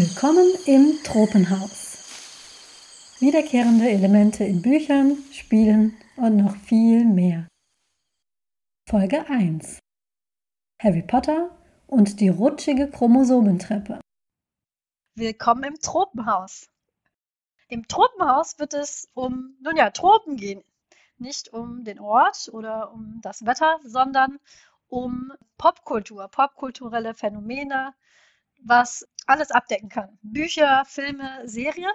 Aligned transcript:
Willkommen 0.00 0.46
im 0.66 1.02
Tropenhaus. 1.02 1.98
Wiederkehrende 3.18 3.90
Elemente 3.90 4.44
in 4.44 4.62
Büchern, 4.62 5.18
Spielen 5.32 6.00
und 6.14 6.36
noch 6.36 6.54
viel 6.54 7.04
mehr. 7.04 7.48
Folge 8.88 9.28
1. 9.28 9.80
Harry 10.80 11.02
Potter 11.02 11.50
und 11.88 12.20
die 12.20 12.28
rutschige 12.28 12.88
Chromosomentreppe. 12.88 13.98
Willkommen 15.16 15.64
im 15.64 15.80
Tropenhaus. 15.80 16.68
Im 17.66 17.88
Tropenhaus 17.88 18.56
wird 18.60 18.74
es 18.74 19.08
um, 19.14 19.56
nun 19.60 19.76
ja, 19.76 19.90
Tropen 19.90 20.36
gehen. 20.36 20.62
Nicht 21.16 21.52
um 21.52 21.82
den 21.82 21.98
Ort 21.98 22.48
oder 22.52 22.92
um 22.92 23.18
das 23.20 23.44
Wetter, 23.44 23.80
sondern 23.82 24.38
um 24.86 25.32
Popkultur, 25.56 26.28
popkulturelle 26.28 27.14
Phänomene, 27.14 27.94
was 28.60 29.04
alles 29.28 29.50
abdecken 29.50 29.88
kann. 29.88 30.18
Bücher, 30.22 30.84
Filme, 30.86 31.46
Serien. 31.46 31.92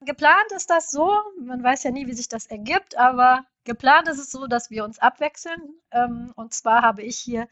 Geplant 0.00 0.52
ist 0.54 0.68
das 0.70 0.90
so, 0.90 1.10
man 1.40 1.62
weiß 1.62 1.84
ja 1.84 1.90
nie, 1.90 2.06
wie 2.06 2.12
sich 2.12 2.28
das 2.28 2.46
ergibt, 2.46 2.96
aber 2.98 3.46
geplant 3.64 4.08
ist 4.08 4.18
es 4.18 4.30
so, 4.30 4.46
dass 4.46 4.70
wir 4.70 4.84
uns 4.84 4.98
abwechseln. 4.98 5.60
Ähm, 5.92 6.32
und 6.36 6.52
zwar 6.52 6.82
habe 6.82 7.02
ich 7.02 7.18
hier 7.18 7.48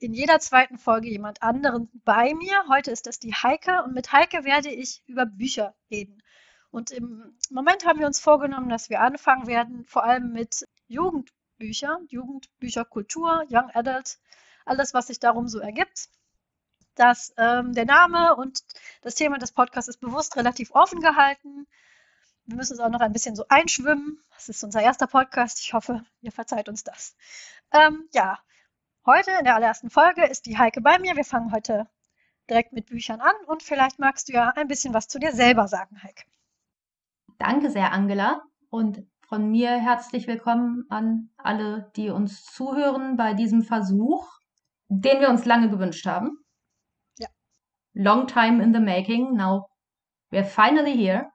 in 0.00 0.14
jeder 0.14 0.40
zweiten 0.40 0.78
Folge 0.78 1.08
jemand 1.08 1.42
anderen 1.42 1.90
bei 2.04 2.34
mir. 2.34 2.64
Heute 2.68 2.90
ist 2.90 3.06
das 3.06 3.18
die 3.18 3.34
Heike 3.34 3.84
und 3.84 3.94
mit 3.94 4.12
Heike 4.12 4.44
werde 4.44 4.70
ich 4.70 5.02
über 5.06 5.26
Bücher 5.26 5.74
reden. 5.90 6.22
Und 6.70 6.90
im 6.90 7.36
Moment 7.50 7.86
haben 7.86 8.00
wir 8.00 8.06
uns 8.06 8.18
vorgenommen, 8.18 8.68
dass 8.68 8.90
wir 8.90 9.00
anfangen 9.00 9.46
werden, 9.46 9.84
vor 9.84 10.04
allem 10.04 10.32
mit 10.32 10.66
Jugendbüchern, 10.88 12.06
Jugendbücherkultur, 12.08 13.44
Young 13.48 13.70
Adult, 13.74 14.18
alles, 14.64 14.94
was 14.94 15.06
sich 15.06 15.20
darum 15.20 15.46
so 15.46 15.60
ergibt 15.60 16.08
dass 16.94 17.32
ähm, 17.36 17.72
der 17.72 17.84
Name 17.84 18.36
und 18.36 18.62
das 19.02 19.14
Thema 19.14 19.38
des 19.38 19.52
Podcasts 19.52 19.88
ist 19.88 20.00
bewusst 20.00 20.36
relativ 20.36 20.70
offen 20.72 21.00
gehalten. 21.00 21.66
Wir 22.46 22.56
müssen 22.56 22.74
es 22.74 22.80
auch 22.80 22.90
noch 22.90 23.00
ein 23.00 23.12
bisschen 23.12 23.36
so 23.36 23.44
einschwimmen. 23.48 24.18
Das 24.34 24.48
ist 24.48 24.62
unser 24.64 24.82
erster 24.82 25.06
Podcast. 25.06 25.60
Ich 25.60 25.72
hoffe, 25.72 26.04
ihr 26.20 26.32
verzeiht 26.32 26.68
uns 26.68 26.84
das. 26.84 27.16
Ähm, 27.72 28.08
ja, 28.12 28.38
heute 29.06 29.30
in 29.38 29.44
der 29.44 29.56
allerersten 29.56 29.90
Folge 29.90 30.26
ist 30.26 30.46
die 30.46 30.58
Heike 30.58 30.80
bei 30.80 30.98
mir. 30.98 31.16
Wir 31.16 31.24
fangen 31.24 31.52
heute 31.52 31.88
direkt 32.48 32.72
mit 32.72 32.86
Büchern 32.86 33.20
an 33.20 33.34
und 33.46 33.62
vielleicht 33.62 33.98
magst 33.98 34.28
du 34.28 34.34
ja 34.34 34.50
ein 34.50 34.68
bisschen 34.68 34.92
was 34.92 35.08
zu 35.08 35.18
dir 35.18 35.32
selber 35.32 35.68
sagen, 35.68 36.02
Heike. 36.02 36.24
Danke 37.38 37.70
sehr, 37.70 37.92
Angela. 37.92 38.42
Und 38.68 39.02
von 39.26 39.50
mir 39.50 39.70
herzlich 39.70 40.26
willkommen 40.26 40.84
an 40.90 41.30
alle, 41.38 41.90
die 41.96 42.10
uns 42.10 42.44
zuhören 42.44 43.16
bei 43.16 43.32
diesem 43.32 43.62
Versuch, 43.62 44.28
den 44.88 45.20
wir 45.20 45.30
uns 45.30 45.46
lange 45.46 45.70
gewünscht 45.70 46.06
haben 46.06 46.43
long 47.94 48.26
time 48.26 48.60
in 48.60 48.72
the 48.72 48.80
making. 48.80 49.36
Now 49.36 49.68
we're 50.30 50.44
finally 50.44 50.96
here. 50.96 51.30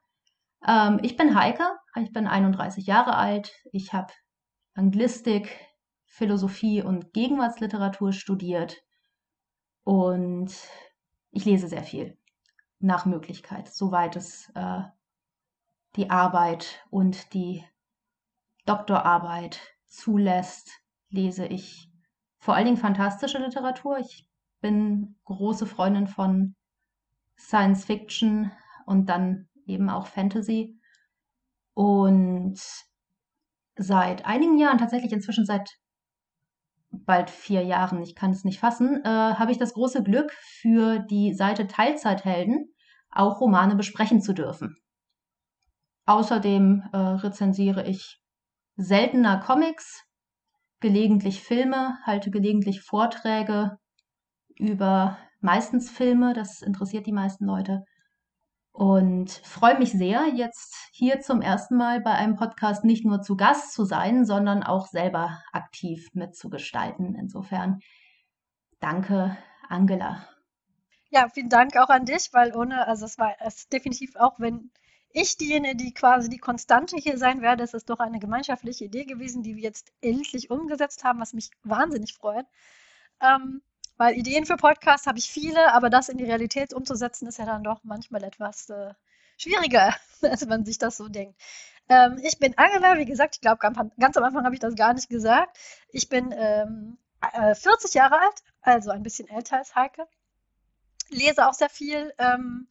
Ähm, 0.68 1.00
ich 1.04 1.16
bin 1.16 1.36
Heike, 1.36 1.64
ich 2.02 2.12
bin 2.12 2.28
31 2.28 2.86
Jahre 2.86 3.16
alt. 3.16 3.52
Ich 3.72 3.94
habe 3.94 4.14
Anglistik, 4.74 5.58
Philosophie 6.06 6.82
und 6.82 7.14
Gegenwartsliteratur 7.14 8.12
studiert 8.12 8.78
und 9.84 10.54
ich 11.32 11.46
lese 11.46 11.68
sehr 11.68 11.84
viel 11.84 12.18
nach 12.80 13.06
Möglichkeit, 13.06 13.68
soweit 13.68 14.16
es 14.16 14.52
äh, 14.56 14.82
die 15.96 16.10
Arbeit 16.10 16.86
und 16.90 17.34
die 17.34 17.64
Doktorarbeit 18.66 19.60
zulässt, 19.86 20.70
lese 21.10 21.46
ich 21.46 21.90
vor 22.38 22.56
allen 22.56 22.66
Dingen 22.66 22.78
fantastische 22.78 23.40
Literatur. 23.40 23.98
Ich 23.98 24.28
bin 24.62 25.16
große 25.26 25.66
Freundin 25.66 26.08
von 26.08 26.56
Science 27.40 27.86
Fiction 27.86 28.52
und 28.86 29.08
dann 29.08 29.48
eben 29.66 29.90
auch 29.90 30.08
Fantasy. 30.08 30.80
Und 31.74 32.60
seit 33.78 34.26
einigen 34.26 34.58
Jahren, 34.58 34.78
tatsächlich 34.78 35.14
inzwischen 35.14 35.46
seit 35.46 35.70
bald 36.92 37.30
vier 37.30 37.64
Jahren, 37.64 38.02
ich 38.02 38.16
kann 38.16 38.32
es 38.32 38.44
nicht 38.44 38.60
fassen, 38.60 39.04
äh, 39.04 39.08
habe 39.08 39.52
ich 39.52 39.58
das 39.58 39.74
große 39.74 40.04
Glück, 40.04 40.32
für 40.34 41.00
die 41.00 41.34
Seite 41.34 41.68
Teilzeithelden 41.68 42.74
auch 43.12 43.40
Romane 43.40 43.76
besprechen 43.76 44.22
zu 44.22 44.34
dürfen. 44.34 44.76
Außerdem 46.06 46.90
äh, 46.92 46.98
rezensiere 46.98 47.88
ich 47.88 48.20
seltener 48.76 49.40
Comics, 49.40 50.04
gelegentlich 50.80 51.42
Filme, 51.42 52.00
halte 52.04 52.32
gelegentlich 52.32 52.82
Vorträge 52.82 53.78
über 54.56 55.18
meistens 55.40 55.90
Filme, 55.90 56.34
das 56.34 56.62
interessiert 56.62 57.06
die 57.06 57.12
meisten 57.12 57.46
Leute. 57.46 57.84
Und 58.72 59.30
freue 59.32 59.78
mich 59.78 59.92
sehr, 59.92 60.28
jetzt 60.36 60.76
hier 60.92 61.20
zum 61.20 61.42
ersten 61.42 61.76
Mal 61.76 62.02
bei 62.02 62.12
einem 62.12 62.36
Podcast 62.36 62.86
nicht 62.86 63.04
nur 63.04 63.22
zu 63.22 63.36
Gast 63.36 63.74
zu 63.74 63.84
sein, 63.84 64.26
sondern 64.26 64.64
auch 64.64 64.88
selber 64.88 65.42
aktiv 65.52 66.08
mitzugestalten. 66.14 67.16
Insofern 67.16 67.80
danke, 68.80 69.38
Angela. 69.68 70.26
Ja, 71.10 71.28
vielen 71.28 71.50
Dank 71.50 71.76
auch 71.78 71.90
an 71.90 72.06
dich, 72.06 72.30
weil 72.32 72.56
ohne, 72.56 72.88
also 72.88 73.06
es 73.06 73.18
war 73.18 73.36
es 73.40 73.68
definitiv 73.68 74.16
auch, 74.16 74.40
wenn 74.40 74.72
ich 75.12 75.38
diejenige, 75.38 75.76
die 75.76 75.94
quasi 75.94 76.30
die 76.30 76.38
Konstante 76.38 76.96
hier 76.98 77.18
sein 77.18 77.42
werde, 77.42 77.64
ist 77.64 77.74
es 77.74 77.86
doch 77.86 78.00
eine 78.00 78.20
gemeinschaftliche 78.20 78.86
Idee 78.86 79.06
gewesen, 79.06 79.42
die 79.42 79.56
wir 79.56 79.64
jetzt 79.64 79.92
endlich 80.02 80.52
umgesetzt 80.52 81.04
haben, 81.04 81.20
was 81.20 81.34
mich 81.34 81.50
wahnsinnig 81.64 82.14
freut. 82.14 82.46
Ähm, 83.20 83.62
weil 84.00 84.18
Ideen 84.18 84.46
für 84.46 84.56
Podcasts 84.56 85.08
habe 85.08 85.20
ich 85.20 85.30
viele, 85.30 85.74
aber 85.74 85.90
das 85.90 86.08
in 86.08 86.18
die 86.18 86.24
Realität 86.24 86.74
umzusetzen, 86.74 87.28
ist 87.28 87.38
ja 87.38 87.46
dann 87.46 87.66
doch 87.66 87.82
manchmal 87.84 88.24
etwas 88.24 88.70
äh, 88.70 88.94
schwieriger, 89.38 89.94
als 90.22 90.46
man 90.48 90.64
sich 90.66 90.78
das 90.78 90.96
so 90.96 91.10
denkt. 91.10 91.38
Ähm, 91.90 92.18
ich 92.24 92.40
bin 92.40 92.58
Angela, 92.58 92.98
wie 92.98 93.06
gesagt, 93.06 93.36
ich 93.36 93.42
glaube, 93.42 93.60
ganz 93.60 94.18
am 94.18 94.24
Anfang 94.24 94.46
habe 94.46 94.56
ich 94.56 94.62
das 94.62 94.76
gar 94.76 94.94
nicht 94.94 95.10
gesagt. 95.10 95.60
Ich 95.92 96.08
bin 96.08 96.34
ähm, 96.36 96.98
40 97.22 97.94
äh, 97.94 97.98
Jahre 97.98 98.22
alt, 98.22 98.42
also 98.62 98.90
ein 98.92 99.04
bisschen 99.04 99.28
älter 99.28 99.58
als 99.58 99.76
Heike. 99.76 100.08
Lese 101.10 101.46
auch 101.46 101.54
sehr 101.54 101.70
viel, 101.70 102.14
ähm, 102.20 102.70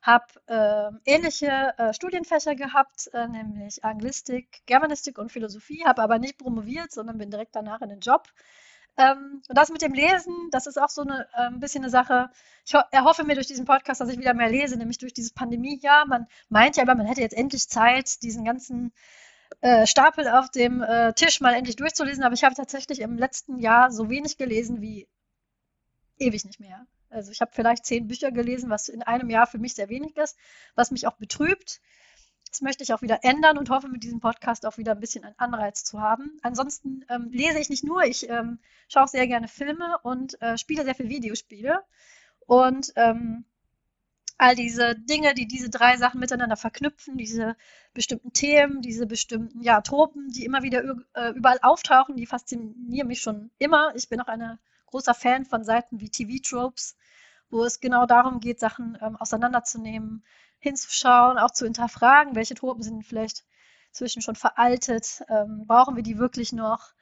habe 0.00 0.26
äh, 0.46 1.12
ähnliche 1.12 1.74
äh, 1.76 1.92
Studienfächer 1.92 2.54
gehabt, 2.54 3.10
äh, 3.14 3.26
nämlich 3.26 3.84
Anglistik, 3.84 4.60
Germanistik 4.66 5.18
und 5.18 5.32
Philosophie, 5.32 5.84
habe 5.84 6.02
aber 6.02 6.20
nicht 6.20 6.38
promoviert, 6.38 6.92
sondern 6.92 7.18
bin 7.18 7.32
direkt 7.32 7.56
danach 7.56 7.80
in 7.80 7.88
den 7.88 8.00
Job 8.00 8.28
ähm, 8.98 9.42
und 9.48 9.56
das 9.56 9.70
mit 9.70 9.80
dem 9.80 9.94
Lesen, 9.94 10.34
das 10.50 10.66
ist 10.66 10.76
auch 10.76 10.88
so 10.88 11.02
eine, 11.02 11.26
äh, 11.34 11.46
ein 11.46 11.60
bisschen 11.60 11.84
eine 11.84 11.90
Sache. 11.90 12.30
Ich 12.66 12.74
ho 12.74 12.80
erhoffe 12.90 13.24
mir 13.24 13.34
durch 13.34 13.46
diesen 13.46 13.64
Podcast, 13.64 14.00
dass 14.00 14.08
ich 14.08 14.18
wieder 14.18 14.34
mehr 14.34 14.50
lese, 14.50 14.76
nämlich 14.76 14.98
durch 14.98 15.14
dieses 15.14 15.32
Pandemiejahr. 15.32 16.06
Man 16.06 16.26
meint 16.48 16.76
ja 16.76 16.82
immer, 16.82 16.96
man 16.96 17.06
hätte 17.06 17.20
jetzt 17.20 17.36
endlich 17.36 17.68
Zeit, 17.68 18.22
diesen 18.22 18.44
ganzen 18.44 18.92
äh, 19.60 19.86
Stapel 19.86 20.28
auf 20.28 20.50
dem 20.50 20.82
äh, 20.82 21.12
Tisch 21.14 21.40
mal 21.40 21.54
endlich 21.54 21.76
durchzulesen. 21.76 22.24
Aber 22.24 22.34
ich 22.34 22.42
habe 22.44 22.56
tatsächlich 22.56 23.00
im 23.00 23.16
letzten 23.16 23.58
Jahr 23.58 23.92
so 23.92 24.10
wenig 24.10 24.36
gelesen 24.36 24.80
wie 24.80 25.08
ewig 26.18 26.44
nicht 26.44 26.60
mehr. 26.60 26.86
Also 27.10 27.30
ich 27.30 27.40
habe 27.40 27.52
vielleicht 27.54 27.86
zehn 27.86 28.08
Bücher 28.08 28.32
gelesen, 28.32 28.68
was 28.68 28.88
in 28.88 29.02
einem 29.02 29.30
Jahr 29.30 29.46
für 29.46 29.58
mich 29.58 29.74
sehr 29.74 29.88
wenig 29.88 30.16
ist, 30.16 30.36
was 30.74 30.90
mich 30.90 31.06
auch 31.06 31.16
betrübt. 31.16 31.80
Das 32.50 32.60
möchte 32.60 32.82
ich 32.82 32.92
auch 32.92 33.02
wieder 33.02 33.24
ändern 33.24 33.58
und 33.58 33.70
hoffe 33.70 33.88
mit 33.88 34.02
diesem 34.02 34.20
Podcast 34.20 34.66
auch 34.66 34.78
wieder 34.78 34.92
ein 34.92 35.00
bisschen 35.00 35.24
einen 35.24 35.38
Anreiz 35.38 35.84
zu 35.84 36.00
haben. 36.00 36.38
Ansonsten 36.42 37.04
ähm, 37.08 37.30
lese 37.30 37.58
ich 37.58 37.68
nicht 37.68 37.84
nur, 37.84 38.04
ich 38.04 38.28
ähm, 38.28 38.58
schaue 38.88 39.04
auch 39.04 39.08
sehr 39.08 39.26
gerne 39.26 39.48
Filme 39.48 39.98
und 40.02 40.40
äh, 40.40 40.56
spiele 40.56 40.84
sehr 40.84 40.94
viel 40.94 41.08
Videospiele. 41.08 41.84
Und 42.46 42.92
ähm, 42.96 43.44
all 44.38 44.54
diese 44.54 44.94
Dinge, 44.94 45.34
die 45.34 45.46
diese 45.46 45.68
drei 45.68 45.96
Sachen 45.96 46.20
miteinander 46.20 46.56
verknüpfen, 46.56 47.18
diese 47.18 47.56
bestimmten 47.92 48.32
Themen, 48.32 48.80
diese 48.80 49.06
bestimmten 49.06 49.62
ja, 49.62 49.80
Tropen, 49.80 50.28
die 50.28 50.44
immer 50.44 50.62
wieder 50.62 50.82
äh, 51.14 51.30
überall 51.30 51.58
auftauchen, 51.60 52.16
die 52.16 52.26
faszinieren 52.26 53.08
mich 53.08 53.20
schon 53.20 53.50
immer. 53.58 53.92
Ich 53.96 54.08
bin 54.08 54.20
auch 54.20 54.28
ein 54.28 54.58
großer 54.86 55.14
Fan 55.14 55.44
von 55.44 55.64
Seiten 55.64 56.00
wie 56.00 56.08
TV-Tropes, 56.08 56.96
wo 57.50 57.64
es 57.64 57.80
genau 57.80 58.06
darum 58.06 58.40
geht, 58.40 58.60
Sachen 58.60 58.96
ähm, 59.02 59.16
auseinanderzunehmen, 59.16 60.24
hinzuschauen, 60.58 61.38
auch 61.38 61.50
zu 61.50 61.64
hinterfragen, 61.64 62.34
welche 62.34 62.54
Tropen 62.54 62.82
sind 62.82 63.04
vielleicht 63.04 63.44
zwischen 63.92 64.22
schon 64.22 64.36
veraltet, 64.36 65.22
ähm, 65.28 65.64
brauchen 65.66 65.96
wir 65.96 66.02
die 66.02 66.18
wirklich 66.18 66.52
noch 66.52 66.92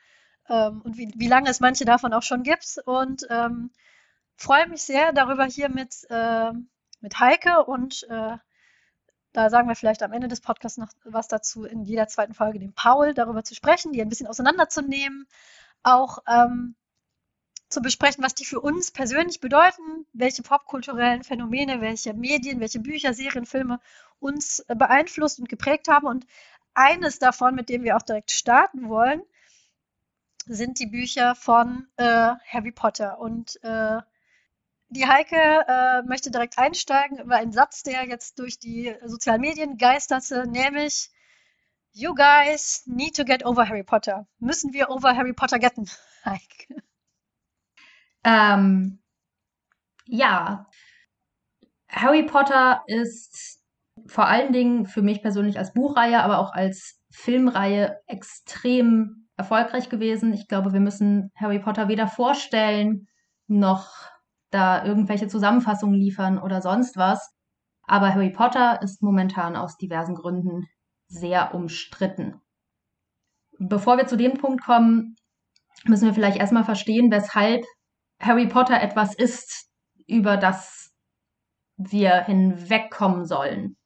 ähm, 0.48 0.80
und 0.82 0.96
wie, 0.96 1.12
wie 1.16 1.28
lange 1.28 1.50
es 1.50 1.60
manche 1.60 1.84
davon 1.84 2.12
auch 2.12 2.22
schon 2.22 2.42
gibt. 2.42 2.78
Und 2.84 3.26
ähm, 3.30 3.70
freue 4.36 4.68
mich 4.68 4.82
sehr 4.82 5.12
darüber 5.12 5.44
hier 5.44 5.68
mit, 5.68 6.06
äh, 6.10 6.52
mit 7.00 7.18
Heike 7.18 7.64
und 7.64 8.04
äh, 8.08 8.36
da 9.32 9.50
sagen 9.50 9.68
wir 9.68 9.76
vielleicht 9.76 10.02
am 10.02 10.12
Ende 10.12 10.28
des 10.28 10.40
Podcasts 10.40 10.78
noch 10.78 10.88
was 11.04 11.28
dazu, 11.28 11.64
in 11.64 11.82
jeder 11.82 12.08
zweiten 12.08 12.32
Folge 12.32 12.58
dem 12.58 12.72
Paul 12.72 13.12
darüber 13.12 13.44
zu 13.44 13.54
sprechen, 13.54 13.92
die 13.92 14.00
ein 14.00 14.08
bisschen 14.08 14.26
auseinanderzunehmen, 14.26 15.26
auch 15.82 16.18
ähm, 16.26 16.74
zu 17.68 17.80
besprechen, 17.80 18.22
was 18.22 18.34
die 18.34 18.44
für 18.44 18.60
uns 18.60 18.90
persönlich 18.90 19.40
bedeuten, 19.40 20.06
welche 20.12 20.42
popkulturellen 20.42 21.24
Phänomene, 21.24 21.80
welche 21.80 22.14
Medien, 22.14 22.60
welche 22.60 22.78
Bücher, 22.78 23.12
Serien, 23.12 23.46
Filme 23.46 23.80
uns 24.20 24.60
äh, 24.68 24.74
beeinflusst 24.74 25.38
und 25.38 25.48
geprägt 25.48 25.88
haben. 25.88 26.06
Und 26.06 26.26
eines 26.74 27.18
davon, 27.18 27.54
mit 27.54 27.68
dem 27.68 27.82
wir 27.82 27.96
auch 27.96 28.02
direkt 28.02 28.30
starten 28.30 28.88
wollen, 28.88 29.22
sind 30.46 30.78
die 30.78 30.86
Bücher 30.86 31.34
von 31.34 31.88
äh, 31.96 32.04
Harry 32.04 32.72
Potter. 32.72 33.18
Und 33.18 33.58
äh, 33.64 34.00
die 34.88 35.06
Heike 35.06 35.36
äh, 35.36 36.02
möchte 36.02 36.30
direkt 36.30 36.58
einsteigen 36.58 37.18
über 37.18 37.36
einen 37.36 37.52
Satz, 37.52 37.82
der 37.82 38.04
jetzt 38.06 38.38
durch 38.38 38.60
die 38.60 38.94
sozialen 39.04 39.40
Medien 39.40 39.76
geisterte, 39.78 40.46
nämlich 40.46 41.10
You 41.92 42.14
guys 42.14 42.82
need 42.86 43.16
to 43.16 43.24
get 43.24 43.44
over 43.44 43.66
Harry 43.66 43.82
Potter. 43.82 44.28
Müssen 44.38 44.74
wir 44.74 44.90
over 44.90 45.16
Harry 45.16 45.32
Potter 45.32 45.58
getten, 45.58 45.88
Heike? 46.24 46.82
Ähm, 48.26 48.98
ja, 50.06 50.66
Harry 51.88 52.24
Potter 52.24 52.82
ist 52.86 53.62
vor 54.08 54.26
allen 54.26 54.52
Dingen 54.52 54.86
für 54.86 55.00
mich 55.00 55.22
persönlich 55.22 55.58
als 55.58 55.72
Buchreihe, 55.72 56.22
aber 56.22 56.38
auch 56.40 56.52
als 56.52 57.00
Filmreihe 57.10 58.00
extrem 58.06 59.28
erfolgreich 59.36 59.88
gewesen. 59.88 60.34
Ich 60.34 60.48
glaube, 60.48 60.72
wir 60.72 60.80
müssen 60.80 61.30
Harry 61.36 61.60
Potter 61.60 61.88
weder 61.88 62.08
vorstellen 62.08 63.06
noch 63.46 63.92
da 64.50 64.84
irgendwelche 64.84 65.28
Zusammenfassungen 65.28 65.94
liefern 65.94 66.38
oder 66.38 66.60
sonst 66.60 66.96
was. 66.96 67.32
Aber 67.84 68.12
Harry 68.12 68.30
Potter 68.30 68.82
ist 68.82 69.02
momentan 69.02 69.54
aus 69.54 69.76
diversen 69.76 70.16
Gründen 70.16 70.66
sehr 71.06 71.54
umstritten. 71.54 72.40
Bevor 73.58 73.96
wir 73.96 74.08
zu 74.08 74.16
dem 74.16 74.34
Punkt 74.34 74.64
kommen, 74.64 75.14
müssen 75.84 76.06
wir 76.06 76.14
vielleicht 76.14 76.38
erstmal 76.38 76.64
verstehen, 76.64 77.12
weshalb 77.12 77.64
Harry 78.20 78.46
Potter 78.46 78.80
etwas 78.80 79.14
ist, 79.14 79.70
über 80.06 80.36
das 80.36 80.92
wir 81.76 82.22
hinwegkommen 82.24 83.26
sollen. 83.26 83.76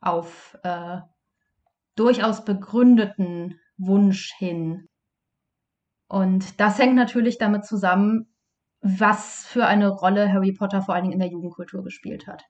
Auf 0.00 0.56
äh, 0.62 1.00
durchaus 1.96 2.44
begründeten 2.44 3.58
Wunsch 3.76 4.32
hin. 4.36 4.88
Und 6.08 6.60
das 6.60 6.78
hängt 6.78 6.94
natürlich 6.94 7.38
damit 7.38 7.64
zusammen, 7.64 8.32
was 8.80 9.44
für 9.46 9.66
eine 9.66 9.88
Rolle 9.88 10.32
Harry 10.32 10.52
Potter 10.52 10.82
vor 10.82 10.94
allen 10.94 11.04
Dingen 11.04 11.14
in 11.14 11.20
der 11.20 11.30
Jugendkultur 11.30 11.82
gespielt 11.82 12.26
hat. 12.26 12.44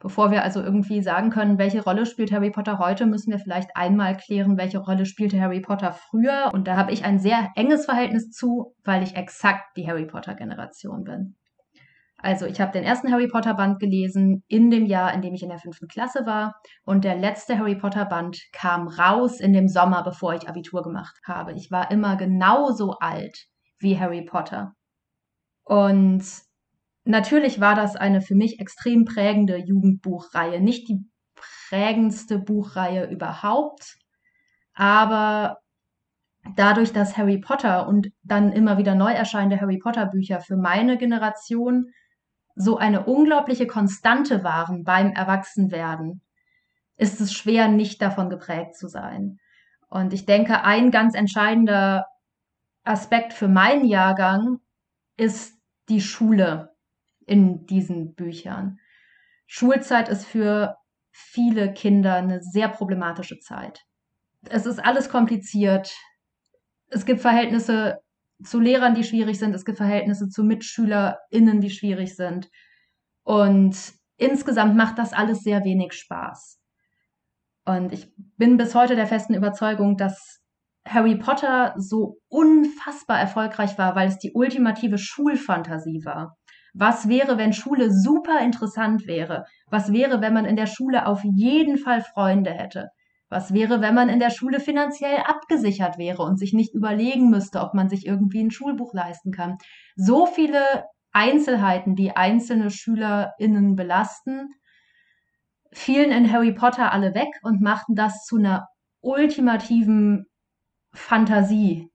Bevor 0.00 0.30
wir 0.30 0.42
also 0.42 0.62
irgendwie 0.62 1.02
sagen 1.02 1.28
können, 1.28 1.58
welche 1.58 1.84
Rolle 1.84 2.06
spielt 2.06 2.32
Harry 2.32 2.50
Potter 2.50 2.78
heute, 2.78 3.04
müssen 3.04 3.30
wir 3.30 3.38
vielleicht 3.38 3.76
einmal 3.76 4.16
klären, 4.16 4.56
welche 4.56 4.78
Rolle 4.78 5.04
spielte 5.04 5.38
Harry 5.38 5.60
Potter 5.60 5.92
früher. 5.92 6.50
Und 6.54 6.66
da 6.66 6.76
habe 6.76 6.90
ich 6.90 7.04
ein 7.04 7.18
sehr 7.18 7.50
enges 7.54 7.84
Verhältnis 7.84 8.30
zu, 8.30 8.74
weil 8.82 9.02
ich 9.02 9.14
exakt 9.14 9.76
die 9.76 9.86
Harry 9.86 10.06
Potter-Generation 10.06 11.04
bin. 11.04 11.36
Also 12.16 12.46
ich 12.46 12.62
habe 12.62 12.72
den 12.72 12.84
ersten 12.84 13.12
Harry 13.12 13.28
Potter 13.28 13.54
Band 13.54 13.78
gelesen 13.78 14.42
in 14.48 14.70
dem 14.70 14.86
Jahr, 14.86 15.12
in 15.12 15.20
dem 15.20 15.34
ich 15.34 15.42
in 15.42 15.50
der 15.50 15.58
fünften 15.58 15.86
Klasse 15.86 16.24
war. 16.24 16.54
Und 16.84 17.04
der 17.04 17.16
letzte 17.16 17.58
Harry 17.58 17.76
Potter 17.76 18.06
Band 18.06 18.40
kam 18.52 18.88
raus 18.88 19.38
in 19.38 19.52
dem 19.52 19.68
Sommer, 19.68 20.02
bevor 20.02 20.34
ich 20.34 20.48
Abitur 20.48 20.82
gemacht 20.82 21.18
habe. 21.26 21.52
Ich 21.52 21.70
war 21.70 21.90
immer 21.90 22.16
genauso 22.16 22.96
alt 23.00 23.46
wie 23.78 23.98
Harry 23.98 24.22
Potter. 24.22 24.72
Und 25.64 26.24
natürlich 27.04 27.60
war 27.60 27.74
das 27.74 27.96
eine 27.96 28.20
für 28.20 28.34
mich 28.34 28.60
extrem 28.60 29.04
prägende 29.04 29.56
Jugendbuchreihe. 29.56 30.60
Nicht 30.60 30.88
die 30.88 31.04
prägendste 31.68 32.38
Buchreihe 32.38 33.08
überhaupt, 33.08 33.96
aber 34.74 35.58
dadurch, 36.56 36.92
dass 36.92 37.16
Harry 37.16 37.38
Potter 37.38 37.86
und 37.88 38.08
dann 38.22 38.52
immer 38.52 38.78
wieder 38.78 38.94
neu 38.94 39.12
erscheinende 39.12 39.60
Harry 39.60 39.78
Potter 39.78 40.06
Bücher 40.06 40.40
für 40.40 40.56
meine 40.56 40.98
Generation 40.98 41.92
so 42.54 42.76
eine 42.76 43.04
unglaubliche 43.04 43.66
Konstante 43.66 44.42
waren 44.44 44.84
beim 44.84 45.12
Erwachsenwerden, 45.12 46.22
ist 46.96 47.20
es 47.20 47.32
schwer, 47.32 47.68
nicht 47.68 48.02
davon 48.02 48.28
geprägt 48.28 48.76
zu 48.76 48.88
sein. 48.88 49.38
Und 49.88 50.12
ich 50.12 50.26
denke, 50.26 50.62
ein 50.62 50.90
ganz 50.90 51.14
entscheidender 51.14 52.06
Aspekt 52.84 53.32
für 53.32 53.48
meinen 53.48 53.84
Jahrgang 53.84 54.58
ist 55.16 55.54
die 55.88 56.00
Schule 56.00 56.69
in 57.30 57.64
diesen 57.64 58.14
Büchern. 58.14 58.80
Schulzeit 59.46 60.08
ist 60.08 60.26
für 60.26 60.76
viele 61.12 61.72
Kinder 61.72 62.14
eine 62.14 62.42
sehr 62.42 62.68
problematische 62.68 63.38
Zeit. 63.38 63.84
Es 64.48 64.66
ist 64.66 64.84
alles 64.84 65.08
kompliziert. 65.08 65.94
Es 66.88 67.06
gibt 67.06 67.20
Verhältnisse 67.20 68.00
zu 68.42 68.58
Lehrern, 68.58 68.96
die 68.96 69.04
schwierig 69.04 69.38
sind. 69.38 69.54
Es 69.54 69.64
gibt 69.64 69.78
Verhältnisse 69.78 70.28
zu 70.28 70.42
MitschülerInnen, 70.42 71.60
die 71.60 71.70
schwierig 71.70 72.16
sind. 72.16 72.50
Und 73.22 73.76
insgesamt 74.16 74.74
macht 74.76 74.98
das 74.98 75.12
alles 75.12 75.42
sehr 75.42 75.62
wenig 75.64 75.92
Spaß. 75.92 76.58
Und 77.64 77.92
ich 77.92 78.12
bin 78.16 78.56
bis 78.56 78.74
heute 78.74 78.96
der 78.96 79.06
festen 79.06 79.34
Überzeugung, 79.34 79.96
dass 79.96 80.40
Harry 80.84 81.14
Potter 81.16 81.74
so 81.76 82.18
unfassbar 82.28 83.20
erfolgreich 83.20 83.78
war, 83.78 83.94
weil 83.94 84.08
es 84.08 84.18
die 84.18 84.32
ultimative 84.32 84.98
Schulfantasie 84.98 86.04
war. 86.04 86.36
Was 86.74 87.08
wäre, 87.08 87.38
wenn 87.38 87.52
Schule 87.52 87.92
super 87.92 88.40
interessant 88.40 89.06
wäre? 89.06 89.44
Was 89.68 89.92
wäre, 89.92 90.20
wenn 90.20 90.34
man 90.34 90.44
in 90.44 90.56
der 90.56 90.66
Schule 90.66 91.06
auf 91.06 91.22
jeden 91.24 91.78
Fall 91.78 92.00
Freunde 92.02 92.50
hätte? 92.52 92.90
Was 93.28 93.54
wäre, 93.54 93.80
wenn 93.80 93.94
man 93.94 94.08
in 94.08 94.18
der 94.18 94.30
Schule 94.30 94.58
finanziell 94.58 95.18
abgesichert 95.18 95.98
wäre 95.98 96.22
und 96.22 96.38
sich 96.38 96.52
nicht 96.52 96.74
überlegen 96.74 97.30
müsste, 97.30 97.60
ob 97.60 97.74
man 97.74 97.88
sich 97.88 98.06
irgendwie 98.06 98.42
ein 98.42 98.50
Schulbuch 98.50 98.92
leisten 98.92 99.30
kann? 99.30 99.58
So 99.94 100.26
viele 100.26 100.62
Einzelheiten, 101.12 101.94
die 101.94 102.16
einzelne 102.16 102.70
SchülerInnen 102.70 103.76
belasten, 103.76 104.48
fielen 105.72 106.10
in 106.10 106.32
Harry 106.32 106.52
Potter 106.52 106.92
alle 106.92 107.14
weg 107.14 107.28
und 107.42 107.60
machten 107.60 107.94
das 107.94 108.24
zu 108.24 108.36
einer 108.36 108.68
ultimativen 109.00 110.26
Fantasie, 110.92 111.89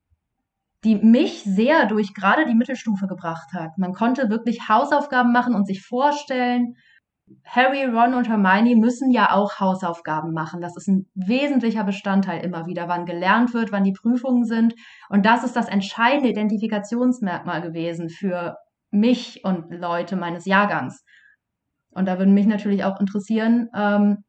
die 0.85 0.95
mich 0.95 1.43
sehr 1.43 1.87
durch 1.87 2.13
gerade 2.13 2.45
die 2.45 2.55
Mittelstufe 2.55 3.07
gebracht 3.07 3.53
hat. 3.53 3.77
Man 3.77 3.93
konnte 3.93 4.29
wirklich 4.29 4.69
Hausaufgaben 4.69 5.33
machen 5.33 5.55
und 5.55 5.65
sich 5.65 5.81
vorstellen, 5.81 6.75
Harry, 7.43 7.85
Ron 7.85 8.13
und 8.13 8.29
Hermione 8.29 8.75
müssen 8.75 9.11
ja 9.11 9.31
auch 9.31 9.59
Hausaufgaben 9.59 10.31
machen. 10.31 10.61
Das 10.61 10.77
ist 10.77 10.87
ein 10.87 11.09
wesentlicher 11.15 11.83
Bestandteil 11.83 12.45
immer 12.45 12.67
wieder, 12.67 12.87
wann 12.87 13.07
gelernt 13.07 13.53
wird, 13.55 13.71
wann 13.71 13.83
die 13.83 13.93
Prüfungen 13.93 14.45
sind. 14.45 14.75
Und 15.09 15.25
das 15.25 15.43
ist 15.43 15.55
das 15.55 15.67
entscheidende 15.67 16.29
Identifikationsmerkmal 16.29 17.63
gewesen 17.63 18.09
für 18.09 18.57
mich 18.91 19.43
und 19.43 19.71
Leute 19.71 20.15
meines 20.15 20.45
Jahrgangs. 20.45 21.03
Und 21.89 22.07
da 22.07 22.19
würde 22.19 22.31
mich 22.31 22.45
natürlich 22.45 22.83
auch 22.83 22.99
interessieren, 22.99 23.69
ähm, 23.75 24.23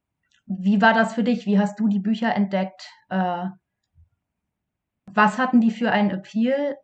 wie 0.47 0.81
war 0.81 0.95
das 0.95 1.13
für 1.13 1.25
dich? 1.25 1.45
Wie 1.45 1.59
hast 1.59 1.79
du 1.79 1.89
die 1.89 2.01
Bücher 2.01 2.35
entdeckt? 2.35 2.89
Äh, 3.11 3.47
was 5.17 5.39
hatten 5.39 5.61
die 5.61 5.71
für 5.71 5.91
einen 5.91 6.11
Appeal? 6.11 6.79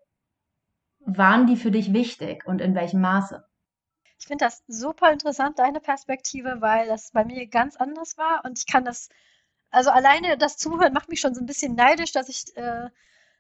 Waren 1.01 1.47
die 1.47 1.57
für 1.57 1.71
dich 1.71 1.93
wichtig 1.93 2.47
und 2.47 2.61
in 2.61 2.75
welchem 2.75 3.01
Maße? 3.01 3.45
Ich 4.19 4.27
finde 4.27 4.45
das 4.45 4.63
super 4.69 5.13
interessant, 5.13 5.59
deine 5.59 5.81
Perspektive, 5.81 6.61
weil 6.61 6.87
das 6.87 7.11
bei 7.11 7.25
mir 7.25 7.47
ganz 7.49 7.77
anders 7.77 8.17
war 8.17 8.45
und 8.45 8.59
ich 8.59 8.67
kann 8.67 8.85
das, 8.85 9.09
also 9.71 9.91
alleine 9.91 10.39
das 10.39 10.57
Zuhören 10.57 10.93
macht 10.93 11.09
mich 11.09 11.21
schon 11.21 11.35
so 11.35 11.41
ein 11.41 11.47
bisschen 11.47 11.75
neidisch, 11.75 12.13
dass 12.13 12.29
ich 12.29 12.57
äh, 12.57 12.89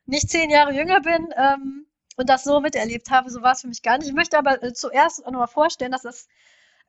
nicht 0.06 0.28
zehn 0.28 0.50
Jahre 0.50 0.72
jünger 0.72 1.00
bin 1.00 1.32
ähm, 1.36 1.86
und 2.16 2.28
das 2.28 2.44
so 2.44 2.60
miterlebt 2.60 3.10
habe. 3.10 3.30
So 3.30 3.42
war 3.42 3.52
es 3.52 3.60
für 3.60 3.68
mich 3.68 3.82
gar 3.82 3.98
nicht. 3.98 4.08
Ich 4.08 4.14
möchte 4.14 4.38
aber 4.38 4.62
äh, 4.62 4.72
zuerst 4.72 5.24
nochmal 5.24 5.46
vorstellen, 5.46 5.92
dass 5.92 6.02
das 6.02 6.26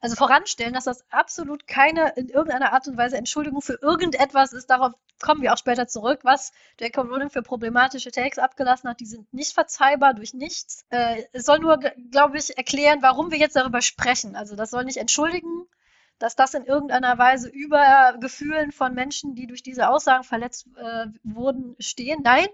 also 0.04 0.18
voranstellen, 0.18 0.74
dass 0.74 0.84
das 0.84 1.06
absolut 1.12 1.66
keine 1.66 2.10
in 2.18 2.28
irgendeiner 2.28 2.74
Art 2.74 2.86
und 2.90 2.98
Weise 2.98 3.16
Entschuldigung 3.16 3.62
für 3.62 3.80
irgendetwas 3.82 4.52
ist. 4.52 4.70
Darauf 4.70 4.92
kommen 5.22 5.42
wir 5.42 5.54
auch 5.54 5.58
später 5.58 5.88
zurück, 5.88 6.20
was 6.24 6.52
J.K. 6.78 7.04
Rowling 7.04 7.30
für 7.30 7.42
problematische 7.42 8.12
Takes 8.12 8.38
abgelassen 8.38 8.90
hat. 8.90 9.00
Die 9.00 9.06
sind 9.06 9.34
nicht 9.34 9.54
verzeihbar 9.54 10.14
durch 10.14 10.34
nichts. 10.34 10.86
Äh, 10.90 11.24
es 11.32 11.46
soll 11.46 11.60
nur, 11.60 11.78
glaube 11.78 12.38
ich, 12.38 12.58
erklären, 12.58 13.02
warum 13.02 13.32
wir 13.32 13.38
jetzt 13.38 13.56
darüber 13.56 13.82
sprechen. 13.82 14.36
Also 14.36 14.58
das 14.58 14.72
soll 14.72 14.84
nicht 14.84 14.98
entschuldigen, 14.98 15.68
dass 16.20 16.36
das 16.36 16.54
in 16.54 16.66
irgendeiner 16.66 17.18
Weise 17.18 17.48
über 17.48 18.18
Gefühlen 18.20 18.74
von 18.74 18.94
Menschen, 18.94 19.36
die 19.36 19.48
durch 19.48 19.64
diese 19.64 19.88
Aussagen 19.88 20.26
verletzt 20.26 20.68
äh, 20.76 21.06
wurden, 21.24 21.78
stehen. 21.80 22.20
Nein, 22.26 22.48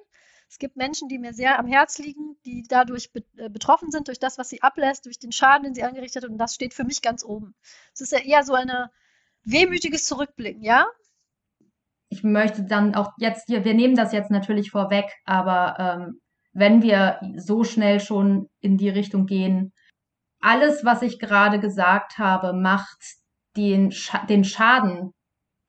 es 0.49 0.57
gibt 0.57 0.77
Menschen, 0.77 1.07
die 1.07 1.19
mir 1.19 1.31
sehr 1.31 1.59
am 1.59 1.67
Herz 1.67 1.99
liegen, 1.99 2.35
die 2.43 2.63
dadurch 2.67 3.11
äh, 3.37 3.49
betroffen 3.49 3.91
sind, 3.91 4.07
durch 4.07 4.19
das, 4.19 4.39
was 4.39 4.49
sie 4.49 4.63
ablässt, 4.63 5.05
durch 5.05 5.19
den 5.19 5.31
Schaden, 5.31 5.63
den 5.63 5.73
sie 5.75 5.83
angerichtet 5.83 6.23
hat. 6.23 6.31
Und 6.31 6.39
das 6.39 6.55
steht 6.55 6.73
für 6.73 6.83
mich 6.83 7.03
ganz 7.03 7.23
oben. 7.23 7.53
Es 7.93 8.01
ist 8.01 8.11
ja 8.11 8.19
eher 8.19 8.43
so 8.43 8.53
ein 8.53 8.71
wehmütiges 9.43 10.05
Zurückblicken, 10.05 10.63
ja? 10.63 10.87
Ich 12.09 12.23
möchte 12.23 12.63
dann 12.63 12.95
auch 12.95 13.11
jetzt, 13.19 13.47
wir 13.47 13.73
nehmen 13.75 13.95
das 13.95 14.11
jetzt 14.11 14.31
natürlich 14.31 14.71
vorweg, 14.71 15.05
aber 15.25 15.75
ähm, 15.79 16.21
wenn 16.53 16.81
wir 16.81 17.19
so 17.37 17.63
schnell 17.63 17.99
schon 17.99 18.49
in 18.59 18.77
die 18.77 18.89
Richtung 18.89 19.27
gehen, 19.27 19.71
alles, 20.41 20.83
was 20.83 21.03
ich 21.03 21.19
gerade 21.19 21.59
gesagt 21.59 22.17
habe, 22.17 22.53
macht 22.53 23.17
den, 23.55 23.91
Scha 23.91 24.25
den 24.25 24.43
Schaden, 24.43 25.13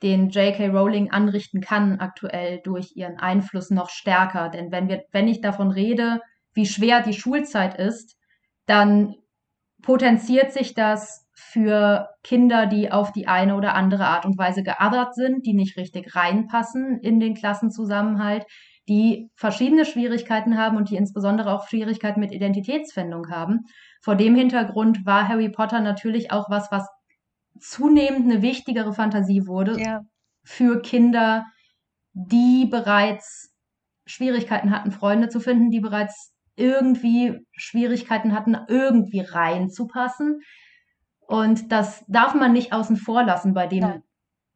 den 0.03 0.31
J.K. 0.31 0.69
Rowling 0.69 1.11
anrichten 1.11 1.61
kann 1.61 2.01
aktuell 2.01 2.61
durch 2.65 2.97
ihren 2.97 3.19
Einfluss 3.19 3.71
noch 3.71 3.91
stärker. 3.91 4.49
Denn 4.49 4.73
wenn 4.73 4.89
wir, 4.89 5.05
wenn 5.13 5.29
ich 5.29 5.41
davon 5.41 5.71
rede, 5.71 6.21
wie 6.55 6.67
schwer 6.67 7.03
die 7.03 7.13
Schulzeit 7.13 7.79
ist, 7.79 8.17
dann 8.67 9.15
potenziert 9.83 10.53
sich 10.53 10.75
das 10.75 11.27
für 11.35 12.09
Kinder, 12.23 12.67
die 12.67 12.93
auf 12.93 13.13
die 13.13 13.27
eine 13.27 13.57
oder 13.57 13.75
andere 13.75 14.07
Art 14.07 14.25
und 14.25 14.39
Weise 14.39 14.63
geothert 14.63 15.15
sind, 15.15 15.47
die 15.47 15.55
nicht 15.55 15.77
richtig 15.77 16.15
reinpassen 16.15 17.01
in 17.01 17.19
den 17.19 17.35
Klassenzusammenhalt, 17.35 18.45
die 18.89 19.31
verschiedene 19.35 19.85
Schwierigkeiten 19.85 20.59
haben 20.59 20.77
und 20.77 20.91
die 20.91 20.97
insbesondere 20.97 21.53
auch 21.53 21.69
Schwierigkeiten 21.69 22.21
mit 22.21 22.33
Identitätsfindung 22.33 23.31
haben. 23.31 23.61
Vor 24.03 24.17
dem 24.17 24.35
Hintergrund 24.35 25.07
war 25.07 25.29
Harry 25.29 25.49
Potter 25.49 25.81
natürlich 25.81 26.31
auch 26.31 26.51
was, 26.51 26.71
was 26.71 26.87
zunehmend 27.61 28.31
eine 28.31 28.43
wichtigere 28.43 28.93
Fantasie 28.93 29.47
wurde 29.47 29.81
Ja. 29.81 30.03
für 30.45 30.81
Kinder, 30.83 31.47
die 32.13 32.67
bereits 32.67 33.55
Schwierigkeiten 34.07 34.71
hatten, 34.71 34.91
Freunde 34.91 35.29
zu 35.29 35.41
finden, 35.41 35.71
die 35.71 35.81
bereits 35.81 36.33
irgendwie 36.57 37.47
Schwierigkeiten 37.53 38.35
hatten, 38.35 38.57
irgendwie 38.69 39.21
reinzupassen. 39.21 40.41
Und 41.21 41.71
das 41.71 42.05
darf 42.09 42.35
man 42.35 42.53
nicht 42.53 42.73
außen 42.73 42.97
vor 42.97 43.23
lassen 43.23 43.55
bei 43.55 43.67
dem 43.67 43.81
Nein. 43.81 44.03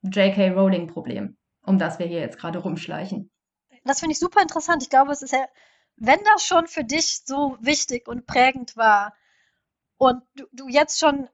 J.K. 0.03 0.51
Rowling-Problem, 0.51 1.37
um 1.63 1.79
das 1.79 1.99
wir 1.99 2.07
hier 2.07 2.21
jetzt 2.21 2.37
gerade 2.39 2.59
rumschleichen. 2.59 3.31
Das 3.85 4.01
finde 4.01 4.13
ich 4.13 4.19
super 4.19 4.43
interessant. 4.43 4.83
Ich 4.83 4.91
glaube, 4.91 5.13
es 5.13 5.23
ist 5.23 5.33
ja, 5.33 5.47
wenn 5.97 6.19
das 6.35 6.45
schon 6.45 6.67
für 6.67 6.85
dich 6.85 7.23
so 7.25 7.57
wichtig 7.61 8.09
und 8.09 8.27
prägend 8.27 8.77
war 8.77 9.15
und 9.97 10.23
du, 10.35 10.45
du 10.53 10.69
jetzt 10.69 10.99
schon 10.99 11.29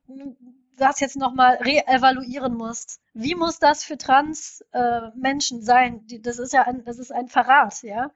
das 0.81 1.01
jetzt 1.01 1.17
nochmal 1.17 1.57
reevaluieren 1.57 2.55
musst, 2.55 3.01
wie 3.15 3.35
muss 3.35 3.59
das 3.59 3.85
für 3.85 3.99
Trans-Menschen 3.99 5.63
sein? 5.63 6.07
Die, 6.07 6.23
das 6.23 6.39
ist 6.39 6.53
ja 6.53 6.63
ein, 6.63 6.85
das 6.85 6.99
ist 6.99 7.13
ein 7.13 7.29
Verrat, 7.29 7.83
ja. 7.83 8.11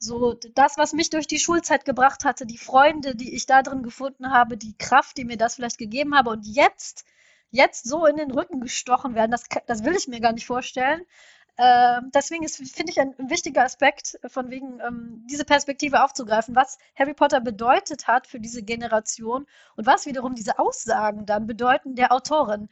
So, 0.00 0.34
das, 0.54 0.78
was 0.78 0.92
mich 0.92 1.10
durch 1.10 1.26
die 1.26 1.40
Schulzeit 1.40 1.84
gebracht 1.84 2.24
hatte, 2.24 2.46
die 2.46 2.58
Freunde, 2.58 3.16
die 3.16 3.34
ich 3.34 3.46
da 3.46 3.62
drin 3.62 3.82
gefunden 3.82 4.30
habe, 4.30 4.56
die 4.56 4.76
Kraft, 4.78 5.16
die 5.16 5.24
mir 5.24 5.36
das 5.36 5.56
vielleicht 5.56 5.78
gegeben 5.78 6.16
habe 6.16 6.30
und 6.30 6.46
jetzt, 6.46 7.04
jetzt 7.50 7.88
so 7.88 8.06
in 8.06 8.16
den 8.16 8.30
Rücken 8.30 8.60
gestochen 8.60 9.14
werden, 9.16 9.32
das, 9.32 9.44
das 9.66 9.84
will 9.84 9.96
ich 9.96 10.06
mir 10.06 10.20
gar 10.20 10.32
nicht 10.32 10.46
vorstellen. 10.46 11.04
Ähm, 11.58 12.10
deswegen 12.14 12.44
ist, 12.44 12.56
finde 12.56 12.92
ich, 12.92 13.00
ein, 13.00 13.14
ein 13.18 13.30
wichtiger 13.30 13.64
Aspekt, 13.64 14.18
von 14.26 14.50
wegen 14.50 14.80
ähm, 14.80 15.26
diese 15.28 15.44
Perspektive 15.44 16.04
aufzugreifen, 16.04 16.54
was 16.54 16.78
Harry 16.96 17.14
Potter 17.14 17.40
bedeutet 17.40 18.06
hat 18.06 18.28
für 18.28 18.38
diese 18.38 18.62
Generation 18.62 19.46
und 19.76 19.86
was 19.86 20.06
wiederum 20.06 20.36
diese 20.36 20.58
Aussagen 20.60 21.26
dann 21.26 21.48
bedeuten 21.48 21.96
der 21.96 22.12
Autorin. 22.12 22.68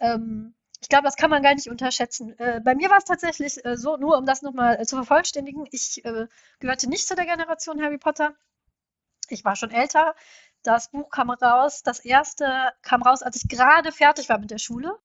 Ähm, 0.00 0.54
ich 0.82 0.90
glaube, 0.90 1.04
das 1.04 1.16
kann 1.16 1.30
man 1.30 1.42
gar 1.42 1.54
nicht 1.54 1.70
unterschätzen. 1.70 2.38
Äh, 2.38 2.60
bei 2.62 2.74
mir 2.74 2.90
war 2.90 2.98
es 2.98 3.04
tatsächlich 3.04 3.64
äh, 3.64 3.76
so, 3.78 3.96
nur 3.96 4.18
um 4.18 4.26
das 4.26 4.42
nochmal 4.42 4.78
äh, 4.78 4.84
zu 4.84 4.96
vervollständigen, 4.96 5.66
ich 5.70 6.04
äh, 6.04 6.26
gehörte 6.60 6.88
nicht 6.88 7.08
zu 7.08 7.14
der 7.16 7.24
Generation 7.24 7.82
Harry 7.82 7.98
Potter. 7.98 8.34
Ich 9.28 9.44
war 9.44 9.56
schon 9.56 9.70
älter. 9.70 10.14
Das 10.62 10.90
Buch 10.90 11.10
kam 11.10 11.30
raus, 11.30 11.82
das 11.82 12.00
erste 12.00 12.72
kam 12.82 13.02
raus, 13.02 13.22
als 13.22 13.36
ich 13.36 13.48
gerade 13.48 13.92
fertig 13.92 14.28
war 14.28 14.38
mit 14.38 14.50
der 14.50 14.58
Schule. 14.58 14.98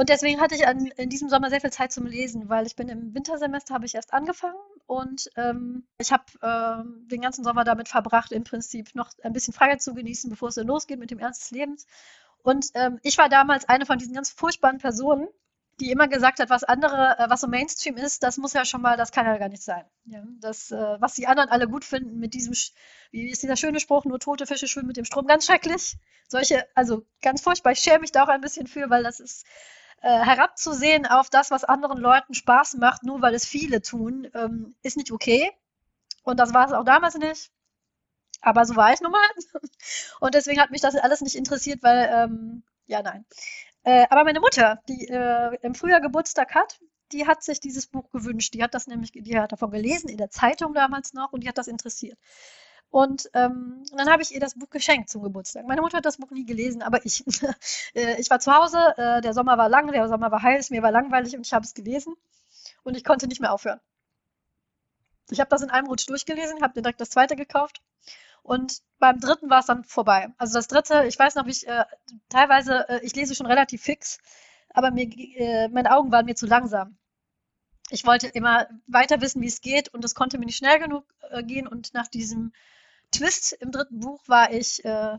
Und 0.00 0.08
deswegen 0.08 0.40
hatte 0.40 0.54
ich 0.54 0.66
an, 0.66 0.86
in 0.86 1.10
diesem 1.10 1.28
Sommer 1.28 1.50
sehr 1.50 1.60
viel 1.60 1.72
Zeit 1.72 1.92
zum 1.92 2.06
Lesen, 2.06 2.48
weil 2.48 2.66
ich 2.66 2.74
bin 2.74 2.88
im 2.88 3.14
Wintersemester, 3.14 3.74
habe 3.74 3.84
ich 3.84 3.94
erst 3.94 4.14
angefangen 4.14 4.56
und 4.86 5.30
ähm, 5.36 5.86
ich 5.98 6.10
habe 6.10 6.24
ähm, 6.42 7.06
den 7.08 7.20
ganzen 7.20 7.44
Sommer 7.44 7.64
damit 7.64 7.90
verbracht, 7.90 8.32
im 8.32 8.42
Prinzip 8.42 8.94
noch 8.94 9.10
ein 9.22 9.34
bisschen 9.34 9.52
Freiheit 9.52 9.82
zu 9.82 9.92
genießen, 9.92 10.30
bevor 10.30 10.48
es 10.48 10.54
dann 10.54 10.68
losgeht 10.68 10.98
mit 10.98 11.10
dem 11.10 11.18
Ernst 11.18 11.42
des 11.42 11.50
Lebens. 11.50 11.86
Und 12.42 12.68
ähm, 12.72 12.98
ich 13.02 13.18
war 13.18 13.28
damals 13.28 13.68
eine 13.68 13.84
von 13.84 13.98
diesen 13.98 14.14
ganz 14.14 14.30
furchtbaren 14.30 14.78
Personen, 14.78 15.28
die 15.80 15.90
immer 15.90 16.08
gesagt 16.08 16.40
hat, 16.40 16.48
was 16.48 16.64
andere, 16.64 17.18
äh, 17.18 17.28
was 17.28 17.42
so 17.42 17.46
Mainstream 17.46 17.98
ist, 17.98 18.22
das 18.22 18.38
muss 18.38 18.54
ja 18.54 18.64
schon 18.64 18.80
mal, 18.80 18.96
das 18.96 19.12
kann 19.12 19.26
ja 19.26 19.36
gar 19.36 19.50
nicht 19.50 19.62
sein. 19.62 19.84
Ja, 20.06 20.22
das, 20.40 20.70
äh, 20.70 20.96
was 20.98 21.12
die 21.12 21.26
anderen 21.26 21.50
alle 21.50 21.68
gut 21.68 21.84
finden 21.84 22.18
mit 22.18 22.32
diesem, 22.32 22.54
wie 23.10 23.28
ist 23.28 23.42
dieser 23.42 23.56
schöne 23.56 23.80
Spruch, 23.80 24.06
nur 24.06 24.18
tote 24.18 24.46
Fische 24.46 24.66
schwimmen 24.66 24.88
mit 24.88 24.96
dem 24.96 25.04
Strom, 25.04 25.26
ganz 25.26 25.44
schrecklich. 25.44 25.98
Solche, 26.26 26.66
also 26.74 27.04
ganz 27.20 27.42
furchtbar. 27.42 27.72
Ich 27.72 27.80
schäme 27.80 27.98
mich 27.98 28.12
da 28.12 28.24
auch 28.24 28.28
ein 28.28 28.40
bisschen 28.40 28.66
für, 28.66 28.88
weil 28.88 29.02
das 29.02 29.20
ist 29.20 29.44
äh, 30.00 30.08
herabzusehen 30.08 31.06
auf 31.06 31.30
das, 31.30 31.50
was 31.50 31.64
anderen 31.64 31.98
Leuten 31.98 32.34
Spaß 32.34 32.74
macht, 32.74 33.02
nur 33.02 33.22
weil 33.22 33.34
es 33.34 33.46
viele 33.46 33.82
tun, 33.82 34.28
ähm, 34.34 34.74
ist 34.82 34.96
nicht 34.96 35.12
okay. 35.12 35.50
Und 36.22 36.38
das 36.38 36.54
war 36.54 36.66
es 36.66 36.72
auch 36.72 36.84
damals 36.84 37.16
nicht. 37.16 37.50
Aber 38.40 38.64
so 38.64 38.76
war 38.76 38.92
ich 38.92 39.00
nun 39.00 39.12
mal. 39.12 39.28
Und 40.20 40.34
deswegen 40.34 40.60
hat 40.60 40.70
mich 40.70 40.80
das 40.80 40.96
alles 40.96 41.20
nicht 41.20 41.36
interessiert, 41.36 41.82
weil, 41.82 42.10
ähm, 42.12 42.62
ja, 42.86 43.02
nein. 43.02 43.24
Äh, 43.82 44.06
aber 44.10 44.24
meine 44.24 44.40
Mutter, 44.40 44.80
die 44.88 45.08
äh, 45.08 45.56
im 45.62 45.74
Frühjahr 45.74 46.00
Geburtstag 46.00 46.54
hat, 46.54 46.80
die 47.12 47.26
hat 47.26 47.42
sich 47.42 47.60
dieses 47.60 47.86
Buch 47.86 48.10
gewünscht. 48.10 48.54
Die 48.54 48.62
hat 48.62 48.74
das 48.74 48.86
nämlich, 48.86 49.12
die 49.12 49.38
hat 49.38 49.52
davon 49.52 49.70
gelesen, 49.70 50.08
in 50.08 50.18
der 50.18 50.30
Zeitung 50.30 50.74
damals 50.74 51.12
noch, 51.12 51.32
und 51.32 51.42
die 51.42 51.48
hat 51.48 51.58
das 51.58 51.68
interessiert. 51.68 52.18
Und 52.90 53.30
ähm, 53.34 53.84
dann 53.96 54.10
habe 54.10 54.22
ich 54.22 54.34
ihr 54.34 54.40
das 54.40 54.54
Buch 54.54 54.68
geschenkt 54.68 55.10
zum 55.10 55.22
Geburtstag. 55.22 55.64
Meine 55.66 55.80
Mutter 55.80 55.98
hat 55.98 56.04
das 56.04 56.16
Buch 56.16 56.30
nie 56.32 56.44
gelesen, 56.44 56.82
aber 56.82 57.04
ich. 57.04 57.24
Äh, 57.94 58.20
ich 58.20 58.30
war 58.30 58.38
zu 58.38 58.52
Hause, 58.54 58.78
äh, 58.96 59.20
der 59.20 59.34
Sommer 59.34 59.58
war 59.58 59.68
lang, 59.68 59.90
der 59.90 60.08
Sommer 60.08 60.30
war 60.30 60.42
heiß, 60.42 60.70
mir 60.70 60.82
war 60.82 60.92
langweilig 60.92 61.34
und 61.34 61.44
ich 61.44 61.52
habe 61.52 61.64
es 61.64 61.74
gelesen. 61.74 62.14
Und 62.84 62.96
ich 62.96 63.02
konnte 63.04 63.26
nicht 63.26 63.40
mehr 63.40 63.52
aufhören. 63.52 63.80
Ich 65.30 65.40
habe 65.40 65.50
das 65.50 65.62
in 65.62 65.70
einem 65.70 65.88
Rutsch 65.88 66.08
durchgelesen, 66.08 66.62
habe 66.62 66.74
direkt 66.74 67.00
das 67.00 67.10
zweite 67.10 67.34
gekauft. 67.34 67.82
Und 68.42 68.80
beim 68.98 69.20
dritten 69.20 69.50
war 69.50 69.60
es 69.60 69.66
dann 69.66 69.84
vorbei. 69.84 70.28
Also 70.38 70.54
das 70.54 70.68
dritte, 70.68 71.04
ich 71.06 71.18
weiß 71.18 71.34
noch, 71.34 71.46
ich 71.46 71.66
äh, 71.66 71.84
teilweise, 72.28 72.88
äh, 72.88 73.00
ich 73.02 73.14
lese 73.14 73.34
schon 73.34 73.46
relativ 73.46 73.82
fix, 73.82 74.18
aber 74.70 74.90
mir, 74.90 75.08
äh, 75.36 75.68
meine 75.68 75.96
Augen 75.96 76.12
waren 76.12 76.26
mir 76.26 76.36
zu 76.36 76.46
langsam. 76.46 76.96
Ich 77.90 78.06
wollte 78.06 78.28
immer 78.28 78.68
weiter 78.86 79.20
wissen, 79.20 79.42
wie 79.42 79.48
es 79.48 79.60
geht, 79.60 79.88
und 79.88 80.04
es 80.04 80.14
konnte 80.14 80.38
mir 80.38 80.46
nicht 80.46 80.58
schnell 80.58 80.78
genug 80.78 81.04
äh, 81.30 81.42
gehen. 81.42 81.66
Und 81.66 81.92
nach 81.92 82.06
diesem 82.06 82.52
Twist 83.10 83.52
im 83.52 83.72
dritten 83.72 84.00
Buch 84.00 84.22
war 84.26 84.52
ich 84.52 84.84
äh, 84.84 85.18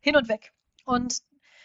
hin 0.00 0.16
und 0.16 0.28
weg. 0.28 0.52
Und 0.84 1.22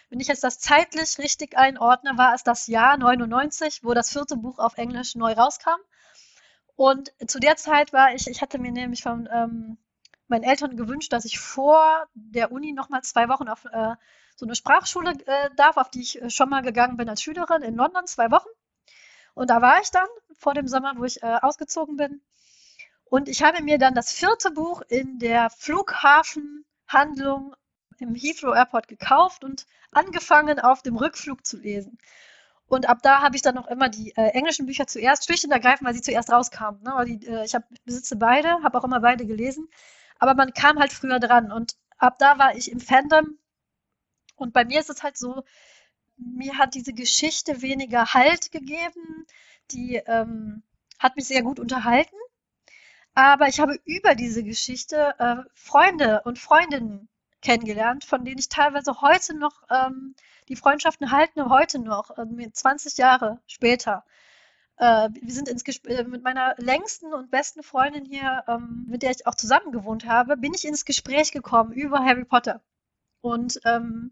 wenn 0.10 0.20
ich 0.20 0.28
jetzt 0.28 0.44
das 0.44 0.60
zeitlich 0.60 1.18
richtig 1.18 1.58
einordne, 1.58 2.18
war 2.18 2.34
es 2.34 2.44
das 2.44 2.68
Jahr 2.68 2.98
99, 2.98 3.84
wo 3.84 3.94
das 3.94 4.12
vierte 4.12 4.38
Buch 4.38 4.60
auf 4.60 4.78
Englisch 4.78 5.16
neu 5.16 5.34
rauskam. 5.34 5.80
Und 6.76 7.14
zu 7.28 7.40
der 7.40 7.56
Zeit 7.56 7.94
war 7.94 8.14
ich, 8.14 8.28
ich 8.28 8.42
hatte 8.42 8.60
mir 8.60 8.72
nämlich 8.72 9.04
von 9.04 9.30
ähm, 9.32 9.78
meinen 10.28 10.44
Eltern 10.44 10.76
gewünscht, 10.76 11.14
dass 11.14 11.26
ich 11.26 11.40
vor 11.40 12.08
der 12.14 12.52
Uni 12.52 12.74
noch 12.74 12.90
mal 12.90 13.02
zwei 13.02 13.30
Wochen 13.30 13.48
auf 13.48 13.66
äh, 13.66 13.96
so 14.36 14.46
eine 14.46 14.56
Sprachschule 14.56 15.14
äh, 15.26 15.50
darf, 15.56 15.78
auf 15.78 15.90
die 15.90 16.02
ich 16.02 16.22
äh, 16.22 16.30
schon 16.30 16.50
mal 16.50 16.62
gegangen 16.62 16.98
bin 16.98 17.10
als 17.10 17.22
Schülerin 17.22 17.62
in 17.62 17.76
London, 17.76 18.06
zwei 18.08 18.32
Wochen. 18.32 18.50
Und 19.34 19.50
da 19.50 19.62
war 19.62 19.82
ich 19.82 19.92
dann 19.92 20.08
vor 20.38 20.54
dem 20.54 20.68
Sommer, 20.68 20.94
wo 20.98 21.04
ich 21.06 21.22
äh, 21.24 21.38
ausgezogen 21.42 21.96
bin. 21.98 22.22
Und 23.06 23.30
ich 23.30 23.44
habe 23.44 23.64
mir 23.64 23.78
dann 23.78 23.94
das 23.94 24.12
vierte 24.12 24.52
Buch 24.52 24.82
in 24.88 25.20
der 25.20 25.50
Flughafenhandlung 25.50 27.56
im 28.00 28.16
Heathrow 28.16 28.56
Airport 28.56 28.88
gekauft 28.88 29.44
und 29.44 29.66
angefangen 29.92 30.60
auf 30.60 30.82
dem 30.82 30.98
Rückflug 30.98 31.46
zu 31.46 31.58
lesen. 31.58 31.98
Und 32.68 32.90
ab 32.90 33.00
da 33.04 33.22
habe 33.22 33.36
ich 33.36 33.42
dann 33.42 33.56
noch 33.56 33.68
immer 33.68 33.90
die 33.90 34.16
äh, 34.16 34.30
englischen 34.30 34.66
Bücher 34.66 34.88
zuerst, 34.88 35.26
schlicht 35.26 35.46
und 35.46 35.52
ergreifend, 35.52 35.88
weil 35.88 35.94
sie 35.94 36.02
zuerst 36.02 36.32
rauskamen. 36.32 36.82
Ne? 36.82 37.06
Die, 37.06 37.28
äh, 37.28 37.46
ich 37.46 37.54
hab, 37.54 37.64
besitze 37.86 38.16
beide, 38.16 38.64
habe 38.64 38.78
auch 38.78 38.84
immer 38.84 39.02
beide 39.02 39.26
gelesen. 39.26 39.70
Aber 40.18 40.34
man 40.34 40.54
kam 40.54 40.80
halt 40.80 40.92
früher 40.92 41.20
dran. 41.20 41.52
Und 41.52 41.76
ab 41.98 42.18
da 42.18 42.40
war 42.40 42.56
ich 42.56 42.72
im 42.72 42.80
Fandom. 42.80 43.38
Und 44.36 44.52
bei 44.52 44.66
mir 44.66 44.80
ist 44.80 44.90
es 44.90 45.04
halt 45.04 45.18
so, 45.18 45.44
mir 46.18 46.58
hat 46.58 46.74
diese 46.74 46.94
Geschichte 46.94 47.62
weniger 47.62 48.14
Halt 48.14 48.52
gegeben. 48.52 49.28
Die 49.72 49.98
ähm, 50.08 50.64
hat 50.98 51.16
mich 51.16 51.28
sehr 51.28 51.44
gut 51.44 51.60
unterhalten. 51.60 52.16
Aber 53.16 53.48
ich 53.48 53.60
habe 53.62 53.80
über 53.86 54.14
diese 54.14 54.44
Geschichte 54.44 55.16
äh, 55.20 55.38
Freunde 55.54 56.22
und 56.26 56.38
Freundinnen 56.38 57.08
kennengelernt, 57.42 58.04
von 58.04 58.26
denen 58.26 58.40
ich 58.40 58.50
teilweise 58.50 59.02
heute 59.02 59.36
noch, 59.36 59.64
ähm, 59.70 60.16
die 60.50 60.58
Freundschaften 60.58 61.12
halten 61.12 61.50
heute 61.50 61.80
noch, 61.80 62.18
äh, 62.18 62.52
20 62.52 62.98
Jahre 62.98 63.40
später. 63.48 64.04
Äh, 64.78 65.10
wir 65.14 65.34
sind 65.34 65.48
ins 65.48 65.64
Gespräch, 65.64 66.06
mit 66.08 66.24
meiner 66.24 66.56
längsten 66.58 67.14
und 67.14 67.32
besten 67.32 67.64
Freundin 67.64 68.04
hier, 68.06 68.44
ähm, 68.48 68.86
mit 68.90 69.02
der 69.02 69.12
ich 69.12 69.26
auch 69.28 69.36
zusammen 69.36 69.72
gewohnt 69.72 70.06
habe, 70.06 70.36
bin 70.38 70.54
ich 70.54 70.66
ins 70.66 70.84
Gespräch 70.86 71.32
gekommen 71.32 71.72
über 71.72 72.00
Harry 72.00 72.26
Potter. 72.26 72.62
Und 73.22 73.60
ähm, 73.66 74.12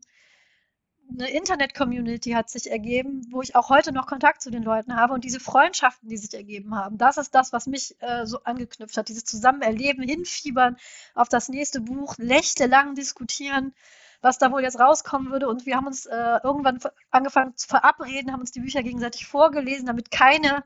eine 1.10 1.30
Internet-Community 1.30 2.32
hat 2.32 2.50
sich 2.50 2.72
ergeben, 2.72 3.22
wo 3.32 3.42
ich 3.42 3.56
auch 3.56 3.70
heute 3.70 3.92
noch 3.92 4.08
Kontakt 4.08 4.42
zu 4.42 4.50
den 4.50 4.64
Leuten 4.64 4.96
habe 4.96 5.14
und 5.14 5.24
diese 5.24 5.40
Freundschaften, 5.40 6.10
die 6.10 6.18
sich 6.18 6.34
ergeben 6.34 6.76
haben, 6.76 6.98
das 6.98 7.18
ist 7.18 7.36
das, 7.36 7.54
was 7.54 7.68
mich 7.68 7.96
äh, 8.02 8.26
so 8.26 8.44
angeknüpft 8.44 8.98
hat. 8.98 9.10
Dieses 9.10 9.26
Zusammenerleben, 9.26 10.04
hinfiebern 10.04 10.78
auf 11.14 11.30
das 11.30 11.50
nächste 11.50 11.82
Buch, 11.82 12.18
nächtelang 12.18 12.96
diskutieren, 12.96 13.74
was 14.22 14.38
da 14.38 14.52
wohl 14.52 14.62
jetzt 14.62 14.80
rauskommen 14.80 15.32
würde. 15.32 15.48
Und 15.48 15.66
wir 15.66 15.76
haben 15.76 15.88
uns 15.88 16.06
äh, 16.06 16.40
irgendwann 16.44 16.80
angefangen 17.12 17.56
zu 17.58 17.68
verabreden, 17.68 18.32
haben 18.32 18.40
uns 18.40 18.52
die 18.52 18.62
Bücher 18.62 18.82
gegenseitig 18.82 19.28
vorgelesen, 19.28 19.86
damit 19.86 20.10
keine 20.12 20.64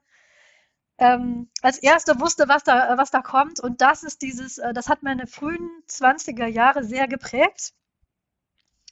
ähm, 0.99 1.49
als 1.61 1.77
Erste 1.77 2.19
wusste, 2.19 2.47
was 2.47 2.63
da, 2.63 2.97
was 2.97 3.11
da 3.11 3.21
kommt. 3.21 3.59
Und 3.59 3.81
das 3.81 4.03
ist 4.03 4.21
dieses, 4.21 4.57
äh, 4.57 4.73
das 4.73 4.89
hat 4.89 5.03
meine 5.03 5.27
frühen 5.27 5.69
20er 5.87 6.47
Jahre 6.47 6.83
sehr 6.83 7.07
geprägt. 7.07 7.73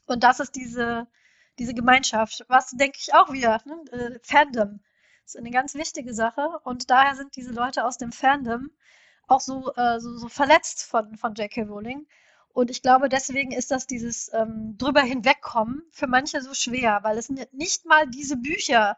Und 0.05 0.23
das 0.23 0.39
ist 0.39 0.55
diese, 0.55 1.07
diese 1.59 1.73
Gemeinschaft, 1.73 2.45
was 2.47 2.71
denke 2.71 2.97
ich 2.99 3.13
auch 3.13 3.31
wieder, 3.31 3.61
ne? 3.65 3.83
äh, 3.91 4.19
Fandom 4.23 4.79
ist 5.25 5.37
eine 5.37 5.51
ganz 5.51 5.73
wichtige 5.73 6.13
Sache 6.13 6.59
und 6.63 6.89
daher 6.89 7.15
sind 7.15 7.35
diese 7.35 7.51
Leute 7.51 7.85
aus 7.85 7.97
dem 7.97 8.11
Fandom 8.11 8.69
auch 9.27 9.41
so, 9.41 9.73
äh, 9.75 9.99
so, 9.99 10.17
so 10.17 10.27
verletzt 10.29 10.83
von, 10.83 11.15
von 11.17 11.33
J.K. 11.33 11.63
Rowling. 11.63 12.07
Und 12.49 12.69
ich 12.69 12.81
glaube, 12.81 13.09
deswegen 13.09 13.51
ist 13.51 13.71
das 13.71 13.87
dieses 13.87 14.31
ähm, 14.33 14.77
drüber 14.77 15.01
hinwegkommen 15.01 15.83
für 15.91 16.07
manche 16.07 16.41
so 16.41 16.53
schwer, 16.53 16.99
weil 17.03 17.17
es 17.17 17.29
nicht 17.29 17.85
mal 17.85 18.07
diese 18.07 18.37
Bücher 18.37 18.97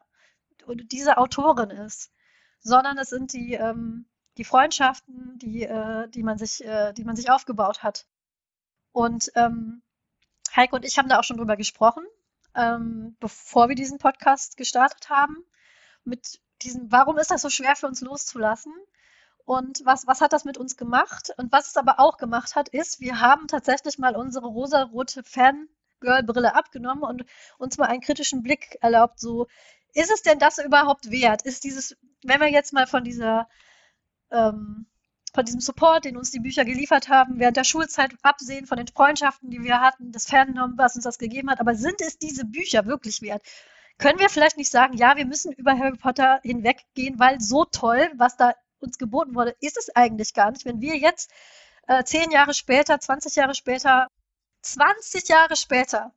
oder 0.68 0.84
diese 0.84 1.18
Autorin 1.18 1.72
ist, 1.72 2.12
sondern 2.60 2.98
es 2.98 3.10
sind 3.10 3.34
die, 3.34 3.54
ähm, 3.54 4.06
die 4.38 4.44
Freundschaften, 4.44 5.40
die, 5.40 5.64
äh, 5.64 6.08
die, 6.10 6.24
man, 6.24 6.38
sich, 6.38 6.64
äh, 6.64 6.94
die 6.94 7.04
man 7.04 7.16
sich 7.16 7.32
aufgebaut 7.32 7.82
hat. 7.84 8.06
Und 8.92 9.32
ähm, 9.36 9.82
Heike 10.56 10.76
und 10.76 10.86
ich 10.86 10.98
haben 10.98 11.10
da 11.10 11.20
auch 11.20 11.24
schon 11.24 11.38
drüber 11.38 11.56
gesprochen, 11.56 12.04
ähm, 12.58 13.16
bevor 13.20 13.70
wir 13.70 13.76
diesen 13.76 14.00
Podcast 14.00 14.58
gestartet 14.58 15.10
haben. 15.10 15.38
Mit 16.04 16.42
diesem, 16.64 16.92
warum 16.92 17.18
ist 17.18 17.32
das 17.32 17.42
so 17.44 17.50
schwer 17.50 17.76
für 17.76 17.88
uns 17.88 18.02
loszulassen? 18.02 18.74
Und 19.46 19.86
was, 19.86 20.08
was 20.08 20.20
hat 20.20 20.34
das 20.34 20.44
mit 20.44 20.58
uns 20.58 20.76
gemacht? 20.76 21.32
Und 21.38 21.52
was 21.54 21.68
es 21.68 21.78
aber 21.78 22.00
auch 22.00 22.18
gemacht 22.18 22.56
hat, 22.56 22.68
ist, 22.70 23.00
wir 23.00 23.22
haben 23.22 23.48
tatsächlich 23.48 23.98
mal 23.98 24.16
unsere 24.16 24.48
rosarote 24.48 25.24
Fangirl-Brille 25.24 26.54
abgenommen 26.56 27.04
und 27.04 27.26
uns 27.58 27.78
mal 27.78 27.86
einen 27.86 28.02
kritischen 28.02 28.44
Blick 28.44 28.78
erlaubt. 28.82 29.20
So, 29.20 29.48
ist 29.94 30.12
es 30.12 30.24
denn 30.24 30.40
das 30.40 30.58
überhaupt 30.58 31.12
wert? 31.12 31.44
Ist 31.44 31.64
dieses, 31.64 31.96
wenn 32.24 32.42
wir 32.42 32.50
jetzt 32.50 32.74
mal 32.74 32.88
von 32.88 33.04
dieser 33.04 33.48
ähm, 34.32 34.88
von 35.38 35.46
diesem 35.46 35.62
Support, 35.62 36.06
den 36.06 36.18
uns 36.18 36.32
die 36.32 36.40
Bücher 36.40 36.66
geliefert 36.66 37.10
haben, 37.10 37.38
während 37.38 37.58
der 37.58 37.64
Schulzeit 37.64 38.10
absehen 38.24 38.66
von 38.66 38.80
den 38.80 38.88
Freundschaften, 38.88 39.52
die 39.52 39.62
wir 39.62 39.82
hatten, 39.82 40.12
das 40.12 40.26
Fandom, 40.26 40.74
was 40.78 40.96
uns 40.96 41.04
das 41.04 41.20
gegeben 41.20 41.52
hat. 41.52 41.60
Aber 41.60 41.76
sind 41.76 42.02
es 42.02 42.18
diese 42.18 42.44
Bücher 42.44 42.88
wirklich 42.88 43.22
wert? 43.22 43.44
Können 44.00 44.18
wir 44.18 44.30
vielleicht 44.30 44.58
nicht 44.58 44.72
sagen, 44.72 44.98
ja, 44.98 45.16
wir 45.16 45.28
müssen 45.28 45.52
über 45.52 45.78
Harry 45.78 45.96
Potter 45.96 46.40
hinweggehen, 46.42 47.20
weil 47.20 47.40
so 47.40 47.66
toll, 47.66 48.10
was 48.16 48.36
da 48.36 48.56
uns 48.80 48.98
geboten 48.98 49.36
wurde, 49.36 49.56
ist 49.60 49.78
es 49.78 49.96
eigentlich 49.96 50.34
gar 50.34 50.50
nicht. 50.50 50.66
Wenn 50.66 50.82
wir 50.82 50.98
jetzt 50.98 51.30
äh, 51.86 52.04
zehn 52.04 52.32
Jahre 52.32 52.56
später, 52.56 53.00
20 53.00 53.36
Jahre 53.36 53.54
später, 53.54 54.08
20 54.64 55.30
Jahre 55.30 55.56
später, 55.56 56.14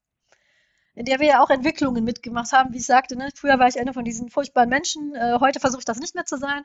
in 0.95 1.05
der 1.05 1.21
wir 1.21 1.27
ja 1.27 1.43
auch 1.43 1.51
Entwicklungen 1.51 2.05
mitgemacht 2.05 2.53
haben, 2.53 2.73
wie 2.73 2.79
ich 2.79 2.87
sagte, 2.87 3.17
ne? 3.17 3.29
früher 3.35 3.59
war 3.59 3.69
ich 3.69 3.79
einer 3.79 3.93
von 3.93 4.05
diesen 4.07 4.31
furchtbaren 4.31 4.71
Menschen, 4.71 5.15
äh, 5.15 5.37
heute 5.41 5.61
versuche 5.61 5.81
ich 5.81 5.85
das 5.85 6.01
nicht 6.01 6.15
mehr 6.15 6.25
zu 6.25 6.39
sein 6.39 6.65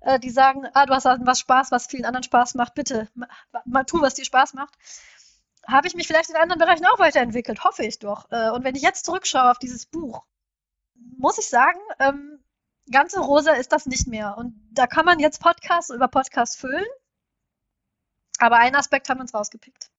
äh, 0.00 0.18
die 0.18 0.30
sagen, 0.30 0.66
ah, 0.74 0.86
du 0.86 0.94
hast 0.94 1.04
halt 1.04 1.20
was 1.24 1.40
Spaß, 1.40 1.70
was 1.70 1.86
vielen 1.86 2.04
anderen 2.04 2.22
Spaß 2.22 2.54
macht, 2.54 2.74
bitte, 2.74 3.08
mal 3.64 3.84
tu, 3.84 4.00
was 4.00 4.14
dir 4.14 4.24
Spaß 4.24 4.54
macht. 4.54 4.74
Habe 5.66 5.86
ich 5.86 5.94
mich 5.94 6.06
vielleicht 6.06 6.30
in 6.30 6.36
anderen 6.36 6.58
Bereichen 6.60 6.86
auch 6.86 6.98
weiterentwickelt, 6.98 7.64
hoffe 7.64 7.84
ich 7.84 7.98
doch. 7.98 8.30
Äh, 8.30 8.50
und 8.50 8.64
wenn 8.64 8.74
ich 8.74 8.82
jetzt 8.82 9.04
zurückschaue 9.04 9.50
auf 9.50 9.58
dieses 9.58 9.86
Buch, 9.86 10.24
muss 11.18 11.38
ich 11.38 11.48
sagen, 11.48 11.78
ähm, 11.98 12.42
ganze 12.90 13.20
Rosa 13.20 13.52
ist 13.52 13.72
das 13.72 13.86
nicht 13.86 14.06
mehr. 14.06 14.36
Und 14.38 14.54
da 14.72 14.86
kann 14.86 15.04
man 15.04 15.18
jetzt 15.18 15.42
Podcasts 15.42 15.90
über 15.90 16.08
Podcasts 16.08 16.56
füllen. 16.56 16.86
Aber 18.38 18.56
einen 18.56 18.76
Aspekt 18.76 19.08
haben 19.08 19.18
wir 19.18 19.22
uns 19.22 19.34
rausgepickt. 19.34 19.90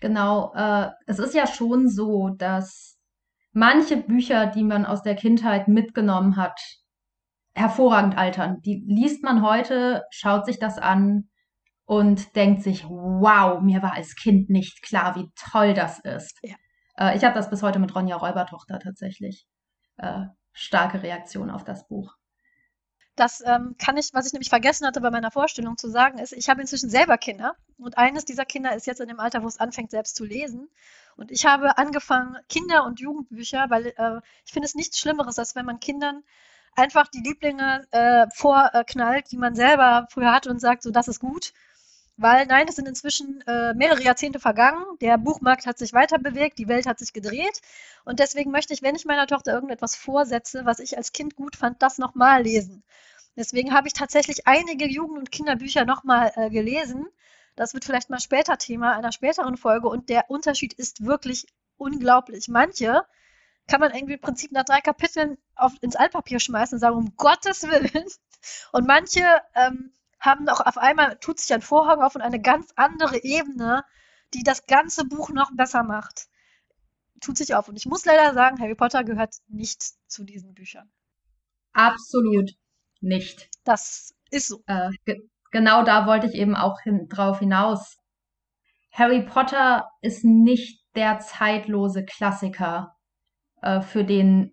Genau, 0.00 0.52
äh, 0.54 0.90
es 1.06 1.18
ist 1.18 1.34
ja 1.34 1.46
schon 1.46 1.88
so, 1.88 2.30
dass 2.30 2.98
manche 3.52 3.96
Bücher, 3.96 4.46
die 4.46 4.64
man 4.64 4.84
aus 4.84 5.02
der 5.02 5.14
Kindheit 5.14 5.68
mitgenommen 5.68 6.36
hat, 6.36 6.60
hervorragend 7.54 8.16
altern. 8.16 8.60
Die 8.62 8.82
liest 8.86 9.22
man 9.22 9.42
heute, 9.42 10.04
schaut 10.10 10.46
sich 10.46 10.58
das 10.58 10.78
an 10.78 11.28
und 11.84 12.34
denkt 12.36 12.62
sich, 12.62 12.84
wow, 12.84 13.60
mir 13.60 13.82
war 13.82 13.94
als 13.94 14.14
Kind 14.14 14.48
nicht 14.50 14.82
klar, 14.82 15.16
wie 15.16 15.30
toll 15.50 15.74
das 15.74 15.98
ist. 15.98 16.38
Ja. 16.42 16.54
Äh, 16.96 17.16
ich 17.16 17.24
habe 17.24 17.34
das 17.34 17.50
bis 17.50 17.62
heute 17.62 17.78
mit 17.78 17.94
Ronja 17.94 18.16
Räubertochter 18.16 18.78
tatsächlich. 18.78 19.46
Äh, 19.98 20.26
starke 20.52 21.02
Reaktion 21.02 21.50
auf 21.50 21.64
das 21.64 21.86
Buch. 21.88 22.14
Das 23.14 23.42
ähm, 23.44 23.76
kann 23.78 23.98
ich, 23.98 24.08
was 24.14 24.26
ich 24.26 24.32
nämlich 24.32 24.48
vergessen 24.48 24.86
hatte 24.86 25.02
bei 25.02 25.10
meiner 25.10 25.30
Vorstellung 25.30 25.76
zu 25.76 25.90
sagen, 25.90 26.18
ist, 26.18 26.32
ich 26.32 26.48
habe 26.48 26.62
inzwischen 26.62 26.88
selber 26.88 27.18
Kinder 27.18 27.56
und 27.76 27.98
eines 27.98 28.24
dieser 28.24 28.46
Kinder 28.46 28.74
ist 28.74 28.86
jetzt 28.86 29.02
in 29.02 29.08
dem 29.08 29.20
Alter, 29.20 29.42
wo 29.42 29.46
es 29.46 29.60
anfängt, 29.60 29.90
selbst 29.90 30.16
zu 30.16 30.24
lesen. 30.24 30.70
Und 31.16 31.30
ich 31.30 31.44
habe 31.44 31.76
angefangen, 31.76 32.38
Kinder- 32.48 32.84
und 32.86 33.00
Jugendbücher, 33.00 33.66
weil 33.68 33.88
äh, 33.88 34.20
ich 34.46 34.52
finde 34.52 34.66
es 34.66 34.74
nichts 34.74 34.98
Schlimmeres, 34.98 35.38
als 35.38 35.54
wenn 35.54 35.66
man 35.66 35.78
Kindern 35.78 36.22
einfach 36.74 37.08
die 37.08 37.20
Lieblinge 37.20 37.86
äh, 37.90 38.26
vorknallt, 38.34 39.30
die 39.30 39.36
man 39.36 39.54
selber 39.54 40.06
früher 40.10 40.32
hatte 40.32 40.50
und 40.50 40.60
sagt, 40.60 40.82
so, 40.82 40.90
das 40.90 41.08
ist 41.08 41.20
gut. 41.20 41.52
Weil 42.16 42.46
nein, 42.46 42.66
es 42.68 42.76
sind 42.76 42.86
inzwischen 42.86 43.40
äh, 43.46 43.74
mehrere 43.74 44.02
Jahrzehnte 44.02 44.38
vergangen. 44.38 44.84
Der 45.00 45.18
Buchmarkt 45.18 45.66
hat 45.66 45.78
sich 45.78 45.92
weiter 45.92 46.18
bewegt, 46.18 46.58
die 46.58 46.68
Welt 46.68 46.86
hat 46.86 46.98
sich 46.98 47.12
gedreht. 47.12 47.60
Und 48.04 48.20
deswegen 48.20 48.50
möchte 48.50 48.74
ich, 48.74 48.82
wenn 48.82 48.94
ich 48.94 49.06
meiner 49.06 49.26
Tochter 49.26 49.52
irgendetwas 49.52 49.96
vorsetze, 49.96 50.64
was 50.64 50.78
ich 50.78 50.96
als 50.96 51.12
Kind 51.12 51.36
gut 51.36 51.56
fand, 51.56 51.82
das 51.82 51.98
nochmal 51.98 52.42
lesen. 52.42 52.84
Deswegen 53.34 53.72
habe 53.72 53.88
ich 53.88 53.94
tatsächlich 53.94 54.46
einige 54.46 54.86
Jugend- 54.86 55.18
und 55.18 55.32
Kinderbücher 55.32 55.84
nochmal 55.86 56.32
äh, 56.36 56.50
gelesen. 56.50 57.06
Das 57.56 57.72
wird 57.74 57.84
vielleicht 57.84 58.10
mal 58.10 58.20
später 58.20 58.58
Thema 58.58 58.94
einer 58.94 59.12
späteren 59.12 59.56
Folge. 59.56 59.88
Und 59.88 60.08
der 60.10 60.30
Unterschied 60.30 60.74
ist 60.74 61.04
wirklich 61.04 61.46
unglaublich. 61.78 62.48
Manche 62.48 63.04
kann 63.68 63.80
man 63.80 63.94
irgendwie 63.94 64.14
im 64.14 64.20
Prinzip 64.20 64.52
nach 64.52 64.64
drei 64.64 64.80
Kapiteln 64.80 65.38
auf, 65.54 65.72
ins 65.80 65.96
Altpapier 65.96 66.40
schmeißen 66.40 66.76
und 66.76 66.80
sagen, 66.80 66.96
um 66.96 67.16
Gottes 67.16 67.62
Willen. 67.62 68.06
Und 68.72 68.86
manche 68.86 69.22
ähm, 69.54 69.92
haben 70.18 70.48
auch 70.48 70.60
auf 70.60 70.78
einmal, 70.78 71.16
tut 71.18 71.38
sich 71.38 71.52
ein 71.52 71.62
Vorhang 71.62 72.00
auf 72.00 72.14
und 72.14 72.22
eine 72.22 72.40
ganz 72.40 72.72
andere 72.76 73.22
Ebene, 73.22 73.84
die 74.34 74.42
das 74.42 74.66
ganze 74.66 75.04
Buch 75.04 75.30
noch 75.30 75.50
besser 75.54 75.82
macht, 75.82 76.28
tut 77.20 77.36
sich 77.36 77.54
auf. 77.54 77.68
Und 77.68 77.76
ich 77.76 77.86
muss 77.86 78.04
leider 78.04 78.34
sagen, 78.34 78.60
Harry 78.60 78.74
Potter 78.74 79.04
gehört 79.04 79.34
nicht 79.48 79.82
zu 80.06 80.24
diesen 80.24 80.54
Büchern. 80.54 80.90
Absolut 81.72 82.52
nicht. 83.00 83.48
Das 83.64 84.14
ist 84.30 84.48
so. 84.48 84.62
Äh, 84.66 84.90
ge 85.04 85.28
genau 85.50 85.84
da 85.84 86.06
wollte 86.06 86.26
ich 86.26 86.34
eben 86.34 86.56
auch 86.56 86.80
hin 86.80 87.08
drauf 87.08 87.38
hinaus. 87.38 87.98
Harry 88.90 89.22
Potter 89.22 89.90
ist 90.00 90.24
nicht 90.24 90.82
der 90.94 91.18
zeitlose 91.20 92.04
Klassiker, 92.04 92.91
für 93.82 94.04
den 94.04 94.52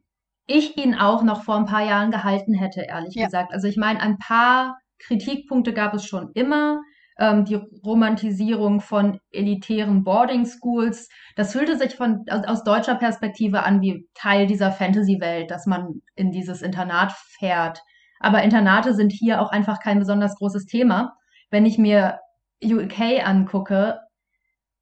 ich 0.50 0.78
ihn 0.78 0.96
auch 0.96 1.22
noch 1.22 1.44
vor 1.44 1.58
ein 1.58 1.66
paar 1.66 1.86
Jahren 1.86 2.10
gehalten 2.10 2.54
hätte, 2.54 2.82
ehrlich 2.82 3.14
ja. 3.14 3.26
gesagt. 3.26 3.54
Also 3.54 3.68
ich 3.68 3.78
meine, 3.78 4.02
ein 4.02 4.18
paar 4.18 4.80
Kritikpunkte 4.98 5.74
gab 5.74 5.94
es 5.94 6.06
schon 6.06 6.32
immer. 6.34 6.82
Ähm, 7.20 7.46
die 7.46 7.56
Romantisierung 7.56 8.82
von 8.82 9.20
elitären 9.32 10.04
Boarding 10.04 10.46
Schools, 10.46 11.08
das 11.36 11.52
fühlte 11.52 11.78
sich 11.78 11.96
von, 11.96 12.26
aus, 12.30 12.46
aus 12.46 12.64
deutscher 12.64 12.96
Perspektive 12.96 13.64
an 13.64 13.82
wie 13.82 14.08
Teil 14.16 14.48
dieser 14.48 14.72
Fantasy-Welt, 14.72 15.52
dass 15.52 15.68
man 15.68 16.02
in 16.16 16.32
dieses 16.32 16.62
Internat 16.64 17.12
fährt. 17.12 17.84
Aber 18.20 18.42
Internate 18.42 18.96
sind 18.96 19.12
hier 19.12 19.42
auch 19.42 19.52
einfach 19.52 19.80
kein 19.80 20.00
besonders 20.00 20.36
großes 20.36 20.66
Thema. 20.66 21.14
Wenn 21.52 21.66
ich 21.66 21.78
mir 21.78 22.20
UK 22.64 23.24
angucke 23.24 24.00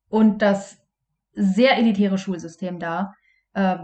und 0.09 0.41
das 0.41 0.79
sehr 1.33 1.77
elitäre 1.77 2.17
Schulsystem 2.17 2.79
da, 2.79 3.13
äh, 3.53 3.77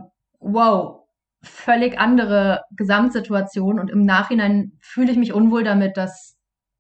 wow, 0.44 1.04
völlig 1.42 2.00
andere 2.00 2.62
Gesamtsituation 2.72 3.80
und 3.80 3.90
im 3.90 4.06
Nachhinein 4.06 4.74
fühle 4.82 5.12
ich 5.12 5.18
mich 5.18 5.34
unwohl 5.34 5.64
damit, 5.64 5.98
dass 5.98 6.38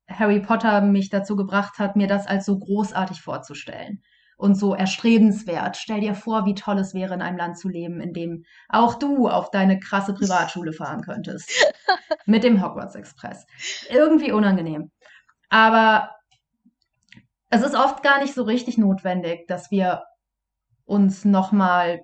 Harry 0.08 0.40
Potter 0.40 0.82
mich 0.82 1.10
dazu 1.10 1.36
gebracht 1.36 1.80
hat, 1.80 1.96
mir 1.96 2.08
das 2.08 2.28
als 2.28 2.46
so 2.46 2.58
großartig 2.60 3.22
vorzustellen 3.22 4.02
und 4.38 4.56
so 4.56 4.74
erstrebenswert. 4.74 5.78
Stell 5.78 6.02
dir 6.02 6.16
vor, 6.16 6.46
wie 6.46 6.56
toll 6.56 6.78
es 6.80 6.94
wäre, 6.94 7.14
in 7.14 7.22
einem 7.22 7.38
Land 7.38 7.58
zu 7.58 7.70
leben, 7.70 8.02
in 8.02 8.14
dem 8.14 8.46
auch 8.70 8.96
du 8.96 9.28
auf 9.28 9.52
deine 9.52 9.80
krasse 9.80 10.14
Privatschule 10.14 10.74
fahren 10.74 11.02
könntest. 11.02 11.50
Mit 12.26 12.44
dem 12.44 12.64
Hogwarts 12.64 12.96
Express. 12.96 13.46
Irgendwie 13.90 14.32
unangenehm. 14.32 14.92
Aber 15.50 16.10
es 17.50 17.62
ist 17.62 17.76
oft 17.76 18.02
gar 18.04 18.22
nicht 18.22 18.34
so 18.34 18.44
richtig 18.44 18.78
notwendig, 18.78 19.48
dass 19.48 19.72
wir 19.72 20.04
uns 20.86 21.24
nochmal 21.24 22.02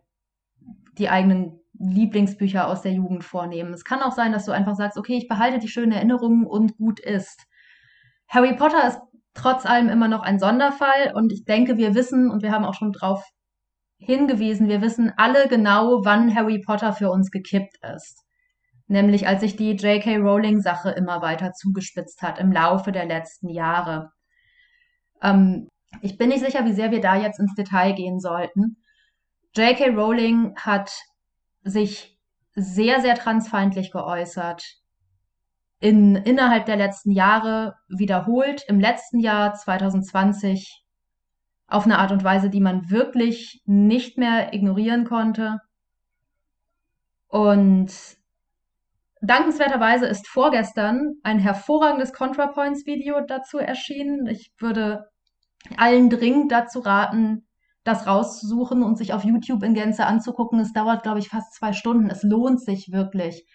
die 0.99 1.09
eigenen 1.09 1.59
Lieblingsbücher 1.79 2.67
aus 2.67 2.81
der 2.81 2.91
Jugend 2.91 3.23
vornehmen. 3.23 3.73
Es 3.73 3.85
kann 3.85 4.01
auch 4.01 4.11
sein, 4.11 4.31
dass 4.31 4.45
du 4.45 4.51
einfach 4.51 4.75
sagst, 4.75 4.97
okay, 4.97 5.17
ich 5.17 5.27
behalte 5.27 5.59
die 5.59 5.69
schönen 5.69 5.93
Erinnerungen 5.93 6.45
und 6.45 6.77
gut 6.77 6.99
ist. 6.99 7.45
Harry 8.27 8.55
Potter 8.55 8.87
ist 8.87 8.99
trotz 9.33 9.65
allem 9.65 9.89
immer 9.89 10.07
noch 10.07 10.21
ein 10.21 10.39
Sonderfall 10.39 11.13
und 11.15 11.31
ich 11.31 11.45
denke, 11.45 11.77
wir 11.77 11.95
wissen 11.95 12.29
und 12.29 12.43
wir 12.43 12.51
haben 12.51 12.65
auch 12.65 12.73
schon 12.73 12.91
drauf 12.91 13.23
hingewiesen, 13.97 14.67
wir 14.67 14.81
wissen 14.81 15.13
alle 15.17 15.47
genau, 15.47 16.03
wann 16.03 16.33
Harry 16.33 16.59
Potter 16.59 16.93
für 16.93 17.09
uns 17.11 17.31
gekippt 17.31 17.77
ist. 17.95 18.25
Nämlich 18.87 19.27
als 19.27 19.41
sich 19.41 19.55
die 19.55 19.71
J.K. 19.73 20.17
Rowling-Sache 20.17 20.89
immer 20.91 21.21
weiter 21.21 21.51
zugespitzt 21.53 22.21
hat 22.21 22.39
im 22.39 22.51
Laufe 22.51 22.91
der 22.91 23.05
letzten 23.05 23.49
Jahre. 23.49 24.11
Ähm, 25.21 25.67
ich 26.01 26.17
bin 26.17 26.29
nicht 26.29 26.43
sicher, 26.43 26.65
wie 26.65 26.73
sehr 26.73 26.91
wir 26.91 27.01
da 27.01 27.15
jetzt 27.15 27.39
ins 27.39 27.55
Detail 27.55 27.93
gehen 27.93 28.19
sollten. 28.19 28.78
J.K. 29.55 29.89
Rowling 29.89 30.55
hat 30.55 30.91
sich 31.63 32.17
sehr, 32.55 33.01
sehr 33.01 33.15
transfeindlich 33.15 33.91
geäußert. 33.91 34.63
In, 35.79 36.15
innerhalb 36.15 36.65
der 36.65 36.75
letzten 36.75 37.11
Jahre 37.11 37.75
wiederholt, 37.87 38.63
im 38.67 38.79
letzten 38.79 39.19
Jahr 39.19 39.53
2020 39.53 40.83
auf 41.67 41.85
eine 41.85 41.99
Art 41.99 42.11
und 42.11 42.23
Weise, 42.23 42.49
die 42.49 42.59
man 42.59 42.89
wirklich 42.89 43.61
nicht 43.65 44.17
mehr 44.17 44.53
ignorieren 44.53 45.05
konnte. 45.05 45.61
Und 47.27 47.91
dankenswerterweise 49.21 50.07
ist 50.07 50.27
vorgestern 50.27 51.15
ein 51.23 51.39
hervorragendes 51.39 52.11
ContraPoints-Video 52.13 53.21
dazu 53.21 53.59
erschienen. 53.59 54.27
Ich 54.27 54.51
würde 54.57 55.09
allen 55.77 56.09
dringend 56.09 56.51
dazu 56.51 56.79
raten, 56.79 57.47
das 57.83 58.07
rauszusuchen 58.07 58.83
und 58.83 58.97
sich 58.97 59.13
auf 59.13 59.23
YouTube 59.23 59.63
in 59.63 59.73
Gänze 59.73 60.05
anzugucken. 60.05 60.59
Es 60.59 60.73
dauert, 60.73 61.03
glaube 61.03 61.19
ich, 61.19 61.29
fast 61.29 61.53
zwei 61.53 61.73
Stunden. 61.73 62.09
Es 62.09 62.23
lohnt 62.23 62.61
sich 62.61 62.91
wirklich. 62.91 63.45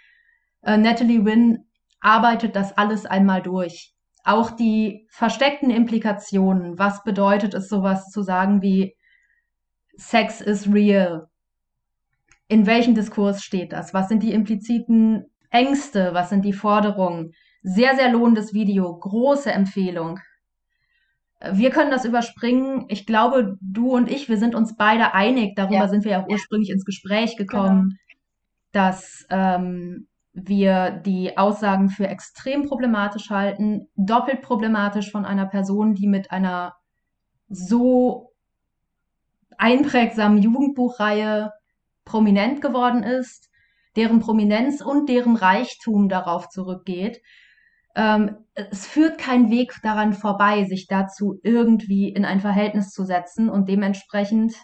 Äh, 0.62 0.76
Natalie 0.76 1.24
Wynn 1.24 1.66
arbeitet 2.00 2.56
das 2.56 2.76
alles 2.76 3.06
einmal 3.06 3.42
durch. 3.42 3.94
Auch 4.24 4.50
die 4.50 5.06
versteckten 5.10 5.70
Implikationen. 5.70 6.78
Was 6.78 7.02
bedeutet 7.04 7.54
es, 7.54 7.68
sowas 7.68 8.10
zu 8.10 8.22
sagen 8.22 8.62
wie 8.62 8.96
Sex 9.96 10.40
is 10.40 10.72
real? 10.72 11.28
In 12.48 12.66
welchem 12.66 12.94
Diskurs 12.94 13.42
steht 13.42 13.72
das? 13.72 13.94
Was 13.94 14.08
sind 14.08 14.22
die 14.22 14.32
impliziten 14.32 15.24
Ängste? 15.50 16.10
Was 16.12 16.30
sind 16.30 16.44
die 16.44 16.52
Forderungen? 16.52 17.32
Sehr, 17.62 17.94
sehr 17.96 18.10
lohnendes 18.10 18.52
Video. 18.52 18.98
Große 18.98 19.52
Empfehlung. 19.52 20.20
Wir 21.52 21.70
können 21.70 21.90
das 21.90 22.04
überspringen. 22.04 22.86
Ich 22.88 23.06
glaube, 23.06 23.58
du 23.60 23.92
und 23.94 24.10
ich, 24.10 24.28
wir 24.28 24.38
sind 24.38 24.54
uns 24.54 24.76
beide 24.76 25.14
einig. 25.14 25.56
Darüber 25.56 25.74
ja. 25.76 25.88
sind 25.88 26.04
wir 26.04 26.12
ja 26.12 26.26
ursprünglich 26.28 26.70
ins 26.70 26.84
Gespräch 26.84 27.36
gekommen, 27.36 27.98
genau. 28.72 28.86
dass 28.86 29.26
ähm, 29.30 30.06
wir 30.32 30.90
die 30.90 31.38
Aussagen 31.38 31.88
für 31.88 32.08
extrem 32.08 32.66
problematisch 32.66 33.30
halten, 33.30 33.88
doppelt 33.96 34.42
problematisch 34.42 35.10
von 35.10 35.24
einer 35.24 35.46
Person, 35.46 35.94
die 35.94 36.08
mit 36.08 36.30
einer 36.30 36.74
so 37.48 38.32
einprägsamen 39.56 40.42
Jugendbuchreihe 40.42 41.52
prominent 42.04 42.60
geworden 42.60 43.02
ist, 43.02 43.50
deren 43.96 44.18
Prominenz 44.20 44.80
und 44.80 45.08
deren 45.08 45.36
Reichtum 45.36 46.08
darauf 46.08 46.48
zurückgeht. 46.48 47.20
Ähm, 47.94 48.36
es 48.54 48.86
führt 48.86 49.18
kein 49.18 49.50
Weg 49.50 49.74
daran 49.82 50.12
vorbei, 50.12 50.64
sich 50.64 50.86
dazu 50.86 51.38
irgendwie 51.42 52.08
in 52.08 52.24
ein 52.24 52.40
Verhältnis 52.40 52.90
zu 52.90 53.04
setzen 53.04 53.48
und 53.48 53.68
dementsprechend 53.68 54.54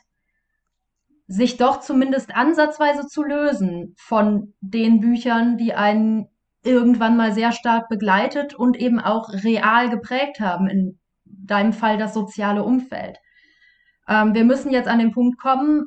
sich 1.27 1.57
doch 1.57 1.81
zumindest 1.81 2.35
ansatzweise 2.35 3.07
zu 3.07 3.23
lösen 3.23 3.95
von 3.97 4.55
den 4.61 5.01
Büchern, 5.01 5.57
die 5.59 5.75
einen 5.75 6.29
irgendwann 6.62 7.16
mal 7.16 7.33
sehr 7.33 7.53
stark 7.53 7.88
begleitet 7.88 8.55
und 8.55 8.77
eben 8.77 9.01
auch 9.01 9.31
real 9.33 9.90
geprägt 9.90 10.40
haben, 10.40 10.69
in 10.69 10.99
deinem 11.25 11.73
Fall 11.73 11.99
das 11.99 12.14
soziale 12.14 12.64
Umfeld. 12.64 13.19
Ähm, 14.09 14.35
wir 14.35 14.45
müssen 14.45 14.73
jetzt 14.73 14.88
an 14.88 14.99
den 14.99 15.12
Punkt 15.12 15.40
kommen, 15.40 15.87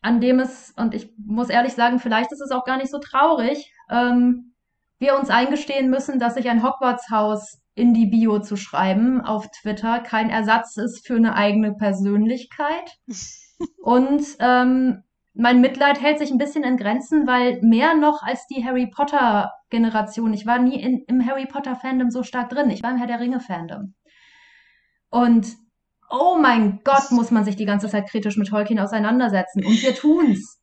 an 0.00 0.20
dem 0.20 0.40
es, 0.40 0.72
und 0.76 0.94
ich 0.94 1.12
muss 1.18 1.50
ehrlich 1.50 1.74
sagen, 1.74 1.98
vielleicht 1.98 2.32
ist 2.32 2.40
es 2.40 2.50
auch 2.50 2.64
gar 2.64 2.78
nicht 2.78 2.90
so 2.90 2.98
traurig, 2.98 3.72
ähm, 3.90 4.54
wir 4.98 5.16
uns 5.18 5.30
eingestehen 5.30 5.90
müssen, 5.90 6.18
dass 6.18 6.34
sich 6.34 6.48
ein 6.48 6.62
Hogwarts-Haus 6.62 7.60
in 7.74 7.94
die 7.94 8.06
Bio 8.06 8.40
zu 8.40 8.56
schreiben 8.56 9.20
auf 9.20 9.48
Twitter 9.50 10.00
kein 10.00 10.30
Ersatz 10.30 10.76
ist 10.76 11.06
für 11.06 11.14
eine 11.14 11.34
eigene 11.34 11.74
Persönlichkeit. 11.74 12.96
Und 13.82 14.24
ähm, 14.40 15.02
mein 15.34 15.60
Mitleid 15.60 16.00
hält 16.00 16.18
sich 16.18 16.30
ein 16.32 16.38
bisschen 16.38 16.64
in 16.64 16.76
Grenzen, 16.76 17.26
weil 17.26 17.60
mehr 17.62 17.94
noch 17.94 18.22
als 18.22 18.46
die 18.48 18.64
Harry 18.64 18.88
Potter 18.88 19.52
Generation, 19.70 20.32
ich 20.32 20.46
war 20.46 20.58
nie 20.58 20.80
in, 20.80 21.04
im 21.06 21.24
Harry 21.24 21.46
Potter 21.46 21.76
Fandom 21.76 22.10
so 22.10 22.24
stark 22.24 22.50
drin, 22.50 22.70
ich 22.70 22.82
war 22.82 22.90
im 22.90 22.96
Herr 22.96 23.06
der 23.06 23.20
Ringe 23.20 23.40
Fandom. 23.40 23.94
Und 25.10 25.46
oh 26.10 26.36
mein 26.40 26.80
Gott, 26.84 27.10
muss 27.10 27.30
man 27.30 27.44
sich 27.44 27.56
die 27.56 27.66
ganze 27.66 27.88
Zeit 27.88 28.08
kritisch 28.08 28.36
mit 28.36 28.48
Tolkien 28.48 28.80
auseinandersetzen. 28.80 29.64
Und 29.64 29.80
wir 29.80 29.94
tun's. 29.94 30.57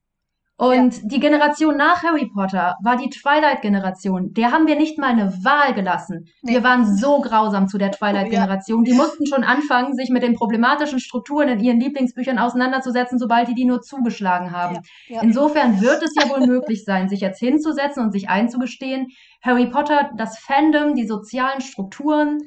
Und 0.58 0.96
ja. 0.96 1.02
die 1.04 1.20
Generation 1.20 1.76
nach 1.76 2.02
Harry 2.04 2.30
Potter 2.34 2.76
war 2.82 2.96
die 2.96 3.10
Twilight-Generation. 3.10 4.34
Der 4.34 4.52
haben 4.52 4.68
wir 4.68 4.78
nicht 4.78 4.98
mal 4.98 5.10
eine 5.10 5.44
Wahl 5.44 5.74
gelassen. 5.74 6.30
Nee. 6.42 6.54
Wir 6.54 6.64
waren 6.64 6.96
so 6.96 7.20
grausam 7.20 7.68
zu 7.68 7.78
der 7.78 7.92
Twilight-Generation. 7.92 8.80
Oh, 8.80 8.84
ja. 8.86 8.92
Die 8.92 8.98
mussten 8.98 9.26
schon 9.26 9.44
anfangen, 9.44 9.96
sich 9.96 10.10
mit 10.10 10.24
den 10.24 10.36
problematischen 10.36 11.02
Strukturen 11.02 11.50
in 11.50 11.60
ihren 11.60 11.80
Lieblingsbüchern 11.82 12.40
auseinanderzusetzen, 12.40 13.20
sobald 13.20 13.50
die 13.50 13.54
die 13.54 13.66
nur 13.66 13.82
zugeschlagen 13.82 14.52
haben. 14.52 14.80
Ja. 15.08 15.22
Insofern 15.22 15.82
wird 15.82 16.02
es 16.02 16.16
ja 16.16 16.30
wohl 16.30 16.48
möglich 16.48 16.86
sein, 16.86 17.10
sich 17.10 17.20
jetzt 17.20 17.40
hinzusetzen 17.40 18.02
und 18.02 18.12
sich 18.12 18.30
einzugestehen, 18.30 19.08
Harry 19.42 19.68
Potter, 19.68 20.12
das 20.16 20.40
Fandom, 20.40 20.96
die 20.96 21.06
sozialen 21.06 21.60
Strukturen, 21.60 22.38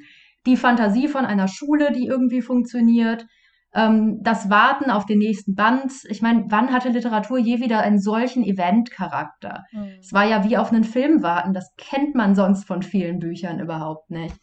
die 0.46 0.56
Fantasie 0.56 1.08
von 1.08 1.26
einer 1.26 1.46
Schule, 1.46 1.92
die 1.92 2.06
irgendwie 2.06 2.40
funktioniert, 2.40 3.26
ähm, 3.74 4.22
das 4.22 4.48
Warten 4.50 4.90
auf 4.90 5.06
den 5.06 5.18
nächsten 5.18 5.54
Band. 5.54 5.92
Ich 6.08 6.22
meine, 6.22 6.44
wann 6.48 6.72
hatte 6.72 6.88
Literatur 6.88 7.38
je 7.38 7.60
wieder 7.60 7.80
einen 7.80 8.00
solchen 8.00 8.42
Event-Charakter? 8.44 9.64
Mhm. 9.72 9.92
Es 10.00 10.12
war 10.12 10.24
ja 10.24 10.44
wie 10.44 10.56
auf 10.56 10.72
einen 10.72 10.84
Film 10.84 11.22
warten. 11.22 11.52
Das 11.52 11.74
kennt 11.76 12.14
man 12.14 12.34
sonst 12.34 12.64
von 12.64 12.82
vielen 12.82 13.18
Büchern 13.18 13.60
überhaupt 13.60 14.10
nicht. 14.10 14.38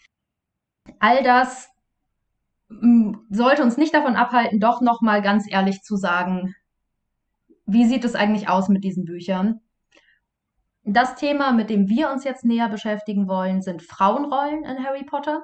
All 0.99 1.23
das 1.23 1.69
mm, 2.69 3.13
sollte 3.29 3.63
uns 3.63 3.77
nicht 3.77 3.93
davon 3.93 4.15
abhalten, 4.15 4.59
doch 4.59 4.81
noch 4.81 5.01
mal 5.01 5.21
ganz 5.21 5.51
ehrlich 5.51 5.81
zu 5.81 5.95
sagen, 5.95 6.53
wie 7.65 7.85
sieht 7.85 8.05
es 8.05 8.15
eigentlich 8.15 8.47
aus 8.47 8.69
mit 8.69 8.83
diesen 8.83 9.05
Büchern? 9.05 9.61
Das 10.83 11.15
Thema, 11.15 11.51
mit 11.51 11.71
dem 11.71 11.89
wir 11.89 12.11
uns 12.11 12.23
jetzt 12.23 12.45
näher 12.45 12.69
beschäftigen 12.69 13.27
wollen, 13.27 13.63
sind 13.63 13.81
Frauenrollen 13.81 14.63
in 14.63 14.85
Harry 14.85 15.03
Potter. 15.03 15.43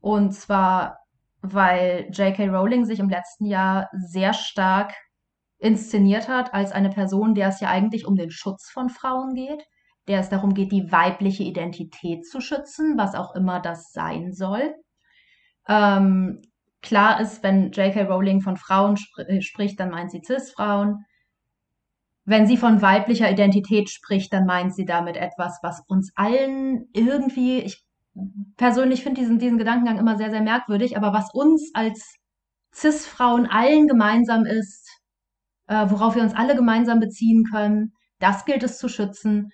Und 0.00 0.32
zwar 0.32 1.00
weil 1.42 2.08
J.K. 2.12 2.48
Rowling 2.48 2.84
sich 2.84 2.98
im 2.98 3.08
letzten 3.08 3.46
Jahr 3.46 3.88
sehr 3.92 4.32
stark 4.34 4.94
inszeniert 5.58 6.28
hat 6.28 6.54
als 6.54 6.72
eine 6.72 6.90
Person, 6.90 7.34
der 7.34 7.48
es 7.48 7.60
ja 7.60 7.68
eigentlich 7.68 8.06
um 8.06 8.16
den 8.16 8.30
Schutz 8.30 8.70
von 8.70 8.88
Frauen 8.88 9.34
geht, 9.34 9.62
der 10.08 10.20
es 10.20 10.28
darum 10.28 10.54
geht, 10.54 10.72
die 10.72 10.90
weibliche 10.90 11.42
Identität 11.42 12.26
zu 12.26 12.40
schützen, 12.40 12.96
was 12.96 13.14
auch 13.14 13.34
immer 13.34 13.60
das 13.60 13.92
sein 13.92 14.32
soll. 14.32 14.74
Ähm, 15.68 16.42
klar 16.82 17.20
ist, 17.20 17.42
wenn 17.42 17.70
J.K. 17.72 18.04
Rowling 18.04 18.40
von 18.40 18.56
Frauen 18.56 18.96
sp 18.96 19.22
äh, 19.28 19.42
spricht, 19.42 19.78
dann 19.78 19.90
meint 19.90 20.10
sie 20.10 20.22
Cis-Frauen. 20.24 21.04
Wenn 22.24 22.46
sie 22.46 22.56
von 22.56 22.80
weiblicher 22.80 23.30
Identität 23.30 23.90
spricht, 23.90 24.32
dann 24.32 24.46
meint 24.46 24.74
sie 24.74 24.84
damit 24.84 25.16
etwas, 25.16 25.58
was 25.62 25.82
uns 25.88 26.12
allen 26.16 26.88
irgendwie, 26.92 27.58
ich 27.60 27.84
persönlich 28.56 29.02
finde 29.02 29.20
diesen, 29.20 29.38
diesen 29.38 29.58
Gedankengang 29.58 29.98
immer 29.98 30.16
sehr, 30.16 30.30
sehr 30.30 30.42
merkwürdig, 30.42 30.96
aber 30.96 31.12
was 31.12 31.32
uns 31.32 31.70
als 31.74 32.14
CIS-Frauen 32.74 33.46
allen 33.46 33.86
gemeinsam 33.86 34.44
ist, 34.44 34.88
äh, 35.66 35.86
worauf 35.88 36.14
wir 36.14 36.22
uns 36.22 36.34
alle 36.34 36.54
gemeinsam 36.54 37.00
beziehen 37.00 37.44
können, 37.50 37.92
das 38.18 38.44
gilt 38.44 38.62
es 38.62 38.78
zu 38.78 38.88
schützen. 38.88 39.50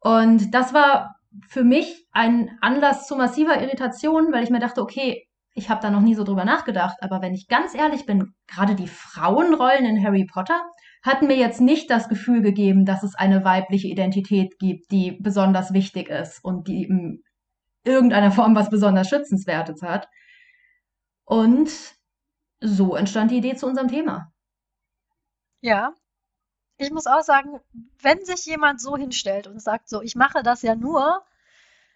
Und 0.00 0.54
das 0.54 0.72
war 0.74 1.16
für 1.48 1.64
mich 1.64 2.06
ein 2.12 2.58
Anlass 2.60 3.06
zu 3.06 3.16
massiver 3.16 3.60
Irritation, 3.60 4.32
weil 4.32 4.44
ich 4.44 4.50
mir 4.50 4.60
dachte, 4.60 4.80
okay, 4.80 5.24
ich 5.54 5.68
habe 5.68 5.80
da 5.82 5.90
noch 5.90 6.00
nie 6.00 6.14
so 6.14 6.24
drüber 6.24 6.44
nachgedacht, 6.44 6.96
aber 7.00 7.20
wenn 7.20 7.34
ich 7.34 7.48
ganz 7.48 7.74
ehrlich 7.74 8.06
bin, 8.06 8.32
gerade 8.46 8.76
die 8.76 8.86
Frauenrollen 8.86 9.84
in 9.84 10.02
Harry 10.02 10.24
Potter 10.24 10.60
hatten 11.02 11.26
mir 11.26 11.36
jetzt 11.36 11.60
nicht 11.60 11.90
das 11.90 12.08
Gefühl 12.08 12.42
gegeben, 12.42 12.84
dass 12.84 13.02
es 13.02 13.14
eine 13.14 13.44
weibliche 13.44 13.88
Identität 13.88 14.58
gibt, 14.58 14.90
die 14.92 15.18
besonders 15.20 15.72
wichtig 15.72 16.08
ist 16.08 16.44
und 16.44 16.68
die 16.68 16.84
im 16.84 17.22
irgendeiner 17.88 18.32
Form 18.32 18.54
was 18.54 18.70
besonders 18.70 19.08
Schützenswertes 19.08 19.82
hat. 19.82 20.08
Und 21.24 21.70
so 22.60 22.96
entstand 22.96 23.30
die 23.30 23.38
Idee 23.38 23.56
zu 23.56 23.66
unserem 23.66 23.88
Thema. 23.88 24.32
Ja. 25.60 25.92
Ich 26.76 26.90
muss 26.92 27.06
auch 27.06 27.22
sagen, 27.22 27.60
wenn 28.00 28.24
sich 28.24 28.46
jemand 28.46 28.80
so 28.80 28.96
hinstellt 28.96 29.48
und 29.48 29.60
sagt, 29.60 29.88
so, 29.88 30.00
ich 30.00 30.14
mache 30.14 30.44
das 30.44 30.62
ja 30.62 30.76
nur, 30.76 31.24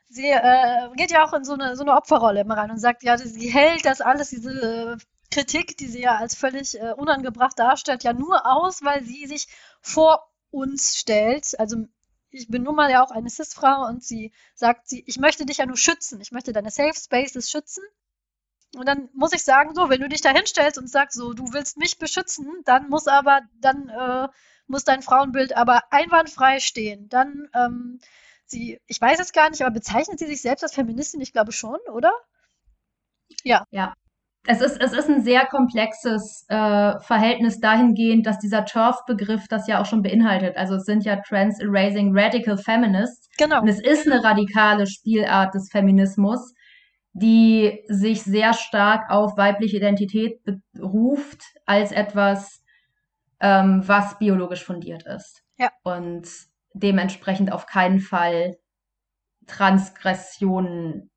sie 0.08 0.28
äh, 0.28 0.90
geht 0.96 1.12
ja 1.12 1.24
auch 1.24 1.32
in 1.32 1.44
so 1.44 1.54
eine, 1.54 1.76
so 1.76 1.82
eine 1.82 1.94
Opferrolle 1.94 2.40
immer 2.40 2.56
rein 2.56 2.70
und 2.70 2.78
sagt, 2.78 3.04
ja, 3.04 3.16
sie 3.16 3.48
hält 3.48 3.84
das 3.84 4.00
alles, 4.00 4.30
diese 4.30 4.98
Kritik, 5.30 5.76
die 5.78 5.86
sie 5.86 6.02
ja 6.02 6.16
als 6.16 6.34
völlig 6.34 6.78
äh, 6.80 6.92
unangebracht 6.92 7.58
darstellt, 7.58 8.02
ja 8.02 8.12
nur 8.12 8.44
aus, 8.44 8.82
weil 8.82 9.04
sie 9.04 9.26
sich 9.26 9.46
vor 9.80 10.28
uns 10.50 10.96
stellt, 10.96 11.58
also 11.58 11.86
ich 12.32 12.48
bin 12.48 12.62
nun 12.62 12.74
mal 12.74 12.90
ja 12.90 13.02
auch 13.04 13.10
eine 13.10 13.30
Cis-Frau 13.30 13.86
und 13.86 14.02
sie 14.02 14.32
sagt, 14.54 14.88
sie, 14.88 15.04
ich 15.06 15.18
möchte 15.18 15.46
dich 15.46 15.58
ja 15.58 15.66
nur 15.66 15.76
schützen, 15.76 16.20
ich 16.20 16.32
möchte 16.32 16.52
deine 16.52 16.70
Safe 16.70 16.94
Spaces 16.94 17.50
schützen. 17.50 17.84
Und 18.74 18.86
dann 18.86 19.10
muss 19.12 19.34
ich 19.34 19.44
sagen, 19.44 19.74
so, 19.74 19.90
wenn 19.90 20.00
du 20.00 20.08
dich 20.08 20.22
da 20.22 20.30
hinstellst 20.30 20.78
und 20.78 20.88
sagst, 20.88 21.16
so, 21.16 21.34
du 21.34 21.52
willst 21.52 21.76
mich 21.76 21.98
beschützen, 21.98 22.48
dann 22.64 22.88
muss 22.88 23.06
aber, 23.06 23.42
dann 23.60 23.90
äh, 23.90 24.28
muss 24.66 24.84
dein 24.84 25.02
Frauenbild 25.02 25.54
aber 25.54 25.82
einwandfrei 25.92 26.58
stehen. 26.58 27.08
Dann, 27.10 27.50
ähm, 27.54 28.00
sie, 28.46 28.80
ich 28.86 28.98
weiß 28.98 29.20
es 29.20 29.32
gar 29.32 29.50
nicht, 29.50 29.60
aber 29.62 29.72
bezeichnet 29.72 30.18
sie 30.18 30.26
sich 30.26 30.40
selbst 30.40 30.62
als 30.62 30.74
Feministin? 30.74 31.20
Ich 31.20 31.32
glaube 31.32 31.52
schon, 31.52 31.78
oder? 31.92 32.12
Ja. 33.44 33.66
Ja 33.70 33.94
es 34.46 34.60
ist, 34.60 34.80
es 34.80 34.92
ist 34.92 35.08
ein 35.08 35.22
sehr 35.22 35.46
komplexes 35.46 36.44
äh, 36.48 36.98
Verhältnis 37.00 37.60
dahingehend, 37.60 38.26
dass 38.26 38.38
dieser 38.38 38.64
TERF-Begriff 38.64 39.46
das 39.48 39.68
ja 39.68 39.80
auch 39.80 39.86
schon 39.86 40.02
beinhaltet. 40.02 40.56
Also 40.56 40.76
es 40.76 40.84
sind 40.84 41.04
ja 41.04 41.16
Trans-Erasing 41.16 42.16
Radical 42.16 42.56
Feminists. 42.58 43.28
Genau. 43.38 43.60
Und 43.60 43.68
es 43.68 43.80
ist 43.80 44.10
eine 44.10 44.22
radikale 44.24 44.86
Spielart 44.86 45.54
des 45.54 45.70
Feminismus, 45.70 46.54
die 47.12 47.84
sich 47.88 48.22
sehr 48.22 48.52
stark 48.52 49.10
auf 49.10 49.36
weibliche 49.36 49.76
Identität 49.76 50.40
beruft 50.72 51.42
als 51.64 51.92
etwas, 51.92 52.64
ähm, 53.40 53.82
was 53.86 54.18
biologisch 54.18 54.64
fundiert 54.64 55.04
ist. 55.06 55.42
Ja. 55.56 55.70
Und 55.84 56.28
dementsprechend 56.74 57.52
auf 57.52 57.66
keinen 57.66 58.00
Fall 58.00 58.56
Transgressionen 59.46 61.10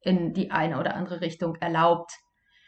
in 0.00 0.32
die 0.32 0.50
eine 0.52 0.78
oder 0.78 0.94
andere 0.94 1.20
Richtung 1.20 1.56
erlaubt. 1.56 2.12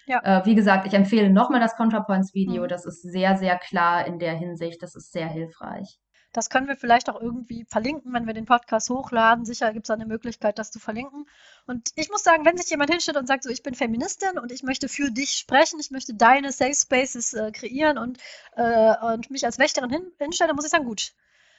Ja. 0.07 0.21
Äh, 0.23 0.47
wie 0.47 0.55
gesagt, 0.55 0.87
ich 0.87 0.95
empfehle 0.95 1.31
nochmal 1.31 1.61
das 1.61 1.77
ContraPoints-Video. 1.77 2.65
Mhm. 2.65 2.69
Das 2.69 2.87
ist 2.87 3.03
sehr, 3.03 3.37
sehr 3.37 3.59
klar 3.59 4.07
in 4.07 4.19
der 4.19 4.35
Hinsicht. 4.35 4.83
Das 4.83 4.95
ist 4.95 5.13
sehr 5.13 5.29
hilfreich. 5.29 5.99
Das 6.33 6.49
können 6.49 6.69
wir 6.69 6.77
vielleicht 6.77 7.11
auch 7.11 7.21
irgendwie 7.21 7.65
verlinken, 7.69 8.13
wenn 8.13 8.27
wir 8.27 8.35
den 8.35 8.45
Podcast 8.45 8.89
hochladen. 8.89 9.45
Sicher 9.45 9.73
gibt 9.73 9.87
es 9.87 9.91
eine 9.91 10.07
Möglichkeit, 10.07 10.61
das 10.61 10.71
zu 10.71 10.79
verlinken. 10.79 11.27
Und 11.67 11.91
ich 11.97 12.09
muss 12.09 12.23
sagen, 12.23 12.45
wenn 12.45 12.57
sich 12.57 12.71
jemand 12.71 12.91
hinstellt 12.91 13.17
und 13.17 13.27
sagt, 13.27 13.43
so 13.43 13.51
ich 13.51 13.65
bin 13.65 13.75
Feministin 13.75 14.39
und 14.39 14.53
ich 14.53 14.63
möchte 14.63 14.89
für 14.89 15.11
dich 15.11 15.31
sprechen, 15.31 15.81
ich 15.81 15.91
möchte 15.91 16.15
deine 16.15 16.53
Safe 16.53 16.75
Spaces 16.75 17.33
äh, 17.33 17.51
kreieren 17.51 17.99
und, 17.99 18.19
äh, 18.55 18.95
und 19.13 19.31
mich 19.31 19.45
als 19.45 19.59
Wächterin 19.59 19.91
hin 19.91 20.13
hinstellen, 20.19 20.49
dann 20.49 20.57
muss 20.57 20.65
ich 20.65 20.71
sagen, 20.71 20.85
gut, 20.85 21.15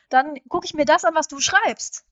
dann 0.09 0.35
gucke 0.47 0.65
ich 0.65 0.73
mir 0.73 0.85
das 0.85 1.03
an, 1.03 1.15
was 1.15 1.27
du 1.27 1.39
schreibst. 1.39 2.05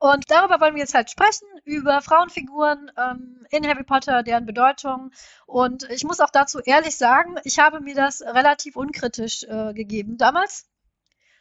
Und 0.00 0.30
darüber 0.30 0.60
wollen 0.60 0.74
wir 0.74 0.82
jetzt 0.82 0.94
halt 0.94 1.10
sprechen, 1.10 1.46
über 1.64 2.00
Frauenfiguren 2.00 2.92
ähm, 2.96 3.44
in 3.50 3.66
Harry 3.66 3.82
Potter, 3.82 4.22
deren 4.22 4.46
Bedeutung. 4.46 5.10
Und 5.46 5.90
ich 5.90 6.04
muss 6.04 6.20
auch 6.20 6.30
dazu 6.30 6.60
ehrlich 6.60 6.96
sagen, 6.96 7.36
ich 7.42 7.58
habe 7.58 7.80
mir 7.80 7.96
das 7.96 8.22
relativ 8.22 8.76
unkritisch 8.76 9.42
äh, 9.44 9.74
gegeben 9.74 10.16
damals. 10.16 10.66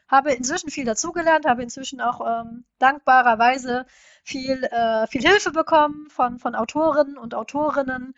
Habe 0.08 0.34
inzwischen 0.34 0.72
viel 0.72 0.86
dazugelernt, 0.86 1.46
habe 1.46 1.62
inzwischen 1.62 2.02
auch 2.02 2.22
ähm, 2.26 2.66
dankbarerweise 2.80 3.86
viel, 4.24 4.64
äh, 4.64 5.06
viel 5.08 5.22
Hilfe 5.22 5.52
bekommen 5.52 6.10
von, 6.10 6.40
von 6.40 6.56
Autorinnen 6.56 7.18
und 7.18 7.36
Autorinnen 7.36 8.16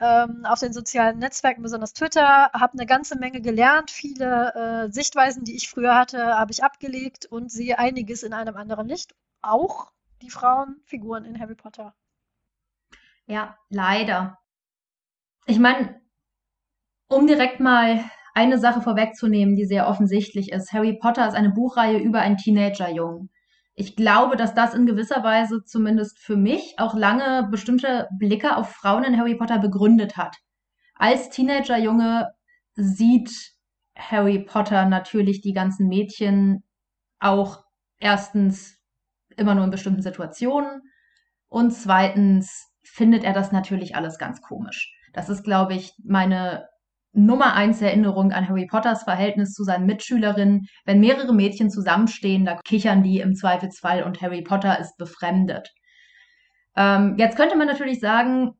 ähm, 0.00 0.44
auf 0.44 0.60
den 0.60 0.72
sozialen 0.72 1.18
Netzwerken, 1.18 1.62
besonders 1.62 1.92
Twitter, 1.94 2.50
habe 2.52 2.72
eine 2.74 2.86
ganze 2.86 3.18
Menge 3.18 3.40
gelernt. 3.40 3.90
Viele 3.90 4.88
äh, 4.88 4.92
Sichtweisen, 4.92 5.44
die 5.44 5.56
ich 5.56 5.70
früher 5.70 5.94
hatte, 5.94 6.38
habe 6.38 6.52
ich 6.52 6.64
abgelegt 6.64 7.26
und 7.26 7.50
sehe 7.50 7.78
einiges 7.78 8.22
in 8.22 8.32
einem 8.34 8.56
anderen 8.56 8.88
Licht 8.88 9.14
auch 9.42 9.92
die 10.22 10.30
Frauenfiguren 10.30 11.24
in 11.24 11.38
Harry 11.40 11.54
Potter. 11.54 11.94
Ja, 13.26 13.56
leider. 13.68 14.38
Ich 15.46 15.58
meine, 15.58 16.00
um 17.08 17.26
direkt 17.26 17.60
mal 17.60 18.04
eine 18.34 18.58
Sache 18.58 18.80
vorwegzunehmen, 18.80 19.56
die 19.56 19.64
sehr 19.64 19.88
offensichtlich 19.88 20.52
ist. 20.52 20.72
Harry 20.72 20.98
Potter 20.98 21.26
ist 21.26 21.34
eine 21.34 21.50
Buchreihe 21.50 21.98
über 21.98 22.20
einen 22.20 22.36
Teenagerjungen. 22.36 23.30
Ich 23.74 23.96
glaube, 23.96 24.36
dass 24.36 24.54
das 24.54 24.74
in 24.74 24.86
gewisser 24.86 25.22
Weise 25.24 25.64
zumindest 25.64 26.18
für 26.18 26.36
mich 26.36 26.74
auch 26.78 26.94
lange 26.94 27.48
bestimmte 27.50 28.08
Blicke 28.18 28.56
auf 28.56 28.70
Frauen 28.72 29.04
in 29.04 29.18
Harry 29.18 29.36
Potter 29.36 29.58
begründet 29.58 30.16
hat. 30.16 30.36
Als 30.94 31.30
Teenagerjunge 31.30 32.30
sieht 32.74 33.30
Harry 33.96 34.40
Potter 34.40 34.86
natürlich 34.86 35.40
die 35.40 35.52
ganzen 35.52 35.88
Mädchen 35.88 36.62
auch 37.20 37.64
erstens 37.98 38.79
immer 39.36 39.54
nur 39.54 39.64
in 39.64 39.70
bestimmten 39.70 40.02
Situationen. 40.02 40.82
Und 41.48 41.72
zweitens 41.72 42.68
findet 42.82 43.24
er 43.24 43.32
das 43.32 43.52
natürlich 43.52 43.96
alles 43.96 44.18
ganz 44.18 44.40
komisch. 44.40 44.92
Das 45.12 45.28
ist, 45.28 45.42
glaube 45.42 45.74
ich, 45.74 45.92
meine 46.04 46.68
Nummer 47.12 47.54
eins 47.54 47.82
Erinnerung 47.82 48.32
an 48.32 48.48
Harry 48.48 48.66
Potters 48.66 49.02
Verhältnis 49.02 49.52
zu 49.52 49.64
seinen 49.64 49.86
Mitschülerinnen. 49.86 50.66
Wenn 50.84 51.00
mehrere 51.00 51.34
Mädchen 51.34 51.70
zusammenstehen, 51.70 52.44
da 52.44 52.60
kichern 52.64 53.02
die 53.02 53.18
im 53.18 53.34
Zweifelsfall 53.34 54.04
und 54.04 54.22
Harry 54.22 54.42
Potter 54.42 54.78
ist 54.78 54.96
befremdet. 54.96 55.72
Ähm, 56.76 57.16
jetzt 57.18 57.36
könnte 57.36 57.56
man 57.56 57.66
natürlich 57.66 57.98
sagen, 57.98 58.52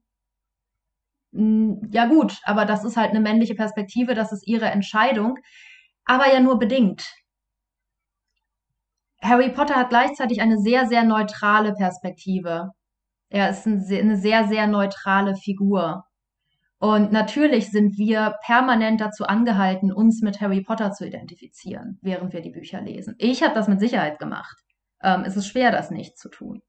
hm, 1.33 1.88
ja 1.92 2.06
gut, 2.06 2.40
aber 2.44 2.64
das 2.64 2.85
ist 2.85 2.96
halt 2.96 3.11
eine 3.11 3.20
männliche 3.20 3.54
Perspektive, 3.54 4.14
das 4.14 4.33
ist 4.33 4.46
ihre 4.46 4.66
Entscheidung, 4.66 5.38
aber 6.04 6.33
ja 6.33 6.40
nur 6.40 6.59
bedingt. 6.59 7.09
Harry 9.22 9.50
Potter 9.50 9.76
hat 9.76 9.90
gleichzeitig 9.90 10.40
eine 10.40 10.59
sehr, 10.59 10.87
sehr 10.87 11.04
neutrale 11.04 11.74
Perspektive. 11.74 12.70
Er 13.28 13.50
ist 13.50 13.66
ein, 13.66 13.85
eine 13.90 14.16
sehr, 14.16 14.48
sehr 14.48 14.66
neutrale 14.66 15.37
Figur. 15.37 16.04
Und 16.78 17.12
natürlich 17.12 17.70
sind 17.70 17.98
wir 17.98 18.37
permanent 18.42 19.02
dazu 19.02 19.24
angehalten, 19.24 19.92
uns 19.92 20.22
mit 20.22 20.40
Harry 20.40 20.62
Potter 20.62 20.92
zu 20.92 21.06
identifizieren, 21.06 21.98
während 22.00 22.33
wir 22.33 22.40
die 22.40 22.50
Bücher 22.50 22.80
lesen. 22.80 23.14
Ich 23.18 23.42
habe 23.42 23.54
das 23.54 23.68
mit 23.68 23.80
Sicherheit 23.80 24.18
gemacht. 24.18 24.56
Ähm, 25.02 25.24
es 25.26 25.37
ist 25.37 25.46
schwer, 25.46 25.72
das 25.72 25.90
nicht 25.90 26.16
zu 26.16 26.30
tun. 26.30 26.62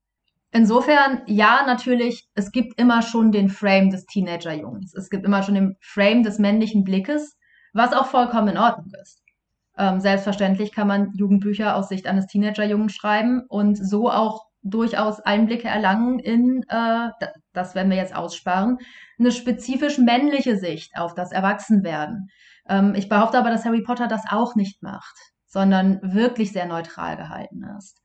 Insofern, 0.50 1.22
ja, 1.26 1.64
natürlich, 1.66 2.28
es 2.34 2.52
gibt 2.52 2.78
immer 2.78 3.00
schon 3.00 3.32
den 3.32 3.48
Frame 3.48 3.88
des 3.88 4.04
Teenager-Jungs. 4.04 4.92
Es 4.94 5.08
gibt 5.08 5.24
immer 5.24 5.42
schon 5.42 5.54
den 5.54 5.76
Frame 5.80 6.22
des 6.22 6.38
männlichen 6.38 6.84
Blickes, 6.84 7.38
was 7.72 7.94
auch 7.94 8.06
vollkommen 8.06 8.48
in 8.48 8.58
Ordnung 8.58 8.92
ist. 9.00 9.21
Ähm, 9.78 10.00
selbstverständlich 10.00 10.72
kann 10.72 10.86
man 10.86 11.12
Jugendbücher 11.14 11.76
aus 11.76 11.88
Sicht 11.88 12.06
eines 12.06 12.26
Teenagerjungen 12.26 12.90
schreiben 12.90 13.42
und 13.48 13.76
so 13.76 14.10
auch 14.10 14.46
durchaus 14.62 15.20
Einblicke 15.20 15.68
erlangen 15.68 16.18
in, 16.18 16.62
äh, 16.68 17.08
das 17.52 17.74
werden 17.74 17.90
wir 17.90 17.96
jetzt 17.96 18.14
aussparen, 18.14 18.78
eine 19.18 19.32
spezifisch 19.32 19.98
männliche 19.98 20.56
Sicht 20.56 20.96
auf 20.96 21.14
das 21.14 21.32
Erwachsenwerden. 21.32 22.28
Ähm, 22.68 22.94
ich 22.94 23.08
behaupte 23.08 23.38
aber, 23.38 23.50
dass 23.50 23.64
Harry 23.64 23.82
Potter 23.82 24.08
das 24.08 24.22
auch 24.28 24.54
nicht 24.54 24.82
macht, 24.82 25.16
sondern 25.46 26.00
wirklich 26.02 26.52
sehr 26.52 26.66
neutral 26.66 27.16
gehalten 27.16 27.64
ist. 27.78 27.98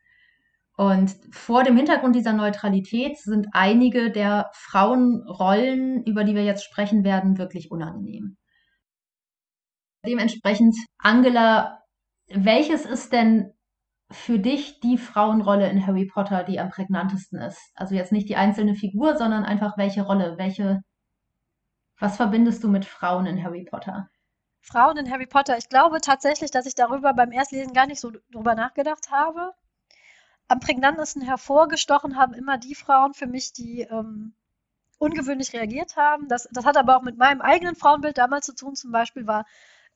Und 0.78 1.16
vor 1.32 1.64
dem 1.64 1.76
Hintergrund 1.76 2.16
dieser 2.16 2.34
Neutralität 2.34 3.18
sind 3.18 3.48
einige 3.52 4.12
der 4.12 4.52
Frauenrollen, 4.54 6.04
über 6.04 6.24
die 6.24 6.36
wir 6.36 6.44
jetzt 6.44 6.64
sprechen 6.64 7.04
werden, 7.04 7.40
wirklich 7.40 7.72
unangenehm. 7.72 8.38
Dementsprechend, 10.06 10.76
Angela, 10.98 11.84
welches 12.28 12.86
ist 12.86 13.14
denn 13.14 13.54
für 14.10 14.40
dich 14.40 14.80
die 14.80 14.98
Frauenrolle 14.98 15.70
in 15.70 15.86
Harry 15.86 16.06
Potter, 16.06 16.44
die 16.44 16.60
am 16.60 16.70
prägnantesten 16.70 17.42
ist? 17.42 17.60
Also 17.76 17.96
jetzt 17.96 18.12
nicht 18.12 18.30
die 18.30 18.36
einzelne 18.36 18.76
Figur, 18.76 19.18
sondern 19.18 19.44
einfach 19.44 19.78
welche 19.78 20.04
Rolle, 20.04 20.38
welche, 20.38 20.82
was 22.00 22.16
verbindest 22.18 22.64
du 22.64 22.70
mit 22.70 22.86
Frauen 22.86 23.26
in 23.26 23.44
Harry 23.44 23.66
Potter? 23.66 24.10
Frauen 24.62 24.98
in 24.98 25.10
Harry 25.10 25.28
Potter. 25.28 25.58
Ich 25.58 25.70
glaube 25.70 26.02
tatsächlich, 26.02 26.52
dass 26.52 26.66
ich 26.66 26.76
darüber 26.76 27.14
beim 27.14 27.32
Erstlesen 27.32 27.74
gar 27.74 27.88
nicht 27.88 28.02
so 28.02 28.12
drüber 28.32 28.56
nachgedacht 28.56 29.12
habe. 29.12 29.54
Am 30.50 30.60
prägnantesten 30.60 31.22
hervorgestochen 31.22 32.18
haben 32.18 32.34
immer 32.34 32.58
die 32.58 32.76
Frauen 32.76 33.14
für 33.14 33.28
mich, 33.28 33.54
die 33.54 33.82
ähm, 33.82 34.34
ungewöhnlich 34.98 35.54
reagiert 35.54 35.96
haben. 35.96 36.28
Das, 36.28 36.48
das 36.52 36.66
hat 36.66 36.78
aber 36.78 36.98
auch 36.98 37.02
mit 37.02 37.18
meinem 37.18 37.42
eigenen 37.42 37.76
Frauenbild 37.76 38.18
damals 38.18 38.46
zu 38.46 38.56
tun. 38.56 38.76
Zum 38.76 38.92
Beispiel 38.92 39.28
war 39.28 39.46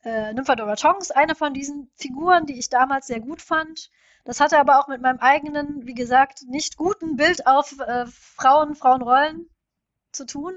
äh, 0.03 0.33
Nymphadora 0.33 0.75
Tonks, 0.75 1.11
eine 1.11 1.35
von 1.35 1.53
diesen 1.53 1.91
Figuren, 1.95 2.45
die 2.45 2.57
ich 2.57 2.69
damals 2.69 3.07
sehr 3.07 3.19
gut 3.19 3.41
fand. 3.41 3.91
Das 4.23 4.39
hatte 4.39 4.59
aber 4.59 4.79
auch 4.79 4.87
mit 4.87 5.01
meinem 5.01 5.19
eigenen, 5.19 5.85
wie 5.85 5.93
gesagt, 5.93 6.43
nicht 6.47 6.77
guten 6.77 7.15
Bild 7.15 7.47
auf 7.47 7.79
äh, 7.79 8.05
Frauen, 8.07 8.75
Frauenrollen 8.75 9.49
zu 10.11 10.25
tun. 10.25 10.53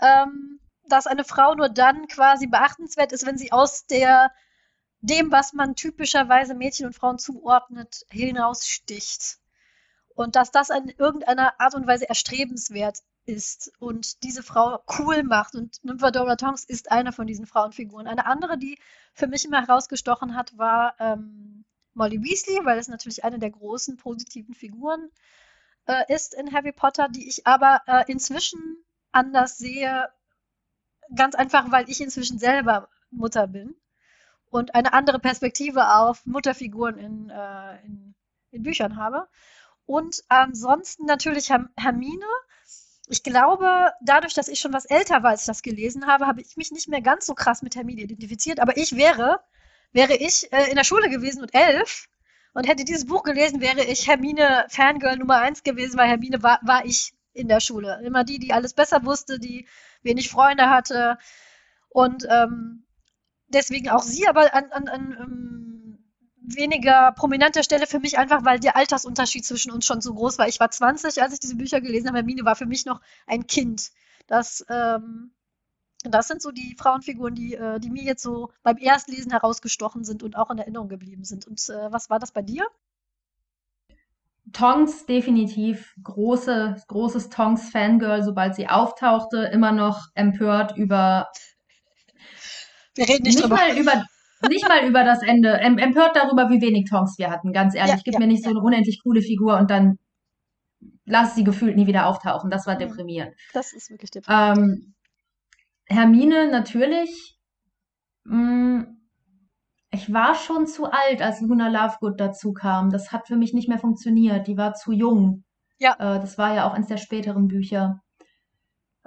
Ähm, 0.00 0.60
dass 0.86 1.06
eine 1.06 1.24
Frau 1.24 1.54
nur 1.54 1.68
dann 1.68 2.08
quasi 2.08 2.46
beachtenswert 2.46 3.12
ist, 3.12 3.24
wenn 3.24 3.38
sie 3.38 3.52
aus 3.52 3.86
der 3.86 4.30
dem, 5.00 5.30
was 5.30 5.52
man 5.52 5.76
typischerweise 5.76 6.54
Mädchen 6.54 6.86
und 6.86 6.94
Frauen 6.94 7.18
zuordnet, 7.18 8.06
hinaussticht. 8.10 9.38
Und 10.14 10.34
dass 10.34 10.50
das 10.50 10.70
in 10.70 10.88
irgendeiner 10.88 11.60
Art 11.60 11.74
und 11.74 11.86
Weise 11.86 12.08
erstrebenswert 12.08 13.00
ist 13.26 13.72
und 13.78 14.22
diese 14.22 14.42
Frau 14.42 14.82
cool 14.98 15.22
macht. 15.22 15.54
Und 15.54 15.82
Nymphadora 15.84 16.36
Tonks 16.36 16.64
ist 16.64 16.90
eine 16.90 17.12
von 17.12 17.26
diesen 17.26 17.46
Frauenfiguren. 17.46 18.06
Eine 18.06 18.26
andere, 18.26 18.58
die 18.58 18.78
für 19.12 19.26
mich 19.26 19.44
immer 19.44 19.66
herausgestochen 19.66 20.34
hat, 20.34 20.56
war 20.58 20.94
ähm, 20.98 21.64
Molly 21.94 22.22
Weasley, 22.22 22.64
weil 22.64 22.78
es 22.78 22.88
natürlich 22.88 23.24
eine 23.24 23.38
der 23.38 23.50
großen 23.50 23.96
positiven 23.96 24.54
Figuren 24.54 25.10
äh, 25.86 26.12
ist 26.12 26.34
in 26.34 26.52
Harry 26.52 26.72
Potter, 26.72 27.08
die 27.08 27.28
ich 27.28 27.46
aber 27.46 27.82
äh, 27.86 28.04
inzwischen 28.10 28.84
anders 29.12 29.58
sehe. 29.58 30.08
Ganz 31.14 31.34
einfach, 31.34 31.70
weil 31.70 31.88
ich 31.88 32.00
inzwischen 32.00 32.38
selber 32.38 32.88
Mutter 33.10 33.46
bin 33.46 33.76
und 34.50 34.74
eine 34.74 34.92
andere 34.92 35.18
Perspektive 35.18 35.96
auf 35.96 36.24
Mutterfiguren 36.26 36.96
in, 36.96 37.30
äh, 37.30 37.84
in, 37.84 38.14
in 38.50 38.62
Büchern 38.62 38.96
habe. 38.96 39.28
Und 39.84 40.22
ansonsten 40.28 41.04
natürlich 41.06 41.50
Hermine, 41.50 42.26
ich 43.08 43.22
glaube, 43.22 43.92
dadurch, 44.00 44.34
dass 44.34 44.48
ich 44.48 44.60
schon 44.60 44.72
was 44.72 44.86
älter 44.86 45.22
war, 45.22 45.30
als 45.30 45.42
ich 45.42 45.46
das 45.46 45.62
gelesen 45.62 46.06
habe, 46.06 46.26
habe 46.26 46.40
ich 46.40 46.56
mich 46.56 46.72
nicht 46.72 46.88
mehr 46.88 47.02
ganz 47.02 47.26
so 47.26 47.34
krass 47.34 47.62
mit 47.62 47.76
Hermine 47.76 48.02
identifiziert. 48.02 48.60
Aber 48.60 48.76
ich 48.76 48.96
wäre, 48.96 49.40
wäre 49.92 50.14
ich 50.14 50.50
äh, 50.52 50.70
in 50.70 50.76
der 50.76 50.84
Schule 50.84 51.10
gewesen 51.10 51.42
und 51.42 51.54
elf 51.54 52.08
und 52.54 52.66
hätte 52.66 52.84
dieses 52.84 53.06
Buch 53.06 53.22
gelesen, 53.22 53.60
wäre 53.60 53.84
ich 53.84 54.08
Hermine 54.08 54.66
Fangirl 54.68 55.18
Nummer 55.18 55.38
eins 55.38 55.62
gewesen, 55.62 55.98
weil 55.98 56.08
Hermine 56.08 56.42
war, 56.42 56.60
war 56.62 56.86
ich 56.86 57.12
in 57.34 57.48
der 57.48 57.60
Schule. 57.60 58.00
Immer 58.04 58.24
die, 58.24 58.38
die 58.38 58.52
alles 58.52 58.72
besser 58.72 59.04
wusste, 59.04 59.38
die 59.38 59.66
wenig 60.02 60.30
Freunde 60.30 60.70
hatte. 60.70 61.18
Und 61.90 62.26
ähm, 62.30 62.84
deswegen 63.48 63.90
auch 63.90 64.02
sie, 64.02 64.26
aber 64.26 64.54
an, 64.54 64.72
an, 64.72 64.88
an 64.88 65.16
ähm, 65.20 65.73
weniger 66.44 67.12
prominenter 67.12 67.62
Stelle 67.62 67.86
für 67.86 68.00
mich 68.00 68.18
einfach, 68.18 68.44
weil 68.44 68.60
der 68.60 68.76
Altersunterschied 68.76 69.44
zwischen 69.44 69.72
uns 69.72 69.86
schon 69.86 70.00
so 70.00 70.14
groß 70.14 70.38
war. 70.38 70.48
Ich 70.48 70.60
war 70.60 70.70
20, 70.70 71.22
als 71.22 71.32
ich 71.32 71.40
diese 71.40 71.56
Bücher 71.56 71.80
gelesen 71.80 72.08
habe. 72.08 72.18
Hermine 72.18 72.44
war 72.44 72.56
für 72.56 72.66
mich 72.66 72.84
noch 72.84 73.00
ein 73.26 73.46
Kind. 73.46 73.90
Das, 74.26 74.64
ähm, 74.68 75.32
das 76.02 76.28
sind 76.28 76.42
so 76.42 76.50
die 76.50 76.76
Frauenfiguren, 76.78 77.34
die, 77.34 77.54
äh, 77.54 77.80
die 77.80 77.90
mir 77.90 78.02
jetzt 78.02 78.22
so 78.22 78.50
beim 78.62 78.76
Erstlesen 78.76 79.30
herausgestochen 79.30 80.04
sind 80.04 80.22
und 80.22 80.36
auch 80.36 80.50
in 80.50 80.58
Erinnerung 80.58 80.88
geblieben 80.88 81.24
sind. 81.24 81.46
Und 81.46 81.66
äh, 81.68 81.92
was 81.92 82.10
war 82.10 82.18
das 82.18 82.32
bei 82.32 82.42
dir? 82.42 82.66
Tongs 84.52 85.06
definitiv 85.06 85.94
große, 86.02 86.76
großes 86.86 87.30
Tongs-Fangirl, 87.30 88.22
sobald 88.22 88.54
sie 88.54 88.68
auftauchte, 88.68 89.38
immer 89.52 89.72
noch 89.72 90.08
empört 90.14 90.76
über. 90.76 91.28
Wir 92.94 93.08
reden 93.08 93.22
nicht, 93.22 93.36
nicht 93.36 93.44
drüber. 93.44 93.56
mal 93.56 93.76
über 93.76 94.04
nicht 94.48 94.68
mal 94.68 94.86
über 94.86 95.04
das 95.04 95.22
Ende. 95.22 95.52
empört 95.52 96.16
darüber, 96.16 96.50
wie 96.50 96.60
wenig 96.60 96.88
Tonks 96.88 97.18
wir 97.18 97.30
hatten, 97.30 97.52
ganz 97.52 97.74
ehrlich. 97.74 97.96
Ja, 97.96 98.00
Gib 98.04 98.14
ja, 98.14 98.20
mir 98.20 98.26
nicht 98.26 98.44
ja. 98.44 98.50
so 98.50 98.56
eine 98.56 98.64
unendlich 98.64 99.00
coole 99.02 99.22
Figur 99.22 99.56
und 99.58 99.70
dann 99.70 99.98
lass 101.04 101.34
sie 101.34 101.44
gefühlt 101.44 101.76
nie 101.76 101.86
wieder 101.86 102.06
auftauchen. 102.06 102.50
Das 102.50 102.66
war 102.66 102.74
mhm. 102.74 102.80
deprimierend. 102.80 103.34
Das 103.52 103.72
ist 103.72 103.90
wirklich 103.90 104.10
deprimierend. 104.10 104.58
Ähm, 104.58 104.94
Hermine 105.86 106.50
natürlich. 106.50 107.38
Mh, 108.24 108.36
mm, 108.36 109.00
ich 109.90 110.12
war 110.12 110.34
schon 110.34 110.66
zu 110.66 110.86
alt, 110.86 111.22
als 111.22 111.40
Luna 111.40 111.68
Lovegood 111.68 112.18
dazu 112.18 112.52
kam. 112.52 112.90
Das 112.90 113.12
hat 113.12 113.28
für 113.28 113.36
mich 113.36 113.54
nicht 113.54 113.68
mehr 113.68 113.78
funktioniert. 113.78 114.48
Die 114.48 114.56
war 114.56 114.74
zu 114.74 114.90
jung. 114.90 115.44
Ja. 115.78 115.92
Äh, 115.92 116.20
das 116.20 116.36
war 116.36 116.54
ja 116.54 116.68
auch 116.68 116.74
eines 116.74 116.88
der 116.88 116.96
späteren 116.96 117.46
Bücher. 117.46 118.00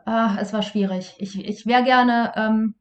Ach, 0.05 0.37
es 0.39 0.53
war 0.53 0.61
schwierig. 0.61 1.15
Ich, 1.17 1.37
ich 1.37 1.65
wäre 1.65 1.83
gerne. 1.83 2.31
Ähm, 2.37 2.75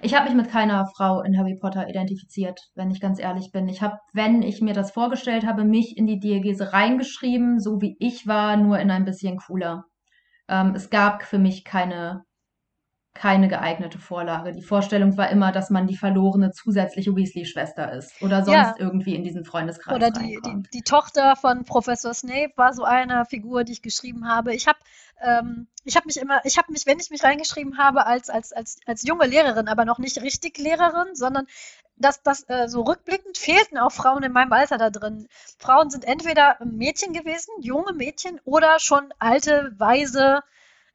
ich 0.00 0.14
habe 0.14 0.26
mich 0.26 0.34
mit 0.34 0.50
keiner 0.50 0.86
Frau 0.96 1.22
in 1.22 1.36
Harry 1.38 1.56
Potter 1.60 1.88
identifiziert, 1.88 2.70
wenn 2.74 2.90
ich 2.90 3.00
ganz 3.00 3.18
ehrlich 3.18 3.50
bin. 3.52 3.68
Ich 3.68 3.82
habe, 3.82 3.98
wenn 4.12 4.42
ich 4.42 4.60
mir 4.60 4.74
das 4.74 4.92
vorgestellt 4.92 5.46
habe, 5.46 5.64
mich 5.64 5.96
in 5.96 6.06
die 6.06 6.20
Diagese 6.20 6.72
reingeschrieben, 6.72 7.60
so 7.60 7.80
wie 7.80 7.96
ich 7.98 8.26
war, 8.26 8.56
nur 8.56 8.78
in 8.78 8.90
ein 8.90 9.04
bisschen 9.04 9.38
cooler. 9.38 9.84
Ähm, 10.48 10.74
es 10.74 10.90
gab 10.90 11.22
für 11.22 11.38
mich 11.38 11.64
keine 11.64 12.24
keine 13.14 13.48
geeignete 13.48 13.98
Vorlage. 13.98 14.52
Die 14.52 14.62
Vorstellung 14.62 15.16
war 15.18 15.28
immer, 15.30 15.52
dass 15.52 15.68
man 15.68 15.86
die 15.86 15.96
verlorene 15.96 16.50
zusätzliche 16.50 17.14
Weasley-Schwester 17.14 17.92
ist 17.92 18.20
oder 18.22 18.44
sonst 18.44 18.54
ja. 18.54 18.74
irgendwie 18.78 19.14
in 19.14 19.22
diesen 19.22 19.44
Freundeskreis 19.44 19.94
Oder 19.94 20.10
die, 20.10 20.38
die, 20.44 20.62
die, 20.72 20.82
Tochter 20.82 21.36
von 21.36 21.64
Professor 21.64 22.14
Snape 22.14 22.52
war 22.56 22.72
so 22.72 22.84
eine 22.84 23.26
Figur, 23.26 23.64
die 23.64 23.72
ich 23.72 23.82
geschrieben 23.82 24.28
habe. 24.28 24.54
Ich 24.54 24.66
habe 24.66 24.78
ähm, 25.22 25.68
ich 25.84 25.96
habe 25.96 26.06
mich 26.06 26.16
immer, 26.16 26.40
ich 26.44 26.58
habe 26.58 26.72
mich, 26.72 26.86
wenn 26.86 26.98
ich 26.98 27.10
mich 27.10 27.22
reingeschrieben 27.22 27.78
habe, 27.78 28.06
als, 28.06 28.30
als, 28.30 28.52
als, 28.52 28.78
als 28.86 29.02
junge 29.02 29.26
Lehrerin, 29.26 29.68
aber 29.68 29.84
noch 29.84 29.98
nicht 29.98 30.20
richtig 30.22 30.58
Lehrerin, 30.58 31.14
sondern 31.14 31.46
dass 31.96 32.22
das 32.22 32.48
äh, 32.48 32.68
so 32.68 32.82
rückblickend 32.82 33.38
fehlten 33.38 33.78
auch 33.78 33.92
Frauen 33.92 34.22
in 34.22 34.32
meinem 34.32 34.52
Alter 34.52 34.78
da 34.78 34.90
drin. 34.90 35.28
Frauen 35.58 35.90
sind 35.90 36.04
entweder 36.04 36.56
Mädchen 36.64 37.12
gewesen, 37.12 37.50
junge 37.60 37.92
Mädchen, 37.92 38.40
oder 38.44 38.78
schon 38.78 39.12
alte, 39.18 39.72
weise, 39.76 40.40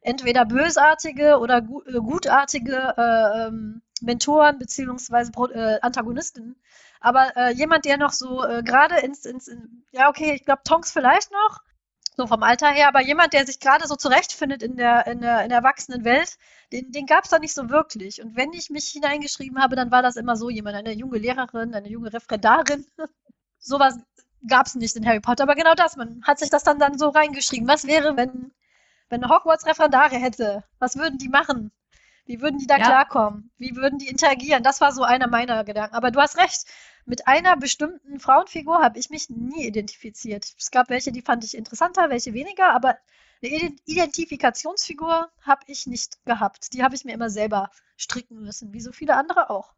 entweder 0.00 0.44
bösartige 0.44 1.38
oder 1.38 1.58
äh, 1.58 1.98
gutartige 1.98 2.94
äh, 2.96 3.46
ähm, 3.46 3.82
Mentoren 4.00 4.58
beziehungsweise 4.58 5.32
äh, 5.52 5.80
Antagonisten. 5.80 6.56
Aber 7.00 7.36
äh, 7.36 7.52
jemand, 7.52 7.84
der 7.84 7.96
noch 7.96 8.12
so 8.12 8.44
äh, 8.44 8.62
gerade 8.62 8.98
ins, 9.00 9.24
ins 9.24 9.48
in, 9.48 9.84
ja 9.92 10.08
okay, 10.08 10.34
ich 10.34 10.44
glaube 10.44 10.62
Tonks 10.64 10.92
vielleicht 10.92 11.30
noch, 11.32 11.60
so 12.16 12.26
vom 12.26 12.42
Alter 12.42 12.68
her, 12.68 12.88
aber 12.88 13.00
jemand, 13.00 13.32
der 13.32 13.46
sich 13.46 13.60
gerade 13.60 13.86
so 13.86 13.94
zurechtfindet 13.94 14.62
in 14.62 14.76
der, 14.76 15.06
in 15.06 15.20
der, 15.20 15.42
in 15.42 15.50
der 15.50 15.58
erwachsenen 15.58 16.04
Welt, 16.04 16.36
den, 16.72 16.90
den 16.90 17.06
gab 17.06 17.24
es 17.24 17.30
da 17.30 17.38
nicht 17.38 17.54
so 17.54 17.70
wirklich. 17.70 18.20
Und 18.20 18.36
wenn 18.36 18.52
ich 18.52 18.70
mich 18.70 18.88
hineingeschrieben 18.88 19.62
habe, 19.62 19.76
dann 19.76 19.92
war 19.92 20.02
das 20.02 20.16
immer 20.16 20.36
so 20.36 20.50
jemand, 20.50 20.76
eine 20.76 20.92
junge 20.92 21.18
Lehrerin, 21.18 21.74
eine 21.74 21.88
junge 21.88 22.12
Referendarin. 22.12 22.84
Sowas 23.60 23.96
gab 24.48 24.66
es 24.66 24.74
nicht 24.74 24.96
in 24.96 25.06
Harry 25.06 25.20
Potter, 25.20 25.44
aber 25.44 25.54
genau 25.54 25.74
das, 25.74 25.96
man 25.96 26.22
hat 26.24 26.40
sich 26.40 26.50
das 26.50 26.64
dann, 26.64 26.80
dann 26.80 26.98
so 26.98 27.08
reingeschrieben. 27.08 27.68
Was 27.68 27.86
wäre, 27.86 28.16
wenn 28.16 28.50
wenn 29.08 29.28
Hogwarts 29.28 29.66
Referendare 29.66 30.16
hätte, 30.16 30.64
was 30.78 30.96
würden 30.96 31.18
die 31.18 31.28
machen? 31.28 31.72
Wie 32.26 32.42
würden 32.42 32.58
die 32.58 32.66
da 32.66 32.76
ja. 32.76 32.84
klarkommen? 32.84 33.50
Wie 33.56 33.74
würden 33.74 33.98
die 33.98 34.08
interagieren? 34.08 34.62
Das 34.62 34.82
war 34.82 34.92
so 34.92 35.02
einer 35.02 35.28
meiner 35.28 35.64
Gedanken. 35.64 35.96
Aber 35.96 36.10
du 36.10 36.20
hast 36.20 36.36
recht, 36.36 36.66
mit 37.06 37.26
einer 37.26 37.56
bestimmten 37.56 38.20
Frauenfigur 38.20 38.82
habe 38.82 38.98
ich 38.98 39.08
mich 39.08 39.30
nie 39.30 39.66
identifiziert. 39.66 40.54
Es 40.58 40.70
gab 40.70 40.90
welche, 40.90 41.10
die 41.10 41.22
fand 41.22 41.42
ich 41.42 41.56
interessanter, 41.56 42.10
welche 42.10 42.34
weniger, 42.34 42.74
aber 42.74 42.98
eine 43.42 43.74
Identifikationsfigur 43.86 45.30
habe 45.40 45.60
ich 45.68 45.86
nicht 45.86 46.22
gehabt. 46.26 46.74
Die 46.74 46.82
habe 46.82 46.94
ich 46.94 47.04
mir 47.04 47.14
immer 47.14 47.30
selber 47.30 47.70
stricken 47.96 48.42
müssen, 48.42 48.74
wie 48.74 48.80
so 48.80 48.92
viele 48.92 49.16
andere 49.16 49.48
auch. 49.48 49.72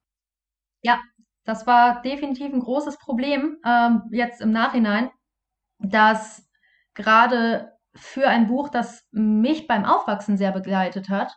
Ja, 0.83 0.99
das 1.45 1.69
war 1.69 2.03
definitiv 2.03 2.53
ein 2.53 2.61
großes 2.61 2.99
Problem 2.99 3.59
ähm, 3.65 4.09
jetzt 4.11 4.41
im 4.41 4.51
Nachhinein, 4.51 5.11
dass 5.79 6.43
gerade 6.95 7.79
für 7.95 8.29
ein 8.29 8.47
Buch, 8.47 8.69
das 8.69 9.05
mich 9.11 9.67
beim 9.67 9.85
Aufwachsen 9.85 10.37
sehr 10.37 10.53
begleitet 10.53 11.09
hat, 11.09 11.33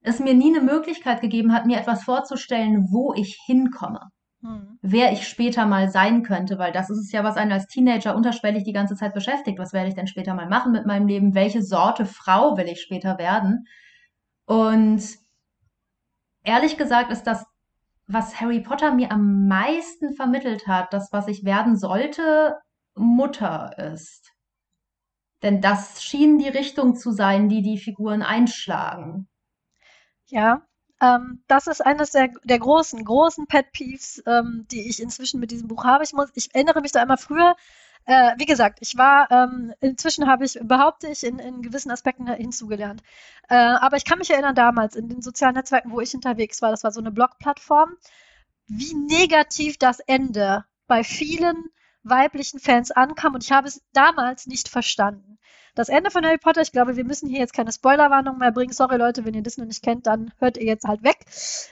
es 0.00 0.20
mir 0.20 0.34
nie 0.34 0.54
eine 0.56 0.64
Möglichkeit 0.64 1.20
gegeben 1.20 1.52
hat, 1.52 1.66
mir 1.66 1.78
etwas 1.78 2.04
vorzustellen, 2.04 2.88
wo 2.90 3.12
ich 3.14 3.38
hinkomme. 3.46 4.00
Hm. 4.42 4.78
Wer 4.82 5.12
ich 5.12 5.26
später 5.26 5.66
mal 5.66 5.88
sein 5.90 6.22
könnte, 6.22 6.58
weil 6.58 6.72
das 6.72 6.90
ist 6.90 6.98
es 6.98 7.12
ja, 7.12 7.24
was 7.24 7.36
einen 7.36 7.52
als 7.52 7.66
Teenager 7.66 8.14
unterschwellig 8.14 8.64
die 8.64 8.72
ganze 8.72 8.94
Zeit 8.94 9.14
beschäftigt. 9.14 9.58
Was 9.58 9.72
werde 9.72 9.88
ich 9.88 9.94
denn 9.94 10.06
später 10.06 10.34
mal 10.34 10.48
machen 10.48 10.72
mit 10.72 10.86
meinem 10.86 11.08
Leben? 11.08 11.34
Welche 11.34 11.62
Sorte 11.62 12.06
Frau 12.06 12.56
will 12.56 12.68
ich 12.68 12.80
später 12.80 13.18
werden? 13.18 13.66
Und 14.44 15.02
ehrlich 16.44 16.76
gesagt 16.76 17.10
ist 17.10 17.24
das, 17.24 17.44
was 18.06 18.40
Harry 18.40 18.60
Potter 18.60 18.94
mir 18.94 19.10
am 19.10 19.48
meisten 19.48 20.14
vermittelt 20.14 20.68
hat, 20.68 20.92
das, 20.92 21.08
was 21.10 21.26
ich 21.26 21.44
werden 21.44 21.76
sollte, 21.76 22.56
Mutter 22.94 23.76
ist. 23.92 24.35
Denn 25.42 25.60
das 25.60 26.02
schien 26.02 26.38
die 26.38 26.48
Richtung 26.48 26.96
zu 26.96 27.10
sein, 27.10 27.48
die 27.48 27.62
die 27.62 27.78
Figuren 27.78 28.22
einschlagen. 28.22 29.28
Ja, 30.26 30.62
ähm, 31.00 31.42
das 31.46 31.66
ist 31.66 31.84
eines 31.84 32.12
der, 32.12 32.30
der 32.44 32.58
großen, 32.58 33.04
großen 33.04 33.46
Pet 33.46 33.72
Peeves, 33.72 34.22
ähm, 34.26 34.66
die 34.70 34.88
ich 34.88 35.00
inzwischen 35.00 35.40
mit 35.40 35.50
diesem 35.50 35.68
Buch 35.68 35.84
habe. 35.84 36.04
Ich, 36.04 36.12
muss, 36.12 36.30
ich 36.34 36.54
erinnere 36.54 36.80
mich 36.80 36.92
da 36.92 37.02
immer 37.02 37.18
früher, 37.18 37.54
äh, 38.06 38.32
wie 38.38 38.46
gesagt, 38.46 38.78
ich 38.80 38.96
war, 38.96 39.30
ähm, 39.30 39.74
inzwischen 39.80 40.26
habe 40.26 40.44
ich, 40.44 40.58
behaupte 40.62 41.08
ich, 41.08 41.24
in, 41.24 41.38
in 41.38 41.60
gewissen 41.60 41.90
Aspekten 41.90 42.28
hinzugelernt. 42.28 43.02
Äh, 43.48 43.56
aber 43.56 43.96
ich 43.96 44.04
kann 44.04 44.18
mich 44.18 44.30
erinnern, 44.30 44.54
damals 44.54 44.96
in 44.96 45.08
den 45.08 45.22
sozialen 45.22 45.54
Netzwerken, 45.54 45.90
wo 45.90 46.00
ich 46.00 46.14
unterwegs 46.14 46.62
war, 46.62 46.70
das 46.70 46.84
war 46.84 46.92
so 46.92 47.00
eine 47.00 47.10
Blog-Plattform, 47.10 47.96
wie 48.68 48.94
negativ 48.94 49.78
das 49.78 50.00
Ende 50.00 50.64
bei 50.86 51.04
vielen 51.04 51.64
weiblichen 52.08 52.60
Fans 52.60 52.90
ankam 52.90 53.34
und 53.34 53.44
ich 53.44 53.52
habe 53.52 53.68
es 53.68 53.82
damals 53.92 54.46
nicht 54.46 54.68
verstanden. 54.68 55.38
Das 55.74 55.90
Ende 55.90 56.10
von 56.10 56.24
Harry 56.24 56.38
Potter, 56.38 56.62
ich 56.62 56.72
glaube, 56.72 56.96
wir 56.96 57.04
müssen 57.04 57.28
hier 57.28 57.38
jetzt 57.38 57.52
keine 57.52 57.70
Spoilerwarnung 57.70 58.38
mehr 58.38 58.50
bringen. 58.50 58.72
Sorry 58.72 58.96
Leute, 58.96 59.26
wenn 59.26 59.34
ihr 59.34 59.42
das 59.42 59.58
noch 59.58 59.66
nicht 59.66 59.82
kennt, 59.82 60.06
dann 60.06 60.32
hört 60.38 60.56
ihr 60.56 60.64
jetzt 60.64 60.86
halt 60.86 61.02
weg. 61.02 61.18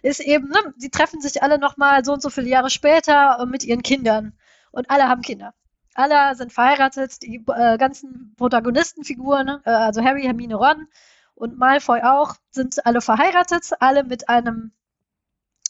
Ist 0.03 0.21
eben, 0.21 0.49
ne, 0.49 0.75
sie 0.77 0.91
treffen 0.91 1.23
sich 1.23 1.43
alle 1.43 1.59
nochmal 1.59 2.05
so 2.05 2.13
und 2.13 2.21
so 2.21 2.29
viele 2.29 2.49
Jahre 2.49 2.69
später 2.69 3.45
mit 3.47 3.65
ihren 3.65 3.83
Kindern. 3.83 4.35
Und 4.73 4.91
alle 4.91 5.09
haben 5.09 5.23
Kinder. 5.23 5.55
Alle 5.95 6.35
sind 6.35 6.53
verheiratet, 6.53 7.23
die 7.23 7.37
äh, 7.57 7.79
ganzen 7.79 8.35
Protagonistenfiguren, 8.37 9.63
äh, 9.65 9.71
also 9.71 10.05
Harry, 10.05 10.23
Hermine, 10.25 10.57
Ron 10.57 10.87
und 11.35 11.57
Malfoy 11.57 12.03
auch, 12.03 12.35
sind 12.51 12.85
alle 12.85 13.01
verheiratet, 13.01 13.71
alle 13.81 14.05
mit 14.05 14.29
einem 14.29 14.73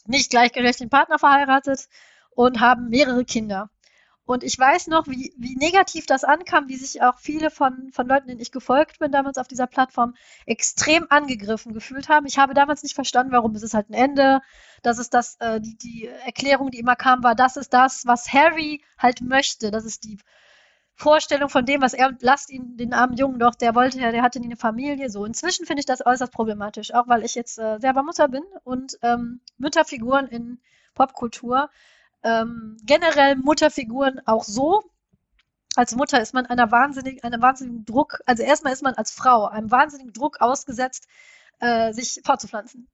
nicht 0.07 0.29
gleichgerechten 0.29 0.89
Partner 0.89 1.19
verheiratet 1.19 1.87
und 2.31 2.59
haben 2.59 2.89
mehrere 2.89 3.23
Kinder. 3.23 3.69
Und 4.25 4.43
ich 4.43 4.57
weiß 4.57 4.87
noch, 4.87 5.07
wie, 5.07 5.33
wie 5.37 5.55
negativ 5.55 6.07
das 6.07 6.23
ankam, 6.23 6.67
wie 6.67 6.75
sich 6.75 7.01
auch 7.03 7.19
viele 7.19 7.51
von, 7.51 7.91
von 7.91 8.07
Leuten, 8.07 8.27
denen 8.27 8.41
ich 8.41 8.51
gefolgt 8.51 8.97
bin, 8.97 9.11
damals 9.11 9.37
auf 9.37 9.47
dieser 9.47 9.67
Plattform, 9.67 10.15
extrem 10.47 11.05
angegriffen 11.09 11.73
gefühlt 11.73 12.09
haben. 12.09 12.25
Ich 12.25 12.39
habe 12.39 12.55
damals 12.55 12.81
nicht 12.81 12.95
verstanden, 12.95 13.31
warum 13.31 13.53
ist 13.55 13.63
es 13.63 13.75
halt 13.75 13.89
ein 13.89 13.93
Ende. 13.93 14.41
Das 14.81 14.97
ist 14.97 15.13
das, 15.13 15.35
äh, 15.39 15.61
die, 15.61 15.77
die 15.77 16.07
Erklärung, 16.25 16.71
die 16.71 16.79
immer 16.79 16.95
kam, 16.95 17.23
war, 17.23 17.35
das 17.35 17.55
ist 17.55 17.73
das, 17.73 18.07
was 18.07 18.33
Harry 18.33 18.83
halt 18.97 19.21
möchte. 19.21 19.69
Das 19.69 19.85
ist 19.85 20.03
die 20.03 20.17
Vorstellung 20.95 21.49
von 21.49 21.65
dem, 21.65 21.81
was 21.81 21.93
er, 21.93 22.17
lasst 22.21 22.49
ihn, 22.49 22.77
den 22.77 22.93
armen 22.93 23.17
Jungen 23.17 23.37
doch, 23.37 23.53
der 23.53 23.75
wollte 23.75 23.99
ja, 23.99 24.11
der 24.11 24.23
hatte 24.23 24.39
nie 24.39 24.47
eine 24.47 24.55
Familie. 24.55 25.09
So, 25.09 25.25
inzwischen 25.25 25.67
finde 25.67 25.81
ich 25.81 25.85
das 25.85 26.03
äußerst 26.03 26.33
problematisch, 26.33 26.93
auch 26.95 27.07
weil 27.07 27.23
ich 27.23 27.35
jetzt 27.35 27.59
äh, 27.59 27.77
selber 27.79 28.01
Mutter 28.01 28.27
bin 28.27 28.43
und 28.63 28.97
ähm, 29.03 29.41
Mütterfiguren 29.57 30.27
in 30.27 30.59
Popkultur 30.95 31.69
ähm, 32.25 32.77
generell 32.83 33.35
Mutterfiguren 33.37 34.19
auch 34.25 34.43
so. 34.43 34.83
Als 35.75 35.95
Mutter 35.95 36.21
ist 36.21 36.33
man 36.33 36.45
einer 36.45 36.71
wahnsinnigen, 36.71 37.23
einem 37.23 37.41
wahnsinnigen 37.41 37.85
Druck, 37.85 38.19
also 38.25 38.43
erstmal 38.43 38.73
ist 38.73 38.81
man 38.81 38.95
als 38.95 39.11
Frau 39.11 39.45
einem 39.47 39.71
wahnsinnigen 39.71 40.13
Druck 40.13 40.41
ausgesetzt, 40.41 41.07
äh, 41.59 41.93
sich 41.93 42.21
fortzupflanzen. 42.25 42.87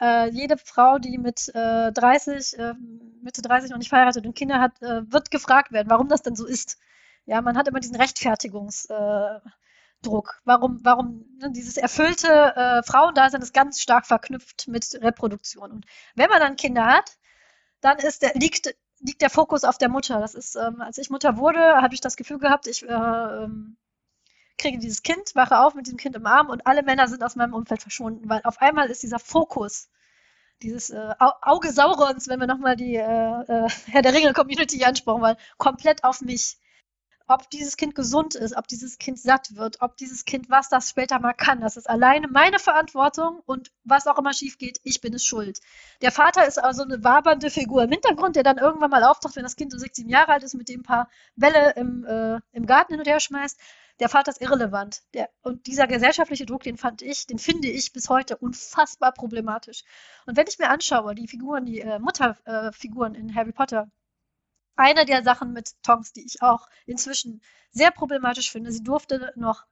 Äh, 0.00 0.30
jede 0.30 0.56
Frau, 0.56 0.98
die 0.98 1.18
mit 1.18 1.48
äh, 1.54 1.92
30, 1.92 2.58
äh, 2.58 2.74
Mitte 3.22 3.42
30 3.42 3.70
noch 3.70 3.78
nicht 3.78 3.90
verheiratet 3.90 4.24
und 4.26 4.34
Kinder 4.34 4.60
hat, 4.60 4.80
äh, 4.82 5.02
wird 5.12 5.30
gefragt 5.30 5.72
werden, 5.72 5.90
warum 5.90 6.08
das 6.08 6.22
denn 6.22 6.34
so 6.34 6.46
ist. 6.46 6.78
Ja, 7.26 7.40
man 7.40 7.56
hat 7.56 7.68
immer 7.68 7.80
diesen 7.80 7.96
Rechtfertigungsdruck. 7.96 9.42
Warum, 10.44 10.80
warum 10.82 11.24
ne, 11.38 11.52
dieses 11.52 11.76
erfüllte 11.76 12.28
äh, 12.28 12.82
Frauendasein 12.82 13.42
ist 13.42 13.54
ganz 13.54 13.80
stark 13.80 14.06
verknüpft 14.06 14.66
mit 14.68 14.84
Reproduktion. 15.00 15.70
Und 15.70 15.86
wenn 16.16 16.30
man 16.30 16.40
dann 16.40 16.56
Kinder 16.56 16.86
hat, 16.86 17.16
dann 17.82 17.98
ist 17.98 18.22
der, 18.22 18.32
liegt, 18.34 18.74
liegt 19.00 19.20
der 19.20 19.30
Fokus 19.30 19.64
auf 19.64 19.76
der 19.76 19.90
Mutter. 19.90 20.20
Das 20.20 20.34
ist, 20.34 20.56
ähm, 20.56 20.80
als 20.80 20.96
ich 20.96 21.10
Mutter 21.10 21.36
wurde, 21.36 21.60
habe 21.82 21.94
ich 21.94 22.00
das 22.00 22.16
Gefühl 22.16 22.38
gehabt, 22.38 22.66
ich 22.66 22.82
äh, 22.82 22.86
ähm, 22.86 23.76
kriege 24.56 24.78
dieses 24.78 25.02
Kind, 25.02 25.34
wache 25.34 25.58
auf 25.58 25.74
mit 25.74 25.86
diesem 25.86 25.98
Kind 25.98 26.16
im 26.16 26.26
Arm 26.26 26.48
und 26.48 26.66
alle 26.66 26.82
Männer 26.82 27.08
sind 27.08 27.22
aus 27.22 27.36
meinem 27.36 27.52
Umfeld 27.52 27.82
verschwunden, 27.82 28.28
weil 28.28 28.40
auf 28.44 28.60
einmal 28.62 28.90
ist 28.90 29.02
dieser 29.02 29.18
Fokus, 29.18 29.90
dieses 30.62 30.90
äh, 30.90 31.14
Auge 31.18 31.72
Saurons, 31.72 32.28
wenn 32.28 32.38
wir 32.38 32.46
nochmal 32.46 32.76
die 32.76 32.94
äh, 32.94 33.00
äh, 33.02 33.68
Herr 33.90 34.02
der 34.02 34.14
Ringe 34.14 34.32
Community 34.32 34.84
ansprechen 34.84 35.20
wollen, 35.20 35.36
komplett 35.58 36.04
auf 36.04 36.20
mich. 36.20 36.56
Ob 37.28 37.48
dieses 37.50 37.76
Kind 37.76 37.94
gesund 37.94 38.34
ist, 38.34 38.56
ob 38.56 38.68
dieses 38.68 38.98
Kind 38.98 39.18
satt 39.18 39.56
wird, 39.56 39.80
ob 39.80 39.96
dieses 39.96 40.24
Kind 40.24 40.50
was 40.50 40.68
das 40.68 40.90
später 40.90 41.18
mal 41.18 41.32
kann. 41.32 41.60
Das 41.60 41.76
ist 41.76 41.88
alleine 41.88 42.28
meine 42.28 42.58
Verantwortung 42.58 43.40
und 43.46 43.70
was 43.84 44.06
auch 44.06 44.18
immer 44.18 44.34
schief 44.34 44.58
geht, 44.58 44.78
ich 44.82 45.00
bin 45.00 45.14
es 45.14 45.24
schuld. 45.24 45.60
Der 46.02 46.12
Vater 46.12 46.46
ist 46.46 46.62
also 46.62 46.82
eine 46.82 47.02
wabernde 47.02 47.50
Figur 47.50 47.84
im 47.84 47.90
Hintergrund, 47.90 48.36
der 48.36 48.42
dann 48.42 48.58
irgendwann 48.58 48.90
mal 48.90 49.04
auftaucht, 49.04 49.36
wenn 49.36 49.42
das 49.42 49.56
Kind 49.56 49.72
so 49.72 49.78
16 49.78 50.08
Jahre 50.08 50.32
alt 50.32 50.42
ist, 50.42 50.54
mit 50.54 50.68
dem 50.68 50.80
ein 50.80 50.84
paar 50.84 51.08
Bälle 51.36 51.74
im, 51.76 52.04
äh, 52.04 52.40
im 52.52 52.66
Garten 52.66 52.92
hin 52.92 53.00
und 53.00 53.06
her 53.06 53.20
schmeißt. 53.20 53.58
Der 54.00 54.08
Vater 54.08 54.32
ist 54.32 54.40
irrelevant. 54.40 55.02
Der, 55.14 55.30
und 55.42 55.66
dieser 55.66 55.86
gesellschaftliche 55.86 56.46
Druck, 56.46 56.62
den 56.62 56.76
fand 56.76 57.02
ich, 57.02 57.26
den 57.26 57.38
finde 57.38 57.68
ich 57.68 57.92
bis 57.92 58.08
heute 58.08 58.36
unfassbar 58.36 59.12
problematisch. 59.12 59.84
Und 60.26 60.36
wenn 60.36 60.46
ich 60.48 60.58
mir 60.58 60.70
anschaue, 60.70 61.14
die 61.14 61.28
Figuren, 61.28 61.66
die 61.66 61.80
äh, 61.80 61.98
Mutterfiguren 61.98 63.14
äh, 63.14 63.18
in 63.18 63.34
Harry 63.34 63.52
Potter, 63.52 63.90
eine 64.76 65.04
der 65.04 65.22
Sachen 65.22 65.52
mit 65.52 65.70
Tonks, 65.82 66.12
die 66.12 66.24
ich 66.24 66.42
auch 66.42 66.68
inzwischen 66.86 67.42
sehr 67.70 67.90
problematisch 67.90 68.50
finde. 68.50 68.72
Sie 68.72 68.82
durfte 68.82 69.32
noch 69.36 69.64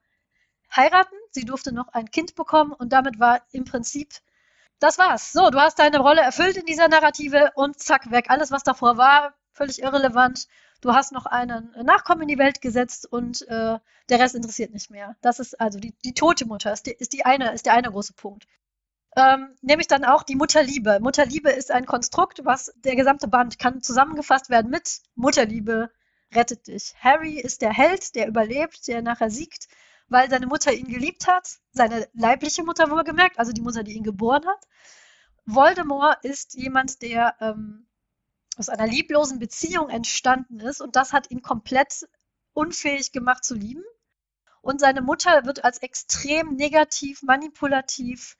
heiraten, 0.74 1.14
sie 1.30 1.44
durfte 1.44 1.72
noch 1.72 1.88
ein 1.88 2.10
Kind 2.10 2.34
bekommen 2.34 2.72
und 2.72 2.92
damit 2.92 3.18
war 3.18 3.42
im 3.52 3.64
Prinzip 3.64 4.14
das 4.78 4.98
war's. 4.98 5.32
So, 5.32 5.50
du 5.50 5.60
hast 5.60 5.78
deine 5.78 5.98
Rolle 5.98 6.22
erfüllt 6.22 6.56
in 6.56 6.64
dieser 6.64 6.88
Narrative 6.88 7.52
und 7.54 7.78
zack, 7.78 8.10
weg. 8.10 8.26
Alles, 8.28 8.50
was 8.50 8.62
davor 8.62 8.96
war, 8.96 9.34
völlig 9.52 9.82
irrelevant. 9.82 10.48
Du 10.80 10.94
hast 10.94 11.12
noch 11.12 11.26
einen 11.26 11.70
Nachkommen 11.82 12.22
in 12.22 12.28
die 12.28 12.38
Welt 12.38 12.62
gesetzt 12.62 13.06
und 13.10 13.46
äh, 13.48 13.78
der 14.08 14.18
Rest 14.18 14.34
interessiert 14.34 14.72
nicht 14.72 14.90
mehr. 14.90 15.16
Das 15.20 15.38
ist 15.38 15.60
also 15.60 15.78
die, 15.78 15.92
die 16.04 16.14
tote 16.14 16.46
Mutter, 16.46 16.72
ist, 16.72 16.86
die, 16.86 16.92
ist, 16.92 17.12
die 17.12 17.26
eine, 17.26 17.52
ist 17.52 17.66
der 17.66 17.74
eine 17.74 17.90
große 17.90 18.14
Punkt 18.14 18.46
ähm, 19.16 19.54
nämlich 19.60 19.88
dann 19.88 20.04
auch 20.04 20.22
die 20.22 20.36
Mutterliebe. 20.36 20.98
Mutterliebe 21.00 21.50
ist 21.50 21.70
ein 21.70 21.86
Konstrukt, 21.86 22.44
was 22.44 22.72
der 22.76 22.96
gesamte 22.96 23.28
Band 23.28 23.58
kann 23.58 23.82
zusammengefasst 23.82 24.50
werden 24.50 24.70
mit 24.70 25.00
Mutterliebe 25.14 25.90
rettet 26.34 26.66
dich. 26.68 26.94
Harry 27.00 27.40
ist 27.40 27.62
der 27.62 27.72
Held, 27.72 28.14
der 28.14 28.28
überlebt, 28.28 28.86
der 28.86 29.02
nachher 29.02 29.30
siegt, 29.30 29.68
weil 30.08 30.30
seine 30.30 30.46
Mutter 30.46 30.72
ihn 30.72 30.88
geliebt 30.88 31.26
hat, 31.26 31.58
seine 31.72 32.08
leibliche 32.12 32.62
Mutter 32.62 32.90
wohlgemerkt, 32.90 33.38
also 33.38 33.52
die 33.52 33.62
Mutter, 33.62 33.82
die 33.82 33.94
ihn 33.94 34.04
geboren 34.04 34.46
hat. 34.46 34.66
Voldemort 35.46 36.24
ist 36.24 36.54
jemand, 36.54 37.02
der 37.02 37.34
ähm, 37.40 37.86
aus 38.56 38.68
einer 38.68 38.86
lieblosen 38.86 39.38
Beziehung 39.38 39.88
entstanden 39.88 40.60
ist 40.60 40.80
und 40.80 40.96
das 40.96 41.12
hat 41.12 41.30
ihn 41.30 41.42
komplett 41.42 42.08
unfähig 42.52 43.12
gemacht 43.12 43.44
zu 43.44 43.54
lieben. 43.54 43.84
Und 44.62 44.80
seine 44.80 45.00
Mutter 45.00 45.44
wird 45.46 45.64
als 45.64 45.78
extrem 45.78 46.54
negativ, 46.54 47.22
manipulativ, 47.22 48.36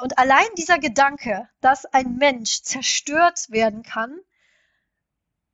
und 0.00 0.18
allein 0.18 0.46
dieser 0.56 0.78
Gedanke, 0.78 1.48
dass 1.60 1.84
ein 1.86 2.16
Mensch 2.16 2.62
zerstört 2.62 3.50
werden 3.50 3.82
kann 3.82 4.18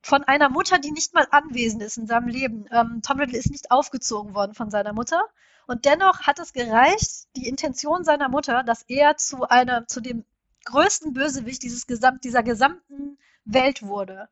von 0.03 0.25
einer 0.25 0.49
Mutter, 0.49 0.79
die 0.79 0.93
nicht 0.93 1.15
mal 1.15 1.27
anwesend 1.31 1.83
ist 1.83 1.99
in 1.99 2.07
seinem 2.07 2.29
Leben. 2.29 2.67
Ähm, 2.71 3.03
Tom 3.03 3.19
Riddle 3.19 3.39
ist 3.39 3.51
nicht 3.51 3.71
aufgezogen 3.71 4.35
worden 4.35 4.55
von 4.55 4.71
seiner 4.71 4.93
Mutter. 4.93 5.23
Und 5.67 5.85
dennoch 5.85 6.23
hat 6.23 6.39
es 6.39 6.53
gereicht, 6.53 7.29
die 7.37 7.49
Intention 7.49 8.05
seiner 8.05 8.29
Mutter, 8.29 8.63
dass 8.63 8.85
er 8.85 9.17
zu 9.17 9.49
einer, 9.49 9.87
zu 9.87 10.01
dem 10.01 10.25
größten 10.65 11.13
Bösewicht 11.13 11.63
dieses 11.63 11.87
Gesamt, 11.87 12.25
dieser 12.25 12.43
gesamten 12.43 13.19
Welt 13.45 13.83
wurde. 13.83 14.29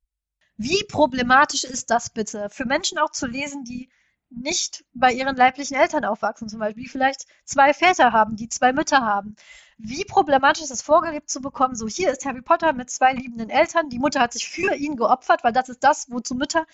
Wie 0.57 0.85
problematisch 0.85 1.65
ist 1.65 1.91
das 1.91 2.11
bitte? 2.11 2.49
Für 2.49 2.65
Menschen 2.65 2.99
auch 2.99 3.11
zu 3.11 3.27
lesen, 3.27 3.65
die 3.65 3.91
nicht 4.31 4.85
bei 4.93 5.13
ihren 5.13 5.37
leiblichen 5.37 5.77
Eltern 5.77 6.05
aufwachsen, 6.05 6.49
zum 6.49 6.59
Beispiel, 6.59 6.85
die 6.85 6.89
vielleicht 6.89 7.27
zwei 7.45 7.73
Väter 7.73 8.13
haben, 8.13 8.37
die 8.37 8.49
zwei 8.49 8.73
Mütter 8.73 9.01
haben. 9.01 9.37
Wie 9.79 10.05
problematisch 10.05 10.63
ist 10.63 10.71
es 10.71 10.83
vorgelebt 10.83 11.31
zu 11.31 11.41
bekommen, 11.41 11.75
so 11.75 11.87
hier 11.87 12.11
ist 12.11 12.25
Harry 12.25 12.43
Potter 12.43 12.73
mit 12.73 12.91
zwei 12.91 13.13
liebenden 13.13 13.51
Eltern, 13.51 13.89
die 13.89 13.99
Mutter 13.99 14.21
hat 14.21 14.33
sich 14.33 14.49
für 14.49 14.75
ihn 14.75 14.97
geopfert, 14.97 15.45
weil 15.45 15.53
das 15.53 15.69
ist 15.69 15.85
das, 15.85 16.11
wozu 16.11 16.35
Mütter 16.35 16.67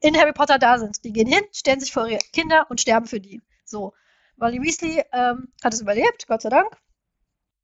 in 0.00 0.16
Harry 0.16 0.32
Potter 0.32 0.58
da 0.58 0.78
sind. 0.78 1.04
Die 1.04 1.12
gehen 1.12 1.28
hin, 1.28 1.44
stellen 1.52 1.80
sich 1.80 1.92
vor 1.92 2.06
ihre 2.08 2.20
Kinder 2.32 2.66
und 2.70 2.80
sterben 2.80 3.06
für 3.06 3.20
die. 3.20 3.40
So. 3.64 3.94
Wally 4.36 4.60
Weasley 4.60 5.04
ähm, 5.12 5.52
hat 5.62 5.74
es 5.74 5.80
überlebt, 5.80 6.26
Gott 6.26 6.42
sei 6.42 6.48
Dank. 6.48 6.76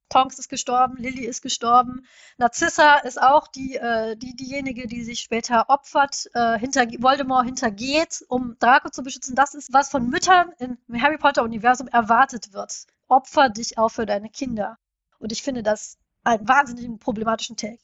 Tonks 0.09 0.39
ist 0.39 0.49
gestorben, 0.49 0.97
Lily 0.97 1.25
ist 1.25 1.43
gestorben, 1.43 2.07
Narzissa 2.39 2.99
ist 2.99 3.21
auch 3.21 3.49
die, 3.49 3.77
äh, 3.77 4.17
die, 4.17 4.35
diejenige, 4.35 4.87
die 4.87 5.05
sich 5.05 5.21
später 5.21 5.67
opfert, 5.69 6.29
äh, 6.35 6.59
hinter 6.59 6.87
Voldemort 6.99 7.45
hintergeht, 7.45 8.25
um 8.29 8.57
Draco 8.59 8.91
zu 8.91 9.03
beschützen. 9.03 9.35
Das 9.35 9.55
ist, 9.55 9.73
was 9.73 9.91
von 9.91 10.09
Müttern 10.09 10.53
im 10.59 10.79
Harry 11.01 11.19
Potter-Universum 11.19 11.89
erwartet 11.89 12.53
wird. 12.53 12.87
Opfer 13.09 13.49
dich 13.49 13.79
auch 13.79 13.91
für 13.91 14.07
deine 14.07 14.31
Kinder. 14.31 14.79
Und 15.19 15.33
ich 15.33 15.43
finde 15.43 15.63
das 15.63 15.99
einen 16.25 16.49
wahnsinnig 16.49 16.99
problematischen 17.01 17.57
Take. 17.57 17.79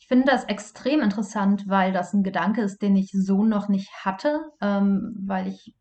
Ich 0.00 0.06
finde 0.06 0.26
das 0.32 0.44
extrem 0.44 1.00
interessant, 1.00 1.64
weil 1.66 1.92
das 1.92 2.14
ein 2.14 2.22
Gedanke 2.22 2.62
ist, 2.62 2.80
den 2.80 2.96
ich 2.96 3.10
so 3.12 3.44
noch 3.44 3.68
nicht 3.68 3.90
hatte, 4.04 4.40
ähm, 4.60 5.14
weil 5.26 5.48
ich 5.48 5.74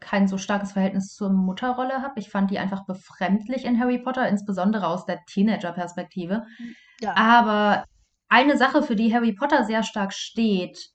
kein 0.00 0.28
so 0.28 0.38
starkes 0.38 0.72
Verhältnis 0.72 1.14
zur 1.14 1.30
Mutterrolle 1.30 2.02
habe. 2.02 2.18
Ich 2.20 2.30
fand 2.30 2.50
die 2.50 2.58
einfach 2.58 2.84
befremdlich 2.86 3.64
in 3.64 3.80
Harry 3.80 3.98
Potter, 3.98 4.28
insbesondere 4.28 4.86
aus 4.86 5.06
der 5.06 5.24
Teenager-Perspektive. 5.26 6.46
Ja. 7.00 7.16
Aber 7.16 7.84
eine 8.28 8.56
Sache, 8.56 8.82
für 8.82 8.96
die 8.96 9.14
Harry 9.14 9.32
Potter 9.32 9.64
sehr 9.64 9.82
stark 9.82 10.12
steht 10.12 10.90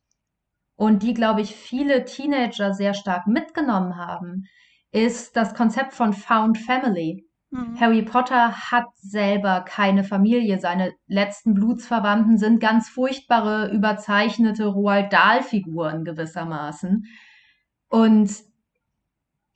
und 0.75 1.03
die, 1.03 1.13
glaube 1.13 1.41
ich, 1.41 1.55
viele 1.55 2.05
Teenager 2.05 2.73
sehr 2.73 2.93
stark 2.93 3.27
mitgenommen 3.27 3.97
haben, 3.97 4.45
ist 4.91 5.35
das 5.35 5.53
Konzept 5.55 5.93
von 5.93 6.13
Found 6.13 6.57
Family. 6.57 7.25
Mhm. 7.49 7.79
Harry 7.79 8.01
Potter 8.03 8.71
hat 8.71 8.85
selber 8.95 9.61
keine 9.61 10.03
Familie. 10.03 10.59
Seine 10.59 10.93
letzten 11.07 11.53
Blutsverwandten 11.53 12.37
sind 12.37 12.59
ganz 12.59 12.89
furchtbare, 12.89 13.71
überzeichnete 13.71 14.65
Roald 14.65 15.11
Dahl-Figuren 15.13 16.03
gewissermaßen. 16.03 17.05
Und 17.89 18.31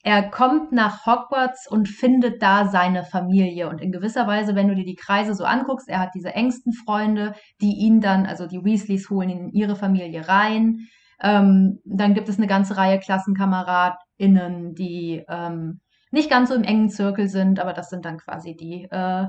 er 0.08 0.30
kommt 0.30 0.72
nach 0.72 1.06
Hogwarts 1.06 1.70
und 1.70 1.90
findet 1.90 2.42
da 2.42 2.70
seine 2.70 3.04
Familie. 3.04 3.68
Und 3.68 3.82
in 3.82 3.92
gewisser 3.92 4.26
Weise, 4.26 4.56
wenn 4.56 4.70
du 4.70 4.74
dir 4.74 4.86
die 4.86 4.96
Kreise 4.96 5.36
so 5.36 5.44
anguckst, 5.44 5.90
er 5.90 6.00
hat 6.00 6.12
diese 6.16 6.34
engsten 6.34 6.72
Freunde, 6.72 7.34
die 7.60 7.74
ihn 7.74 8.00
dann, 8.00 8.26
also 8.26 8.48
die 8.48 8.64
Weasleys 8.64 9.10
holen 9.10 9.30
ihn 9.30 9.40
in 9.40 9.52
ihre 9.52 9.76
Familie 9.76 10.30
rein. 10.30 10.88
Ähm, 11.22 11.80
dann 11.84 12.14
gibt 12.14 12.30
es 12.30 12.38
eine 12.38 12.48
ganze 12.48 12.78
Reihe 12.78 13.02
KlassenkameradInnen, 13.02 14.76
die 14.76 15.26
ähm, 15.28 15.82
nicht 16.12 16.30
ganz 16.30 16.48
so 16.48 16.56
im 16.56 16.64
engen 16.64 16.88
Zirkel 16.88 17.28
sind, 17.28 17.60
aber 17.60 17.74
das 17.74 17.90
sind 17.90 18.06
dann 18.06 18.18
quasi 18.18 18.56
die, 18.56 18.88
äh, 18.90 19.26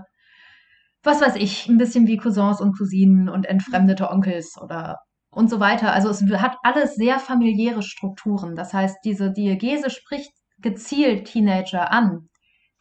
was 1.03 1.21
weiß 1.21 1.35
ich, 1.39 1.67
ein 1.69 1.79
bisschen 1.79 2.07
wie 2.07 2.19
Cousins 2.19 2.61
und 2.61 2.79
Cousinen 2.79 3.29
und 3.29 3.47
entfremdete 3.47 4.11
Onkels 4.11 4.55
oder 4.63 4.99
und 5.33 5.51
so 5.51 5.59
weiter. 5.59 5.93
Also 5.93 6.09
es 6.09 6.23
hat 6.41 6.57
alles 6.63 6.95
sehr 6.95 7.19
familiäre 7.19 7.83
Strukturen. 7.83 8.55
Das 8.55 8.73
heißt, 8.73 8.99
diese 9.05 9.33
Diegese 9.33 9.91
spricht 9.91 10.38
gezielt 10.61 11.27
Teenager 11.27 11.93
an, 11.93 12.29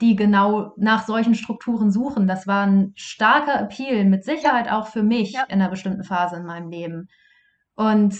die 0.01 0.15
genau 0.15 0.73
nach 0.77 1.05
solchen 1.05 1.35
Strukturen 1.35 1.91
suchen. 1.91 2.27
Das 2.27 2.47
war 2.47 2.65
ein 2.65 2.93
starker 2.95 3.59
Appeal, 3.59 4.05
mit 4.05 4.23
Sicherheit 4.23 4.71
auch 4.71 4.87
für 4.87 5.03
mich 5.03 5.33
ja. 5.33 5.43
in 5.43 5.61
einer 5.61 5.69
bestimmten 5.69 6.03
Phase 6.03 6.37
in 6.37 6.45
meinem 6.45 6.69
Leben. 6.69 7.07
Und 7.75 8.15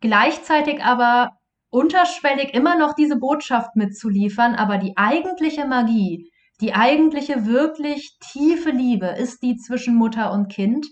gleichzeitig 0.00 0.82
aber 0.82 1.32
unterschwellig 1.70 2.54
immer 2.54 2.78
noch 2.78 2.94
diese 2.94 3.16
Botschaft 3.16 3.74
mitzuliefern, 3.74 4.54
aber 4.54 4.78
die 4.78 4.96
eigentliche 4.96 5.66
Magie, 5.66 6.30
die 6.60 6.74
eigentliche 6.74 7.46
wirklich 7.46 8.16
tiefe 8.20 8.70
Liebe 8.70 9.06
ist 9.06 9.42
die 9.42 9.56
zwischen 9.56 9.96
Mutter 9.96 10.32
und 10.32 10.48
Kind, 10.48 10.86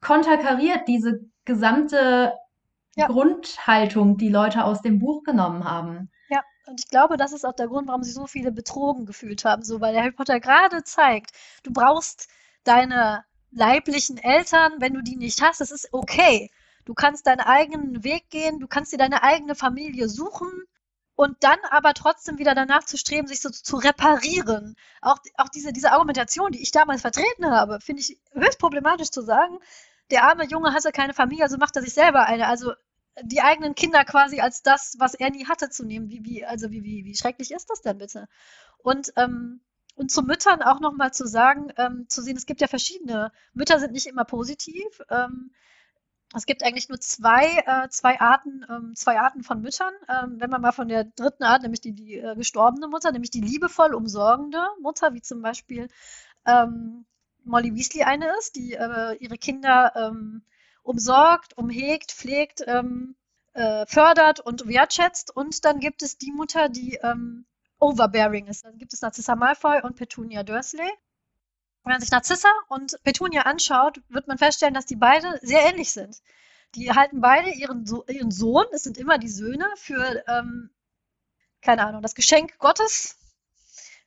konterkariert 0.00 0.88
diese 0.88 1.20
gesamte 1.44 2.32
ja. 2.96 3.06
Grundhaltung, 3.06 4.16
die 4.16 4.28
Leute 4.28 4.64
aus 4.64 4.80
dem 4.82 4.98
Buch 4.98 5.22
genommen 5.22 5.64
haben. 5.64 6.10
Und 6.66 6.80
ich 6.80 6.88
glaube, 6.88 7.16
das 7.16 7.32
ist 7.32 7.44
auch 7.44 7.54
der 7.54 7.68
Grund, 7.68 7.88
warum 7.88 8.02
sich 8.02 8.14
so 8.14 8.26
viele 8.26 8.50
betrogen 8.50 9.06
gefühlt 9.06 9.44
haben, 9.44 9.62
so, 9.62 9.80
weil 9.80 9.92
der 9.92 10.02
Harry 10.02 10.12
Potter 10.12 10.40
gerade 10.40 10.82
zeigt, 10.82 11.32
du 11.62 11.72
brauchst 11.72 12.28
deine 12.64 13.24
leiblichen 13.50 14.18
Eltern, 14.18 14.72
wenn 14.78 14.94
du 14.94 15.02
die 15.02 15.16
nicht 15.16 15.42
hast, 15.42 15.60
das 15.60 15.70
ist 15.70 15.92
okay. 15.92 16.50
Du 16.84 16.94
kannst 16.94 17.26
deinen 17.26 17.40
eigenen 17.40 18.04
Weg 18.04 18.28
gehen, 18.30 18.60
du 18.60 18.66
kannst 18.66 18.92
dir 18.92 18.98
deine 18.98 19.22
eigene 19.22 19.54
Familie 19.54 20.08
suchen 20.08 20.50
und 21.16 21.36
dann 21.40 21.58
aber 21.70 21.94
trotzdem 21.94 22.38
wieder 22.38 22.54
danach 22.54 22.84
zu 22.84 22.96
streben, 22.96 23.26
sich 23.26 23.40
so 23.40 23.50
zu 23.50 23.76
reparieren. 23.76 24.74
Auch, 25.00 25.18
auch 25.36 25.48
diese, 25.48 25.72
diese 25.72 25.92
Argumentation, 25.92 26.52
die 26.52 26.62
ich 26.62 26.72
damals 26.72 27.02
vertreten 27.02 27.50
habe, 27.50 27.80
finde 27.80 28.02
ich 28.02 28.18
höchst 28.32 28.58
problematisch 28.58 29.10
zu 29.10 29.22
sagen. 29.22 29.58
Der 30.10 30.24
arme 30.24 30.44
Junge 30.44 30.72
hatte 30.74 30.92
keine 30.92 31.14
Familie, 31.14 31.44
also 31.44 31.56
macht 31.56 31.76
er 31.76 31.82
sich 31.82 31.94
selber 31.94 32.26
eine. 32.26 32.48
Also 32.48 32.72
die 33.22 33.40
eigenen 33.40 33.74
Kinder 33.74 34.04
quasi 34.04 34.40
als 34.40 34.62
das, 34.62 34.96
was 34.98 35.14
er 35.14 35.30
nie 35.30 35.46
hatte, 35.46 35.70
zu 35.70 35.84
nehmen. 35.84 36.08
Wie, 36.08 36.24
wie, 36.24 36.44
also 36.44 36.70
wie, 36.70 36.82
wie, 36.82 37.04
wie 37.04 37.16
schrecklich 37.16 37.52
ist 37.52 37.70
das 37.70 37.80
denn 37.80 37.98
bitte? 37.98 38.28
Und, 38.78 39.12
ähm, 39.16 39.60
und 39.94 40.10
zu 40.10 40.22
Müttern 40.22 40.62
auch 40.62 40.80
nochmal 40.80 41.12
zu 41.12 41.26
sagen, 41.26 41.72
ähm, 41.76 42.06
zu 42.08 42.22
sehen, 42.22 42.36
es 42.36 42.46
gibt 42.46 42.60
ja 42.60 42.66
verschiedene. 42.66 43.32
Mütter 43.52 43.78
sind 43.78 43.92
nicht 43.92 44.06
immer 44.06 44.24
positiv. 44.24 45.00
Ähm, 45.08 45.52
es 46.34 46.46
gibt 46.46 46.64
eigentlich 46.64 46.88
nur 46.88 46.98
zwei, 46.98 47.62
äh, 47.64 47.88
zwei, 47.90 48.20
Arten, 48.20 48.66
ähm, 48.68 48.96
zwei 48.96 49.20
Arten 49.20 49.44
von 49.44 49.60
Müttern. 49.60 49.94
Ähm, 50.08 50.40
wenn 50.40 50.50
man 50.50 50.62
mal 50.62 50.72
von 50.72 50.88
der 50.88 51.04
dritten 51.04 51.44
Art, 51.44 51.62
nämlich 51.62 51.80
die, 51.80 51.92
die 51.92 52.18
äh, 52.18 52.34
gestorbene 52.34 52.88
Mutter, 52.88 53.12
nämlich 53.12 53.30
die 53.30 53.40
liebevoll 53.40 53.94
umsorgende 53.94 54.66
Mutter, 54.80 55.14
wie 55.14 55.22
zum 55.22 55.42
Beispiel 55.42 55.88
ähm, 56.44 57.06
Molly 57.44 57.74
Weasley 57.74 58.02
eine 58.02 58.36
ist, 58.38 58.56
die 58.56 58.72
äh, 58.72 59.16
ihre 59.20 59.38
Kinder 59.38 59.92
ähm, 59.94 60.42
umsorgt, 60.84 61.56
umhegt, 61.58 62.12
pflegt, 62.12 62.62
ähm, 62.66 63.16
äh, 63.54 63.86
fördert 63.86 64.40
und 64.40 64.68
wertschätzt. 64.68 65.34
Und 65.34 65.64
dann 65.64 65.80
gibt 65.80 66.02
es 66.02 66.18
die 66.18 66.30
Mutter, 66.30 66.68
die 66.68 67.00
ähm, 67.02 67.46
overbearing 67.80 68.46
ist. 68.46 68.64
Dann 68.64 68.78
gibt 68.78 68.92
es 68.92 69.00
Narcissa 69.02 69.34
Malfoy 69.34 69.80
und 69.82 69.96
Petunia 69.96 70.42
Dursley. 70.42 70.88
Wenn 71.82 71.92
man 71.92 72.00
sich 72.00 72.10
Narcissa 72.10 72.48
und 72.68 72.98
Petunia 73.02 73.42
anschaut, 73.42 74.00
wird 74.08 74.28
man 74.28 74.38
feststellen, 74.38 74.74
dass 74.74 74.86
die 74.86 74.96
beide 74.96 75.38
sehr 75.42 75.66
ähnlich 75.66 75.92
sind. 75.92 76.22
Die 76.74 76.90
halten 76.92 77.20
beide 77.20 77.50
ihren, 77.50 77.86
so 77.86 78.04
ihren 78.06 78.30
Sohn, 78.30 78.64
es 78.72 78.82
sind 78.82 78.98
immer 78.98 79.18
die 79.18 79.28
Söhne, 79.28 79.66
für, 79.76 80.24
ähm, 80.26 80.70
keine 81.60 81.86
Ahnung, 81.86 82.02
das 82.02 82.14
Geschenk 82.14 82.58
Gottes, 82.58 83.16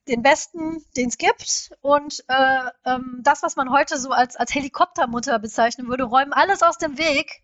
den 0.07 0.21
Besten, 0.21 0.83
den 0.95 1.09
es 1.09 1.17
gibt. 1.17 1.71
Und 1.81 2.23
äh, 2.27 2.69
ähm, 2.85 3.21
das, 3.23 3.43
was 3.43 3.55
man 3.55 3.71
heute 3.71 3.97
so 3.97 4.11
als, 4.11 4.35
als 4.35 4.53
Helikoptermutter 4.53 5.39
bezeichnen 5.39 5.87
würde, 5.87 6.03
räumen 6.03 6.33
alles 6.33 6.63
aus 6.63 6.77
dem 6.77 6.97
Weg, 6.97 7.43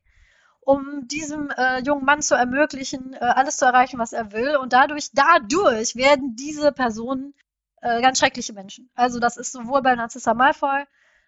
um 0.62 1.08
diesem 1.08 1.50
äh, 1.52 1.80
jungen 1.82 2.06
Mann 2.06 2.22
zu 2.22 2.36
ermöglichen, 2.36 3.14
äh, 3.14 3.20
alles 3.20 3.58
zu 3.58 3.66
erreichen, 3.66 4.00
was 4.00 4.14
er 4.14 4.32
will. 4.32 4.56
Und 4.56 4.74
dadurch, 4.74 5.10
dadurch 5.14 5.96
werden 5.96 6.36
diese 6.36 6.72
Personen 6.72 7.34
äh, 7.82 8.02
ganz 8.02 8.20
schreckliche 8.20 8.54
Menschen. 8.54 8.90
Also 8.96 9.20
das 9.20 9.38
ist 9.38 9.52
sowohl 9.52 9.82
bei 9.82 9.96
Narcissa 9.96 10.34
Malfoy 10.34 10.86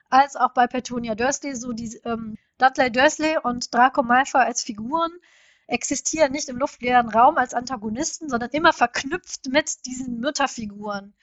als 0.09 0.35
auch 0.35 0.53
bei 0.53 0.67
Petunia 0.67 1.15
Dursley 1.15 1.55
so, 1.55 1.73
die 1.73 1.99
ähm, 2.05 2.37
Dudley 2.57 2.91
Dursley 2.91 3.37
und 3.43 3.73
Draco 3.73 4.03
Malfoy 4.03 4.41
als 4.41 4.63
Figuren 4.63 5.11
existieren 5.67 6.31
nicht 6.31 6.49
im 6.49 6.57
luftleeren 6.57 7.09
Raum 7.09 7.37
als 7.37 7.53
Antagonisten, 7.53 8.29
sondern 8.29 8.51
immer 8.51 8.73
verknüpft 8.73 9.47
mit 9.47 9.85
diesen 9.85 10.19
Mütterfiguren, 10.19 11.13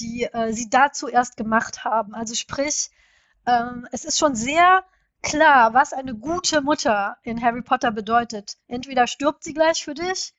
die 0.00 0.24
äh, 0.24 0.52
sie 0.52 0.68
dazu 0.68 1.08
erst 1.08 1.36
gemacht 1.36 1.84
haben. 1.84 2.14
Also 2.14 2.34
sprich, 2.34 2.90
ähm, 3.46 3.86
es 3.92 4.04
ist 4.04 4.18
schon 4.18 4.34
sehr 4.34 4.84
klar, 5.22 5.72
was 5.74 5.92
eine 5.92 6.14
gute 6.14 6.62
Mutter 6.62 7.16
in 7.22 7.42
Harry 7.42 7.62
Potter 7.62 7.92
bedeutet. 7.92 8.56
Entweder 8.66 9.06
stirbt 9.06 9.44
sie 9.44 9.54
gleich 9.54 9.84
für 9.84 9.94
dich 9.94 10.34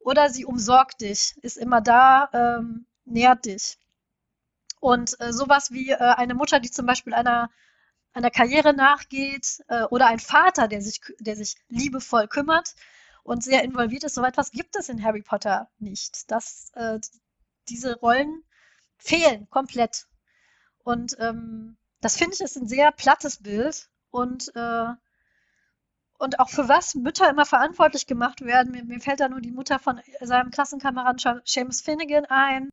oder 0.00 0.30
sie 0.30 0.44
umsorgt 0.44 1.00
dich, 1.00 1.34
ist 1.42 1.56
immer 1.56 1.80
da, 1.80 2.28
ähm, 2.32 2.86
nährt 3.04 3.44
dich. 3.44 3.78
Und 4.80 5.18
äh, 5.20 5.32
sowas 5.32 5.70
wie 5.70 5.90
äh, 5.90 5.96
eine 5.96 6.34
Mutter, 6.34 6.60
die 6.60 6.70
zum 6.70 6.86
Beispiel 6.86 7.14
einer, 7.14 7.50
einer 8.12 8.30
Karriere 8.30 8.74
nachgeht 8.74 9.64
äh, 9.68 9.84
oder 9.84 10.06
ein 10.06 10.18
Vater, 10.18 10.68
der 10.68 10.82
sich, 10.82 11.00
der 11.18 11.36
sich 11.36 11.56
liebevoll 11.68 12.28
kümmert 12.28 12.74
und 13.26 13.42
sehr 13.42 13.64
involviert 13.64 14.04
ist, 14.04 14.14
so 14.14 14.22
etwas 14.22 14.52
gibt 14.52 14.76
es 14.76 14.88
in 14.88 15.02
Harry 15.02 15.22
Potter 15.22 15.68
nicht. 15.78 16.30
Das, 16.30 16.70
äh, 16.74 17.00
diese 17.68 17.98
Rollen 17.98 18.44
fehlen 18.98 19.48
komplett. 19.50 20.06
Und 20.84 21.16
ähm, 21.18 21.76
das 22.00 22.16
finde 22.16 22.34
ich 22.34 22.40
ist 22.40 22.56
ein 22.56 22.68
sehr 22.68 22.92
plattes 22.92 23.42
Bild 23.42 23.90
und, 24.10 24.54
äh, 24.54 24.86
und 26.18 26.38
auch 26.38 26.48
für 26.48 26.68
was 26.68 26.94
Mütter 26.94 27.28
immer 27.28 27.44
verantwortlich 27.44 28.06
gemacht 28.06 28.42
werden. 28.42 28.70
Mir, 28.70 28.84
mir 28.84 29.00
fällt 29.00 29.18
da 29.18 29.28
nur 29.28 29.40
die 29.40 29.50
Mutter 29.50 29.80
von 29.80 30.00
seinem 30.20 30.52
Klassenkameraden 30.52 31.42
James 31.44 31.80
Finnegan 31.80 32.26
ein 32.26 32.70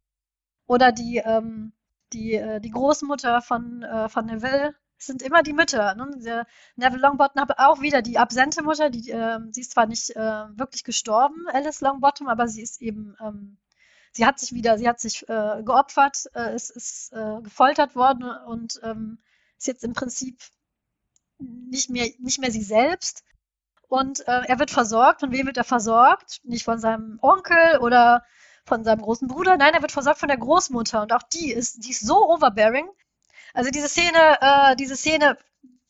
oder 0.68 0.92
die, 0.92 1.18
ähm, 1.18 1.74
die, 2.14 2.36
äh, 2.36 2.62
die 2.62 2.72
Großmutter 2.72 3.42
von, 3.42 3.82
äh, 3.82 4.08
von 4.08 4.28
Neville. 4.28 4.76
Es 5.04 5.08
sind 5.08 5.22
immer 5.22 5.44
die 5.44 5.52
Mütter. 5.52 5.96
Ne? 5.96 6.46
Neville 6.78 7.02
Longbottom 7.02 7.42
hat 7.42 7.60
auch 7.60 7.82
wieder 7.82 8.02
die 8.02 8.18
absente 8.18 8.64
Mutter. 8.64 8.90
Die, 8.90 9.12
äh, 9.12 9.40
sie 9.52 9.60
ist 9.60 9.72
zwar 9.72 9.86
nicht 9.86 10.12
äh, 10.16 10.46
wirklich 10.58 10.86
gestorben, 10.86 11.46
Alice 11.52 11.82
Longbottom, 11.82 12.30
aber 12.30 12.48
sie 12.48 12.62
ist 12.62 12.82
eben 12.82 13.14
ähm, 13.20 13.58
sie 14.14 14.26
hat 14.26 14.40
sich 14.40 14.54
wieder, 14.54 14.78
sie 14.78 14.88
hat 14.88 15.02
sich 15.02 15.28
äh, 15.28 15.62
geopfert, 15.64 16.30
äh, 16.36 16.56
ist, 16.56 16.70
ist 16.70 17.12
äh, 17.12 17.42
gefoltert 17.42 17.98
worden 17.98 18.24
und 18.48 18.80
ähm, 18.84 19.18
ist 19.58 19.68
jetzt 19.68 19.84
im 19.84 19.92
Prinzip 19.92 20.40
nicht 21.38 21.90
mehr, 21.90 22.08
nicht 22.20 22.40
mehr 22.40 22.52
sie 22.52 22.64
selbst. 22.64 23.26
Und 23.90 24.26
äh, 24.26 24.44
er 24.48 24.58
wird 24.58 24.72
versorgt. 24.72 25.20
Von 25.20 25.34
wem 25.34 25.48
wird 25.48 25.58
er 25.58 25.66
versorgt? 25.66 26.40
Nicht 26.46 26.64
von 26.64 26.80
seinem 26.80 27.20
Onkel 27.22 27.80
oder 27.80 28.24
von 28.66 28.86
seinem 28.86 29.02
großen 29.02 29.28
Bruder. 29.28 29.58
Nein, 29.58 29.74
er 29.74 29.82
wird 29.82 29.92
versorgt 29.92 30.20
von 30.20 30.30
der 30.30 30.38
Großmutter. 30.38 31.02
Und 31.02 31.12
auch 31.12 31.24
die 31.24 31.52
ist, 31.52 31.84
die 31.86 31.92
ist 31.92 32.08
so 32.08 32.30
overbearing. 32.30 32.88
Also 33.54 33.70
diese 33.70 33.88
Szene, 33.88 34.38
äh, 34.42 34.76
diese 34.76 34.96
Szene 34.96 35.38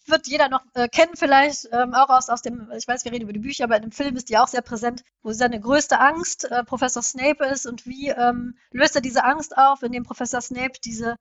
wird 0.06 0.28
jeder 0.28 0.50
noch 0.50 0.64
äh, 0.74 0.90
kennen 0.90 1.16
vielleicht, 1.16 1.70
ähm, 1.72 1.94
auch 1.94 2.10
aus, 2.10 2.30
aus 2.30 2.42
dem, 2.42 2.70
ich 2.78 2.88
weiß, 2.88 3.06
wir 3.06 3.12
reden 3.12 3.24
über 3.24 3.34
die 3.34 3.40
Bücher, 3.40 3.64
aber 3.64 3.78
in 3.78 3.84
dem 3.84 3.92
Film 3.92 4.16
ist 4.18 4.30
die 4.30 4.38
auch 4.38 4.50
sehr 4.50 4.62
präsent, 4.62 5.04
wo 5.22 5.32
seine 5.32 5.60
größte 5.60 6.00
Angst 6.00 6.46
äh, 6.52 6.64
Professor 6.64 7.02
Snape 7.02 7.46
ist 7.46 7.66
und 7.66 7.86
wie 7.86 8.10
ähm, 8.10 8.58
löst 8.72 8.96
er 8.96 9.02
diese 9.02 9.24
Angst 9.24 9.58
auf, 9.58 9.82
indem 9.82 10.04
Professor 10.04 10.42
Snape 10.42 10.74
diese 10.84 11.16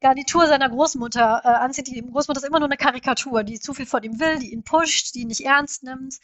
Garnitur 0.00 0.46
seiner 0.46 0.68
Großmutter 0.68 1.42
äh, 1.44 1.48
anzieht. 1.48 1.88
Die 1.88 2.02
Großmutter 2.02 2.40
ist 2.40 2.46
immer 2.46 2.60
nur 2.60 2.68
eine 2.68 2.76
Karikatur, 2.76 3.42
die 3.44 3.58
zu 3.58 3.74
viel 3.74 3.86
von 3.86 4.02
ihm 4.02 4.20
will, 4.20 4.38
die 4.38 4.52
ihn 4.52 4.64
pusht, 4.64 5.14
die 5.14 5.22
ihn 5.22 5.28
nicht 5.28 5.44
ernst 5.44 5.82
nimmt. 5.82 6.18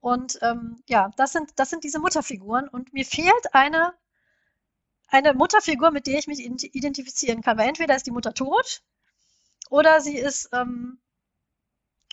Und 0.00 0.38
ähm, 0.42 0.82
ja, 0.88 1.10
das 1.16 1.32
sind, 1.32 1.50
das 1.56 1.70
sind 1.70 1.84
diese 1.84 1.98
Mutterfiguren. 1.98 2.68
Und 2.68 2.92
mir 2.92 3.04
fehlt 3.04 3.54
eine, 3.54 3.94
eine 5.08 5.34
Mutterfigur, 5.34 5.90
mit 5.90 6.06
der 6.06 6.18
ich 6.18 6.26
mich 6.26 6.40
identifizieren 6.40 7.42
kann. 7.42 7.56
Weil 7.58 7.68
entweder 7.68 7.94
ist 7.94 8.06
die 8.06 8.10
Mutter 8.10 8.34
tot 8.34 8.82
oder 9.72 10.02
sie 10.02 10.18
ist 10.18 10.50
ähm, 10.52 10.98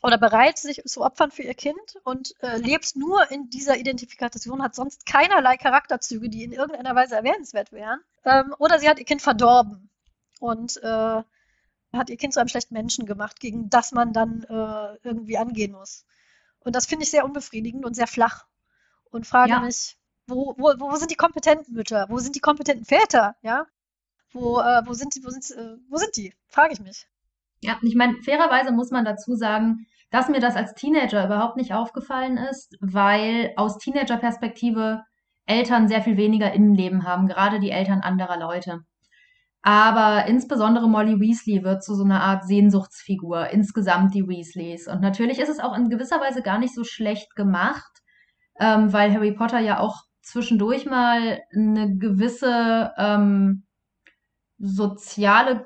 oder 0.01 0.18
bereit, 0.18 0.57
sich 0.57 0.82
zu 0.86 1.03
opfern 1.03 1.30
für 1.30 1.43
ihr 1.43 1.53
Kind 1.53 1.97
und 2.05 2.34
äh, 2.41 2.55
lebt 2.55 2.95
nur 2.95 3.30
in 3.32 3.49
dieser 3.49 3.76
Identifikation, 3.76 4.64
hat 4.64 4.76
sonst 4.76 5.05
keinerlei 5.05 5.57
Charakterzüge, 5.57 6.30
die 6.30 6.45
in 6.45 6.53
irgendeiner 6.53 6.95
Weise 6.95 7.18
erwähnenswert 7.18 7.74
wären. 7.74 7.99
Ähm, 8.24 8.55
oder 8.60 8.80
sie 8.80 8.88
hat 8.88 8.97
ihr 8.97 9.03
Kind 9.03 9.22
verdorben 9.22 9.89
und 10.39 10.82
äh, 10.82 11.22
hat 11.91 12.10
ihr 12.10 12.16
Kind 12.16 12.34
zu 12.34 12.39
einem 12.39 12.47
schlechten 12.47 12.74
Menschen 12.76 13.05
gemacht, 13.05 13.41
gegen 13.41 13.70
das 13.70 13.91
man 13.91 14.14
dann 14.14 14.43
äh, 14.43 14.97
irgendwie 15.03 15.38
angehen 15.38 15.74
muss. 15.74 16.05
Und 16.60 16.78
das 16.78 16.86
finde 16.86 17.03
ich 17.03 17.12
sehr 17.12 17.26
unbefriedigend 17.26 17.84
und 17.84 17.93
sehr 17.93 18.07
flach. 18.07 18.45
Und 19.12 19.28
frage 19.28 19.51
ja. 19.51 19.60
mich, 19.60 19.97
wo, 20.28 20.55
wo, 20.57 20.76
wo 20.80 20.95
sind 20.95 21.12
die 21.12 21.16
kompetenten 21.16 21.74
Mütter? 21.74 22.05
Wo 22.07 22.20
sind 22.20 22.38
die 22.38 22.41
kompetenten 22.41 22.86
Väter? 22.86 23.36
Ja? 23.41 23.68
Wo, 24.32 24.62
äh, 24.62 24.82
wo 24.86 24.93
sind 24.93 25.14
die, 25.16 25.26
wo 25.26 25.30
sind, 25.30 25.51
äh, 25.51 25.76
wo 25.89 25.97
sind 25.97 26.16
die? 26.16 26.34
Frage 26.47 26.72
ich 26.72 26.80
mich. 26.80 27.05
Ja, 27.62 27.78
ich 27.82 27.95
meine, 27.95 28.16
fairerweise 28.24 28.72
muss 28.72 28.91
man 28.91 29.05
dazu 29.05 29.36
sagen, 29.36 29.86
dass 30.12 30.30
mir 30.30 30.39
das 30.39 30.55
als 30.55 30.74
Teenager 30.74 31.26
überhaupt 31.26 31.57
nicht 31.57 31.74
aufgefallen 31.74 32.38
ist, 32.38 32.78
weil 32.80 33.51
aus 33.57 33.78
Teenager-Perspektive 33.78 35.03
Eltern 35.45 35.88
sehr 35.88 36.01
viel 36.01 36.18
weniger 36.18 36.53
Innenleben 36.53 37.05
haben, 37.05 37.28
gerade 37.28 37.60
die 37.60 37.72
Eltern 37.72 38.01
anderer 38.01 38.38
Leute. 38.39 38.82
Aber 39.62 40.26
insbesondere 40.28 40.88
Molly 40.88 41.20
Weasley 41.20 41.64
wird 41.64 41.84
zu 41.84 41.95
so 41.95 42.03
einer 42.03 42.22
Art 42.22 42.45
Sehnsuchtsfigur, 42.45 43.49
insgesamt 43.49 44.14
die 44.14 44.28
Weasleys. 44.28 44.88
Und 44.88 45.01
natürlich 45.01 45.39
ist 45.39 45.49
es 45.49 45.60
auch 45.60 45.78
in 45.78 45.89
gewisser 45.89 46.22
Weise 46.22 46.41
gar 46.41 46.60
nicht 46.60 46.74
so 46.74 46.84
schlecht 46.84 47.36
gemacht, 47.36 47.91
ähm, 48.60 48.93
weil 48.93 49.14
Harry 49.14 49.34
Potter 49.34 49.60
ja 49.60 49.80
auch 49.80 50.03
zwischendurch 50.22 50.86
mal 50.86 51.41
eine 51.53 51.97
gewisse 51.97 52.93
ähm, 52.97 53.66
soziale 54.60 55.66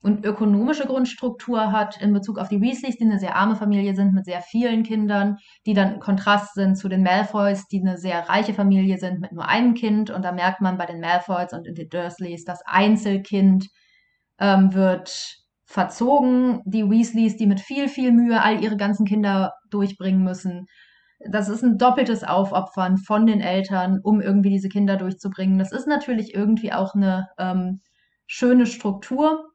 und 0.00 0.24
ökonomische 0.24 0.86
Grundstruktur 0.86 1.72
hat 1.72 2.00
in 2.00 2.12
Bezug 2.12 2.38
auf 2.38 2.48
die 2.48 2.60
Weasleys, 2.60 2.96
die 2.96 3.04
eine 3.04 3.18
sehr 3.18 3.34
arme 3.34 3.56
Familie 3.56 3.96
sind 3.96 4.14
mit 4.14 4.26
sehr 4.26 4.42
vielen 4.42 4.84
Kindern, 4.84 5.38
die 5.66 5.74
dann 5.74 5.98
Kontrast 5.98 6.54
sind 6.54 6.76
zu 6.76 6.88
den 6.88 7.02
Malfoys, 7.02 7.66
die 7.66 7.80
eine 7.80 7.98
sehr 7.98 8.28
reiche 8.28 8.54
Familie 8.54 8.98
sind 8.98 9.20
mit 9.20 9.32
nur 9.32 9.48
einem 9.48 9.74
Kind. 9.74 10.10
Und 10.10 10.24
da 10.24 10.30
merkt 10.30 10.60
man 10.60 10.78
bei 10.78 10.86
den 10.86 11.00
Malfoys 11.00 11.52
und 11.52 11.66
den 11.66 11.88
Dursleys, 11.88 12.44
das 12.44 12.60
Einzelkind 12.64 13.66
ähm, 14.38 14.72
wird 14.72 15.38
verzogen. 15.64 16.62
Die 16.64 16.88
Weasleys, 16.88 17.36
die 17.36 17.46
mit 17.46 17.60
viel, 17.60 17.88
viel 17.88 18.12
Mühe 18.12 18.40
all 18.40 18.62
ihre 18.62 18.76
ganzen 18.76 19.04
Kinder 19.04 19.52
durchbringen 19.68 20.22
müssen. 20.22 20.66
Das 21.28 21.48
ist 21.48 21.64
ein 21.64 21.76
doppeltes 21.76 22.22
Aufopfern 22.22 22.98
von 22.98 23.26
den 23.26 23.40
Eltern, 23.40 23.98
um 24.00 24.20
irgendwie 24.20 24.50
diese 24.50 24.68
Kinder 24.68 24.96
durchzubringen. 24.96 25.58
Das 25.58 25.72
ist 25.72 25.88
natürlich 25.88 26.34
irgendwie 26.34 26.72
auch 26.72 26.94
eine 26.94 27.26
ähm, 27.36 27.80
schöne 28.28 28.66
Struktur, 28.66 29.47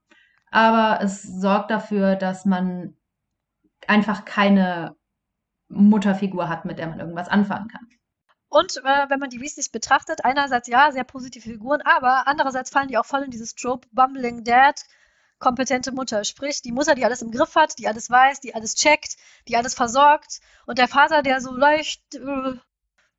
aber 0.53 1.03
es 1.03 1.23
sorgt 1.23 1.71
dafür, 1.71 2.15
dass 2.15 2.45
man 2.45 2.95
einfach 3.87 4.23
keine 4.23 4.95
Mutterfigur 5.67 6.47
hat, 6.47 6.63
mit 6.63 6.77
der 6.77 6.87
man 6.87 6.99
irgendwas 6.99 7.27
anfangen 7.27 7.67
kann. 7.69 7.89
Und 8.49 8.77
äh, 8.77 9.09
wenn 9.09 9.19
man 9.19 9.31
die 9.31 9.41
Weasleys 9.41 9.69
betrachtet, 9.69 10.23
einerseits 10.23 10.67
ja, 10.67 10.91
sehr 10.91 11.05
positive 11.05 11.49
Figuren, 11.49 11.81
aber 11.81 12.27
andererseits 12.27 12.69
fallen 12.69 12.87
die 12.87 12.99
auch 12.99 13.05
voll 13.05 13.23
in 13.23 13.31
dieses 13.31 13.55
Trope 13.55 13.87
Bumbling 13.91 14.43
Dad, 14.43 14.85
kompetente 15.39 15.91
Mutter. 15.91 16.23
Sprich, 16.23 16.61
die 16.61 16.71
Mutter, 16.71 16.93
die 16.93 17.03
alles 17.03 17.23
im 17.23 17.31
Griff 17.31 17.55
hat, 17.55 17.79
die 17.79 17.87
alles 17.87 18.11
weiß, 18.11 18.39
die 18.39 18.53
alles 18.53 18.75
checkt, 18.75 19.17
die 19.47 19.57
alles 19.57 19.73
versorgt. 19.73 20.39
Und 20.67 20.77
der 20.77 20.87
Vater, 20.87 21.23
der 21.23 21.41
so 21.41 21.51
leicht, 21.51 22.13
äh, 22.13 22.53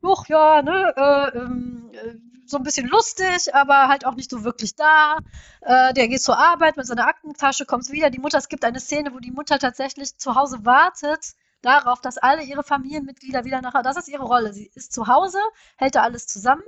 uch, 0.04 0.26
ja, 0.28 0.62
ne, 0.62 0.94
äh, 0.96 1.38
ähm, 1.38 1.90
äh, 1.92 2.14
so 2.46 2.58
ein 2.58 2.62
bisschen 2.62 2.86
lustig, 2.88 3.54
aber 3.54 3.88
halt 3.88 4.04
auch 4.06 4.14
nicht 4.14 4.30
so 4.30 4.44
wirklich 4.44 4.76
da. 4.76 5.18
Äh, 5.62 5.94
der 5.94 6.08
geht 6.08 6.22
zur 6.22 6.38
Arbeit 6.38 6.76
mit 6.76 6.86
seiner 6.86 7.06
Aktentasche, 7.06 7.64
kommt 7.66 7.90
wieder. 7.90 8.10
Die 8.10 8.18
Mutter, 8.18 8.38
es 8.38 8.48
gibt 8.48 8.64
eine 8.64 8.80
Szene, 8.80 9.14
wo 9.14 9.18
die 9.18 9.30
Mutter 9.30 9.58
tatsächlich 9.58 10.16
zu 10.18 10.34
Hause 10.34 10.64
wartet 10.64 11.34
darauf, 11.64 12.00
dass 12.00 12.18
alle 12.18 12.42
ihre 12.42 12.62
Familienmitglieder 12.62 13.44
wieder 13.44 13.60
nachher, 13.62 13.82
das 13.82 13.96
ist 13.96 14.08
ihre 14.08 14.24
Rolle. 14.24 14.52
Sie 14.52 14.70
ist 14.74 14.92
zu 14.92 15.06
Hause, 15.06 15.38
hält 15.76 15.94
da 15.94 16.02
alles 16.02 16.26
zusammen. 16.26 16.62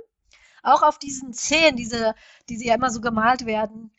Auch 0.63 0.81
auf 0.81 0.97
diesen 0.97 1.33
Szenen, 1.33 1.77
diese, 1.77 2.15
die 2.49 2.57
sie 2.57 2.67
ja 2.67 2.75
immer 2.75 2.89
so 2.89 2.99
gemalt 2.99 3.45
werden, 3.45 3.91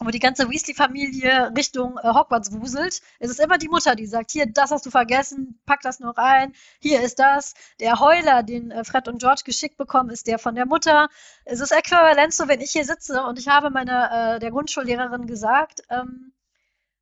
wo 0.00 0.10
die 0.10 0.18
ganze 0.18 0.50
Weasley-Familie 0.50 1.52
Richtung 1.56 1.98
äh, 1.98 2.08
Hogwarts 2.08 2.52
wuselt, 2.52 3.00
ist 3.18 3.30
es 3.30 3.38
immer 3.38 3.56
die 3.56 3.68
Mutter, 3.68 3.94
die 3.94 4.06
sagt, 4.06 4.30
hier, 4.30 4.46
das 4.46 4.70
hast 4.70 4.84
du 4.84 4.90
vergessen, 4.90 5.58
pack 5.64 5.80
das 5.80 6.00
noch 6.00 6.16
ein, 6.16 6.52
hier 6.80 7.00
ist 7.00 7.18
das. 7.18 7.54
Der 7.80 7.98
Heuler, 7.98 8.42
den 8.42 8.70
äh, 8.70 8.84
Fred 8.84 9.08
und 9.08 9.18
George 9.18 9.42
geschickt 9.44 9.78
bekommen, 9.78 10.10
ist 10.10 10.26
der 10.26 10.38
von 10.38 10.54
der 10.54 10.66
Mutter. 10.66 11.08
Es 11.44 11.60
ist 11.60 11.72
äquivalent 11.72 12.34
so, 12.34 12.46
wenn 12.46 12.60
ich 12.60 12.72
hier 12.72 12.84
sitze 12.84 13.22
und 13.24 13.38
ich 13.38 13.48
habe 13.48 13.70
meiner, 13.70 14.34
äh, 14.34 14.38
der 14.38 14.50
Grundschullehrerin 14.50 15.26
gesagt, 15.26 15.82
ähm, 15.88 16.32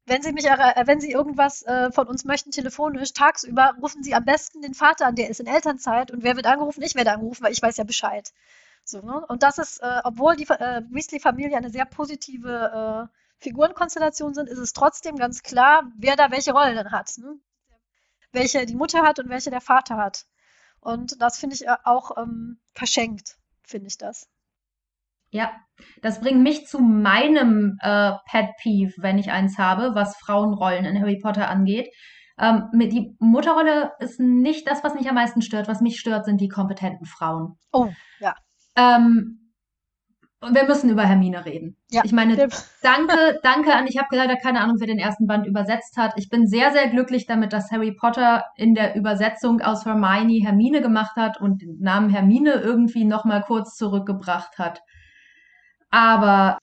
wenn 0.07 0.23
Sie 0.23 0.33
mich, 0.33 0.45
äh, 0.47 0.83
wenn 0.87 1.01
Sie 1.01 1.11
irgendwas 1.11 1.63
äh, 1.63 1.91
von 1.91 2.07
uns 2.07 2.25
möchten, 2.25 2.51
telefonisch, 2.53 3.13
tagsüber, 3.13 3.75
rufen 3.81 4.03
Sie 4.05 4.15
am 4.15 4.25
besten 4.25 4.63
den 4.63 4.75
Vater 4.75 5.07
an, 5.07 5.17
der 5.17 5.31
ist 5.31 5.41
in 5.41 5.47
Elternzeit 5.47 6.11
und 6.11 6.23
wer 6.23 6.37
wird 6.37 6.47
angerufen? 6.47 6.83
Ich 6.83 6.95
werde 6.95 7.13
angerufen, 7.13 7.43
weil 7.43 7.53
ich 7.53 7.63
weiß 7.63 7.77
ja 7.79 7.85
Bescheid. 7.85 8.33
So, 8.85 9.01
ne? 9.01 9.25
Und 9.29 9.43
das 9.43 9.59
ist, 9.59 9.83
äh, 9.83 10.01
obwohl 10.05 10.37
die 10.37 10.45
äh, 10.45 10.83
Weasley-Familie 10.91 11.57
eine 11.57 11.71
sehr 11.71 11.87
positive 11.87 13.09
äh, 13.11 13.15
Figurenkonstellation 13.39 14.35
sind, 14.35 14.49
ist 14.49 14.59
es 14.59 14.73
trotzdem 14.73 15.17
ganz 15.17 15.43
klar, 15.43 15.91
wer 15.97 16.17
da 16.17 16.31
welche 16.31 16.53
Rolle 16.53 16.75
dann 16.75 16.93
hat. 16.93 17.11
Ne? 17.19 17.39
Welche 18.33 18.67
die 18.67 18.77
Mutter 18.77 19.03
hat 19.03 19.19
und 19.19 19.29
welche 19.31 19.51
der 19.51 19.61
Vater 19.61 19.97
hat. 19.97 20.27
Und 20.81 21.21
das 21.21 21.39
finde 21.39 21.57
ich 21.57 21.67
äh, 21.67 21.77
auch 21.85 22.17
ähm, 22.19 22.59
verschenkt, 22.75 23.37
finde 23.63 23.89
ich 23.89 23.97
das. 23.97 24.29
Ja, 25.31 25.51
das 26.03 26.21
bringt 26.21 26.43
mich 26.43 26.67
zu 26.67 26.79
meinem 26.79 27.79
äh, 27.81 28.13
Pet 28.31 28.51
Peeve, 28.63 28.93
wenn 28.99 29.19
ich 29.19 29.33
eins 29.33 29.59
habe, 29.59 29.95
was 29.95 30.17
Frauenrollen 30.19 30.85
in 30.85 31.01
Harry 31.01 31.19
Potter 31.19 31.49
angeht. 31.49 31.89
Ähm, 32.39 32.69
die 32.75 33.17
Mutterrolle 33.19 33.93
ist 33.99 34.21
nicht 34.21 34.69
das, 34.69 34.85
was 34.85 34.95
mich 34.95 35.09
am 35.09 35.15
meisten 35.15 35.43
stört. 35.43 35.69
Was 35.69 35.81
mich 35.81 35.99
stört, 35.99 36.25
sind 36.25 36.41
die 36.41 36.49
kompetenten 36.49 37.07
Frauen. 37.07 37.59
Oh, 37.73 37.89
ja. 38.21 38.35
Ähm, 38.77 39.45
wir 40.51 40.65
müssen 40.65 40.91
über 40.91 41.05
Hermine 41.05 41.45
reden. 41.45 41.77
Ja. 41.91 42.03
Ich 42.05 42.13
meine, 42.13 42.37
danke, 42.83 43.39
danke 43.43 43.75
an, 43.75 43.87
ich 43.87 43.99
habe 43.99 44.15
leider 44.15 44.37
keine 44.37 44.61
Ahnung, 44.61 44.77
wer 44.79 44.87
den 44.87 44.99
ersten 44.99 45.27
Band 45.27 45.47
übersetzt 45.47 45.97
hat. 45.97 46.15
Ich 46.17 46.29
bin 46.29 46.47
sehr, 46.47 46.73
sehr 46.73 46.89
glücklich 46.89 47.27
damit, 47.27 47.53
dass 47.53 47.71
Harry 47.71 47.93
Potter 47.93 48.45
in 48.57 48.75
der 48.75 48.95
Übersetzung 48.95 49.61
aus 49.61 49.85
Hermione 49.87 50.43
Hermine 50.43 50.83
gemacht 50.83 51.17
hat 51.17 51.41
und 51.41 51.63
den 51.63 51.79
Namen 51.81 52.11
Hermine 52.11 52.55
irgendwie 52.55 53.05
nochmal 53.05 53.43
kurz 53.43 53.77
zurückgebracht 53.77 54.59
hat. 54.59 54.81
Aber 55.91 56.59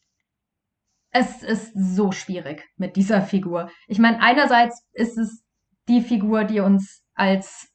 es 1.11 1.43
ist 1.43 1.71
so 1.75 2.11
schwierig 2.11 2.69
mit 2.77 2.95
dieser 2.95 3.21
Figur. 3.21 3.69
Ich 3.87 3.99
meine, 3.99 4.21
einerseits 4.21 4.85
ist 4.93 5.17
es 5.17 5.43
die 5.87 6.01
Figur, 6.01 6.43
die 6.45 6.61
uns 6.61 7.03
als 7.15 7.70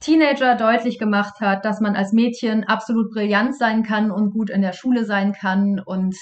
Teenager 0.00 0.54
deutlich 0.54 0.98
gemacht 0.98 1.40
hat, 1.40 1.64
dass 1.64 1.80
man 1.80 1.94
als 1.94 2.12
Mädchen 2.12 2.64
absolut 2.64 3.10
brillant 3.12 3.56
sein 3.56 3.82
kann 3.82 4.10
und 4.10 4.32
gut 4.32 4.50
in 4.50 4.62
der 4.62 4.72
Schule 4.72 5.04
sein 5.04 5.32
kann 5.32 5.80
und 5.84 6.16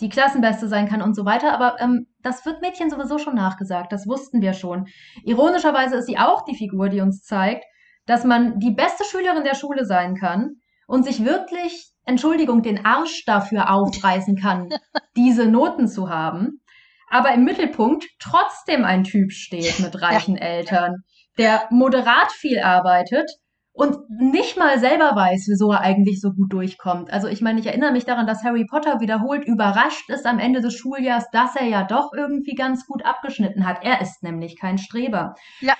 die 0.00 0.08
Klassenbeste 0.08 0.68
sein 0.68 0.88
kann 0.88 1.02
und 1.02 1.14
so 1.14 1.24
weiter. 1.24 1.52
Aber 1.52 1.80
ähm, 1.80 2.06
das 2.22 2.46
wird 2.46 2.62
Mädchen 2.62 2.90
sowieso 2.90 3.18
schon 3.18 3.34
nachgesagt. 3.34 3.92
Das 3.92 4.06
wussten 4.06 4.40
wir 4.40 4.52
schon. 4.52 4.86
Ironischerweise 5.24 5.96
ist 5.96 6.06
sie 6.06 6.18
auch 6.18 6.44
die 6.44 6.56
Figur, 6.56 6.88
die 6.88 7.00
uns 7.00 7.22
zeigt, 7.22 7.64
dass 8.06 8.24
man 8.24 8.58
die 8.60 8.70
beste 8.70 9.04
Schülerin 9.04 9.44
der 9.44 9.56
Schule 9.56 9.84
sein 9.84 10.14
kann 10.14 10.60
und 10.86 11.04
sich 11.04 11.24
wirklich, 11.24 11.92
Entschuldigung, 12.04 12.62
den 12.62 12.86
Arsch 12.86 13.24
dafür 13.26 13.70
aufreißen 13.70 14.36
kann, 14.36 14.68
diese 15.16 15.46
Noten 15.46 15.88
zu 15.88 16.08
haben. 16.08 16.62
Aber 17.10 17.32
im 17.32 17.44
Mittelpunkt 17.44 18.06
trotzdem 18.20 18.84
ein 18.84 19.02
Typ 19.02 19.32
steht 19.32 19.80
mit 19.80 20.00
reichen. 20.00 20.36
Eltern, 20.36 21.02
der 21.38 21.66
moderat 21.70 22.32
viel 22.32 22.60
arbeitet 22.60 23.30
und 23.78 23.96
nicht 24.10 24.58
mal 24.58 24.80
selber 24.80 25.14
weiß, 25.14 25.46
wieso 25.48 25.70
er 25.70 25.82
eigentlich 25.82 26.20
so 26.20 26.32
gut 26.32 26.52
durchkommt. 26.52 27.12
Also 27.12 27.28
ich 27.28 27.40
meine, 27.40 27.60
ich 27.60 27.66
erinnere 27.66 27.92
mich 27.92 28.04
daran, 28.04 28.26
dass 28.26 28.42
Harry 28.42 28.66
Potter 28.68 28.98
wiederholt 28.98 29.44
überrascht 29.46 30.10
ist 30.10 30.26
am 30.26 30.40
Ende 30.40 30.60
des 30.60 30.74
Schuljahrs, 30.74 31.30
dass 31.30 31.54
er 31.54 31.66
ja 31.66 31.84
doch 31.84 32.10
irgendwie 32.12 32.56
ganz 32.56 32.86
gut 32.86 33.06
abgeschnitten 33.06 33.66
hat. 33.66 33.84
Er 33.84 34.00
ist 34.00 34.24
nämlich 34.24 34.58
kein 34.58 34.78
Streber. 34.78 35.34
Ja. 35.60 35.74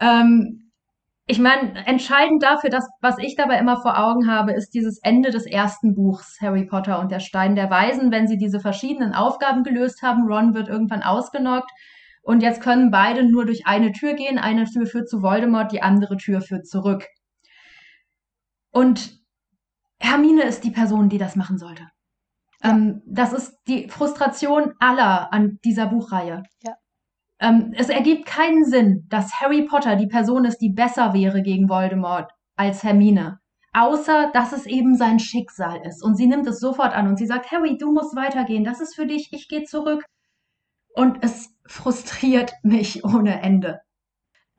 Ähm, 0.00 0.72
ich 1.26 1.38
meine, 1.38 1.86
entscheidend 1.86 2.42
dafür, 2.42 2.70
dass, 2.70 2.86
was 3.00 3.18
ich 3.18 3.36
dabei 3.36 3.58
immer 3.58 3.80
vor 3.80 3.98
Augen 3.98 4.28
habe, 4.28 4.52
ist 4.52 4.70
dieses 4.70 4.98
Ende 5.02 5.30
des 5.30 5.46
ersten 5.46 5.94
Buchs, 5.94 6.38
Harry 6.42 6.66
Potter 6.66 6.98
und 6.98 7.12
der 7.12 7.20
Stein 7.20 7.54
der 7.54 7.70
Weisen, 7.70 8.10
wenn 8.10 8.26
sie 8.26 8.36
diese 8.36 8.58
verschiedenen 8.58 9.14
Aufgaben 9.14 9.62
gelöst 9.62 10.02
haben. 10.02 10.26
Ron 10.26 10.54
wird 10.54 10.68
irgendwann 10.68 11.04
ausgenockt 11.04 11.70
und 12.24 12.42
jetzt 12.42 12.62
können 12.62 12.90
beide 12.90 13.22
nur 13.22 13.44
durch 13.44 13.66
eine 13.66 13.92
Tür 13.92 14.14
gehen. 14.14 14.38
Eine 14.38 14.64
Tür 14.64 14.86
führt 14.86 15.10
zu 15.10 15.22
Voldemort, 15.22 15.70
die 15.72 15.82
andere 15.82 16.16
Tür 16.16 16.40
führt 16.40 16.66
zurück. 16.66 17.06
Und 18.70 19.20
Hermine 19.98 20.42
ist 20.44 20.64
die 20.64 20.70
Person, 20.70 21.10
die 21.10 21.18
das 21.18 21.36
machen 21.36 21.58
sollte. 21.58 21.86
Ja. 22.62 22.70
Ähm, 22.70 23.02
das 23.06 23.34
ist 23.34 23.58
die 23.68 23.88
Frustration 23.88 24.72
aller 24.78 25.34
an 25.34 25.58
dieser 25.64 25.86
Buchreihe. 25.86 26.44
Ja. 26.62 26.74
Ähm, 27.40 27.74
es 27.76 27.90
ergibt 27.90 28.24
keinen 28.24 28.64
Sinn, 28.64 29.06
dass 29.10 29.40
Harry 29.40 29.66
Potter 29.66 29.96
die 29.96 30.06
Person 30.06 30.46
ist, 30.46 30.58
die 30.58 30.70
besser 30.70 31.12
wäre 31.12 31.42
gegen 31.42 31.68
Voldemort 31.68 32.32
als 32.56 32.82
Hermine. 32.82 33.38
Außer, 33.74 34.30
dass 34.32 34.52
es 34.52 34.64
eben 34.64 34.96
sein 34.96 35.18
Schicksal 35.18 35.82
ist. 35.86 36.02
Und 36.02 36.16
sie 36.16 36.26
nimmt 36.26 36.46
es 36.46 36.58
sofort 36.58 36.94
an 36.94 37.06
und 37.06 37.18
sie 37.18 37.26
sagt, 37.26 37.52
Harry, 37.52 37.76
du 37.76 37.92
musst 37.92 38.16
weitergehen. 38.16 38.64
Das 38.64 38.80
ist 38.80 38.94
für 38.94 39.06
dich. 39.06 39.28
Ich 39.32 39.48
gehe 39.48 39.64
zurück. 39.64 40.04
Und 40.94 41.22
es 41.22 41.53
frustriert 41.66 42.52
mich 42.62 43.04
ohne 43.04 43.40
Ende. 43.40 43.82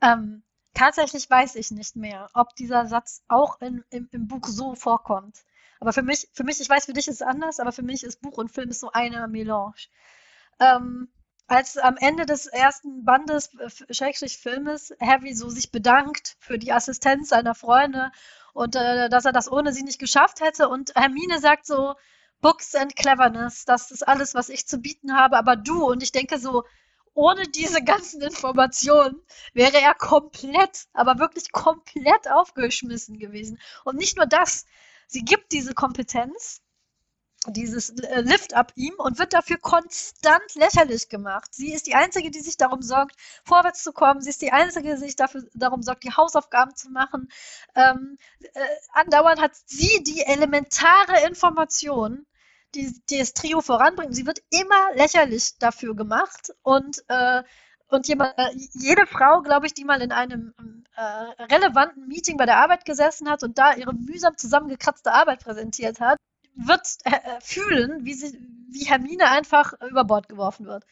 Ähm, 0.02 0.42
tatsächlich 0.74 1.28
weiß 1.28 1.54
ich 1.56 1.70
nicht 1.70 1.96
mehr, 1.96 2.28
ob 2.34 2.54
dieser 2.56 2.86
Satz 2.86 3.22
auch 3.28 3.60
in, 3.60 3.84
im, 3.90 4.08
im, 4.12 4.28
Buch 4.28 4.46
so 4.46 4.74
vorkommt. 4.74 5.44
Aber 5.80 5.92
für 5.92 6.02
mich, 6.02 6.28
für 6.32 6.44
mich, 6.44 6.60
ich 6.60 6.68
weiß, 6.68 6.86
für 6.86 6.92
dich 6.92 7.08
ist 7.08 7.16
es 7.16 7.26
anders, 7.26 7.60
aber 7.60 7.72
für 7.72 7.82
mich 7.82 8.02
ist 8.02 8.20
Buch 8.20 8.38
und 8.38 8.50
Film 8.50 8.72
so 8.72 8.90
eine 8.92 9.28
Melange. 9.28 9.88
Ähm, 10.58 11.08
als 11.48 11.76
am 11.76 11.96
Ende 11.96 12.26
des 12.26 12.46
ersten 12.46 13.04
Bandes, 13.04 13.54
äh, 13.54 13.94
Schrägstrich 13.94 14.38
Filmes, 14.38 14.92
Harry 15.00 15.34
so 15.34 15.48
sich 15.48 15.70
bedankt 15.70 16.36
für 16.40 16.58
die 16.58 16.72
Assistenz 16.72 17.28
seiner 17.28 17.54
Freunde 17.54 18.10
und 18.52 18.74
äh, 18.74 19.08
dass 19.08 19.26
er 19.26 19.32
das 19.32 19.50
ohne 19.50 19.72
sie 19.72 19.84
nicht 19.84 19.98
geschafft 19.98 20.40
hätte 20.40 20.68
und 20.68 20.94
Hermine 20.96 21.38
sagt 21.40 21.66
so, 21.66 21.94
Books 22.40 22.74
and 22.74 22.96
Cleverness, 22.96 23.64
das 23.64 23.90
ist 23.90 24.06
alles, 24.06 24.34
was 24.34 24.48
ich 24.48 24.66
zu 24.66 24.78
bieten 24.78 25.14
habe, 25.14 25.36
aber 25.36 25.56
du 25.56 25.84
und 25.84 26.02
ich 26.02 26.12
denke 26.12 26.38
so, 26.38 26.64
ohne 27.16 27.48
diese 27.48 27.82
ganzen 27.82 28.20
Informationen 28.20 29.20
wäre 29.54 29.80
er 29.80 29.94
komplett, 29.94 30.86
aber 30.92 31.18
wirklich 31.18 31.50
komplett 31.50 32.30
aufgeschmissen 32.30 33.18
gewesen. 33.18 33.58
Und 33.84 33.96
nicht 33.96 34.16
nur 34.18 34.26
das, 34.26 34.66
sie 35.06 35.24
gibt 35.24 35.52
diese 35.52 35.72
Kompetenz, 35.72 36.60
dieses 37.48 37.90
äh, 37.90 38.20
Lift 38.20 38.54
ab 38.54 38.72
ihm 38.74 38.94
und 38.98 39.18
wird 39.18 39.32
dafür 39.32 39.56
konstant 39.56 40.54
lächerlich 40.56 41.08
gemacht. 41.08 41.54
Sie 41.54 41.72
ist 41.72 41.86
die 41.86 41.94
Einzige, 41.94 42.30
die 42.30 42.40
sich 42.40 42.58
darum 42.58 42.82
sorgt, 42.82 43.16
vorwärts 43.44 43.82
zu 43.82 43.92
kommen. 43.92 44.20
Sie 44.20 44.30
ist 44.30 44.42
die 44.42 44.52
Einzige, 44.52 44.94
die 44.94 45.00
sich 45.00 45.16
dafür, 45.16 45.44
darum 45.54 45.82
sorgt, 45.82 46.04
die 46.04 46.12
Hausaufgaben 46.12 46.74
zu 46.74 46.90
machen. 46.90 47.28
Ähm, 47.74 48.18
äh, 48.40 48.60
andauernd 48.92 49.40
hat 49.40 49.52
sie 49.64 50.02
die 50.02 50.22
elementare 50.22 51.26
Information, 51.26 52.26
die, 52.74 53.00
die 53.08 53.18
das 53.18 53.32
Trio 53.32 53.60
voranbringt. 53.60 54.14
Sie 54.14 54.26
wird 54.26 54.40
immer 54.50 54.94
lächerlich 54.94 55.58
dafür 55.58 55.94
gemacht 55.94 56.52
und 56.62 57.02
äh, 57.08 57.42
und 57.88 58.08
jemand, 58.08 58.34
äh, 58.36 58.50
jede 58.72 59.06
Frau, 59.06 59.42
glaube 59.42 59.66
ich, 59.66 59.74
die 59.74 59.84
mal 59.84 60.02
in 60.02 60.10
einem 60.10 60.52
äh, 60.96 61.44
relevanten 61.44 62.08
Meeting 62.08 62.36
bei 62.36 62.46
der 62.46 62.58
Arbeit 62.58 62.84
gesessen 62.84 63.30
hat 63.30 63.42
und 63.42 63.58
da 63.58 63.74
ihre 63.74 63.94
mühsam 63.94 64.36
zusammengekratzte 64.36 65.12
Arbeit 65.12 65.44
präsentiert 65.44 66.00
hat, 66.00 66.18
wird 66.54 66.86
äh, 67.04 67.10
äh 67.10 67.40
fühlen, 67.40 68.04
wie, 68.04 68.14
sie, 68.14 68.38
wie 68.70 68.86
Hermine 68.86 69.28
einfach 69.30 69.72
über 69.88 70.04
Bord 70.04 70.28
geworfen 70.28 70.66
wird. 70.66 70.84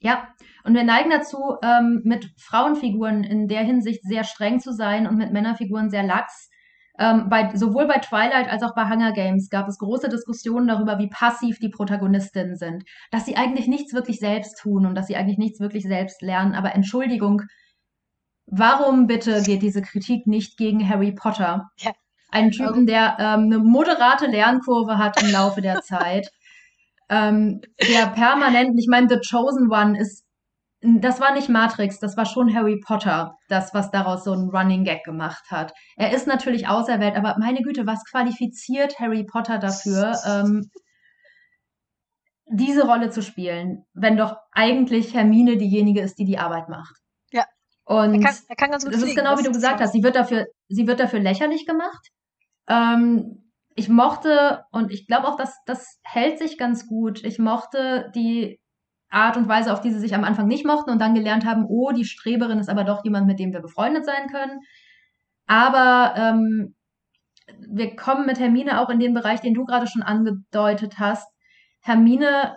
Ja, 0.00 0.34
und 0.64 0.74
wir 0.74 0.82
neigen 0.82 1.10
dazu, 1.10 1.56
ähm, 1.62 2.02
mit 2.04 2.28
Frauenfiguren 2.36 3.22
in 3.22 3.46
der 3.46 3.62
Hinsicht 3.62 4.02
sehr 4.02 4.24
streng 4.24 4.58
zu 4.58 4.72
sein 4.72 5.06
und 5.06 5.16
mit 5.16 5.32
Männerfiguren 5.32 5.90
sehr 5.90 6.02
lax. 6.02 6.50
Ähm, 6.98 7.28
bei, 7.30 7.54
sowohl 7.54 7.86
bei 7.86 7.98
Twilight 7.98 8.50
als 8.50 8.62
auch 8.62 8.74
bei 8.74 8.88
Hunger 8.88 9.12
Games 9.12 9.48
gab 9.48 9.66
es 9.66 9.78
große 9.78 10.08
Diskussionen 10.08 10.68
darüber, 10.68 10.98
wie 10.98 11.08
passiv 11.08 11.58
die 11.58 11.70
Protagonistinnen 11.70 12.56
sind. 12.56 12.84
Dass 13.10 13.24
sie 13.24 13.36
eigentlich 13.36 13.66
nichts 13.66 13.94
wirklich 13.94 14.18
selbst 14.18 14.58
tun 14.58 14.84
und 14.84 14.94
dass 14.94 15.06
sie 15.06 15.16
eigentlich 15.16 15.38
nichts 15.38 15.60
wirklich 15.60 15.84
selbst 15.84 16.20
lernen. 16.20 16.54
Aber 16.54 16.74
Entschuldigung, 16.74 17.42
warum 18.46 19.06
bitte 19.06 19.42
geht 19.42 19.62
diese 19.62 19.82
Kritik 19.82 20.26
nicht 20.26 20.58
gegen 20.58 20.86
Harry 20.86 21.12
Potter? 21.12 21.70
Ja. 21.78 21.92
Einen 22.30 22.50
Typen, 22.50 22.86
der 22.86 23.16
ähm, 23.18 23.44
eine 23.44 23.58
moderate 23.58 24.26
Lernkurve 24.26 24.98
hat 24.98 25.22
im 25.22 25.30
Laufe 25.30 25.60
der 25.60 25.80
Zeit. 25.82 26.28
ähm, 27.08 27.60
der 27.80 28.06
permanent, 28.08 28.78
ich 28.78 28.88
meine, 28.88 29.08
The 29.08 29.20
Chosen 29.28 29.70
One 29.70 29.98
ist 29.98 30.24
das 30.82 31.20
war 31.20 31.32
nicht 31.32 31.48
Matrix, 31.48 32.00
das 32.00 32.16
war 32.16 32.26
schon 32.26 32.54
Harry 32.54 32.80
Potter, 32.80 33.38
das, 33.48 33.72
was 33.72 33.90
daraus 33.90 34.24
so 34.24 34.32
ein 34.32 34.50
Running 34.50 34.84
Gag 34.84 35.04
gemacht 35.04 35.44
hat. 35.50 35.72
Er 35.96 36.12
ist 36.12 36.26
natürlich 36.26 36.68
auserwählt, 36.68 37.16
aber 37.16 37.36
meine 37.38 37.62
Güte, 37.62 37.86
was 37.86 38.04
qualifiziert 38.04 38.98
Harry 38.98 39.24
Potter 39.24 39.58
dafür, 39.58 40.18
ähm, 40.26 40.70
diese 42.46 42.84
Rolle 42.86 43.10
zu 43.10 43.22
spielen, 43.22 43.84
wenn 43.94 44.16
doch 44.16 44.36
eigentlich 44.50 45.14
Hermine 45.14 45.56
diejenige 45.56 46.00
ist, 46.00 46.18
die 46.18 46.24
die 46.24 46.38
Arbeit 46.38 46.68
macht? 46.68 46.96
Ja. 47.30 47.44
Und 47.84 48.14
er 48.14 48.20
kann, 48.20 48.36
er 48.48 48.56
kann 48.56 48.70
ganz 48.72 48.84
gut 48.84 48.92
das 48.92 49.02
fliegen, 49.02 49.16
ist 49.16 49.24
genau 49.24 49.38
wie 49.38 49.44
du 49.44 49.52
gesagt 49.52 49.80
hast. 49.80 49.92
Sie 49.92 50.02
wird 50.02 50.16
dafür, 50.16 50.46
sie 50.68 50.86
wird 50.88 50.98
dafür 50.98 51.20
lächerlich 51.20 51.64
gemacht. 51.64 52.08
Ähm, 52.68 53.52
ich 53.74 53.88
mochte, 53.88 54.64
und 54.72 54.90
ich 54.90 55.06
glaube 55.06 55.28
auch, 55.28 55.36
dass 55.36 55.56
das 55.64 56.00
hält 56.02 56.38
sich 56.38 56.58
ganz 56.58 56.86
gut. 56.88 57.24
Ich 57.24 57.38
mochte 57.38 58.10
die 58.14 58.58
Art 59.12 59.36
und 59.36 59.48
Weise, 59.48 59.72
auf 59.72 59.80
die 59.80 59.90
sie 59.90 60.00
sich 60.00 60.14
am 60.14 60.24
Anfang 60.24 60.48
nicht 60.48 60.64
mochten 60.64 60.90
und 60.90 61.00
dann 61.00 61.14
gelernt 61.14 61.44
haben, 61.44 61.66
oh, 61.68 61.92
die 61.92 62.04
Streberin 62.04 62.58
ist 62.58 62.70
aber 62.70 62.84
doch 62.84 63.04
jemand, 63.04 63.26
mit 63.26 63.38
dem 63.38 63.52
wir 63.52 63.60
befreundet 63.60 64.06
sein 64.06 64.28
können. 64.28 64.60
Aber 65.46 66.14
ähm, 66.16 66.74
wir 67.68 67.94
kommen 67.94 68.26
mit 68.26 68.40
Hermine 68.40 68.80
auch 68.80 68.88
in 68.88 69.00
den 69.00 69.14
Bereich, 69.14 69.40
den 69.40 69.54
du 69.54 69.64
gerade 69.64 69.86
schon 69.86 70.02
angedeutet 70.02 70.98
hast. 70.98 71.28
Hermine 71.80 72.56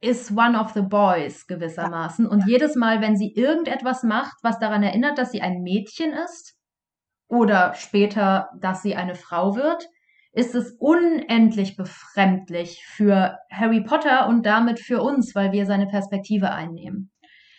ist 0.00 0.36
one 0.36 0.58
of 0.58 0.72
the 0.72 0.82
boys 0.82 1.46
gewissermaßen. 1.46 2.26
Und 2.26 2.46
jedes 2.46 2.76
Mal, 2.76 3.00
wenn 3.00 3.16
sie 3.16 3.32
irgendetwas 3.32 4.02
macht, 4.02 4.36
was 4.42 4.58
daran 4.58 4.82
erinnert, 4.82 5.16
dass 5.16 5.32
sie 5.32 5.40
ein 5.40 5.62
Mädchen 5.62 6.12
ist 6.12 6.54
oder 7.28 7.74
später, 7.74 8.50
dass 8.60 8.82
sie 8.82 8.96
eine 8.96 9.14
Frau 9.14 9.56
wird, 9.56 9.88
ist 10.34 10.54
es 10.54 10.72
unendlich 10.78 11.76
befremdlich 11.76 12.84
für 12.86 13.38
Harry 13.50 13.82
Potter 13.82 14.28
und 14.28 14.44
damit 14.44 14.80
für 14.80 15.00
uns, 15.00 15.34
weil 15.34 15.52
wir 15.52 15.64
seine 15.64 15.86
Perspektive 15.86 16.50
einnehmen. 16.50 17.10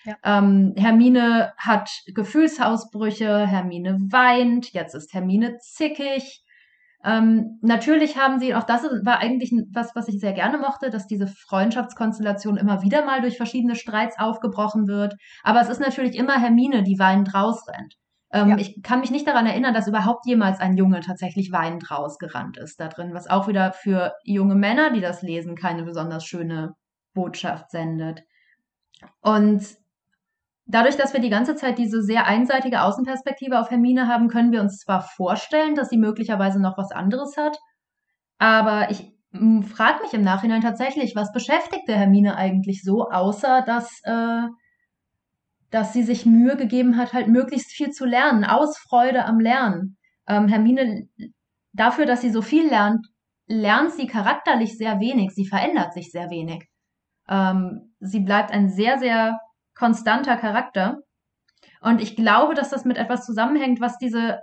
Ja. 0.03 0.15
Ähm, 0.23 0.73
Hermine 0.77 1.53
hat 1.57 1.89
Gefühlsausbrüche, 2.13 3.47
Hermine 3.47 3.97
weint, 4.11 4.71
jetzt 4.73 4.93
ist 4.93 5.13
Hermine 5.13 5.57
zickig. 5.59 6.43
Ähm, 7.03 7.59
natürlich 7.61 8.17
haben 8.17 8.39
sie, 8.39 8.53
auch 8.55 8.63
das 8.63 8.83
war 8.83 9.19
eigentlich 9.19 9.51
was, 9.73 9.95
was 9.95 10.07
ich 10.07 10.19
sehr 10.19 10.33
gerne 10.33 10.57
mochte, 10.57 10.89
dass 10.89 11.07
diese 11.07 11.27
Freundschaftskonstellation 11.27 12.57
immer 12.57 12.81
wieder 12.81 13.05
mal 13.05 13.21
durch 13.21 13.37
verschiedene 13.37 13.75
Streits 13.75 14.19
aufgebrochen 14.19 14.87
wird. 14.87 15.15
Aber 15.43 15.61
es 15.61 15.69
ist 15.69 15.79
natürlich 15.79 16.15
immer 16.15 16.39
Hermine, 16.39 16.83
die 16.83 16.99
weinend 16.99 17.33
rausrennt. 17.33 17.95
Ähm, 18.31 18.49
ja. 18.49 18.57
Ich 18.57 18.81
kann 18.81 18.99
mich 18.99 19.11
nicht 19.11 19.27
daran 19.27 19.45
erinnern, 19.45 19.73
dass 19.73 19.87
überhaupt 19.87 20.25
jemals 20.25 20.59
ein 20.59 20.77
Junge 20.77 21.01
tatsächlich 21.01 21.51
weinend 21.51 21.89
rausgerannt 21.89 22.57
ist 22.57 22.79
da 22.79 22.87
drin, 22.87 23.13
was 23.13 23.29
auch 23.29 23.47
wieder 23.47 23.71
für 23.71 24.13
junge 24.23 24.55
Männer, 24.55 24.91
die 24.91 25.01
das 25.01 25.21
lesen, 25.21 25.55
keine 25.55 25.83
besonders 25.83 26.25
schöne 26.25 26.73
Botschaft 27.13 27.71
sendet. 27.71 28.23
Und 29.21 29.63
dadurch, 30.65 30.97
dass 30.97 31.13
wir 31.13 31.21
die 31.21 31.29
ganze 31.29 31.55
Zeit 31.55 31.77
diese 31.77 32.01
sehr 32.01 32.25
einseitige 32.25 32.81
Außenperspektive 32.81 33.59
auf 33.59 33.69
Hermine 33.69 34.07
haben, 34.07 34.27
können 34.27 34.51
wir 34.51 34.61
uns 34.61 34.79
zwar 34.79 35.01
vorstellen, 35.01 35.75
dass 35.75 35.89
sie 35.89 35.97
möglicherweise 35.97 36.59
noch 36.59 36.77
was 36.77 36.91
anderes 36.91 37.37
hat, 37.37 37.57
aber 38.37 38.89
ich 38.89 39.13
frage 39.63 40.01
mich 40.01 40.13
im 40.13 40.21
Nachhinein 40.21 40.61
tatsächlich, 40.61 41.15
was 41.15 41.31
beschäftigte 41.31 41.95
Hermine 41.95 42.35
eigentlich 42.37 42.83
so, 42.83 43.09
außer 43.09 43.63
dass 43.63 44.01
äh, 44.03 44.47
dass 45.75 45.91
sie 45.91 46.03
sich 46.03 46.25
Mühe 46.25 46.55
gegeben 46.55 46.95
hat, 46.95 47.11
halt 47.11 47.27
möglichst 47.27 47.69
viel 47.69 47.91
zu 47.91 48.05
lernen, 48.05 48.45
aus 48.45 48.77
Freude 48.77 49.25
am 49.25 49.41
Lernen. 49.41 49.97
Ähm, 50.25 50.47
Hermine, 50.47 51.09
dafür, 51.73 52.05
dass 52.05 52.21
sie 52.21 52.29
so 52.29 52.41
viel 52.41 52.65
lernt, 52.69 53.05
lernt 53.47 53.91
sie 53.91 54.07
charakterlich 54.07 54.77
sehr 54.77 55.01
wenig, 55.01 55.31
sie 55.35 55.45
verändert 55.45 55.93
sich 55.93 56.11
sehr 56.11 56.29
wenig. 56.29 56.65
Ähm, 57.27 57.93
sie 57.99 58.21
bleibt 58.21 58.51
ein 58.51 58.69
sehr, 58.69 58.99
sehr 58.99 59.37
konstanter 59.77 60.37
Charakter. 60.37 60.99
Und 61.81 62.01
ich 62.01 62.15
glaube, 62.15 62.53
dass 62.53 62.69
das 62.69 62.85
mit 62.85 62.95
etwas 62.95 63.25
zusammenhängt, 63.25 63.81
was 63.81 63.97
diese 63.97 64.39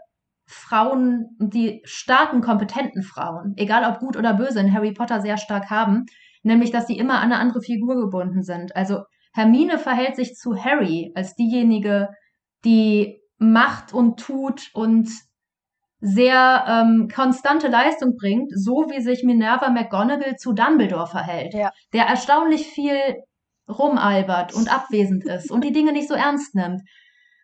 Frauen, 0.47 1.31
die 1.39 1.81
starken, 1.85 2.43
kompetenten 2.43 3.03
Frauen, 3.03 3.55
egal 3.57 3.91
ob 3.91 4.01
gut 4.01 4.19
oder 4.19 4.35
böse, 4.35 4.61
in 4.61 4.75
Harry 4.75 4.93
Potter 4.93 5.23
sehr 5.23 5.39
stark 5.39 5.71
haben, 5.71 6.05
nämlich, 6.43 6.73
dass 6.73 6.87
sie 6.87 6.99
immer 6.99 7.21
an 7.21 7.33
eine 7.33 7.39
andere 7.39 7.63
Figur 7.63 7.97
gebunden 7.97 8.43
sind. 8.43 8.77
Also 8.77 9.05
Hermine 9.33 9.79
verhält 9.79 10.17
sich 10.17 10.35
zu 10.35 10.57
Harry 10.57 11.13
als 11.15 11.35
diejenige, 11.35 12.11
die 12.65 13.21
macht 13.39 13.93
und 13.93 14.21
tut 14.21 14.71
und 14.75 15.09
sehr 16.01 16.65
ähm, 16.69 17.09
konstante 17.13 17.69
Leistung 17.69 18.17
bringt, 18.17 18.51
so 18.55 18.87
wie 18.91 19.01
sich 19.01 19.23
Minerva 19.23 19.71
McGonagall 19.71 20.37
zu 20.37 20.53
Dumbledore 20.53 21.07
verhält, 21.07 21.55
ja. 21.55 21.71
der 21.93 22.07
erstaunlich 22.07 22.67
viel 22.67 22.97
rumalbert 23.69 24.53
und 24.53 24.73
abwesend 24.73 25.25
ist 25.25 25.51
und 25.51 25.65
die 25.65 25.73
Dinge 25.73 25.93
nicht 25.93 26.09
so 26.09 26.15
ernst 26.15 26.55
nimmt. 26.55 26.83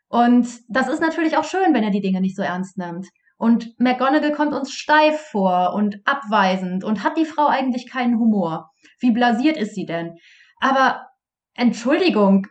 Und 0.08 0.48
das 0.68 0.88
ist 0.88 1.00
natürlich 1.00 1.36
auch 1.36 1.44
schön, 1.44 1.72
wenn 1.72 1.84
er 1.84 1.90
die 1.90 2.00
Dinge 2.00 2.20
nicht 2.20 2.36
so 2.36 2.42
ernst 2.42 2.78
nimmt. 2.78 3.06
Und 3.36 3.78
McGonagall 3.78 4.32
kommt 4.32 4.52
uns 4.52 4.72
steif 4.72 5.20
vor 5.30 5.74
und 5.74 6.00
abweisend 6.04 6.82
und 6.82 7.04
hat 7.04 7.16
die 7.16 7.26
Frau 7.26 7.46
eigentlich 7.46 7.88
keinen 7.88 8.18
Humor. 8.18 8.70
Wie 8.98 9.12
blasiert 9.12 9.56
ist 9.56 9.76
sie 9.76 9.86
denn? 9.86 10.16
Aber 10.60 11.07
Entschuldigung, 11.58 12.46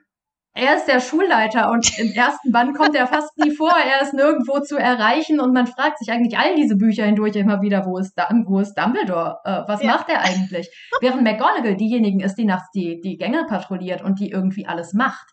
er 0.54 0.76
ist 0.76 0.86
der 0.86 1.00
Schulleiter 1.00 1.72
und 1.72 1.88
im 2.00 2.12
ersten 2.12 2.52
Band 2.52 2.76
kommt 2.76 2.94
er 2.94 3.08
fast 3.08 3.38
nie 3.38 3.52
vor, 3.52 3.72
er 3.72 4.02
ist 4.02 4.14
nirgendwo 4.14 4.60
zu 4.60 4.76
erreichen 4.76 5.40
und 5.40 5.54
man 5.54 5.66
fragt 5.66 6.00
sich 6.00 6.12
eigentlich 6.12 6.38
all 6.38 6.56
diese 6.56 6.76
Bücher 6.76 7.06
hindurch 7.06 7.36
immer 7.38 7.62
wieder, 7.62 7.86
wo 7.86 7.98
ist, 7.98 8.18
wo 8.46 8.60
ist 8.60 8.74
Dumbledore? 8.74 9.38
Äh, 9.46 9.62
was 9.66 9.82
ja. 9.82 9.92
macht 9.92 10.10
er 10.10 10.22
eigentlich? 10.22 10.70
Während 11.02 11.24
McGonagall 11.24 11.78
diejenige 11.78 12.24
ist, 12.24 12.36
die 12.36 12.44
nachts 12.44 12.70
die, 12.74 13.00
die 13.00 13.18
Gänge 13.18 13.46
patrouilliert 13.48 14.02
und 14.02 14.20
die 14.20 14.30
irgendwie 14.30 14.68
alles 14.68 14.94
macht. 14.94 15.32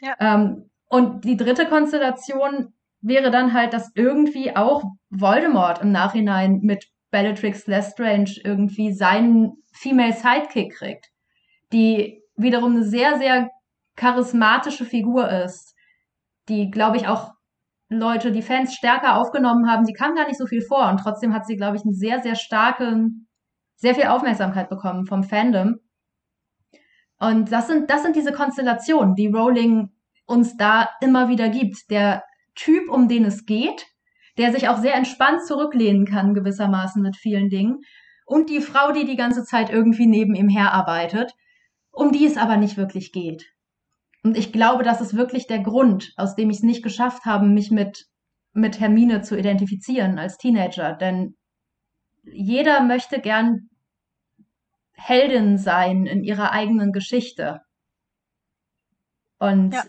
Ja. 0.00 0.14
Ähm, 0.20 0.70
und 0.88 1.24
die 1.24 1.38
dritte 1.38 1.66
Konstellation 1.66 2.74
wäre 3.00 3.30
dann 3.30 3.54
halt, 3.54 3.72
dass 3.72 3.90
irgendwie 3.94 4.54
auch 4.54 4.84
Voldemort 5.08 5.80
im 5.80 5.90
Nachhinein 5.90 6.58
mit 6.62 6.86
Bellatrix 7.10 7.66
Lestrange 7.66 8.34
irgendwie 8.44 8.92
seinen 8.92 9.62
Female 9.72 10.12
Sidekick 10.12 10.74
kriegt, 10.74 11.06
die 11.72 12.22
wiederum 12.36 12.76
eine 12.76 12.84
sehr, 12.84 13.18
sehr 13.18 13.50
charismatische 13.96 14.84
Figur 14.84 15.28
ist, 15.30 15.74
die, 16.48 16.70
glaube 16.70 16.96
ich, 16.96 17.08
auch 17.08 17.32
Leute, 17.88 18.32
die 18.32 18.42
Fans 18.42 18.74
stärker 18.74 19.16
aufgenommen 19.16 19.70
haben. 19.70 19.84
Sie 19.84 19.92
kam 19.92 20.14
gar 20.14 20.26
nicht 20.26 20.38
so 20.38 20.46
viel 20.46 20.62
vor 20.62 20.88
und 20.90 20.98
trotzdem 20.98 21.32
hat 21.32 21.46
sie, 21.46 21.56
glaube 21.56 21.76
ich, 21.76 21.82
einen 21.82 21.94
sehr, 21.94 22.20
sehr 22.20 22.34
starken, 22.34 23.28
sehr 23.76 23.94
viel 23.94 24.06
Aufmerksamkeit 24.06 24.68
bekommen 24.68 25.06
vom 25.06 25.22
Fandom. 25.22 25.76
Und 27.18 27.50
das 27.50 27.68
sind, 27.68 27.88
das 27.90 28.02
sind 28.02 28.16
diese 28.16 28.32
Konstellationen, 28.32 29.14
die 29.14 29.28
Rowling 29.28 29.90
uns 30.26 30.56
da 30.56 30.88
immer 31.00 31.28
wieder 31.28 31.48
gibt. 31.48 31.90
Der 31.90 32.24
Typ, 32.54 32.90
um 32.90 33.08
den 33.08 33.24
es 33.24 33.46
geht, 33.46 33.86
der 34.36 34.52
sich 34.52 34.68
auch 34.68 34.78
sehr 34.78 34.94
entspannt 34.94 35.46
zurücklehnen 35.46 36.04
kann, 36.04 36.34
gewissermaßen 36.34 37.00
mit 37.00 37.16
vielen 37.16 37.48
Dingen. 37.48 37.78
Und 38.26 38.50
die 38.50 38.60
Frau, 38.60 38.92
die 38.92 39.06
die 39.06 39.16
ganze 39.16 39.44
Zeit 39.44 39.70
irgendwie 39.70 40.06
neben 40.06 40.34
ihm 40.34 40.48
herarbeitet 40.48 41.32
um 41.96 42.12
die 42.12 42.26
es 42.26 42.36
aber 42.36 42.58
nicht 42.58 42.76
wirklich 42.76 43.10
geht. 43.10 43.46
Und 44.22 44.36
ich 44.36 44.52
glaube, 44.52 44.84
das 44.84 45.00
ist 45.00 45.16
wirklich 45.16 45.46
der 45.46 45.60
Grund, 45.60 46.12
aus 46.16 46.36
dem 46.36 46.50
ich 46.50 46.58
es 46.58 46.62
nicht 46.62 46.82
geschafft 46.82 47.24
habe, 47.24 47.46
mich 47.46 47.70
mit, 47.70 48.06
mit 48.52 48.78
Hermine 48.78 49.22
zu 49.22 49.36
identifizieren 49.36 50.18
als 50.18 50.36
Teenager. 50.36 50.92
Denn 50.92 51.36
jeder 52.22 52.82
möchte 52.82 53.20
gern 53.20 53.70
Heldin 54.92 55.56
sein 55.56 56.06
in 56.06 56.22
ihrer 56.22 56.52
eigenen 56.52 56.92
Geschichte. 56.92 57.62
Und 59.38 59.72
ja. 59.72 59.84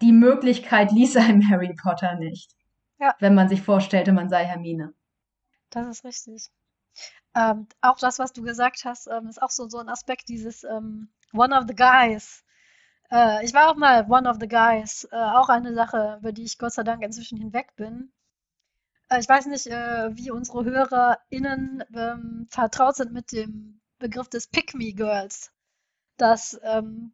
die 0.00 0.12
Möglichkeit 0.12 0.92
ließ 0.92 1.16
einem 1.18 1.48
Harry 1.50 1.74
Potter 1.74 2.14
nicht. 2.18 2.52
Ja. 2.98 3.14
Wenn 3.20 3.34
man 3.34 3.50
sich 3.50 3.60
vorstellte, 3.60 4.12
man 4.12 4.30
sei 4.30 4.44
Hermine. 4.44 4.94
Das 5.68 5.88
ist 5.88 6.04
richtig. 6.04 6.50
Ähm, 7.34 7.66
auch 7.80 7.98
das, 7.98 8.18
was 8.18 8.32
du 8.32 8.42
gesagt 8.42 8.84
hast, 8.84 9.08
ähm, 9.08 9.28
ist 9.28 9.42
auch 9.42 9.50
so, 9.50 9.68
so 9.68 9.78
ein 9.78 9.88
Aspekt 9.88 10.28
dieses 10.28 10.64
ähm, 10.64 11.08
One 11.32 11.56
of 11.56 11.64
the 11.66 11.74
Guys. 11.74 12.44
Äh, 13.10 13.44
ich 13.44 13.52
war 13.54 13.70
auch 13.70 13.76
mal 13.76 14.06
One 14.08 14.28
of 14.28 14.36
the 14.40 14.48
Guys. 14.48 15.08
Äh, 15.10 15.16
auch 15.16 15.48
eine 15.48 15.74
Sache, 15.74 16.18
über 16.20 16.32
die 16.32 16.44
ich 16.44 16.58
Gott 16.58 16.72
sei 16.72 16.84
Dank 16.84 17.02
inzwischen 17.02 17.38
hinweg 17.38 17.74
bin. 17.76 18.12
Äh, 19.08 19.20
ich 19.20 19.28
weiß 19.28 19.46
nicht, 19.46 19.66
äh, 19.66 20.16
wie 20.16 20.30
unsere 20.30 20.64
HörerInnen 20.64 21.84
ähm, 21.94 22.46
vertraut 22.50 22.96
sind 22.96 23.12
mit 23.12 23.32
dem 23.32 23.80
Begriff 23.98 24.28
des 24.28 24.46
Pick-Me-Girls. 24.46 25.50
Das 26.16 26.58
ähm, 26.62 27.12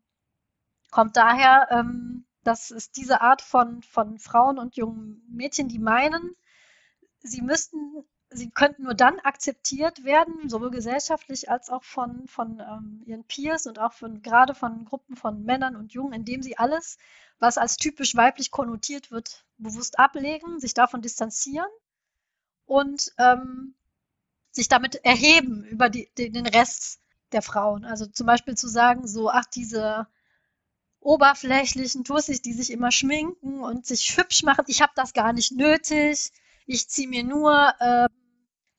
kommt 0.91 1.17
daher, 1.17 1.69
ähm, 1.71 2.27
dass 2.45 2.71
es 2.71 2.91
diese 2.91 3.21
Art 3.21 3.43
von, 3.43 3.83
von 3.83 4.19
Frauen 4.19 4.59
und 4.59 4.77
jungen 4.77 5.23
Mädchen, 5.31 5.69
die 5.69 5.79
meinen, 5.79 6.37
sie 7.21 7.43
müssten 7.43 8.05
sie 8.31 8.51
könnten 8.51 8.85
nur 8.85 8.95
dann 8.95 9.19
akzeptiert 9.21 10.05
werden, 10.05 10.49
sowohl 10.49 10.71
gesellschaftlich 10.71 11.51
als 11.51 11.69
auch 11.69 11.83
von, 11.83 12.27
von 12.29 12.61
ähm, 12.61 13.03
ihren 13.05 13.25
Peers 13.25 13.67
und 13.67 13.79
auch 13.79 13.93
von 13.93 14.23
gerade 14.23 14.55
von 14.55 14.85
Gruppen 14.85 15.17
von 15.17 15.45
Männern 15.45 15.77
und 15.77 15.93
Jungen, 15.93 16.13
indem 16.13 16.43
sie 16.43 16.57
alles, 16.57 16.99
was 17.39 17.59
als 17.59 17.77
typisch 17.77 18.15
weiblich 18.15 18.51
konnotiert 18.51 19.11
wird, 19.11 19.45
bewusst 19.59 19.99
ablegen, 19.99 20.61
sich 20.61 20.75
davon 20.75 21.03
distanzieren 21.03 21.69
und 22.67 23.13
ähm, 23.19 23.75
sich 24.53 24.69
damit 24.69 25.05
erheben 25.05 25.65
über 25.65 25.89
die, 25.89 26.11
die, 26.17 26.31
den 26.31 26.47
Rest 26.47 27.01
der 27.33 27.43
Frauen. 27.43 27.85
Also 27.85 28.07
zum 28.07 28.27
Beispiel 28.27 28.57
zu 28.57 28.69
sagen, 28.69 29.07
so, 29.07 29.31
ach, 29.31 29.47
diese 29.47 30.07
oberflächlichen 31.01 32.05
Tussis, 32.05 32.43
die 32.43 32.53
sich 32.53 32.71
immer 32.71 32.93
schminken 32.93 33.61
und 33.61 33.87
sich 33.87 34.17
hübsch 34.17 34.43
machen, 34.43 34.65
ich 34.69 34.83
habe 34.83 34.93
das 34.95 35.15
gar 35.15 35.33
nicht 35.33 35.53
nötig. 35.53 36.31
Ich 36.67 36.89
ziehe 36.89 37.09
mir 37.09 37.25
nur 37.25 37.73
äh, 37.81 38.09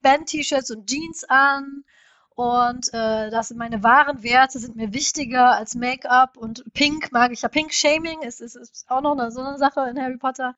Band-T-Shirts 0.01 0.71
und 0.71 0.87
Jeans 0.87 1.23
an 1.25 1.83
und 2.35 2.93
äh, 2.93 3.29
das 3.29 3.49
sind 3.49 3.57
meine 3.57 3.83
wahren 3.83 4.23
Werte, 4.23 4.57
sind 4.59 4.75
mir 4.75 4.93
wichtiger 4.93 5.51
als 5.51 5.75
Make-up 5.75 6.37
und 6.37 6.63
Pink 6.73 7.11
mag 7.11 7.31
ich 7.31 7.41
ja. 7.41 7.49
Pink-Shaming 7.49 8.21
ist, 8.21 8.41
ist, 8.41 8.55
ist 8.55 8.85
auch 8.89 9.01
noch 9.01 9.17
eine, 9.17 9.31
so 9.31 9.41
eine 9.41 9.57
Sache 9.57 9.81
in 9.89 9.99
Harry 10.01 10.17
Potter. 10.17 10.55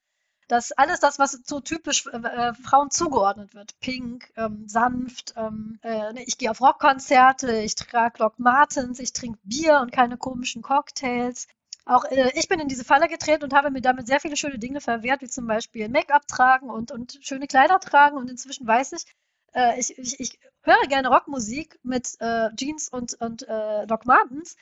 dass 0.48 0.72
alles 0.72 1.00
das, 1.00 1.20
was 1.20 1.32
so 1.46 1.60
typisch 1.62 2.06
äh, 2.08 2.18
äh, 2.18 2.54
Frauen 2.54 2.92
zugeordnet 2.92 3.54
wird, 3.56 3.80
pink, 3.80 4.32
ähm, 4.36 4.68
sanft, 4.68 5.34
ähm, 5.36 5.80
äh, 5.84 6.14
ich 6.24 6.38
gehe 6.38 6.52
auf 6.52 6.62
Rockkonzerte, 6.62 7.58
ich 7.62 7.76
trage 7.76 8.20
Doc 8.20 8.40
Martens, 8.40 9.00
ich 9.00 9.14
trinke 9.14 9.40
Bier 9.44 9.80
und 9.82 9.92
keine 9.92 10.18
komischen 10.18 10.62
Cocktails. 10.62 11.48
Auch 11.86 12.06
äh, 12.06 12.32
ich 12.36 12.48
bin 12.48 12.60
in 12.60 12.68
diese 12.68 12.86
Falle 12.86 13.08
getreten 13.10 13.44
und 13.44 13.54
habe 13.54 13.72
mir 13.72 13.82
damit 13.82 14.08
sehr 14.08 14.20
viele 14.20 14.38
schöne 14.38 14.60
Dinge 14.60 14.80
verwehrt, 14.80 15.22
wie 15.22 15.28
zum 15.28 15.48
Beispiel 15.48 15.90
Make-up 15.90 16.28
tragen 16.28 16.70
und, 16.70 16.92
und 16.92 17.20
schöne 17.22 17.48
Kleider 17.48 17.80
tragen. 17.80 18.18
Und 18.18 18.30
inzwischen 18.30 18.66
weiß 18.68 18.94
ich, 18.94 19.06
äh, 19.54 19.80
ich, 19.80 19.98
ich, 19.98 20.20
ich 20.20 20.40
höre 20.62 20.88
gerne 20.88 21.10
Rockmusik 21.10 21.80
mit 21.84 22.16
äh, 22.20 22.50
Jeans 22.56 22.90
und, 22.90 23.14
und 23.22 23.48
äh, 23.48 23.86
Doc 23.88 24.06
Martens, 24.06 24.56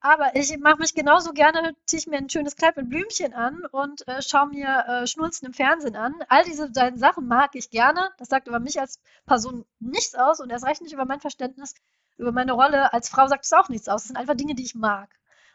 aber 0.00 0.36
ich 0.36 0.56
mache 0.58 0.78
mich 0.78 0.94
genauso 0.94 1.32
gerne, 1.32 1.74
ziehe 1.86 1.98
ich 1.98 2.06
mir 2.06 2.18
ein 2.18 2.28
schönes 2.28 2.56
Kleid 2.56 2.76
mit 2.76 2.90
Blümchen 2.90 3.32
an 3.34 3.64
und 3.66 4.06
äh, 4.06 4.22
schaue 4.22 4.48
mir 4.48 4.84
äh, 4.86 5.06
Schnulzen 5.06 5.46
im 5.46 5.54
Fernsehen 5.54 5.96
an. 5.96 6.14
All 6.28 6.44
diese 6.44 6.70
Sachen 6.72 7.26
mag 7.26 7.54
ich 7.54 7.70
gerne. 7.70 8.10
Das 8.18 8.28
sagt 8.28 8.46
über 8.46 8.60
mich 8.60 8.78
als 8.78 9.00
Person 9.26 9.64
nichts 9.80 10.14
aus 10.14 10.40
und 10.40 10.50
erst 10.50 10.66
recht 10.66 10.82
nicht 10.82 10.92
über 10.92 11.06
mein 11.06 11.20
Verständnis, 11.20 11.74
über 12.18 12.30
meine 12.30 12.52
Rolle 12.52 12.92
als 12.92 13.08
Frau 13.08 13.26
sagt 13.26 13.46
es 13.46 13.52
auch 13.52 13.68
nichts 13.68 13.88
aus. 13.88 14.02
Das 14.02 14.08
sind 14.08 14.16
einfach 14.16 14.36
Dinge, 14.36 14.54
die 14.54 14.64
ich 14.64 14.74
mag 14.74 15.08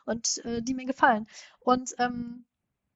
und 0.06 0.44
äh, 0.44 0.62
die 0.62 0.74
mir 0.74 0.86
gefallen. 0.86 1.28
Und 1.60 1.94
ähm, 2.00 2.46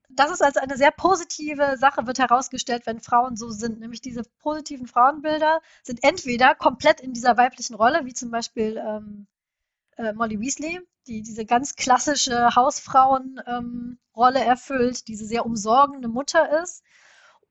das 0.10 0.32
ist 0.32 0.42
als 0.42 0.58
eine 0.58 0.78
sehr 0.78 0.92
positive 0.92 1.78
Sache, 1.78 2.08
wird 2.08 2.20
herausgestellt, 2.20 2.86
wenn 2.86 3.00
Frauen 3.00 3.36
so 3.36 3.50
sind. 3.50 3.80
Nämlich 3.80 4.02
diese 4.02 4.24
positiven 4.40 4.88
Frauenbilder 4.88 5.62
sind 5.84 6.04
entweder 6.04 6.56
komplett 6.56 7.02
in 7.02 7.14
dieser 7.14 7.38
weiblichen 7.38 7.76
Rolle, 7.76 8.06
wie 8.06 8.14
zum 8.14 8.32
Beispiel 8.32 8.78
ähm, 8.78 9.28
äh, 9.98 10.14
Molly 10.14 10.40
Weasley, 10.40 10.80
die 11.08 11.22
diese 11.22 11.46
ganz 11.46 11.76
klassische 11.76 12.56
Hausfrauenrolle 12.56 13.98
ähm, 14.40 14.48
erfüllt, 14.48 15.08
diese 15.08 15.26
sehr 15.26 15.46
umsorgende 15.46 16.08
Mutter 16.08 16.62
ist. 16.62 16.84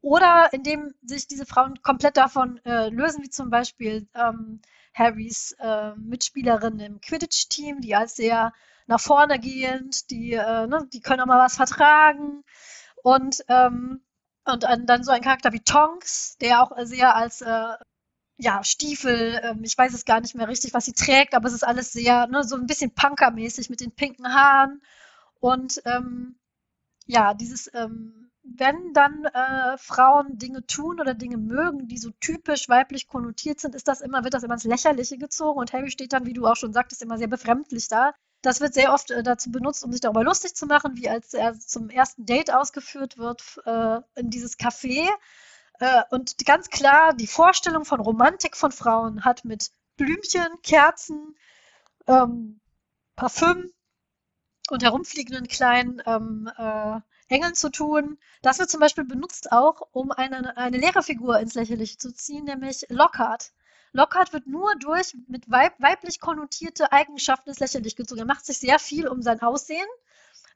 Oder 0.00 0.52
indem 0.52 0.94
sich 1.02 1.26
diese 1.26 1.46
Frauen 1.46 1.80
komplett 1.82 2.18
davon 2.18 2.60
äh, 2.66 2.90
lösen, 2.90 3.22
wie 3.22 3.30
zum 3.30 3.48
Beispiel 3.48 4.06
ähm, 4.14 4.60
Harrys 4.92 5.52
äh, 5.58 5.94
Mitspielerin 5.96 6.78
im 6.78 7.00
Quidditch-Team, 7.00 7.80
die 7.80 7.94
als 7.94 8.14
sehr 8.14 8.52
nach 8.86 9.00
vorne 9.00 9.38
gehend, 9.38 10.10
die, 10.10 10.32
äh, 10.32 10.66
ne, 10.66 10.88
die 10.92 11.00
können 11.00 11.20
auch 11.20 11.26
mal 11.26 11.44
was 11.44 11.56
vertragen. 11.56 12.44
Und, 13.02 13.44
ähm, 13.48 14.02
und 14.44 14.62
dann 14.64 15.04
so 15.04 15.10
ein 15.12 15.22
Charakter 15.22 15.52
wie 15.52 15.60
Tonks, 15.64 16.36
der 16.38 16.62
auch 16.62 16.72
sehr 16.84 17.16
als 17.16 17.40
äh, 17.42 17.74
ja, 18.36 18.62
Stiefel, 18.64 19.40
ähm, 19.42 19.64
ich 19.64 19.76
weiß 19.78 19.94
es 19.94 20.04
gar 20.04 20.20
nicht 20.20 20.34
mehr 20.34 20.48
richtig, 20.48 20.74
was 20.74 20.84
sie 20.86 20.92
trägt, 20.92 21.34
aber 21.34 21.48
es 21.48 21.54
ist 21.54 21.64
alles 21.66 21.92
sehr, 21.92 22.26
ne, 22.26 22.44
so 22.44 22.56
ein 22.56 22.66
bisschen 22.66 22.94
punkermäßig 22.94 23.70
mit 23.70 23.80
den 23.80 23.92
pinken 23.94 24.34
Haaren. 24.34 24.82
Und 25.40 25.80
ähm, 25.84 26.36
ja, 27.06 27.34
dieses, 27.34 27.70
ähm, 27.74 28.30
wenn 28.42 28.92
dann 28.92 29.24
äh, 29.26 29.78
Frauen 29.78 30.38
Dinge 30.38 30.66
tun 30.66 31.00
oder 31.00 31.14
Dinge 31.14 31.38
mögen, 31.38 31.88
die 31.88 31.98
so 31.98 32.10
typisch 32.20 32.68
weiblich 32.68 33.08
konnotiert 33.08 33.60
sind, 33.60 33.74
ist 33.74 33.88
das 33.88 34.00
immer, 34.00 34.24
wird 34.24 34.34
das 34.34 34.42
immer 34.42 34.54
ins 34.54 34.64
Lächerliche 34.64 35.18
gezogen 35.18 35.58
und 35.60 35.72
Harry 35.72 35.90
steht 35.90 36.12
dann, 36.12 36.26
wie 36.26 36.34
du 36.34 36.46
auch 36.46 36.56
schon 36.56 36.72
sagtest, 36.72 37.02
immer 37.02 37.18
sehr 37.18 37.28
befremdlich 37.28 37.88
da. 37.88 38.14
Das 38.44 38.60
wird 38.60 38.74
sehr 38.74 38.92
oft 38.92 39.10
äh, 39.10 39.22
dazu 39.22 39.50
benutzt, 39.50 39.84
um 39.84 39.92
sich 39.92 40.02
darüber 40.02 40.22
lustig 40.22 40.54
zu 40.54 40.66
machen, 40.66 40.96
wie 40.96 41.08
als 41.08 41.32
er 41.32 41.58
zum 41.58 41.88
ersten 41.88 42.26
Date 42.26 42.52
ausgeführt 42.52 43.16
wird 43.16 43.42
äh, 43.64 44.00
in 44.20 44.28
dieses 44.28 44.58
Café. 44.58 45.08
Äh, 45.80 46.02
und 46.10 46.36
ganz 46.44 46.68
klar, 46.68 47.14
die 47.14 47.26
Vorstellung 47.26 47.86
von 47.86 48.00
Romantik 48.00 48.54
von 48.54 48.70
Frauen 48.70 49.24
hat 49.24 49.46
mit 49.46 49.70
Blümchen, 49.96 50.60
Kerzen, 50.62 51.34
ähm, 52.06 52.60
Parfüm 53.16 53.72
und 54.68 54.82
herumfliegenden 54.82 55.48
kleinen 55.48 56.02
ähm, 56.04 56.50
äh, 56.58 57.00
Engeln 57.28 57.54
zu 57.54 57.70
tun. 57.70 58.18
Das 58.42 58.58
wird 58.58 58.70
zum 58.70 58.80
Beispiel 58.80 59.04
benutzt 59.04 59.52
auch, 59.52 59.88
um 59.92 60.12
eine, 60.12 60.54
eine 60.58 60.76
Lehrerfigur 60.76 61.38
ins 61.38 61.54
Lächerliche 61.54 61.96
zu 61.96 62.12
ziehen, 62.12 62.44
nämlich 62.44 62.84
Lockhart. 62.90 63.52
Lockhart 63.94 64.32
wird 64.32 64.48
nur 64.48 64.74
durch 64.80 65.16
mit 65.28 65.48
weib 65.48 65.74
weiblich 65.78 66.20
konnotierte 66.20 66.90
Eigenschaften 66.90 67.50
ins 67.50 67.60
Lächerliche 67.60 67.94
gezogen. 67.94 68.20
Er 68.20 68.26
macht 68.26 68.44
sich 68.44 68.58
sehr 68.58 68.80
viel 68.80 69.06
um 69.06 69.22
sein 69.22 69.40
Aussehen. 69.40 69.86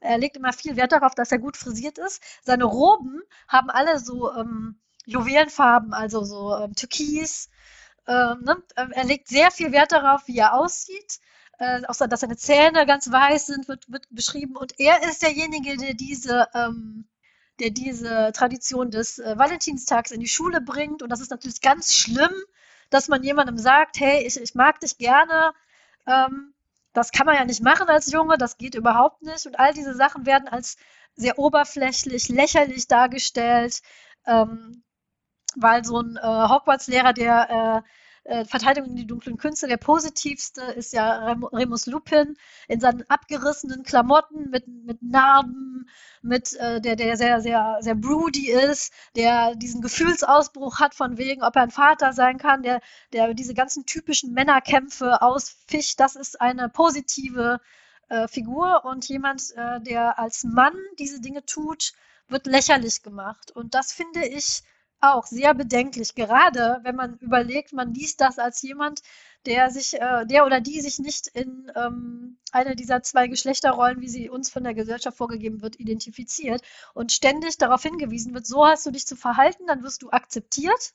Er 0.01 0.19
legt 0.19 0.37
immer 0.37 0.53
viel 0.53 0.77
Wert 0.77 0.91
darauf, 0.91 1.15
dass 1.15 1.31
er 1.31 1.39
gut 1.39 1.57
frisiert 1.57 1.99
ist. 1.99 2.21
Seine 2.43 2.65
Roben 2.65 3.23
haben 3.47 3.71
alle 3.71 4.01
so 4.01 4.33
ähm, 4.35 4.81
Juwelenfarben, 5.07 5.95
also 5.95 6.25
so 6.25 6.57
ähm, 6.57 6.75
Türkis. 6.75 7.49
Ähm, 8.09 8.43
ne? 8.43 8.63
Ähm, 8.77 8.91
er 8.91 9.05
legt 9.05 9.29
sehr 9.29 9.53
viel 9.53 9.71
Wert 9.71 9.93
darauf, 9.93 10.27
wie 10.27 10.39
er 10.39 10.55
aussieht. 10.55 11.21
Äh, 11.61 11.83
auch 11.87 11.95
dass 11.95 12.21
seine 12.21 12.37
Zähne 12.37 12.87
ganz 12.87 13.11
weiß 13.11 13.47
sind, 13.47 13.69
wird, 13.69 13.91
wird 13.91 14.07
beschrieben. 14.11 14.57
Und 14.57 14.81
er 14.81 15.09
ist 15.09 15.23
derjenige, 15.23 15.77
der 15.77 15.95
diese, 15.95 16.49
ähm, 16.55 17.09
der 17.61 17.71
diese 17.71 18.33
Tradition 18.33 18.91
des 18.91 19.21
äh, 19.21 19.39
Valentinstags 19.39 20.11
in 20.11 20.19
die 20.19 20.29
Schule 20.29 20.61
bringt. 20.61 21.03
Und 21.03 21.11
das 21.11 21.21
ist 21.21 21.31
natürlich 21.31 21.61
ganz 21.61 21.95
schlimm, 21.95 22.35
dass 22.91 23.09
man 23.09 23.23
jemandem 23.23 23.59
sagt, 23.59 24.01
hey, 24.01 24.27
ich, 24.27 24.41
ich 24.41 24.55
mag 24.55 24.81
dich 24.81 24.99
gerne. 24.99 25.53
Ähm, 26.07 26.55
das 26.93 27.13
kann 27.13 27.27
man 27.27 27.37
ja 27.37 27.45
nicht 27.45 27.63
machen 27.63 27.89
als 27.89 28.11
Junge, 28.11 28.39
das 28.39 28.57
geht 28.57 28.75
überhaupt 28.75 29.23
nicht. 29.23 29.47
Und 29.47 29.59
all 29.59 29.73
diese 29.73 29.95
Sachen 29.95 30.27
werden 30.27 30.49
als 30.49 30.77
sehr 31.15 31.39
oberflächlich, 31.39 32.29
lächerlich 32.29 32.87
dargestellt. 32.89 33.81
Ähm, 34.27 34.83
weil 35.57 35.85
so 35.85 36.01
ein 36.01 36.17
äh, 36.17 36.21
Hogwarts-Lehrer, 36.21 37.13
der 37.13 37.85
äh, 37.85 37.89
äh, 38.29 38.45
Verteidigung 38.45 38.91
in 38.91 38.97
die 38.97 39.07
dunklen 39.07 39.39
Künste, 39.39 39.67
der 39.67 39.79
positivste 39.79 40.63
ist 40.63 40.93
ja 40.93 41.25
Rem 41.25 41.45
Remus 41.45 41.87
Lupin 41.87 42.37
in 42.69 42.79
seinen 42.79 43.09
abgerissenen 43.09 43.83
Klamotten 43.83 44.51
mit, 44.51 44.69
mit 44.69 45.03
Narben, 45.03 45.89
mit 46.21 46.55
äh, 46.55 46.81
der, 46.81 46.97
der 46.97 47.17
sehr, 47.17 47.41
sehr, 47.41 47.79
sehr 47.81 47.95
broody 47.95 48.51
ist, 48.51 48.93
der 49.17 49.55
diesen 49.55 49.81
Gefühlsausbruch 49.81 50.79
hat 50.79 50.95
von 50.95 51.17
wegen, 51.17 51.43
ob 51.43 51.57
er 51.57 51.63
ein 51.63 51.71
Vater 51.71 52.13
sein 52.13 52.39
kann, 52.39 52.63
der, 52.63 52.81
der 53.15 53.33
diese 53.33 53.55
ganzen 53.55 53.87
typischen 53.87 54.35
Männerkämpfe 54.35 55.23
ausfischt. 55.23 55.99
Das 55.99 56.15
ist 56.15 56.41
eine 56.41 56.69
positive 56.69 57.61
äh, 58.11 58.29
Figur 58.29 58.85
und 58.85 59.09
jemand, 59.09 59.53
äh, 59.57 59.81
der 59.81 60.19
als 60.19 60.45
Mann 60.45 60.77
diese 60.99 61.21
Dinge 61.21 61.47
tut, 61.47 61.93
wird 62.29 62.47
lächerlich 62.47 63.03
gemacht. 63.03 63.53
Und 63.53 63.75
das 63.75 63.93
finde 63.93 64.27
ich 64.27 64.63
auch 65.01 65.27
sehr 65.27 65.55
bedenklich, 65.55 66.15
gerade 66.15 66.81
wenn 66.83 66.97
man 66.97 67.19
überlegt, 67.19 67.73
man 67.73 67.95
liest 67.95 68.21
das 68.21 68.39
als 68.39 68.63
jemand, 68.63 69.01
der 69.47 69.71
sich, 69.71 69.95
äh, 69.95 70.27
der 70.27 70.45
oder 70.45 70.61
die 70.61 70.81
sich 70.81 70.99
nicht 70.99 71.29
in 71.29 71.71
ähm, 71.77 72.39
eine 72.53 72.75
dieser 72.75 73.03
zwei 73.03 73.29
Geschlechterrollen, 73.29 74.01
wie 74.01 74.09
sie 74.09 74.29
uns 74.29 74.51
von 74.51 74.65
der 74.65 74.75
Gesellschaft 74.75 75.17
vorgegeben 75.17 75.63
wird, 75.63 75.79
identifiziert 75.79 76.63
und 76.95 77.13
ständig 77.13 77.59
darauf 77.59 77.83
hingewiesen 77.83 78.35
wird, 78.35 78.47
so 78.47 78.67
hast 78.67 78.87
du 78.87 78.91
dich 78.91 79.07
zu 79.07 79.17
verhalten, 79.17 79.67
dann 79.67 79.83
wirst 79.83 80.03
du 80.03 80.11
akzeptiert 80.11 80.95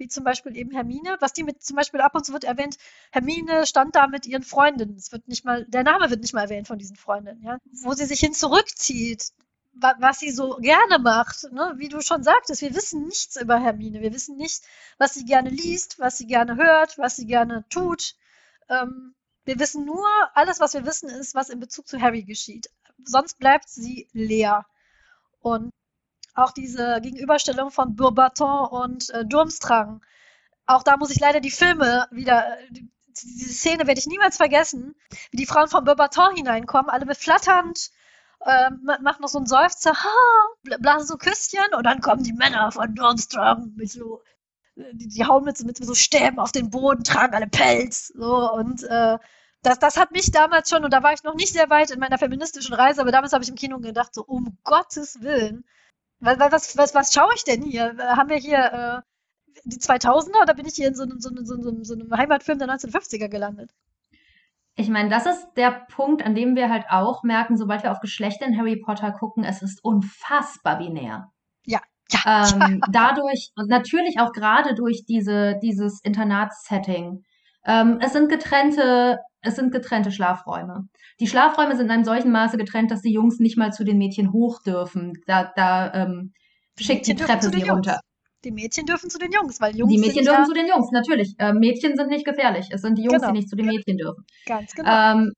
wie 0.00 0.08
zum 0.08 0.24
Beispiel 0.24 0.56
eben 0.56 0.72
Hermine, 0.72 1.18
was 1.20 1.34
die 1.34 1.44
mit 1.44 1.62
zum 1.62 1.76
Beispiel 1.76 2.00
ab 2.00 2.14
und 2.14 2.24
zu 2.24 2.32
wird 2.32 2.44
erwähnt, 2.44 2.76
Hermine 3.12 3.66
stand 3.66 3.94
da 3.94 4.06
mit 4.06 4.26
ihren 4.26 4.42
Freundinnen. 4.42 4.96
Es 4.96 5.12
wird 5.12 5.28
nicht 5.28 5.44
mal, 5.44 5.66
der 5.66 5.84
Name 5.84 6.08
wird 6.10 6.22
nicht 6.22 6.32
mal 6.32 6.42
erwähnt 6.42 6.66
von 6.66 6.78
diesen 6.78 6.96
Freundinnen, 6.96 7.42
ja. 7.44 7.58
Wo 7.82 7.92
sie 7.92 8.06
sich 8.06 8.18
hin 8.18 8.32
zurückzieht, 8.32 9.32
was 9.72 10.18
sie 10.18 10.30
so 10.30 10.56
gerne 10.56 10.98
macht. 10.98 11.50
Ne? 11.52 11.74
Wie 11.76 11.88
du 11.88 12.00
schon 12.00 12.22
sagtest, 12.22 12.62
wir 12.62 12.74
wissen 12.74 13.06
nichts 13.06 13.40
über 13.40 13.58
Hermine. 13.58 14.00
Wir 14.00 14.12
wissen 14.12 14.36
nicht, 14.36 14.62
was 14.98 15.14
sie 15.14 15.24
gerne 15.24 15.50
liest, 15.50 15.98
was 15.98 16.18
sie 16.18 16.26
gerne 16.26 16.56
hört, 16.56 16.98
was 16.98 17.16
sie 17.16 17.26
gerne 17.26 17.64
tut. 17.68 18.14
Ähm, 18.68 19.14
wir 19.44 19.58
wissen 19.58 19.84
nur, 19.84 20.06
alles, 20.34 20.60
was 20.60 20.74
wir 20.74 20.84
wissen, 20.86 21.08
ist, 21.08 21.34
was 21.34 21.50
in 21.50 21.60
Bezug 21.60 21.88
zu 21.88 22.00
Harry 22.00 22.24
geschieht. 22.24 22.68
Sonst 23.04 23.38
bleibt 23.38 23.68
sie 23.68 24.08
leer. 24.12 24.66
Und 25.40 25.70
auch 26.34 26.52
diese 26.52 27.00
Gegenüberstellung 27.00 27.70
von 27.70 27.96
Bourbaton 27.96 28.68
und 28.68 29.10
äh, 29.10 29.24
Durmstrang, 29.24 30.02
auch 30.66 30.82
da 30.82 30.96
muss 30.96 31.10
ich 31.10 31.18
leider 31.18 31.40
die 31.40 31.50
Filme 31.50 32.06
wieder, 32.10 32.56
die, 32.70 32.88
diese 33.08 33.52
Szene 33.52 33.86
werde 33.86 33.98
ich 33.98 34.06
niemals 34.06 34.36
vergessen, 34.36 34.94
wie 35.30 35.36
die 35.36 35.46
Frauen 35.46 35.68
von 35.68 35.84
Bourbaton 35.84 36.36
hineinkommen, 36.36 36.90
alle 36.90 37.06
beflatternd, 37.06 37.90
ähm, 38.46 38.88
macht 39.02 39.20
noch 39.20 39.28
so 39.28 39.38
einen 39.38 39.46
Seufzer, 39.46 39.92
ha, 39.92 40.76
blasen 40.78 41.06
so 41.06 41.16
Küsschen 41.16 41.74
und 41.76 41.84
dann 41.84 42.00
kommen 42.00 42.22
die 42.22 42.32
Männer 42.32 42.72
von 42.72 42.94
Durmstrang 42.94 43.72
mit 43.76 43.90
so, 43.90 44.22
die, 44.76 45.08
die 45.08 45.26
hauen 45.26 45.44
mit, 45.44 45.62
mit 45.64 45.76
so 45.76 45.94
Stäben 45.94 46.38
auf 46.38 46.52
den 46.52 46.70
Boden, 46.70 47.04
tragen 47.04 47.34
alle 47.34 47.48
Pelz, 47.48 48.08
so 48.08 48.50
und 48.52 48.82
äh, 48.84 49.18
das, 49.62 49.78
das 49.78 49.96
hat 49.98 50.12
mich 50.12 50.30
damals 50.30 50.70
schon, 50.70 50.84
und 50.84 50.92
da 50.92 51.02
war 51.02 51.12
ich 51.12 51.22
noch 51.22 51.34
nicht 51.34 51.52
sehr 51.52 51.68
weit 51.68 51.90
in 51.90 52.00
meiner 52.00 52.18
feministischen 52.18 52.74
Reise, 52.74 53.02
aber 53.02 53.12
damals 53.12 53.32
habe 53.32 53.44
ich 53.44 53.50
im 53.50 53.56
Kino 53.56 53.78
gedacht, 53.78 54.14
so 54.14 54.24
um 54.24 54.58
Gottes 54.64 55.20
Willen, 55.20 55.64
was, 56.20 56.38
was, 56.38 56.76
was, 56.76 56.94
was 56.94 57.12
schaue 57.12 57.34
ich 57.34 57.44
denn 57.44 57.62
hier? 57.62 57.96
Haben 57.98 58.28
wir 58.28 58.36
hier 58.36 59.04
äh, 59.04 59.60
die 59.64 59.78
2000er 59.78 60.42
oder 60.42 60.54
bin 60.54 60.66
ich 60.66 60.74
hier 60.74 60.88
in 60.88 60.94
so 60.94 61.02
einem, 61.02 61.20
so, 61.20 61.30
einem, 61.30 61.44
so, 61.44 61.54
einem, 61.54 61.84
so 61.84 61.94
einem 61.94 62.12
Heimatfilm 62.16 62.58
der 62.58 62.68
1950er 62.68 63.28
gelandet? 63.28 63.70
Ich 64.76 64.88
meine, 64.88 65.08
das 65.08 65.26
ist 65.26 65.46
der 65.56 65.86
Punkt, 65.90 66.24
an 66.24 66.34
dem 66.34 66.56
wir 66.56 66.70
halt 66.70 66.84
auch 66.88 67.22
merken, 67.22 67.56
sobald 67.56 67.82
wir 67.82 67.92
auf 67.92 68.00
Geschlechter 68.00 68.46
in 68.46 68.56
Harry 68.56 68.76
Potter 68.76 69.12
gucken, 69.12 69.44
es 69.44 69.62
ist 69.62 69.84
unfassbar 69.84 70.78
binär. 70.78 71.30
Ja. 71.66 71.80
Ja, 72.12 72.50
ähm, 72.52 72.80
dadurch 72.90 73.50
und 73.54 73.68
natürlich 73.68 74.18
auch 74.18 74.32
gerade 74.32 74.74
durch 74.74 75.04
diese, 75.06 75.56
dieses 75.62 76.00
Internatssetting. 76.02 77.22
Ähm, 77.64 77.98
es 78.00 78.12
sind 78.12 78.28
getrennte, 78.28 79.18
es 79.42 79.54
sind 79.54 79.70
getrennte 79.70 80.10
Schlafräume. 80.10 80.88
Die 81.20 81.28
Schlafräume 81.28 81.76
sind 81.76 81.86
in 81.86 81.92
einem 81.92 82.04
solchen 82.04 82.32
Maße 82.32 82.56
getrennt, 82.56 82.90
dass 82.90 83.02
die 83.02 83.12
Jungs 83.12 83.38
nicht 83.38 83.56
mal 83.56 83.72
zu 83.72 83.84
den 83.84 83.98
Mädchen 83.98 84.32
hoch 84.32 84.60
dürfen. 84.62 85.12
Da, 85.26 85.52
da 85.54 85.92
ähm, 85.94 86.32
schickt 86.78 87.06
die 87.06 87.14
Treppe 87.14 87.50
sie 87.50 87.62
runter. 87.62 88.00
Die 88.44 88.50
Mädchen 88.52 88.86
dürfen 88.86 89.10
zu 89.10 89.18
den 89.18 89.32
Jungs, 89.32 89.60
weil 89.60 89.76
Jungs 89.76 89.92
Die 89.92 89.98
Mädchen 89.98 90.24
dürfen 90.24 90.42
ja 90.42 90.44
zu 90.44 90.54
den 90.54 90.66
Jungs, 90.66 90.90
natürlich. 90.92 91.34
Äh, 91.38 91.52
Mädchen 91.52 91.96
sind 91.96 92.08
nicht 92.08 92.24
gefährlich. 92.24 92.68
Es 92.70 92.82
sind 92.82 92.96
die 92.96 93.02
Jungs, 93.02 93.20
genau. 93.20 93.32
die 93.32 93.38
nicht 93.38 93.48
zu 93.48 93.56
den 93.56 93.66
Mädchen 93.66 93.98
dürfen. 93.98 94.24
Ganz 94.46 94.72
genau. 94.72 94.90
Ähm, 94.90 95.32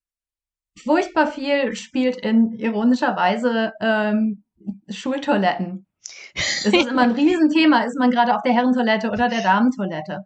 furchtbar 0.79 1.27
viel 1.27 1.75
spielt 1.75 2.17
in 2.17 2.53
ironischer 2.53 3.17
Weise 3.17 3.73
ähm, 3.81 4.45
Schultoiletten. 4.89 5.87
Es 6.35 6.67
ist 6.67 6.89
immer 6.89 7.03
ein 7.03 7.11
Riesenthema, 7.13 7.83
ist 7.83 7.99
man 7.99 8.11
gerade 8.11 8.37
auf 8.37 8.43
der 8.43 8.53
Herrentoilette 8.53 9.11
oder 9.11 9.29
der 9.29 9.43
Damentoilette. 9.43 10.21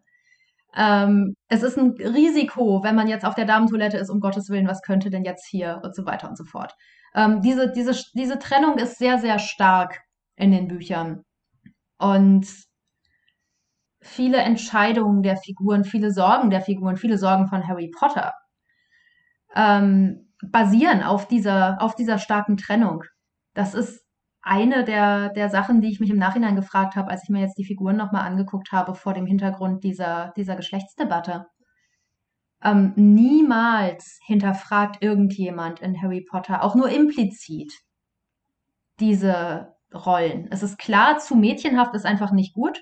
Ähm, 0.77 1.35
es 1.49 1.63
ist 1.63 1.79
ein 1.79 1.93
Risiko, 1.93 2.83
wenn 2.83 2.95
man 2.95 3.09
jetzt 3.09 3.25
auf 3.25 3.35
der 3.35 3.47
Damentoilette 3.47 3.97
ist, 3.97 4.11
um 4.11 4.21
Gottes 4.21 4.51
Willen, 4.51 4.69
was 4.69 4.83
könnte 4.83 5.09
denn 5.09 5.25
jetzt 5.25 5.47
hier 5.47 5.81
und 5.83 5.95
so 5.95 6.05
weiter 6.05 6.29
und 6.29 6.37
so 6.37 6.45
fort. 6.45 6.75
Ähm, 7.15 7.41
diese, 7.41 7.73
diese, 7.73 7.93
diese 8.15 8.39
Trennung 8.39 8.77
ist 8.77 8.99
sehr, 8.99 9.19
sehr 9.19 9.39
stark 9.39 10.03
in 10.37 10.53
den 10.53 10.69
Büchern. 10.69 11.23
Und 11.99 12.47
viele 14.07 14.39
Entscheidungen 14.39 15.23
der 15.23 15.37
Figuren, 15.37 15.85
viele 15.85 16.11
Sorgen 16.11 16.51
der 16.51 16.61
Figuren, 16.61 16.97
viele 16.97 17.19
Sorgen 17.19 17.49
von 17.49 17.67
Harry 17.67 17.91
Potter 17.91 18.33
ähm, 19.55 20.33
basieren 20.43 21.03
auf 21.03 21.27
dieser, 21.27 21.81
auf 21.81 21.97
dieser 21.97 22.19
starken 22.19 22.57
Trennung. 22.57 23.03
Das 23.55 23.75
ist 23.75 24.05
eine 24.43 24.85
der, 24.85 25.31
der 25.31 25.49
Sachen, 25.49 25.81
die 25.81 25.91
ich 25.91 25.99
mich 25.99 26.11
im 26.11 26.19
Nachhinein 26.19 26.55
gefragt 26.55 26.95
habe, 26.95 27.11
als 27.11 27.25
ich 27.25 27.31
mir 27.31 27.41
jetzt 27.41 27.59
die 27.59 27.65
Figuren 27.65 27.97
nochmal 27.97 28.23
angeguckt 28.23 28.71
habe 28.71 28.95
vor 28.95 29.13
dem 29.15 29.27
Hintergrund 29.27 29.83
dieser, 29.83 30.33
dieser 30.37 30.55
Geschlechtsdebatte. 30.55 31.47
Ähm, 32.63 32.93
niemals 32.97 34.19
hinterfragt 34.25 35.03
irgendjemand 35.03 35.81
in 35.81 36.01
Harry 36.01 36.25
Potter, 36.29 36.63
auch 36.63 36.75
nur 36.75 36.89
implizit, 36.91 37.73
diese 39.01 39.75
Rollen. 39.93 40.49
Es 40.51 40.63
ist 40.63 40.79
klar, 40.79 41.19
zu 41.19 41.35
mädchenhaft 41.35 41.95
ist 41.95 42.07
einfach 42.07 42.33
nicht 42.33 42.55
gut. 42.55 42.81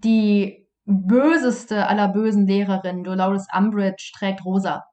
Die 0.00 0.66
böseste 0.84 1.86
aller 1.86 2.08
bösen 2.08 2.46
Lehrerinnen, 2.46 3.04
Dolores 3.04 3.46
Umbridge, 3.56 4.12
trägt 4.16 4.44
rosa. 4.44 4.84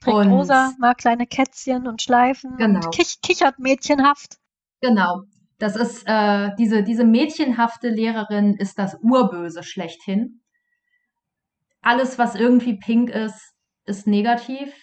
Trägt 0.00 0.16
und, 0.16 0.30
rosa, 0.30 0.72
mag 0.78 0.98
kleine 0.98 1.26
Kätzchen 1.26 1.86
und 1.86 2.02
Schleifen 2.02 2.56
genau. 2.56 2.80
und 2.80 2.94
kich 2.94 3.20
kichert 3.22 3.58
mädchenhaft. 3.58 4.38
Genau. 4.80 5.22
Das 5.58 5.76
ist 5.76 6.02
äh, 6.06 6.50
diese, 6.58 6.82
diese 6.82 7.04
mädchenhafte 7.04 7.88
Lehrerin 7.88 8.54
ist 8.54 8.78
das 8.78 8.98
Urböse 9.00 9.62
schlechthin. 9.62 10.42
Alles, 11.80 12.18
was 12.18 12.34
irgendwie 12.34 12.78
pink 12.78 13.10
ist, 13.10 13.54
ist 13.84 14.08
negativ. 14.08 14.74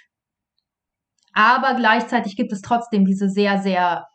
Aber 1.34 1.76
gleichzeitig 1.76 2.38
gibt 2.38 2.54
es 2.54 2.62
trotzdem 2.62 3.06
diese 3.06 3.30
sehr, 3.30 3.62
sehr 3.62 4.08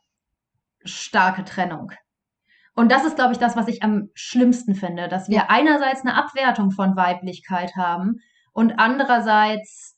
starke 0.85 1.45
Trennung. 1.45 1.93
Und 2.75 2.91
das 2.91 3.05
ist, 3.05 3.17
glaube 3.17 3.33
ich, 3.33 3.39
das, 3.39 3.57
was 3.57 3.69
ich 3.69 3.83
am 3.83 4.09
schlimmsten 4.15 4.75
finde, 4.75 5.09
dass 5.09 5.29
wir 5.29 5.51
einerseits 5.51 6.01
eine 6.01 6.17
Abwertung 6.17 6.71
von 6.71 6.97
Weiblichkeit 6.97 7.77
haben 7.77 8.17
und 8.53 8.79
andererseits 8.79 9.97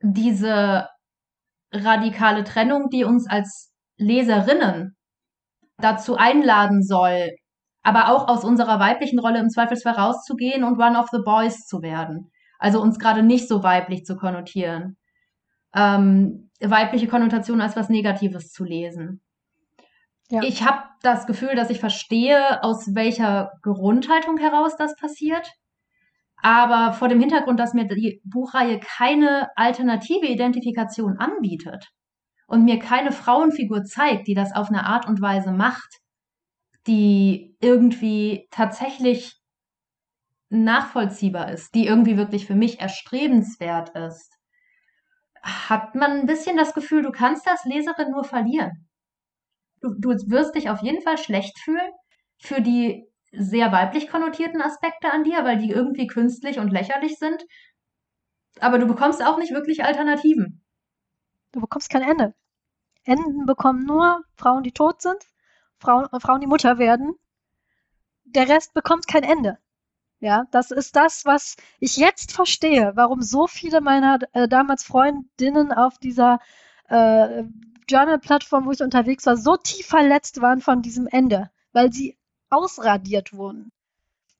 diese 0.00 0.88
radikale 1.72 2.44
Trennung, 2.44 2.88
die 2.90 3.04
uns 3.04 3.28
als 3.28 3.72
Leserinnen 3.96 4.96
dazu 5.78 6.16
einladen 6.16 6.82
soll, 6.82 7.30
aber 7.82 8.08
auch 8.08 8.28
aus 8.28 8.44
unserer 8.44 8.78
weiblichen 8.78 9.18
Rolle 9.18 9.40
im 9.40 9.48
Zweifelsfall 9.48 9.94
rauszugehen 9.94 10.64
und 10.64 10.78
one 10.78 10.98
of 10.98 11.08
the 11.10 11.20
boys 11.24 11.66
zu 11.66 11.82
werden. 11.82 12.30
Also 12.58 12.80
uns 12.80 12.98
gerade 12.98 13.22
nicht 13.22 13.48
so 13.48 13.62
weiblich 13.62 14.04
zu 14.04 14.16
konnotieren. 14.16 14.96
Ähm, 15.74 16.50
weibliche 16.60 17.08
Konnotation 17.08 17.60
als 17.60 17.76
was 17.76 17.88
Negatives 17.88 18.52
zu 18.52 18.64
lesen. 18.64 19.22
Ja. 20.30 20.42
Ich 20.44 20.64
habe 20.64 20.84
das 21.02 21.26
Gefühl, 21.26 21.56
dass 21.56 21.70
ich 21.70 21.80
verstehe, 21.80 22.62
aus 22.62 22.94
welcher 22.94 23.52
Grundhaltung 23.62 24.38
heraus 24.38 24.76
das 24.76 24.94
passiert. 24.96 25.52
Aber 26.36 26.92
vor 26.92 27.08
dem 27.08 27.20
Hintergrund, 27.20 27.58
dass 27.58 27.74
mir 27.74 27.86
die 27.86 28.22
Buchreihe 28.24 28.78
keine 28.78 29.50
alternative 29.56 30.26
Identifikation 30.26 31.18
anbietet 31.18 31.90
und 32.46 32.64
mir 32.64 32.78
keine 32.78 33.12
Frauenfigur 33.12 33.82
zeigt, 33.84 34.28
die 34.28 34.34
das 34.34 34.54
auf 34.54 34.68
eine 34.68 34.86
Art 34.86 35.06
und 35.06 35.20
Weise 35.20 35.52
macht, 35.52 35.98
die 36.86 37.56
irgendwie 37.60 38.46
tatsächlich 38.50 39.36
nachvollziehbar 40.48 41.50
ist, 41.50 41.74
die 41.74 41.86
irgendwie 41.86 42.16
wirklich 42.16 42.46
für 42.46 42.54
mich 42.54 42.80
erstrebenswert 42.80 43.90
ist, 43.96 44.38
hat 45.42 45.94
man 45.94 46.12
ein 46.12 46.26
bisschen 46.26 46.56
das 46.56 46.72
Gefühl, 46.72 47.02
du 47.02 47.10
kannst 47.10 47.46
das 47.46 47.64
Leserin 47.64 48.10
nur 48.12 48.24
verlieren 48.24 48.89
du, 49.80 49.94
du 49.98 50.08
wirst 50.30 50.54
dich 50.54 50.70
auf 50.70 50.82
jeden 50.82 51.02
Fall 51.02 51.18
schlecht 51.18 51.58
fühlen 51.58 51.90
für 52.38 52.60
die 52.60 53.06
sehr 53.32 53.70
weiblich 53.72 54.08
konnotierten 54.08 54.60
Aspekte 54.60 55.12
an 55.12 55.24
dir, 55.24 55.44
weil 55.44 55.58
die 55.58 55.70
irgendwie 55.70 56.06
künstlich 56.06 56.58
und 56.58 56.70
lächerlich 56.70 57.18
sind. 57.18 57.44
Aber 58.58 58.78
du 58.78 58.86
bekommst 58.86 59.24
auch 59.24 59.38
nicht 59.38 59.52
wirklich 59.52 59.84
Alternativen. 59.84 60.64
Du 61.52 61.60
bekommst 61.60 61.90
kein 61.90 62.02
Ende. 62.02 62.34
Enden 63.04 63.46
bekommen 63.46 63.84
nur 63.84 64.24
Frauen, 64.36 64.62
die 64.62 64.72
tot 64.72 65.00
sind, 65.00 65.24
Frauen, 65.78 66.06
äh, 66.12 66.20
Frauen, 66.20 66.40
die 66.40 66.46
Mutter 66.46 66.78
werden. 66.78 67.14
Der 68.24 68.48
Rest 68.48 68.74
bekommt 68.74 69.08
kein 69.08 69.22
Ende. 69.22 69.58
Ja, 70.20 70.44
das 70.50 70.70
ist 70.70 70.96
das, 70.96 71.24
was 71.24 71.56
ich 71.78 71.96
jetzt 71.96 72.32
verstehe, 72.32 72.92
warum 72.94 73.22
so 73.22 73.46
viele 73.46 73.80
meiner 73.80 74.18
äh, 74.32 74.48
damals 74.48 74.84
Freundinnen 74.84 75.72
auf 75.72 75.98
dieser 75.98 76.40
äh, 76.88 77.44
Journal-Plattform, 77.90 78.66
wo 78.66 78.72
ich 78.72 78.82
unterwegs 78.82 79.26
war, 79.26 79.36
so 79.36 79.56
tief 79.56 79.86
verletzt 79.86 80.40
waren 80.40 80.60
von 80.60 80.82
diesem 80.82 81.06
Ende, 81.06 81.50
weil 81.72 81.92
sie 81.92 82.16
ausradiert 82.48 83.32
wurden. 83.32 83.72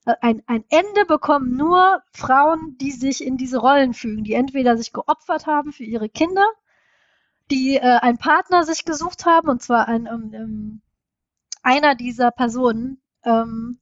Äh, 0.07 0.15
ein, 0.21 0.43
ein 0.47 0.65
Ende 0.69 1.05
bekommen 1.07 1.57
nur 1.57 2.03
Frauen, 2.13 2.77
die 2.79 2.93
sich 2.93 3.25
in 3.25 3.37
diese 3.37 3.59
Rollen 3.59 3.95
fügen, 3.95 4.25
die 4.25 4.35
entweder 4.35 4.77
sich 4.77 4.93
geopfert 4.93 5.47
haben 5.47 5.73
für 5.73 5.85
ihre 5.85 6.09
Kinder, 6.09 6.47
die 7.51 7.77
äh, 7.77 7.81
einen 7.81 8.19
Partner 8.19 8.65
sich 8.65 8.85
gesucht 8.85 9.27
haben, 9.27 9.49
und 9.49 9.63
zwar 9.63 9.89
ein, 9.89 10.07
um, 10.07 10.35
um, 10.35 10.83
einer 11.63 11.95
dieser 11.95 12.31
Personen 12.31 13.03
ähm, 13.25 13.79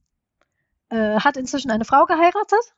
äh, 0.89 1.19
hat 1.19 1.37
inzwischen 1.37 1.71
eine 1.71 1.85
Frau 1.85 2.05
geheiratet 2.05 2.73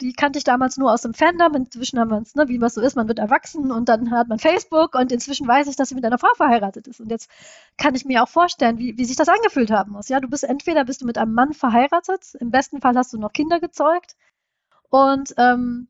die 0.00 0.12
kannte 0.12 0.38
ich 0.38 0.44
damals 0.44 0.76
nur 0.76 0.92
aus 0.92 1.02
dem 1.02 1.14
Fandom. 1.14 1.54
Inzwischen 1.54 1.98
haben 1.98 2.10
wir 2.10 2.16
uns, 2.16 2.34
ne, 2.34 2.48
wie 2.48 2.60
was 2.60 2.74
so 2.74 2.80
ist, 2.80 2.96
man 2.96 3.08
wird 3.08 3.18
erwachsen 3.18 3.70
und 3.70 3.88
dann 3.88 4.10
hat 4.10 4.28
man 4.28 4.38
Facebook 4.38 4.94
und 4.94 5.12
inzwischen 5.12 5.46
weiß 5.46 5.68
ich, 5.68 5.76
dass 5.76 5.90
sie 5.90 5.94
mit 5.94 6.04
einer 6.04 6.18
Frau 6.18 6.32
verheiratet 6.34 6.88
ist. 6.88 7.00
Und 7.00 7.10
jetzt 7.10 7.30
kann 7.78 7.94
ich 7.94 8.04
mir 8.04 8.22
auch 8.22 8.28
vorstellen, 8.28 8.78
wie, 8.78 8.96
wie 8.98 9.04
sich 9.04 9.16
das 9.16 9.28
angefühlt 9.28 9.70
haben 9.70 9.92
muss. 9.92 10.08
Ja, 10.08 10.20
du 10.20 10.28
bist 10.28 10.44
entweder 10.44 10.84
bist 10.84 11.02
du 11.02 11.06
mit 11.06 11.18
einem 11.18 11.34
Mann 11.34 11.52
verheiratet, 11.52 12.34
im 12.40 12.50
besten 12.50 12.80
Fall 12.80 12.96
hast 12.96 13.12
du 13.12 13.18
noch 13.18 13.32
Kinder 13.32 13.60
gezeugt 13.60 14.16
und 14.90 15.34
ähm, 15.38 15.88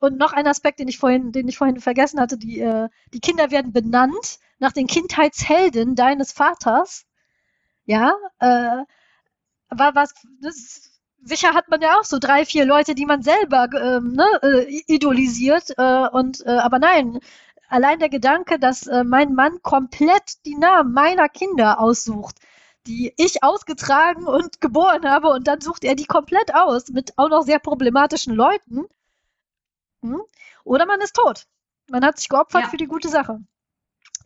und 0.00 0.18
noch 0.18 0.32
ein 0.32 0.46
Aspekt, 0.46 0.80
den 0.80 0.88
ich 0.88 0.98
vorhin, 0.98 1.32
den 1.32 1.48
ich 1.48 1.56
vorhin 1.56 1.80
vergessen 1.80 2.20
hatte, 2.20 2.36
die, 2.36 2.60
äh, 2.60 2.88
die 3.14 3.20
Kinder 3.20 3.50
werden 3.50 3.72
benannt 3.72 4.38
nach 4.58 4.72
den 4.72 4.86
Kindheitshelden 4.86 5.94
deines 5.94 6.32
Vaters. 6.32 7.06
Ja, 7.86 8.14
äh, 8.38 8.84
war 9.70 9.94
was, 9.94 10.14
das 10.40 10.93
sicher 11.24 11.54
hat 11.54 11.68
man 11.68 11.80
ja 11.80 11.98
auch 11.98 12.04
so 12.04 12.18
drei, 12.18 12.44
vier 12.44 12.64
Leute, 12.64 12.94
die 12.94 13.06
man 13.06 13.22
selber 13.22 13.68
ähm, 13.74 14.12
ne, 14.12 14.26
äh, 14.42 14.82
idolisiert. 14.86 15.70
Äh, 15.76 16.08
und 16.08 16.44
äh, 16.46 16.50
aber 16.50 16.78
nein, 16.78 17.20
allein 17.68 17.98
der 17.98 18.08
Gedanke, 18.08 18.58
dass 18.58 18.86
äh, 18.86 19.04
mein 19.04 19.34
Mann 19.34 19.60
komplett 19.62 20.44
die 20.46 20.56
Namen 20.56 20.92
meiner 20.92 21.28
Kinder 21.28 21.80
aussucht, 21.80 22.36
die 22.86 23.12
ich 23.16 23.42
ausgetragen 23.42 24.26
und 24.26 24.60
geboren 24.60 25.08
habe, 25.08 25.28
und 25.30 25.48
dann 25.48 25.60
sucht 25.60 25.84
er 25.84 25.94
die 25.94 26.06
komplett 26.06 26.54
aus, 26.54 26.88
mit 26.88 27.16
auch 27.18 27.28
noch 27.28 27.42
sehr 27.42 27.58
problematischen 27.58 28.34
Leuten. 28.34 28.86
Hm? 30.02 30.22
Oder 30.64 30.86
man 30.86 31.00
ist 31.00 31.16
tot. 31.16 31.46
Man 31.88 32.04
hat 32.04 32.18
sich 32.18 32.28
geopfert 32.28 32.64
ja. 32.64 32.68
für 32.68 32.76
die 32.76 32.86
gute 32.86 33.08
Sache. 33.08 33.40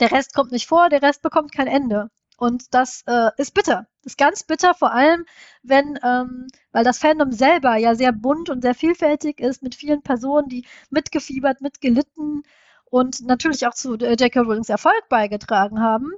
Der 0.00 0.12
Rest 0.12 0.34
kommt 0.34 0.52
nicht 0.52 0.66
vor, 0.68 0.88
der 0.88 1.02
Rest 1.02 1.22
bekommt 1.22 1.52
kein 1.52 1.66
Ende. 1.66 2.10
Und 2.38 2.72
das 2.72 3.02
äh, 3.06 3.30
ist 3.36 3.52
bitter. 3.52 3.88
Das 4.04 4.12
ist 4.12 4.18
ganz 4.18 4.44
bitter, 4.44 4.72
vor 4.72 4.92
allem, 4.92 5.26
wenn, 5.64 5.98
ähm, 6.04 6.46
weil 6.70 6.84
das 6.84 6.98
Fandom 6.98 7.32
selber 7.32 7.76
ja 7.76 7.96
sehr 7.96 8.12
bunt 8.12 8.48
und 8.48 8.62
sehr 8.62 8.76
vielfältig 8.76 9.40
ist, 9.40 9.60
mit 9.64 9.74
vielen 9.74 10.02
Personen, 10.02 10.48
die 10.48 10.64
mitgefiebert, 10.88 11.60
mitgelitten 11.60 12.44
und 12.84 13.22
natürlich 13.26 13.66
auch 13.66 13.74
zu 13.74 13.94
äh, 13.94 14.14
J.K. 14.14 14.40
Rowlings 14.40 14.68
Erfolg 14.68 15.08
beigetragen 15.08 15.80
haben. 15.80 16.12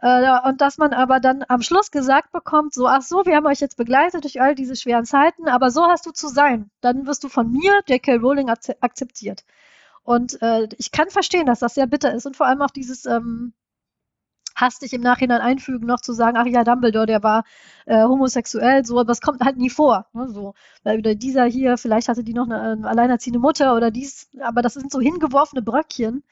Äh, 0.00 0.30
und 0.48 0.60
dass 0.60 0.78
man 0.78 0.92
aber 0.92 1.18
dann 1.18 1.44
am 1.48 1.62
Schluss 1.62 1.90
gesagt 1.90 2.30
bekommt, 2.30 2.72
so, 2.72 2.86
ach 2.86 3.02
so, 3.02 3.26
wir 3.26 3.34
haben 3.34 3.46
euch 3.46 3.58
jetzt 3.58 3.76
begleitet 3.76 4.22
durch 4.22 4.40
all 4.40 4.54
diese 4.54 4.76
schweren 4.76 5.06
Zeiten, 5.06 5.48
aber 5.48 5.72
so 5.72 5.86
hast 5.88 6.06
du 6.06 6.12
zu 6.12 6.28
sein. 6.28 6.70
Dann 6.80 7.06
wirst 7.08 7.24
du 7.24 7.28
von 7.28 7.50
mir, 7.50 7.82
J.K. 7.88 8.14
Rowling, 8.14 8.48
akzeptiert. 8.48 9.44
Und 10.04 10.40
äh, 10.40 10.68
ich 10.78 10.92
kann 10.92 11.10
verstehen, 11.10 11.46
dass 11.46 11.58
das 11.58 11.74
sehr 11.74 11.88
bitter 11.88 12.14
ist 12.14 12.26
und 12.26 12.36
vor 12.36 12.46
allem 12.46 12.62
auch 12.62 12.70
dieses, 12.70 13.06
ähm, 13.06 13.54
hastig 14.60 14.92
im 14.92 15.00
Nachhinein 15.00 15.40
einfügen, 15.40 15.86
noch 15.86 16.00
zu 16.00 16.12
sagen, 16.12 16.36
ach 16.36 16.46
ja, 16.46 16.64
Dumbledore, 16.64 17.06
der 17.06 17.22
war 17.22 17.44
äh, 17.86 18.02
homosexuell, 18.04 18.84
so, 18.84 18.98
aber 18.98 19.12
es 19.12 19.20
kommt 19.20 19.40
halt 19.42 19.56
nie 19.56 19.70
vor. 19.70 20.06
Ne, 20.12 20.28
so. 20.28 20.54
Oder 20.84 21.14
dieser 21.14 21.44
hier, 21.44 21.78
vielleicht 21.78 22.08
hatte 22.08 22.24
die 22.24 22.34
noch 22.34 22.46
eine, 22.46 22.60
eine 22.60 22.88
alleinerziehende 22.88 23.38
Mutter 23.38 23.76
oder 23.76 23.90
dies, 23.90 24.28
aber 24.40 24.62
das 24.62 24.74
sind 24.74 24.90
so 24.90 25.00
hingeworfene 25.00 25.62
Bröckchen. 25.62 26.24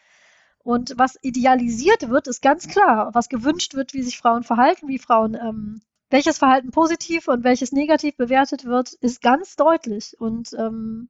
Und 0.58 0.94
was 0.96 1.16
idealisiert 1.22 2.08
wird, 2.08 2.26
ist 2.26 2.42
ganz 2.42 2.66
klar. 2.66 3.10
Was 3.14 3.28
gewünscht 3.28 3.74
wird, 3.74 3.94
wie 3.94 4.02
sich 4.02 4.18
Frauen 4.18 4.42
verhalten, 4.42 4.88
wie 4.88 4.98
Frauen, 4.98 5.34
ähm, 5.34 5.80
welches 6.10 6.38
Verhalten 6.38 6.72
positiv 6.72 7.28
und 7.28 7.44
welches 7.44 7.70
negativ 7.72 8.16
bewertet 8.16 8.64
wird, 8.64 8.92
ist 8.94 9.22
ganz 9.22 9.54
deutlich. 9.54 10.16
Und 10.18 10.52
ähm, 10.58 11.08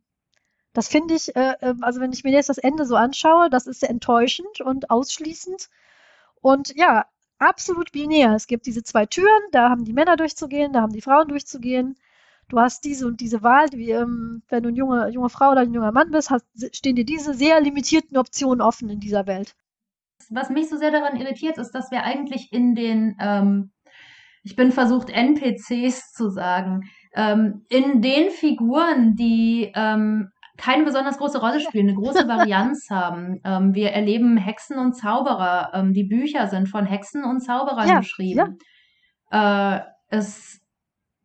das 0.75 0.89
finde 0.89 1.15
ich, 1.15 1.35
äh, 1.35 1.55
ähm, 1.63 1.83
also 1.83 2.01
wenn 2.01 2.13
ich 2.13 2.23
mir 2.23 2.33
jetzt 2.33 2.51
das 2.51 2.59
Ende 2.59 2.85
so 2.85 2.97
anschaue, 2.97 3.49
das 3.49 3.67
ist 3.67 3.83
enttäuschend 3.83 4.61
und 4.61 4.91
ausschließend. 4.91 5.71
Und 6.41 6.75
ja, 6.77 7.07
absolut 7.39 7.93
binär. 7.93 8.35
Es 8.35 8.47
gibt 8.47 8.67
diese 8.67 8.83
zwei 8.83 9.07
Türen, 9.07 9.43
da 9.53 9.71
haben 9.71 9.85
die 9.85 9.93
Männer 9.93 10.17
durchzugehen, 10.17 10.73
da 10.73 10.83
haben 10.83 10.93
die 10.93 11.03
Frauen 11.03 11.29
durchzugehen. 11.29 11.97
Du 12.49 12.61
hast 12.61 12.85
diese 12.85 13.07
und 13.07 13.21
diese 13.21 13.43
Wahl, 13.43 13.69
wie, 13.73 13.91
ähm, 13.91 14.43
wenn 14.49 14.63
du 14.63 14.69
eine 14.69 14.79
junge, 14.79 15.09
junge 15.09 15.29
Frau 15.31 15.51
oder 15.51 15.63
ein 15.63 15.75
junger 15.75 15.91
Mann 15.91 16.13
bist, 16.13 16.31
hast, 16.31 16.47
stehen 16.73 16.95
dir 16.95 17.05
diese 17.05 17.35
sehr 17.35 17.61
limitierten 17.61 18.17
Optionen 18.17 18.61
offen 18.61 18.89
in 18.89 19.01
dieser 19.01 19.27
Welt. 19.27 19.57
Was 20.31 20.51
mich 20.51 20.69
so 20.69 20.77
sehr 20.77 20.93
daran 20.93 21.17
irritiert, 21.17 21.59
ist, 21.59 21.73
dass 21.73 21.91
wir 21.91 22.05
eigentlich 22.05 22.53
in 22.53 22.75
den, 22.77 23.17
ähm, 23.21 23.73
ich 24.45 24.55
bin 24.55 24.71
versucht, 24.71 25.11
NPCs 25.11 26.13
zu 26.13 26.31
sagen, 26.31 26.89
ähm, 27.15 27.65
in 27.69 28.01
den 28.01 28.31
Figuren, 28.31 29.17
die 29.17 29.73
ähm, 29.75 30.31
keine 30.57 30.85
besonders 30.85 31.19
große 31.19 31.39
Rolle 31.39 31.61
spielen, 31.61 31.89
eine 31.89 31.97
große 31.97 32.29
Varianz 32.29 32.87
haben. 32.91 33.41
Ähm, 33.45 33.75
wir 33.75 33.91
erleben 33.91 34.37
Hexen 34.37 34.79
und 34.79 34.95
Zauberer. 34.95 35.71
Ähm, 35.75 35.93
die 35.93 36.05
Bücher 36.05 36.49
sind 36.49 36.69
von 36.69 36.87
Hexen 36.87 37.25
und 37.25 37.41
Zauberern 37.41 37.89
ja, 37.89 37.99
geschrieben. 37.99 38.59
Ja. 39.31 39.77
Äh, 39.79 39.85
es 40.09 40.61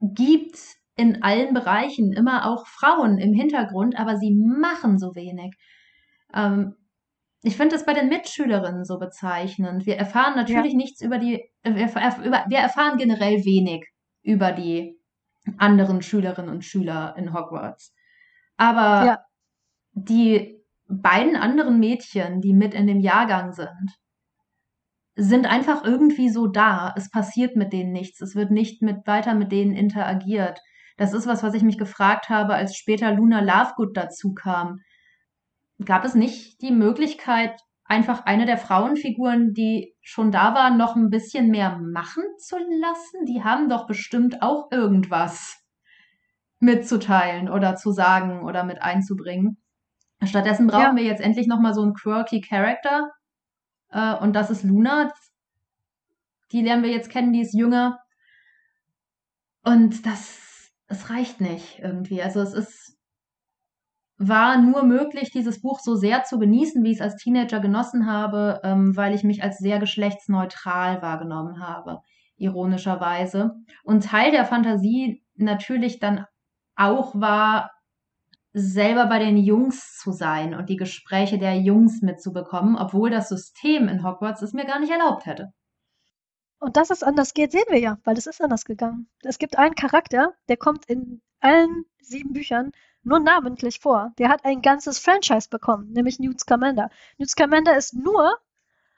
gibt 0.01 0.57
in 0.95 1.23
allen 1.23 1.53
Bereichen 1.53 2.13
immer 2.13 2.47
auch 2.47 2.67
Frauen 2.67 3.17
im 3.17 3.33
Hintergrund, 3.33 3.97
aber 3.97 4.17
sie 4.17 4.35
machen 4.35 4.97
so 4.97 5.15
wenig. 5.15 5.55
Ähm, 6.33 6.75
ich 7.43 7.57
finde 7.57 7.75
das 7.75 7.85
bei 7.85 7.93
den 7.93 8.09
Mitschülerinnen 8.09 8.85
so 8.85 8.99
bezeichnend. 8.99 9.85
Wir 9.85 9.97
erfahren 9.97 10.35
natürlich 10.35 10.73
ja. 10.73 10.77
nichts 10.77 11.01
über 11.01 11.17
die, 11.17 11.43
wir, 11.63 11.87
über, 12.23 12.45
wir 12.47 12.57
erfahren 12.59 12.97
generell 12.97 13.43
wenig 13.45 13.87
über 14.21 14.51
die 14.51 14.95
anderen 15.57 16.01
Schülerinnen 16.03 16.51
und 16.51 16.63
Schüler 16.63 17.15
in 17.17 17.33
Hogwarts. 17.33 17.93
Aber 18.57 19.05
ja. 19.05 19.19
die 19.93 20.61
beiden 20.87 21.35
anderen 21.35 21.79
Mädchen, 21.79 22.41
die 22.41 22.53
mit 22.53 22.73
in 22.73 22.87
dem 22.87 22.99
Jahrgang 22.99 23.53
sind, 23.53 23.97
sind 25.15 25.45
einfach 25.45 25.83
irgendwie 25.83 26.29
so 26.29 26.47
da. 26.47 26.93
Es 26.95 27.09
passiert 27.09 27.55
mit 27.55 27.73
denen 27.73 27.91
nichts. 27.91 28.21
Es 28.21 28.35
wird 28.35 28.51
nicht 28.51 28.81
mit 28.81 29.05
weiter 29.07 29.33
mit 29.33 29.51
denen 29.51 29.73
interagiert. 29.73 30.59
Das 30.97 31.13
ist 31.13 31.27
was, 31.27 31.43
was 31.43 31.53
ich 31.53 31.63
mich 31.63 31.77
gefragt 31.77 32.29
habe, 32.29 32.53
als 32.53 32.75
später 32.75 33.13
Luna 33.13 33.41
Lovegood 33.41 33.95
dazu 33.95 34.33
kam. 34.33 34.79
Gab 35.83 36.05
es 36.05 36.15
nicht 36.15 36.61
die 36.61 36.71
Möglichkeit, 36.71 37.59
einfach 37.85 38.25
eine 38.25 38.45
der 38.45 38.57
Frauenfiguren, 38.57 39.53
die 39.53 39.95
schon 40.01 40.31
da 40.31 40.53
war, 40.53 40.75
noch 40.75 40.95
ein 40.95 41.09
bisschen 41.09 41.49
mehr 41.49 41.77
machen 41.77 42.23
zu 42.37 42.57
lassen? 42.57 43.25
Die 43.25 43.43
haben 43.43 43.67
doch 43.67 43.87
bestimmt 43.87 44.41
auch 44.41 44.71
irgendwas 44.71 45.60
mitzuteilen 46.61 47.49
oder 47.49 47.75
zu 47.75 47.91
sagen 47.91 48.43
oder 48.43 48.63
mit 48.63 48.81
einzubringen. 48.81 49.57
Stattdessen 50.23 50.67
brauchen 50.67 50.95
ja. 50.97 51.03
wir 51.03 51.03
jetzt 51.03 51.21
endlich 51.21 51.47
nochmal 51.47 51.73
so 51.73 51.81
einen 51.81 51.95
quirky 51.95 52.41
Character. 52.41 53.09
Äh, 53.89 54.15
und 54.17 54.33
das 54.33 54.51
ist 54.51 54.63
Luna. 54.63 55.11
Die 56.51 56.61
lernen 56.61 56.83
wir 56.83 56.91
jetzt 56.91 57.09
kennen, 57.09 57.33
die 57.33 57.41
ist 57.41 57.53
jünger. 57.53 57.99
Und 59.63 60.05
das, 60.05 60.71
es 60.87 61.09
reicht 61.09 61.41
nicht 61.41 61.79
irgendwie. 61.79 62.21
Also 62.21 62.41
es 62.41 62.53
ist, 62.53 62.97
war 64.17 64.59
nur 64.59 64.83
möglich, 64.83 65.31
dieses 65.31 65.61
Buch 65.61 65.79
so 65.79 65.95
sehr 65.95 66.23
zu 66.23 66.37
genießen, 66.37 66.83
wie 66.83 66.91
ich 66.91 66.97
es 66.97 67.01
als 67.01 67.15
Teenager 67.15 67.59
genossen 67.59 68.05
habe, 68.05 68.61
ähm, 68.63 68.95
weil 68.95 69.15
ich 69.15 69.23
mich 69.23 69.41
als 69.41 69.57
sehr 69.57 69.79
geschlechtsneutral 69.79 71.01
wahrgenommen 71.01 71.65
habe, 71.65 72.01
ironischerweise. 72.37 73.55
Und 73.83 74.03
Teil 74.03 74.31
der 74.31 74.45
Fantasie 74.45 75.23
natürlich 75.35 75.99
dann 75.99 76.25
auch 76.81 77.13
war, 77.15 77.71
selber 78.53 79.05
bei 79.05 79.19
den 79.19 79.37
Jungs 79.37 79.97
zu 79.97 80.11
sein 80.11 80.53
und 80.53 80.69
die 80.69 80.75
Gespräche 80.75 81.37
der 81.37 81.57
Jungs 81.57 82.01
mitzubekommen, 82.01 82.75
obwohl 82.75 83.09
das 83.09 83.29
System 83.29 83.87
in 83.87 84.03
Hogwarts 84.03 84.41
es 84.41 84.53
mir 84.53 84.65
gar 84.65 84.79
nicht 84.79 84.91
erlaubt 84.91 85.25
hätte. 85.25 85.53
Und 86.59 86.77
dass 86.77 86.89
es 86.89 87.01
anders 87.01 87.33
geht, 87.33 87.51
sehen 87.51 87.65
wir 87.69 87.79
ja, 87.79 87.97
weil 88.03 88.17
es 88.17 88.27
ist 88.27 88.41
anders 88.41 88.65
gegangen. 88.65 89.09
Es 89.23 89.39
gibt 89.39 89.57
einen 89.57 89.73
Charakter, 89.73 90.33
der 90.47 90.57
kommt 90.57 90.85
in 90.85 91.21
allen 91.39 91.85
sieben 91.99 92.33
Büchern 92.33 92.71
nur 93.03 93.19
namentlich 93.19 93.79
vor. 93.79 94.13
Der 94.19 94.29
hat 94.29 94.45
ein 94.45 94.61
ganzes 94.61 94.99
Franchise 94.99 95.49
bekommen, 95.49 95.91
nämlich 95.91 96.19
Newt 96.19 96.39
Scamander. 96.39 96.89
Newt 97.17 97.29
Scamander 97.29 97.75
ist 97.75 97.95
nur 97.95 98.37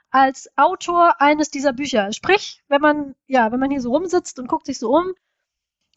als 0.10 0.50
Autor 0.58 1.22
eines 1.22 1.52
dieser 1.52 1.74
Bücher. 1.74 2.12
Sprich, 2.12 2.62
wenn 2.68 2.82
man, 2.82 3.16
ja, 3.28 3.52
wenn 3.52 3.60
man 3.60 3.72
hier 3.72 3.82
so 3.82 3.92
rumsitzt 3.92 4.40
und 4.40 4.48
guckt 4.48 4.66
sich 4.66 4.78
so 4.78 4.92
um, 4.92 5.14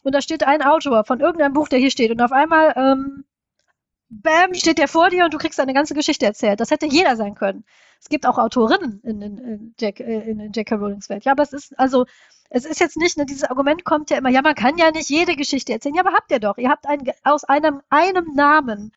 und 0.07 0.15
da 0.15 0.23
steht 0.23 0.47
ein 0.47 0.63
Autor 0.63 1.05
von 1.05 1.19
irgendeinem 1.19 1.53
Buch, 1.53 1.69
der 1.69 1.81
hier 1.81 1.91
steht 1.91 2.13
und 2.13 2.23
auf 2.23 2.31
einmal, 2.31 2.73
ähm, 2.77 3.25
bam, 4.09 4.55
steht 4.55 4.79
der 4.79 4.87
vor 4.87 5.11
dir 5.11 5.25
und 5.25 5.35
du 5.35 5.39
kriegst 5.39 5.59
eine 5.59 5.75
ganze 5.75 5.95
Geschichte 5.95 6.25
erzählt. 6.25 6.61
Das 6.61 6.71
hätte 6.71 6.87
jeder 6.87 7.17
sein 7.17 7.35
können. 7.35 7.65
Es 8.01 8.09
gibt 8.09 8.25
auch 8.25 8.39
Autorinnen 8.39 9.01
in, 9.03 9.21
in, 9.21 9.39
in, 9.39 9.75
Jack, 9.81 9.99
in, 9.99 10.39
in 10.39 10.53
J.K. 10.53 10.77
Rowlings 10.77 11.09
Welt. 11.09 11.25
Ja, 11.25 11.33
aber 11.33 11.43
es 11.43 11.53
ist, 11.53 11.77
also, 11.77 12.07
es 12.51 12.65
ist 12.65 12.79
jetzt 12.79 12.97
nicht, 12.97 13.19
ne, 13.19 13.27
dieses 13.27 13.43
Argument 13.43 13.85
kommt 13.85 14.11
ja 14.11 14.19
immer, 14.19 14.29
ja, 14.29 14.43
man 14.43 14.55
kann 14.55 14.79
ja 14.79 14.93
nicht 14.93 15.11
jede 15.11 15.35
Geschichte 15.35 15.73
erzählen. 15.73 15.97
Ja, 15.97 16.03
aber 16.03 16.13
habt 16.13 16.31
ihr 16.31 16.39
doch. 16.39 16.57
Ihr 16.57 16.71
habt 16.71 16.87
ein, 16.87 17.03
aus 17.25 17.43
einem, 17.43 17.83
einem 17.91 18.33
Namen 18.33 18.93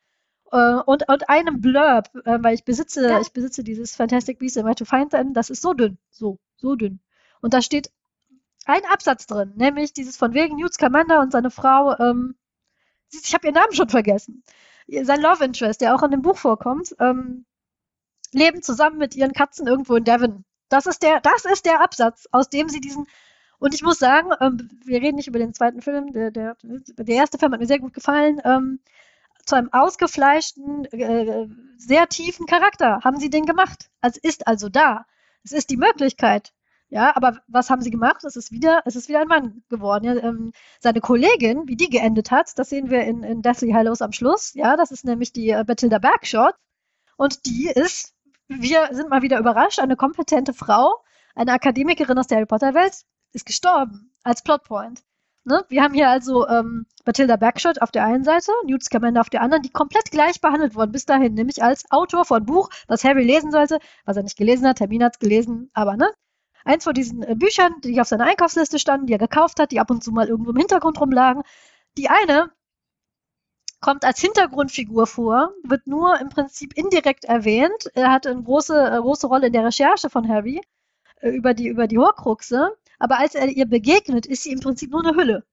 äh, 0.51 0.75
und, 0.85 1.09
und 1.09 1.27
einem 1.27 1.59
Blurb, 1.59 2.11
äh, 2.23 2.37
weil 2.39 2.53
ich 2.53 2.65
besitze, 2.65 3.09
ja. 3.09 3.19
ich 3.19 3.33
besitze 3.33 3.63
dieses 3.63 3.95
Fantastic 3.95 4.37
Beasts 4.37 4.57
and 4.57 4.67
Where 4.67 4.75
to 4.75 4.85
Find 4.85 5.09
Them, 5.09 5.33
das 5.33 5.49
ist 5.49 5.63
so 5.63 5.73
dünn. 5.73 5.97
So, 6.11 6.37
so 6.57 6.75
dünn. 6.75 6.99
Und 7.41 7.55
da 7.55 7.63
steht 7.63 7.89
ein 8.69 8.85
Absatz 8.85 9.27
drin, 9.27 9.53
nämlich 9.55 9.93
dieses 9.93 10.17
von 10.17 10.33
wegen 10.33 10.55
Newt 10.55 10.73
Scamander 10.73 11.21
und 11.21 11.31
seine 11.31 11.51
Frau, 11.51 11.97
ähm, 11.99 12.35
ich 13.11 13.33
habe 13.33 13.47
ihren 13.47 13.55
Namen 13.55 13.73
schon 13.73 13.89
vergessen. 13.89 14.43
Sein 14.87 15.21
Love 15.21 15.43
Interest, 15.43 15.81
der 15.81 15.95
auch 15.95 16.03
in 16.03 16.11
dem 16.11 16.21
Buch 16.21 16.37
vorkommt, 16.37 16.95
ähm, 16.99 17.45
leben 18.31 18.61
zusammen 18.61 18.97
mit 18.97 19.15
ihren 19.15 19.33
Katzen 19.33 19.67
irgendwo 19.67 19.95
in 19.95 20.03
Devon. 20.03 20.45
Das 20.69 20.85
ist 20.85 21.01
der, 21.01 21.19
das 21.21 21.45
ist 21.45 21.65
der 21.65 21.81
Absatz, 21.81 22.27
aus 22.31 22.49
dem 22.49 22.69
sie 22.69 22.79
diesen 22.79 23.07
und 23.59 23.73
ich 23.73 23.83
muss 23.83 23.99
sagen, 23.99 24.31
ähm, 24.39 24.69
wir 24.85 25.01
reden 25.01 25.17
nicht 25.17 25.27
über 25.27 25.39
den 25.39 25.53
zweiten 25.53 25.81
Film, 25.81 26.13
der, 26.13 26.31
der, 26.31 26.55
der 26.63 27.15
erste 27.15 27.37
Film 27.37 27.51
hat 27.51 27.59
mir 27.59 27.67
sehr 27.67 27.79
gut 27.79 27.93
gefallen. 27.93 28.39
Ähm, 28.45 28.79
zu 29.45 29.55
einem 29.55 29.73
ausgefleischten, 29.73 30.85
äh, 30.85 31.47
sehr 31.77 32.07
tiefen 32.07 32.45
Charakter 32.45 33.01
haben 33.03 33.19
sie 33.19 33.29
den 33.29 33.45
gemacht. 33.45 33.89
Es 34.01 34.15
ist 34.15 34.47
also 34.47 34.69
da. 34.69 35.05
Es 35.43 35.51
ist 35.51 35.69
die 35.69 35.77
Möglichkeit. 35.77 36.53
Ja, 36.89 37.15
aber 37.15 37.39
was 37.47 37.69
haben 37.69 37.81
sie 37.81 37.91
gemacht? 37.91 38.23
Es 38.23 38.35
ist 38.35 38.51
wieder, 38.51 38.81
es 38.85 38.95
ist 38.95 39.09
wieder 39.09 39.21
ein 39.21 39.27
Mann 39.27 39.63
geworden. 39.69 40.05
Ja, 40.05 40.15
ähm, 40.15 40.51
seine 40.79 41.01
Kollegin, 41.01 41.67
wie 41.67 41.75
die 41.75 41.89
geendet 41.89 42.31
hat, 42.31 42.57
das 42.57 42.69
sehen 42.69 42.89
wir 42.89 43.03
in, 43.03 43.21
in 43.23 43.43
Deathly 43.43 43.71
Hallows 43.71 44.01
am 44.01 44.11
Schluss. 44.11 44.53
Ja, 44.55 44.75
das 44.75 44.91
ist 44.91 45.05
nämlich 45.05 45.31
die 45.31 45.49
äh, 45.49 45.63
Bathilda 45.65 45.99
Bagshot. 45.99 46.55
Und 47.15 47.45
die 47.45 47.67
ist, 47.67 48.15
wir 48.47 48.89
sind 48.91 49.09
mal 49.09 49.21
wieder 49.21 49.39
überrascht, 49.39 49.79
eine 49.79 49.95
kompetente 49.95 50.53
Frau, 50.53 51.03
eine 51.35 51.53
Akademikerin 51.53 52.17
aus 52.17 52.27
der 52.27 52.37
Harry 52.37 52.47
Potter 52.47 52.73
Welt, 52.73 53.03
ist 53.33 53.45
gestorben 53.45 54.11
als 54.23 54.41
Plotpoint. 54.41 55.03
Ne? 55.45 55.63
Wir 55.69 55.83
haben 55.83 55.93
hier 55.93 56.09
also 56.09 56.47
ähm, 56.47 56.85
Bathilda 57.05 57.35
Bagshot 57.35 57.81
auf 57.81 57.91
der 57.91 58.03
einen 58.03 58.23
Seite, 58.23 58.51
Newt 58.65 58.83
Scamander 58.83 59.21
auf 59.21 59.29
der 59.29 59.41
anderen, 59.41 59.63
die 59.63 59.69
komplett 59.69 60.11
gleich 60.11 60.41
behandelt 60.41 60.75
wurden 60.75 60.91
bis 60.91 61.05
dahin, 61.05 61.33
nämlich 61.33 61.61
als 61.63 61.89
Autor 61.91 62.25
von 62.25 62.45
Buch, 62.45 62.69
was 62.87 63.03
Harry 63.03 63.23
lesen 63.23 63.51
sollte, 63.51 63.79
was 64.05 64.17
er 64.17 64.23
nicht 64.23 64.37
gelesen 64.37 64.67
hat. 64.67 64.77
Termin 64.77 65.03
hat 65.03 65.13
es 65.15 65.19
gelesen, 65.19 65.69
aber 65.73 65.95
ne? 65.95 66.11
Eins 66.65 66.83
von 66.83 66.93
diesen 66.93 67.23
äh, 67.23 67.35
Büchern, 67.35 67.75
die 67.83 67.99
auf 68.01 68.07
seiner 68.07 68.25
Einkaufsliste 68.25 68.79
standen, 68.79 69.07
die 69.07 69.13
er 69.13 69.19
gekauft 69.19 69.59
hat, 69.59 69.71
die 69.71 69.79
ab 69.79 69.89
und 69.91 70.03
zu 70.03 70.11
mal 70.11 70.27
irgendwo 70.27 70.51
im 70.51 70.57
Hintergrund 70.57 70.99
rumlagen. 70.99 71.43
Die 71.97 72.09
eine 72.09 72.51
kommt 73.81 74.03
als 74.05 74.19
Hintergrundfigur 74.19 75.07
vor, 75.07 75.53
wird 75.63 75.87
nur 75.87 76.19
im 76.19 76.29
Prinzip 76.29 76.73
indirekt 76.75 77.25
erwähnt. 77.25 77.89
Er 77.93 78.11
hatte 78.11 78.29
eine 78.29 78.43
große, 78.43 78.75
äh, 78.75 78.97
große 78.97 79.27
Rolle 79.27 79.47
in 79.47 79.53
der 79.53 79.65
Recherche 79.65 80.09
von 80.09 80.27
Harry 80.27 80.61
äh, 81.21 81.29
über 81.29 81.53
die, 81.53 81.67
über 81.67 81.87
die 81.87 81.97
Horcruxe. 81.97 82.75
Aber 82.99 83.17
als 83.19 83.35
er 83.35 83.47
ihr 83.47 83.65
begegnet, 83.65 84.25
ist 84.25 84.43
sie 84.43 84.51
im 84.51 84.59
Prinzip 84.59 84.91
nur 84.91 85.05
eine 85.05 85.15
Hülle 85.15 85.45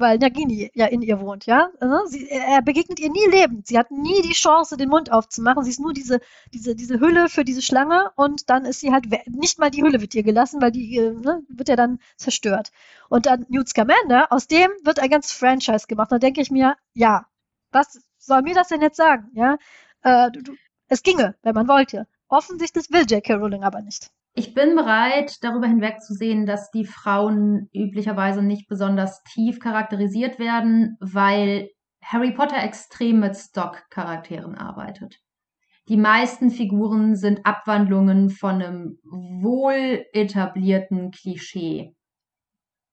weil 0.00 0.18
Nagini 0.18 0.70
ja 0.74 0.86
in 0.86 1.02
ihr 1.02 1.20
wohnt, 1.20 1.46
ja. 1.46 1.70
Ne? 1.80 2.00
Sie, 2.06 2.28
er 2.28 2.62
begegnet 2.62 2.98
ihr 2.98 3.10
nie 3.10 3.26
lebend. 3.30 3.66
Sie 3.66 3.78
hat 3.78 3.90
nie 3.90 4.22
die 4.22 4.32
Chance, 4.32 4.76
den 4.76 4.88
Mund 4.88 5.12
aufzumachen. 5.12 5.62
Sie 5.62 5.70
ist 5.70 5.80
nur 5.80 5.92
diese, 5.92 6.20
diese, 6.52 6.74
diese 6.74 6.98
Hülle 6.98 7.28
für 7.28 7.44
diese 7.44 7.62
Schlange 7.62 8.10
und 8.16 8.50
dann 8.50 8.64
ist 8.64 8.80
sie 8.80 8.92
halt, 8.92 9.06
nicht 9.28 9.58
mal 9.58 9.70
die 9.70 9.82
Hülle 9.82 10.00
wird 10.00 10.14
ihr 10.14 10.22
gelassen, 10.22 10.60
weil 10.60 10.72
die 10.72 10.98
ne, 10.98 11.42
wird 11.48 11.68
ja 11.68 11.76
dann 11.76 12.00
zerstört. 12.16 12.72
Und 13.08 13.26
dann 13.26 13.46
Newt 13.48 13.68
Scamander, 13.68 14.32
aus 14.32 14.46
dem 14.46 14.70
wird 14.82 14.98
ein 14.98 15.10
ganzes 15.10 15.32
Franchise 15.32 15.86
gemacht. 15.86 16.10
Da 16.10 16.18
denke 16.18 16.40
ich 16.40 16.50
mir, 16.50 16.76
ja, 16.94 17.26
was 17.70 18.00
soll 18.18 18.42
mir 18.42 18.54
das 18.54 18.68
denn 18.68 18.80
jetzt 18.80 18.96
sagen, 18.96 19.30
ja? 19.34 19.58
Äh, 20.02 20.30
du, 20.30 20.42
du, 20.42 20.52
es 20.88 21.02
ginge, 21.02 21.36
wenn 21.42 21.54
man 21.54 21.68
wollte. 21.68 22.06
Offensichtlich 22.28 22.90
will 22.90 23.04
J.K. 23.08 23.34
Rowling 23.34 23.64
aber 23.64 23.82
nicht. 23.82 24.10
Ich 24.34 24.54
bin 24.54 24.76
bereit, 24.76 25.42
darüber 25.42 25.66
hinwegzusehen, 25.66 26.46
dass 26.46 26.70
die 26.70 26.84
Frauen 26.84 27.68
üblicherweise 27.74 28.42
nicht 28.42 28.68
besonders 28.68 29.22
tief 29.24 29.58
charakterisiert 29.58 30.38
werden, 30.38 30.96
weil 31.00 31.68
Harry 32.02 32.32
Potter 32.32 32.62
extrem 32.62 33.20
mit 33.20 33.36
Stock-Charakteren 33.36 34.54
arbeitet. 34.54 35.20
Die 35.88 35.96
meisten 35.96 36.50
Figuren 36.50 37.16
sind 37.16 37.44
Abwandlungen 37.44 38.30
von 38.30 38.62
einem 38.62 38.98
wohl 39.02 40.04
etablierten 40.12 41.10
Klischee, 41.10 41.96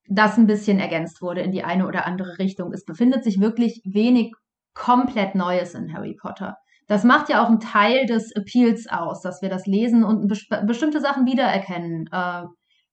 das 0.09 0.37
ein 0.37 0.47
bisschen 0.47 0.79
ergänzt 0.79 1.21
wurde 1.21 1.41
in 1.41 1.51
die 1.51 1.63
eine 1.63 1.85
oder 1.85 2.07
andere 2.07 2.39
Richtung. 2.39 2.73
Es 2.73 2.85
befindet 2.85 3.23
sich 3.23 3.39
wirklich 3.39 3.81
wenig 3.85 4.33
komplett 4.73 5.35
Neues 5.35 5.75
in 5.75 5.93
Harry 5.93 6.15
Potter. 6.15 6.57
Das 6.87 7.03
macht 7.03 7.29
ja 7.29 7.43
auch 7.43 7.49
einen 7.49 7.59
Teil 7.59 8.05
des 8.05 8.31
Appeals 8.35 8.87
aus, 8.89 9.21
dass 9.21 9.41
wir 9.41 9.49
das 9.49 9.65
lesen 9.65 10.03
und 10.03 10.27
bestimmte 10.27 11.01
Sachen 11.01 11.25
wiedererkennen. 11.25 12.07
Äh, 12.11 12.43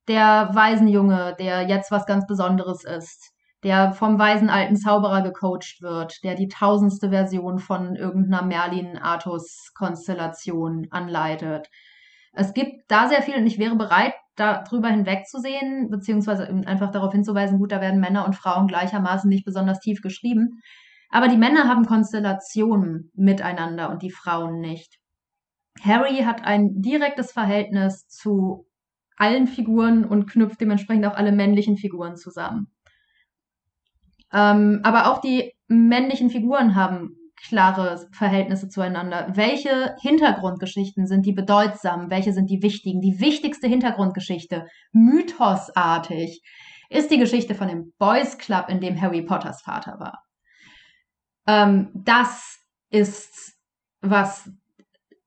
der 0.08 0.50
Waisenjunge, 0.52 1.36
der 1.38 1.68
jetzt 1.68 1.90
was 1.90 2.04
ganz 2.04 2.26
Besonderes 2.26 2.84
ist, 2.84 3.32
der 3.62 3.92
vom 3.92 4.18
weisen 4.18 4.50
alten 4.50 4.76
Zauberer 4.76 5.22
gecoacht 5.22 5.80
wird, 5.80 6.22
der 6.22 6.34
die 6.34 6.48
tausendste 6.48 7.08
Version 7.10 7.58
von 7.58 7.96
irgendeiner 7.96 8.44
Merlin-Artus-Konstellation 8.44 10.88
anleitet. 10.90 11.70
Es 12.34 12.52
gibt 12.52 12.82
da 12.88 13.08
sehr 13.08 13.22
viel 13.22 13.36
und 13.36 13.46
ich 13.46 13.58
wäre 13.58 13.76
bereit, 13.76 14.12
darüber 14.36 14.88
hinwegzusehen, 14.88 15.88
beziehungsweise 15.90 16.48
einfach 16.66 16.90
darauf 16.90 17.12
hinzuweisen, 17.12 17.58
gut, 17.58 17.72
da 17.72 17.80
werden 17.80 18.00
Männer 18.00 18.26
und 18.26 18.36
Frauen 18.36 18.66
gleichermaßen 18.66 19.30
nicht 19.30 19.44
besonders 19.44 19.78
tief 19.78 20.02
geschrieben. 20.02 20.60
Aber 21.14 21.28
die 21.28 21.36
Männer 21.36 21.68
haben 21.68 21.86
Konstellationen 21.86 23.12
miteinander 23.14 23.88
und 23.88 24.02
die 24.02 24.10
Frauen 24.10 24.58
nicht. 24.58 24.98
Harry 25.80 26.24
hat 26.24 26.42
ein 26.44 26.82
direktes 26.82 27.30
Verhältnis 27.30 28.08
zu 28.08 28.66
allen 29.16 29.46
Figuren 29.46 30.04
und 30.04 30.28
knüpft 30.28 30.60
dementsprechend 30.60 31.06
auch 31.06 31.14
alle 31.14 31.30
männlichen 31.30 31.76
Figuren 31.76 32.16
zusammen. 32.16 32.66
Ähm, 34.32 34.80
aber 34.82 35.12
auch 35.12 35.20
die 35.20 35.52
männlichen 35.68 36.30
Figuren 36.30 36.74
haben 36.74 37.14
klare 37.46 38.08
Verhältnisse 38.10 38.68
zueinander. 38.68 39.28
Welche 39.34 39.94
Hintergrundgeschichten 40.00 41.06
sind 41.06 41.26
die 41.26 41.32
bedeutsamen? 41.32 42.10
Welche 42.10 42.32
sind 42.32 42.50
die 42.50 42.60
wichtigen? 42.60 43.00
Die 43.00 43.20
wichtigste 43.20 43.68
Hintergrundgeschichte, 43.68 44.66
mythosartig, 44.90 46.42
ist 46.90 47.12
die 47.12 47.18
Geschichte 47.18 47.54
von 47.54 47.68
dem 47.68 47.92
Boys 47.98 48.36
Club, 48.36 48.68
in 48.68 48.80
dem 48.80 49.00
Harry 49.00 49.22
Potters 49.22 49.62
Vater 49.62 50.00
war. 50.00 50.23
Ähm, 51.46 51.90
das 51.94 52.58
ist 52.90 53.54
was, 54.00 54.50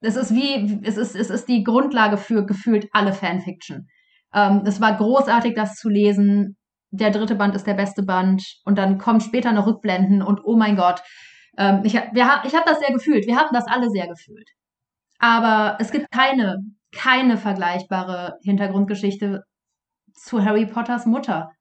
es 0.02 0.16
ist 0.16 0.34
wie, 0.34 0.82
es 0.84 0.98
ist, 0.98 1.16
es 1.16 1.30
ist 1.30 1.48
die 1.48 1.64
Grundlage 1.64 2.18
für 2.18 2.46
gefühlt 2.46 2.88
alle 2.94 3.14
Fanfiction. 3.14 3.88
Ähm, 4.34 4.64
es 4.66 4.80
war 4.82 4.96
großartig, 4.96 5.56
das 5.56 5.76
zu 5.76 5.90
lesen. 5.90 6.58
Der 6.92 7.12
dritte 7.12 7.36
Band 7.36 7.56
ist 7.56 7.68
der 7.68 7.74
beste 7.74 8.04
Band 8.04 8.44
und 8.64 8.78
dann 8.78 8.98
kommen 8.98 9.20
später 9.20 9.52
noch 9.52 9.68
Rückblenden 9.68 10.22
und 10.22 10.42
oh 10.44 10.56
mein 10.56 10.78
Gott, 10.78 11.02
ähm, 11.58 11.82
ich, 11.84 11.94
wir, 11.94 12.42
ich 12.46 12.56
habe 12.56 12.66
das 12.66 12.80
sehr 12.80 12.94
gefühlt. 12.94 13.26
Wir 13.28 13.38
haben 13.38 13.54
das 13.54 13.68
alle 13.68 13.90
sehr 13.90 14.08
gefühlt. 14.08 14.50
Aber 15.20 15.78
es 15.80 15.92
gibt 15.92 16.12
keine, 16.12 16.60
keine 16.92 17.38
vergleichbare 17.38 18.38
Hintergrundgeschichte 18.44 19.44
zu 20.14 20.44
Harry 20.44 20.66
Potters 20.66 21.06
Mutter. 21.06 21.52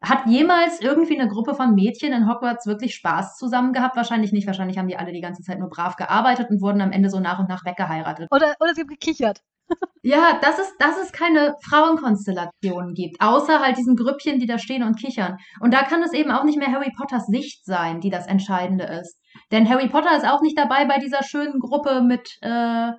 Hat 0.00 0.26
jemals 0.26 0.80
irgendwie 0.80 1.18
eine 1.18 1.28
Gruppe 1.28 1.54
von 1.54 1.74
Mädchen 1.74 2.12
in 2.12 2.28
Hogwarts 2.28 2.66
wirklich 2.66 2.94
Spaß 2.94 3.36
zusammen 3.36 3.72
gehabt? 3.72 3.96
Wahrscheinlich 3.96 4.32
nicht. 4.32 4.46
Wahrscheinlich 4.46 4.78
haben 4.78 4.86
die 4.86 4.96
alle 4.96 5.12
die 5.12 5.20
ganze 5.20 5.42
Zeit 5.42 5.58
nur 5.58 5.68
brav 5.68 5.96
gearbeitet 5.96 6.50
und 6.50 6.60
wurden 6.60 6.80
am 6.80 6.92
Ende 6.92 7.10
so 7.10 7.18
nach 7.18 7.40
und 7.40 7.48
nach 7.48 7.64
weggeheiratet. 7.64 8.28
Oder, 8.30 8.54
oder 8.60 8.74
sie 8.74 8.82
haben 8.82 8.88
gekichert. 8.88 9.40
ja, 10.02 10.38
dass 10.40 10.58
es, 10.58 10.76
dass 10.78 10.98
es 11.02 11.12
keine 11.12 11.56
Frauenkonstellationen 11.62 12.94
gibt, 12.94 13.20
außer 13.20 13.60
halt 13.60 13.76
diesen 13.76 13.96
Grüppchen, 13.96 14.38
die 14.38 14.46
da 14.46 14.58
stehen 14.58 14.82
und 14.82 14.98
kichern. 14.98 15.36
Und 15.60 15.74
da 15.74 15.82
kann 15.82 16.02
es 16.02 16.12
eben 16.12 16.30
auch 16.30 16.44
nicht 16.44 16.58
mehr 16.58 16.72
Harry 16.72 16.92
Potters 16.96 17.26
Sicht 17.26 17.64
sein, 17.66 18.00
die 18.00 18.10
das 18.10 18.26
Entscheidende 18.26 18.84
ist. 18.84 19.20
Denn 19.50 19.68
Harry 19.68 19.88
Potter 19.88 20.16
ist 20.16 20.26
auch 20.26 20.42
nicht 20.42 20.56
dabei 20.56 20.84
bei 20.84 20.98
dieser 20.98 21.22
schönen 21.22 21.58
Gruppe 21.58 22.02
mit 22.02 22.38
äh, 22.40 22.92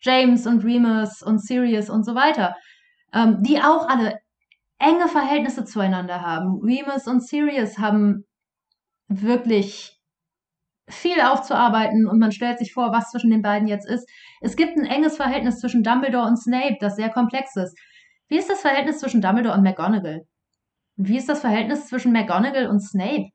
James 0.00 0.46
und 0.46 0.64
Remus 0.64 1.22
und 1.22 1.42
Sirius 1.42 1.90
und 1.90 2.04
so 2.04 2.14
weiter, 2.14 2.56
ähm, 3.12 3.42
die 3.42 3.60
auch 3.60 3.88
alle 3.88 4.18
enge 4.80 5.08
Verhältnisse 5.08 5.64
zueinander 5.64 6.22
haben. 6.22 6.60
Remus 6.62 7.06
und 7.06 7.22
Sirius 7.22 7.78
haben 7.78 8.24
wirklich 9.08 10.00
viel 10.88 11.20
aufzuarbeiten 11.20 12.08
und 12.08 12.18
man 12.18 12.32
stellt 12.32 12.58
sich 12.58 12.72
vor, 12.72 12.90
was 12.92 13.10
zwischen 13.10 13.30
den 13.30 13.42
beiden 13.42 13.68
jetzt 13.68 13.88
ist. 13.88 14.08
Es 14.40 14.56
gibt 14.56 14.76
ein 14.76 14.86
enges 14.86 15.16
Verhältnis 15.16 15.60
zwischen 15.60 15.84
Dumbledore 15.84 16.26
und 16.26 16.36
Snape, 16.36 16.78
das 16.80 16.96
sehr 16.96 17.10
komplex 17.10 17.54
ist. 17.56 17.78
Wie 18.28 18.38
ist 18.38 18.50
das 18.50 18.60
Verhältnis 18.60 18.98
zwischen 18.98 19.20
Dumbledore 19.20 19.56
und 19.56 19.62
McGonagall? 19.62 20.22
Wie 20.96 21.16
ist 21.16 21.28
das 21.28 21.40
Verhältnis 21.40 21.86
zwischen 21.86 22.12
McGonagall 22.12 22.66
und 22.66 22.80
Snape? 22.80 23.28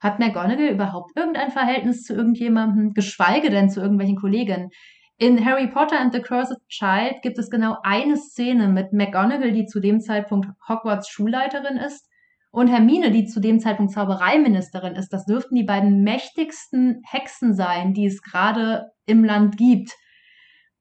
Hat 0.00 0.18
McGonagall 0.18 0.68
überhaupt 0.68 1.16
irgendein 1.16 1.50
Verhältnis 1.50 2.04
zu 2.04 2.14
irgendjemandem, 2.14 2.92
geschweige 2.94 3.50
denn 3.50 3.70
zu 3.70 3.80
irgendwelchen 3.80 4.16
Kolleginnen? 4.16 4.70
In 5.16 5.44
Harry 5.44 5.68
Potter 5.68 5.96
and 5.96 6.12
the 6.12 6.20
Cursed 6.20 6.58
Child 6.68 7.22
gibt 7.22 7.38
es 7.38 7.48
genau 7.48 7.76
eine 7.84 8.16
Szene 8.16 8.66
mit 8.68 8.92
McGonagall, 8.92 9.52
die 9.52 9.66
zu 9.66 9.78
dem 9.78 10.00
Zeitpunkt 10.00 10.48
Hogwarts 10.68 11.08
Schulleiterin 11.08 11.76
ist, 11.76 12.08
und 12.50 12.68
Hermine, 12.68 13.10
die 13.10 13.26
zu 13.26 13.40
dem 13.40 13.58
Zeitpunkt 13.58 13.92
Zaubereiministerin 13.92 14.94
ist. 14.94 15.12
Das 15.12 15.26
dürften 15.26 15.56
die 15.56 15.64
beiden 15.64 16.04
mächtigsten 16.04 17.02
Hexen 17.04 17.52
sein, 17.52 17.94
die 17.94 18.06
es 18.06 18.22
gerade 18.22 18.92
im 19.06 19.24
Land 19.24 19.56
gibt. 19.56 19.90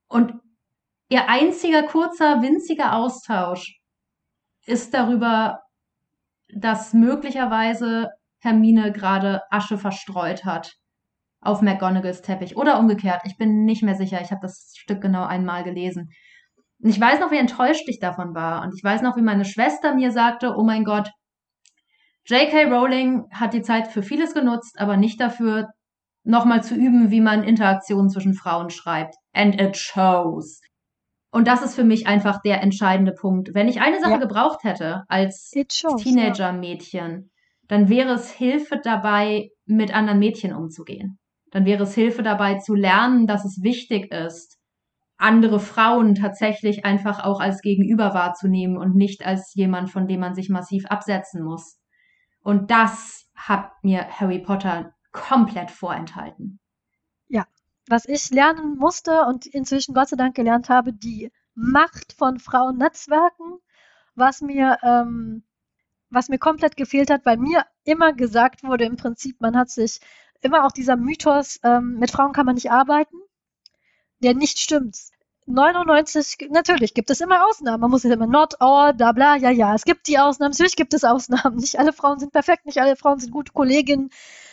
Und 0.07 0.33
ihr 1.09 1.29
einziger 1.29 1.81
kurzer, 1.81 2.43
winziger 2.43 2.95
Austausch 2.95 3.79
ist 4.67 4.93
darüber, 4.93 5.61
dass 6.53 6.93
möglicherweise 6.93 8.11
Hermine 8.37 8.91
gerade 8.91 9.41
Asche 9.49 9.79
verstreut 9.79 10.45
hat 10.45 10.75
auf 11.43 11.61
McGonagalls 11.61 12.21
Teppich 12.21 12.57
oder 12.57 12.79
umgekehrt. 12.79 13.21
Ich 13.25 13.37
bin 13.37 13.65
nicht 13.65 13.83
mehr 13.83 13.95
sicher. 13.95 14.21
Ich 14.21 14.31
habe 14.31 14.41
das 14.41 14.73
Stück 14.75 15.01
genau 15.01 15.23
einmal 15.25 15.63
gelesen. 15.63 16.09
Und 16.81 16.89
ich 16.89 16.99
weiß 16.99 17.19
noch, 17.19 17.31
wie 17.31 17.37
enttäuscht 17.37 17.87
ich 17.87 17.99
davon 17.99 18.35
war. 18.35 18.63
Und 18.63 18.73
ich 18.75 18.83
weiß 18.83 19.01
noch, 19.01 19.15
wie 19.15 19.21
meine 19.21 19.45
Schwester 19.45 19.95
mir 19.95 20.11
sagte, 20.11 20.55
oh 20.57 20.63
mein 20.63 20.83
Gott, 20.83 21.09
J.K. 22.25 22.65
Rowling 22.65 23.25
hat 23.31 23.53
die 23.53 23.61
Zeit 23.61 23.87
für 23.87 24.03
vieles 24.03 24.33
genutzt, 24.33 24.79
aber 24.79 24.97
nicht 24.97 25.19
dafür, 25.19 25.69
nochmal 26.23 26.63
zu 26.63 26.75
üben, 26.75 27.11
wie 27.11 27.21
man 27.21 27.43
Interaktionen 27.43 28.09
zwischen 28.09 28.33
Frauen 28.33 28.69
schreibt. 28.69 29.15
And 29.33 29.59
it 29.59 29.75
shows. 29.77 30.61
Und 31.31 31.47
das 31.47 31.63
ist 31.63 31.75
für 31.75 31.83
mich 31.83 32.07
einfach 32.07 32.41
der 32.41 32.61
entscheidende 32.61 33.11
Punkt. 33.11 33.53
Wenn 33.53 33.67
ich 33.67 33.81
eine 33.81 33.99
Sache 33.99 34.11
ja. 34.11 34.17
gebraucht 34.17 34.63
hätte 34.63 35.03
als 35.07 35.49
Teenager-Mädchen, 35.49 37.11
ja. 37.11 37.29
dann 37.67 37.89
wäre 37.89 38.13
es 38.13 38.31
Hilfe 38.31 38.79
dabei, 38.81 39.49
mit 39.65 39.93
anderen 39.93 40.19
Mädchen 40.19 40.53
umzugehen 40.53 41.17
dann 41.53 41.65
wäre 41.65 41.83
es 41.83 41.93
Hilfe 41.93 42.23
dabei 42.23 42.57
zu 42.57 42.73
lernen, 42.73 43.27
dass 43.27 43.45
es 43.45 43.61
wichtig 43.61 44.11
ist, 44.11 44.57
andere 45.17 45.59
Frauen 45.59 46.15
tatsächlich 46.15 46.83
einfach 46.83 47.23
auch 47.23 47.39
als 47.39 47.61
Gegenüber 47.61 48.15
wahrzunehmen 48.15 48.75
und 48.75 48.95
nicht 48.95 49.23
als 49.23 49.53
jemand, 49.53 49.91
von 49.91 50.07
dem 50.07 50.19
man 50.19 50.33
sich 50.33 50.49
massiv 50.49 50.87
absetzen 50.87 51.43
muss. 51.43 51.79
Und 52.41 52.71
das 52.71 53.29
hat 53.35 53.71
mir 53.83 54.07
Harry 54.19 54.39
Potter 54.39 54.95
komplett 55.11 55.69
vorenthalten. 55.69 56.59
Ja, 57.27 57.45
was 57.87 58.05
ich 58.05 58.31
lernen 58.31 58.75
musste 58.77 59.25
und 59.27 59.45
inzwischen 59.45 59.93
Gott 59.93 60.09
sei 60.09 60.15
Dank 60.17 60.35
gelernt 60.35 60.69
habe, 60.69 60.91
die 60.91 61.31
Macht 61.53 62.13
von 62.13 62.39
Frauennetzwerken, 62.39 63.59
was 64.15 64.41
mir, 64.41 64.79
ähm, 64.81 65.43
was 66.09 66.29
mir 66.29 66.39
komplett 66.39 66.77
gefehlt 66.77 67.11
hat, 67.11 67.27
weil 67.27 67.37
mir 67.37 67.63
immer 67.83 68.11
gesagt 68.13 68.63
wurde, 68.63 68.85
im 68.85 68.97
Prinzip, 68.97 69.39
man 69.39 69.55
hat 69.55 69.69
sich 69.69 69.99
immer 70.43 70.65
auch 70.65 70.71
dieser 70.71 70.95
Mythos, 70.95 71.59
ähm, 71.63 71.97
mit 71.99 72.11
Frauen 72.11 72.33
kann 72.33 72.45
man 72.45 72.55
nicht 72.55 72.71
arbeiten, 72.71 73.17
der 74.19 74.33
nicht 74.33 74.59
stimmt. 74.59 74.97
99, 75.45 76.49
natürlich 76.51 76.93
gibt 76.93 77.09
es 77.09 77.19
immer 77.19 77.45
Ausnahmen. 77.45 77.81
Man 77.81 77.91
muss 77.91 78.03
jetzt 78.03 78.13
immer 78.13 78.27
not 78.27 78.61
all, 78.61 78.93
bla 78.93 79.11
bla, 79.11 79.35
ja, 79.35 79.49
ja. 79.49 79.75
Es 79.75 79.83
gibt 79.83 80.07
die 80.07 80.17
Ausnahmen, 80.19 80.51
natürlich 80.51 80.75
gibt 80.75 80.93
es 80.93 81.03
Ausnahmen. 81.03 81.57
Nicht 81.57 81.79
alle 81.79 81.93
Frauen 81.93 82.19
sind 82.19 82.31
perfekt, 82.31 82.65
nicht 82.65 82.79
alle 82.79 82.95
Frauen 82.95 83.19
sind 83.19 83.31
gute 83.31 83.51
Kolleginnen, 83.51 84.09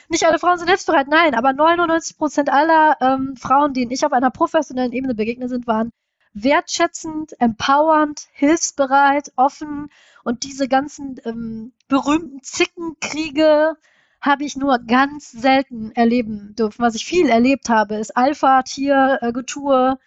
nicht 0.08 0.26
alle 0.26 0.38
Frauen 0.38 0.58
sind 0.58 0.68
hilfsbereit. 0.68 1.06
Nein, 1.08 1.34
aber 1.34 1.52
99 1.52 2.18
Prozent 2.18 2.50
aller 2.50 2.96
ähm, 3.00 3.36
Frauen, 3.36 3.74
denen 3.74 3.92
ich 3.92 4.04
auf 4.04 4.12
einer 4.12 4.30
professionellen 4.30 4.92
Ebene 4.92 5.14
begegnet 5.14 5.48
sind, 5.48 5.66
waren 5.66 5.92
wertschätzend, 6.32 7.40
empowernd, 7.40 8.28
hilfsbereit, 8.32 9.32
offen 9.36 9.90
und 10.24 10.44
diese 10.44 10.68
ganzen 10.68 11.20
ähm, 11.24 11.72
berühmten 11.88 12.42
Zickenkriege, 12.42 13.76
habe 14.20 14.44
ich 14.44 14.56
nur 14.56 14.78
ganz 14.78 15.30
selten 15.30 15.92
erleben 15.92 16.54
dürfen. 16.56 16.82
Was 16.82 16.94
ich 16.94 17.06
viel 17.06 17.28
erlebt 17.28 17.68
habe, 17.68 17.96
ist 17.96 18.16
Alpha-Tier-Getue 18.16 19.98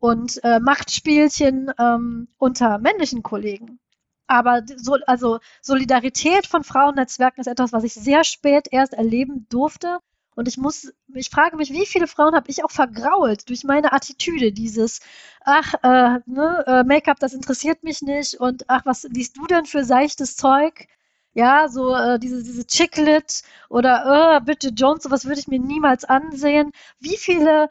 und 0.00 0.42
äh, 0.44 0.60
Machtspielchen 0.60 1.72
ähm, 1.78 2.28
unter 2.38 2.78
männlichen 2.78 3.22
Kollegen. 3.22 3.78
Aber 4.26 4.62
so, 4.76 4.96
also 5.06 5.38
Solidarität 5.62 6.46
von 6.46 6.62
Frauennetzwerken 6.62 7.40
ist 7.40 7.46
etwas, 7.46 7.72
was 7.72 7.84
ich 7.84 7.94
sehr 7.94 8.24
spät 8.24 8.68
erst 8.70 8.92
erleben 8.94 9.46
durfte. 9.48 9.98
Und 10.34 10.46
ich 10.46 10.56
muss, 10.56 10.92
ich 11.14 11.30
frage 11.30 11.56
mich, 11.56 11.72
wie 11.72 11.86
viele 11.86 12.06
Frauen 12.06 12.34
habe 12.36 12.48
ich 12.48 12.62
auch 12.62 12.70
vergrault 12.70 13.48
durch 13.48 13.64
meine 13.64 13.92
Attitüde, 13.92 14.52
dieses, 14.52 15.00
ach, 15.44 15.74
äh, 15.82 16.20
ne, 16.26 16.64
äh, 16.66 16.84
Make-up, 16.84 17.18
das 17.18 17.34
interessiert 17.34 17.82
mich 17.82 18.02
nicht 18.02 18.36
und 18.38 18.64
ach, 18.68 18.86
was 18.86 19.02
liest 19.02 19.36
du 19.36 19.46
denn 19.46 19.64
für 19.64 19.82
seichtes 19.82 20.36
Zeug? 20.36 20.86
Ja, 21.34 21.68
so 21.68 21.94
äh, 21.94 22.18
diese, 22.18 22.42
diese 22.42 22.66
Chicklet 22.66 23.42
oder 23.68 24.38
äh, 24.38 24.40
bitte 24.44 24.68
Jones, 24.70 25.04
sowas 25.04 25.24
würde 25.24 25.40
ich 25.40 25.48
mir 25.48 25.60
niemals 25.60 26.04
ansehen. 26.04 26.72
Wie 26.98 27.16
viele 27.16 27.68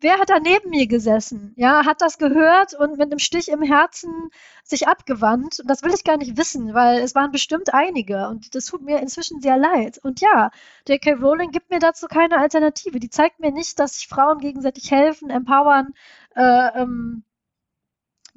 wer 0.00 0.18
hat 0.18 0.30
da 0.30 0.38
neben 0.40 0.70
mir 0.70 0.86
gesessen? 0.86 1.52
Ja, 1.56 1.84
hat 1.84 2.00
das 2.00 2.18
gehört 2.18 2.74
und 2.74 2.98
mit 2.98 3.10
einem 3.10 3.18
Stich 3.18 3.48
im 3.48 3.62
Herzen 3.62 4.30
sich 4.64 4.86
abgewandt? 4.88 5.60
Und 5.60 5.68
das 5.68 5.82
will 5.82 5.92
ich 5.94 6.04
gar 6.04 6.16
nicht 6.16 6.36
wissen, 6.36 6.74
weil 6.74 7.00
es 7.00 7.14
waren 7.14 7.32
bestimmt 7.32 7.74
einige 7.74 8.28
und 8.28 8.54
das 8.54 8.66
tut 8.66 8.82
mir 8.82 9.00
inzwischen 9.00 9.40
sehr 9.40 9.56
leid. 9.56 9.98
Und 10.02 10.20
ja, 10.20 10.50
J.K. 10.88 11.14
Rowling 11.14 11.50
gibt 11.50 11.70
mir 11.70 11.80
dazu 11.80 12.06
keine 12.06 12.38
Alternative. 12.38 13.00
Die 13.00 13.10
zeigt 13.10 13.40
mir 13.40 13.52
nicht, 13.52 13.78
dass 13.78 13.98
sich 13.98 14.08
Frauen 14.08 14.38
gegenseitig 14.38 14.90
helfen, 14.90 15.30
empowern, 15.30 15.94
äh, 16.36 16.80
ähm, 16.80 17.24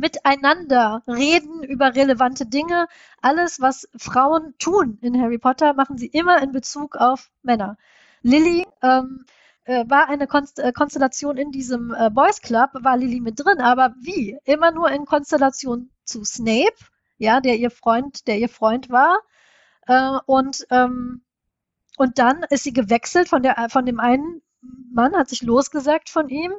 miteinander 0.02 1.04
reden 1.08 1.64
über 1.64 1.96
relevante 1.96 2.46
Dinge. 2.48 2.88
Alles, 3.22 3.62
was 3.62 3.88
Frauen 3.96 4.56
tun 4.58 4.98
in 5.02 5.22
Harry 5.22 5.38
Potter, 5.38 5.74
machen 5.74 5.98
sie 5.98 6.08
immer 6.08 6.42
in 6.42 6.52
Bezug 6.52 6.96
auf 6.96 7.30
Männer. 7.44 7.78
Lily 8.24 8.66
ähm, 8.82 9.26
äh, 9.66 9.86
war 9.88 10.10
eine 10.10 10.26
Konst 10.28 10.60
äh, 10.60 10.74
Konstellation 10.74 11.38
in 11.38 11.52
diesem 11.52 11.94
äh, 11.94 12.10
Boys 12.10 12.42
Club, 12.42 12.72
war 12.74 12.98
Lily 12.98 13.22
mit 13.22 13.40
drin, 13.40 13.62
aber 13.62 13.94
wie? 14.02 14.38
Immer 14.44 14.72
nur 14.72 14.90
in 14.90 15.06
Konstellation 15.06 15.92
zu 16.04 16.24
Snape, 16.24 16.76
ja, 17.18 17.40
der 17.40 17.58
ihr 17.58 17.72
Freund, 17.72 18.28
der 18.28 18.40
ihr 18.40 18.50
Freund 18.50 18.90
war. 18.90 19.20
Äh, 19.86 20.18
und, 20.26 20.66
ähm, 20.72 21.22
und 21.98 22.18
dann 22.18 22.44
ist 22.50 22.64
sie 22.64 22.74
gewechselt 22.74 23.30
von, 23.30 23.44
der, 23.44 23.68
von 23.70 23.86
dem 23.86 24.00
einen 24.00 24.42
Mann, 24.92 25.16
hat 25.16 25.30
sich 25.30 25.44
losgesagt 25.44 26.10
von 26.10 26.28
ihm 26.30 26.54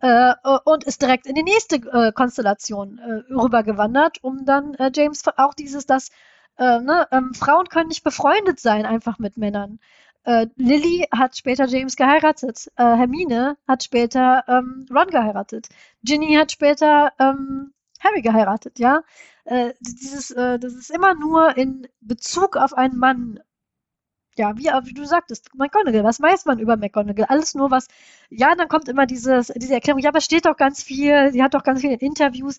äh, 0.00 0.34
und 0.64 0.84
ist 0.84 1.02
direkt 1.02 1.26
in 1.26 1.34
die 1.34 1.42
nächste 1.42 1.76
äh, 1.76 2.12
Konstellation 2.12 2.98
äh, 2.98 3.32
rübergewandert, 3.32 4.22
um 4.22 4.44
dann 4.44 4.74
äh, 4.74 4.90
James 4.94 5.22
auch 5.36 5.54
dieses, 5.54 5.86
dass 5.86 6.10
äh, 6.58 6.80
ne, 6.80 7.06
ähm, 7.12 7.34
Frauen 7.34 7.68
können 7.68 7.88
nicht 7.88 8.04
befreundet 8.04 8.60
sein 8.60 8.86
einfach 8.86 9.18
mit 9.18 9.36
Männern. 9.36 9.78
Äh, 10.24 10.48
Lily 10.56 11.06
hat 11.12 11.36
später 11.36 11.66
James 11.66 11.96
geheiratet. 11.96 12.70
Äh, 12.76 12.82
Hermine 12.82 13.56
hat 13.68 13.84
später 13.84 14.44
ähm, 14.48 14.86
Ron 14.92 15.08
geheiratet. 15.08 15.68
Ginny 16.02 16.34
hat 16.34 16.50
später 16.52 17.12
ähm, 17.18 17.72
Harry 18.00 18.22
geheiratet, 18.22 18.78
ja. 18.78 19.02
Äh, 19.44 19.72
dieses, 19.80 20.32
äh, 20.32 20.58
das 20.58 20.74
ist 20.74 20.90
immer 20.90 21.14
nur 21.14 21.56
in 21.56 21.86
Bezug 22.00 22.56
auf 22.56 22.74
einen 22.74 22.96
Mann. 22.96 23.40
Ja, 24.38 24.56
wie, 24.56 24.64
wie 24.64 24.94
du 24.94 25.04
sagtest, 25.04 25.50
McGonagall, 25.54 26.04
was 26.04 26.20
weiß 26.20 26.44
man 26.44 26.58
über 26.58 26.76
McGonagall? 26.76 27.26
Alles 27.26 27.54
nur 27.54 27.70
was, 27.70 27.86
ja, 28.28 28.54
dann 28.54 28.68
kommt 28.68 28.88
immer 28.88 29.06
dieses, 29.06 29.48
diese 29.56 29.74
Erklärung, 29.74 30.00
ja, 30.00 30.10
aber 30.10 30.20
steht 30.20 30.46
doch 30.46 30.56
ganz 30.56 30.82
viel, 30.82 31.32
sie 31.32 31.42
hat 31.42 31.54
doch 31.54 31.62
ganz 31.62 31.80
viele 31.80 31.94
Interviews. 31.94 32.58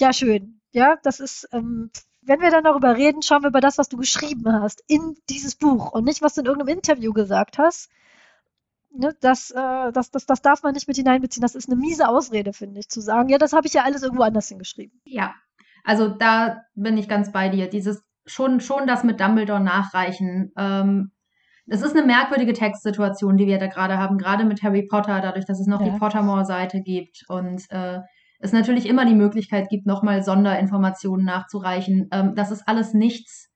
Ja, 0.00 0.12
schön. 0.12 0.60
Ja, 0.72 0.96
das 1.02 1.20
ist, 1.20 1.48
ähm, 1.52 1.90
wenn 2.22 2.40
wir 2.40 2.50
dann 2.50 2.64
darüber 2.64 2.96
reden, 2.96 3.22
schauen 3.22 3.42
wir 3.42 3.48
über 3.48 3.60
das, 3.60 3.78
was 3.78 3.88
du 3.88 3.96
geschrieben 3.96 4.50
hast, 4.52 4.82
in 4.86 5.16
dieses 5.28 5.54
Buch 5.54 5.92
und 5.92 6.04
nicht, 6.04 6.22
was 6.22 6.34
du 6.34 6.40
in 6.40 6.46
irgendeinem 6.46 6.76
Interview 6.78 7.12
gesagt 7.12 7.58
hast. 7.58 7.90
Ne, 8.96 9.14
das, 9.20 9.50
äh, 9.50 9.92
das, 9.92 10.10
das, 10.10 10.24
das 10.24 10.40
darf 10.40 10.62
man 10.62 10.74
nicht 10.74 10.88
mit 10.88 10.96
hineinbeziehen. 10.96 11.42
Das 11.42 11.54
ist 11.54 11.68
eine 11.68 11.76
miese 11.76 12.08
Ausrede, 12.08 12.52
finde 12.52 12.80
ich, 12.80 12.88
zu 12.88 13.00
sagen, 13.00 13.28
ja, 13.28 13.38
das 13.38 13.52
habe 13.52 13.66
ich 13.66 13.74
ja 13.74 13.82
alles 13.82 14.02
irgendwo 14.02 14.22
anders 14.22 14.48
hingeschrieben. 14.48 15.00
Ja, 15.04 15.34
also 15.82 16.08
da 16.08 16.64
bin 16.74 16.96
ich 16.96 17.08
ganz 17.08 17.32
bei 17.32 17.48
dir. 17.48 17.68
Dieses 17.68 18.02
schon, 18.26 18.60
schon 18.60 18.86
das 18.86 19.04
mit 19.04 19.20
Dumbledore 19.20 19.60
nachreichen. 19.60 20.52
Ähm, 20.56 21.10
es 21.66 21.82
ist 21.82 21.96
eine 21.96 22.06
merkwürdige 22.06 22.52
Textsituation, 22.52 23.36
die 23.36 23.46
wir 23.46 23.58
da 23.58 23.68
gerade 23.68 23.98
haben, 23.98 24.18
gerade 24.18 24.44
mit 24.44 24.62
Harry 24.62 24.86
Potter, 24.86 25.20
dadurch, 25.20 25.46
dass 25.46 25.60
es 25.60 25.66
noch 25.66 25.80
ja. 25.80 25.90
die 25.90 25.98
Pottermore-Seite 25.98 26.82
gibt 26.82 27.24
und 27.28 27.62
äh, 27.70 28.00
es 28.38 28.52
natürlich 28.52 28.86
immer 28.86 29.06
die 29.06 29.14
Möglichkeit 29.14 29.68
gibt, 29.70 29.86
nochmal 29.86 30.22
Sonderinformationen 30.22 31.24
nachzureichen. 31.24 32.08
Ähm, 32.12 32.34
das 32.34 32.50
ist 32.50 32.68
alles 32.68 32.92
nichts, 32.92 33.48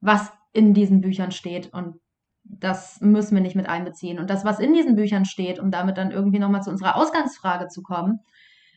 was 0.00 0.32
in 0.52 0.74
diesen 0.74 1.00
Büchern 1.00 1.32
steht 1.32 1.72
und 1.72 1.96
das 2.44 3.00
müssen 3.00 3.34
wir 3.34 3.42
nicht 3.42 3.56
mit 3.56 3.68
einbeziehen. 3.68 4.18
Und 4.18 4.30
das, 4.30 4.44
was 4.44 4.58
in 4.58 4.72
diesen 4.72 4.96
Büchern 4.96 5.24
steht, 5.24 5.58
um 5.58 5.70
damit 5.70 5.98
dann 5.98 6.10
irgendwie 6.10 6.38
nochmal 6.38 6.62
zu 6.62 6.70
unserer 6.70 6.96
Ausgangsfrage 6.96 7.68
zu 7.68 7.82
kommen, 7.82 8.20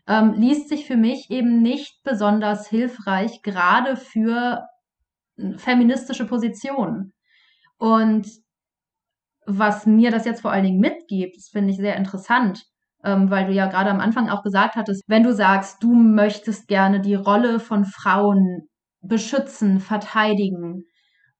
ähm, 0.07 0.33
liest 0.33 0.69
sich 0.69 0.85
für 0.85 0.97
mich 0.97 1.29
eben 1.31 1.61
nicht 1.61 2.03
besonders 2.03 2.67
hilfreich, 2.67 3.41
gerade 3.41 3.95
für 3.95 4.67
feministische 5.57 6.25
Positionen. 6.25 7.13
Und 7.77 8.27
was 9.45 9.85
mir 9.85 10.11
das 10.11 10.25
jetzt 10.25 10.41
vor 10.41 10.51
allen 10.51 10.63
Dingen 10.63 10.79
mitgibt, 10.79 11.35
das 11.35 11.49
finde 11.49 11.71
ich 11.71 11.77
sehr 11.77 11.97
interessant, 11.97 12.63
ähm, 13.03 13.29
weil 13.29 13.47
du 13.47 13.53
ja 13.53 13.67
gerade 13.67 13.89
am 13.89 13.99
Anfang 13.99 14.29
auch 14.29 14.43
gesagt 14.43 14.75
hattest, 14.75 15.03
wenn 15.07 15.23
du 15.23 15.33
sagst, 15.33 15.83
du 15.83 15.93
möchtest 15.93 16.67
gerne 16.67 17.01
die 17.01 17.15
Rolle 17.15 17.59
von 17.59 17.85
Frauen 17.85 18.69
beschützen, 19.01 19.79
verteidigen 19.79 20.85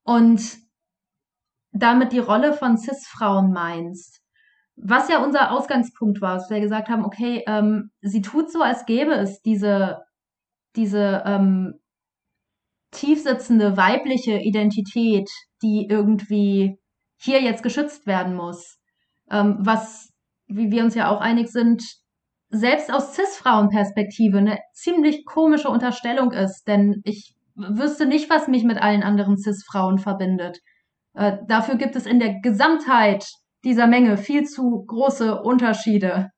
und 0.04 0.58
damit 1.72 2.12
die 2.12 2.20
Rolle 2.20 2.54
von 2.54 2.78
CIS-Frauen 2.78 3.52
meinst, 3.52 4.22
was 4.76 5.10
ja 5.10 5.24
unser 5.24 5.52
Ausgangspunkt 5.52 6.22
war, 6.22 6.36
dass 6.36 6.50
wir 6.50 6.60
gesagt 6.60 6.90
haben, 6.90 7.06
okay, 7.06 7.44
ähm, 7.48 7.92
sie 8.02 8.22
tut 8.22 8.52
so, 8.52 8.62
als 8.62 8.86
gäbe 8.86 9.14
es 9.14 9.42
diese, 9.42 10.00
diese 10.76 11.24
ähm, 11.26 11.80
tiefsitzende 12.94 13.78
weibliche 13.78 14.38
Identität, 14.38 15.30
die 15.62 15.88
irgendwie 15.90 16.78
hier 17.18 17.42
jetzt 17.42 17.64
geschützt 17.64 18.08
werden 18.08 18.36
muss. 18.36 18.78
Ähm, 19.30 19.58
was 19.60 20.14
wie 20.48 20.72
wir 20.72 20.84
uns 20.84 20.96
ja 20.96 21.10
auch 21.10 21.22
einig 21.22 21.50
sind, 21.50 21.84
selbst 22.50 22.94
aus 22.94 23.16
CIS-Frauen-Perspektive 23.16 24.38
eine 24.38 24.60
ziemlich 24.74 25.26
komische 25.26 25.70
Unterstellung 25.70 26.32
ist, 26.32 26.68
denn 26.68 27.02
ich 27.04 27.34
wüsste 27.56 28.06
nicht, 28.06 28.30
was 28.30 28.48
mich 28.48 28.64
mit 28.64 28.82
allen 28.82 29.04
anderen 29.04 29.38
CIS-Frauen 29.38 29.98
verbindet. 29.98 30.60
Äh, 31.16 31.38
dafür 31.48 31.76
gibt 31.76 31.96
es 31.96 32.06
in 32.06 32.20
der 32.20 32.40
Gesamtheit 32.42 33.26
dieser 33.64 33.88
Menge 33.88 34.18
viel 34.18 34.44
zu 34.44 34.84
große 34.86 35.42
Unterschiede. 35.42 36.30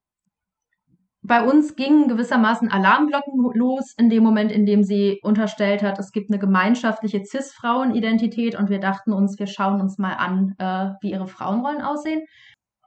Bei 1.28 1.44
uns 1.44 1.76
gingen 1.76 2.08
gewissermaßen 2.08 2.70
Alarmglocken 2.70 3.34
los 3.56 3.96
in 3.98 4.12
dem 4.12 4.22
Moment, 4.22 4.52
in 4.52 4.68
dem 4.68 4.84
sie 4.84 5.20
unterstellt 5.24 5.82
hat, 5.82 5.98
es 5.98 6.12
gibt 6.12 6.30
eine 6.30 6.38
gemeinschaftliche 6.38 7.24
CIS-Frauen-Identität 7.24 8.54
und 8.54 8.70
wir 8.70 8.80
dachten 8.80 9.12
uns, 9.12 9.40
wir 9.40 9.48
schauen 9.48 9.82
uns 9.82 9.98
mal 9.98 10.14
an, 10.14 10.54
äh, 10.60 10.94
wie 11.02 11.12
ihre 11.12 11.28
Frauenrollen 11.28 11.82
aussehen. 11.82 12.22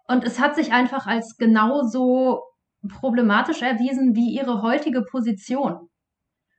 Und 0.07 0.23
es 0.23 0.39
hat 0.39 0.55
sich 0.55 0.73
einfach 0.73 1.09
als 1.09 1.37
genauso 1.37 2.45
problematisch 2.89 3.61
erwiesen 3.63 4.15
wie 4.15 4.37
ihre 4.37 4.63
heutige 4.63 5.03
Position. 5.03 5.89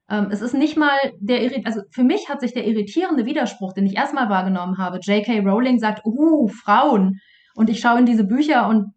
Ähm, 0.10 0.27
es 0.31 0.41
ist 0.41 0.53
nicht 0.53 0.76
mal 0.76 0.97
der, 1.22 1.65
also 1.65 1.80
für 1.91 2.03
mich 2.03 2.27
hat 2.27 2.41
sich 2.41 2.53
der 2.53 2.68
irritierende 2.68 3.26
Widerspruch, 3.26 3.72
den 3.72 3.85
ich 3.85 3.95
erstmal 3.95 4.27
wahrgenommen 4.27 4.80
habe. 4.80 4.99
J.K. 4.99 5.39
Rowling 5.39 5.80
sagt, 5.80 6.06
uh, 6.06 6.49
Frauen. 6.49 7.22
Und 7.56 7.69
ich 7.69 7.80
schaue 7.80 7.99
in 7.99 8.06
diese 8.06 8.26
Bücher 8.26 8.68
und 8.68 8.93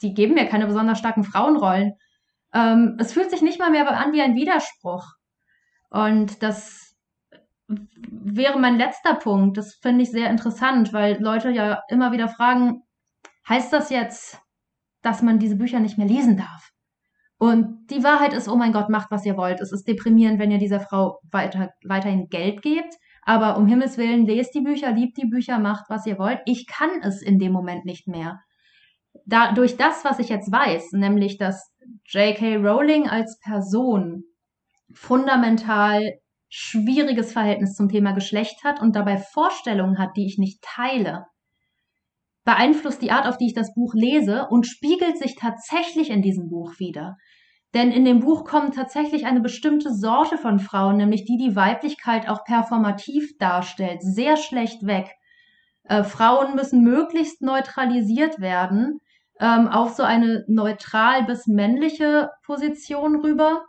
die 0.00 0.14
geben 0.14 0.34
mir 0.34 0.46
keine 0.46 0.66
besonders 0.66 0.98
starken 0.98 1.24
Frauenrollen. 1.24 1.92
Ähm, 2.54 2.96
es 3.00 3.12
fühlt 3.12 3.30
sich 3.30 3.42
nicht 3.42 3.58
mal 3.58 3.70
mehr 3.70 3.88
an 3.90 4.12
wie 4.12 4.22
ein 4.22 4.36
Widerspruch. 4.36 5.04
Und 5.90 6.42
das 6.42 6.94
wäre 7.68 8.58
mein 8.58 8.76
letzter 8.76 9.14
Punkt. 9.14 9.56
Das 9.56 9.74
finde 9.74 10.02
ich 10.02 10.10
sehr 10.10 10.30
interessant, 10.30 10.92
weil 10.92 11.20
Leute 11.20 11.50
ja 11.50 11.82
immer 11.88 12.12
wieder 12.12 12.28
fragen, 12.28 12.82
heißt 13.48 13.72
das 13.72 13.90
jetzt, 13.90 14.40
dass 15.02 15.22
man 15.22 15.38
diese 15.38 15.56
Bücher 15.56 15.80
nicht 15.80 15.98
mehr 15.98 16.06
lesen 16.06 16.36
darf? 16.36 16.70
Und 17.38 17.90
die 17.90 18.04
Wahrheit 18.04 18.32
ist, 18.32 18.48
oh 18.48 18.56
mein 18.56 18.72
Gott, 18.72 18.88
macht, 18.88 19.10
was 19.10 19.26
ihr 19.26 19.36
wollt. 19.36 19.60
Es 19.60 19.72
ist 19.72 19.86
deprimierend, 19.86 20.38
wenn 20.38 20.50
ihr 20.50 20.58
dieser 20.58 20.80
Frau 20.80 21.18
weiter, 21.30 21.70
weiterhin 21.84 22.28
Geld 22.28 22.62
gebt. 22.62 22.94
Aber 23.22 23.56
um 23.56 23.66
Himmels 23.66 23.98
Willen, 23.98 24.26
lest 24.26 24.54
die 24.54 24.60
Bücher, 24.60 24.92
liebt 24.92 25.16
die 25.16 25.26
Bücher, 25.26 25.58
macht, 25.58 25.86
was 25.88 26.06
ihr 26.06 26.18
wollt. 26.18 26.40
Ich 26.46 26.66
kann 26.66 26.90
es 27.02 27.22
in 27.22 27.38
dem 27.38 27.52
Moment 27.52 27.84
nicht 27.84 28.06
mehr. 28.06 28.40
Da, 29.26 29.52
durch 29.52 29.76
das, 29.76 30.04
was 30.04 30.18
ich 30.18 30.28
jetzt 30.28 30.50
weiß, 30.50 30.92
nämlich, 30.92 31.38
dass 31.38 31.73
J.K. 32.06 32.56
Rowling 32.56 33.08
als 33.08 33.38
Person 33.40 34.24
fundamental 34.92 36.18
schwieriges 36.48 37.32
Verhältnis 37.32 37.74
zum 37.74 37.88
Thema 37.88 38.12
Geschlecht 38.12 38.62
hat 38.62 38.80
und 38.80 38.94
dabei 38.94 39.18
Vorstellungen 39.18 39.98
hat, 39.98 40.16
die 40.16 40.26
ich 40.26 40.38
nicht 40.38 40.62
teile, 40.62 41.26
beeinflusst 42.44 43.02
die 43.02 43.10
Art, 43.10 43.26
auf 43.26 43.38
die 43.38 43.46
ich 43.46 43.54
das 43.54 43.74
Buch 43.74 43.94
lese 43.94 44.46
und 44.50 44.66
spiegelt 44.66 45.18
sich 45.18 45.34
tatsächlich 45.34 46.10
in 46.10 46.22
diesem 46.22 46.48
Buch 46.48 46.78
wieder. 46.78 47.16
Denn 47.74 47.90
in 47.90 48.04
dem 48.04 48.20
Buch 48.20 48.44
kommt 48.44 48.76
tatsächlich 48.76 49.26
eine 49.26 49.40
bestimmte 49.40 49.92
Sorte 49.92 50.38
von 50.38 50.60
Frauen, 50.60 50.96
nämlich 50.96 51.24
die 51.24 51.38
die 51.38 51.56
Weiblichkeit 51.56 52.28
auch 52.28 52.44
performativ 52.44 53.36
darstellt, 53.38 54.00
sehr 54.02 54.36
schlecht 54.36 54.86
weg. 54.86 55.10
Äh, 55.84 56.04
Frauen 56.04 56.54
müssen 56.54 56.82
möglichst 56.82 57.42
neutralisiert 57.42 58.40
werden 58.40 59.00
ähm, 59.40 59.68
auf 59.68 59.94
so 59.94 60.02
eine 60.02 60.44
neutral 60.48 61.24
bis 61.24 61.46
männliche 61.46 62.30
Position 62.44 63.20
rüber. 63.20 63.64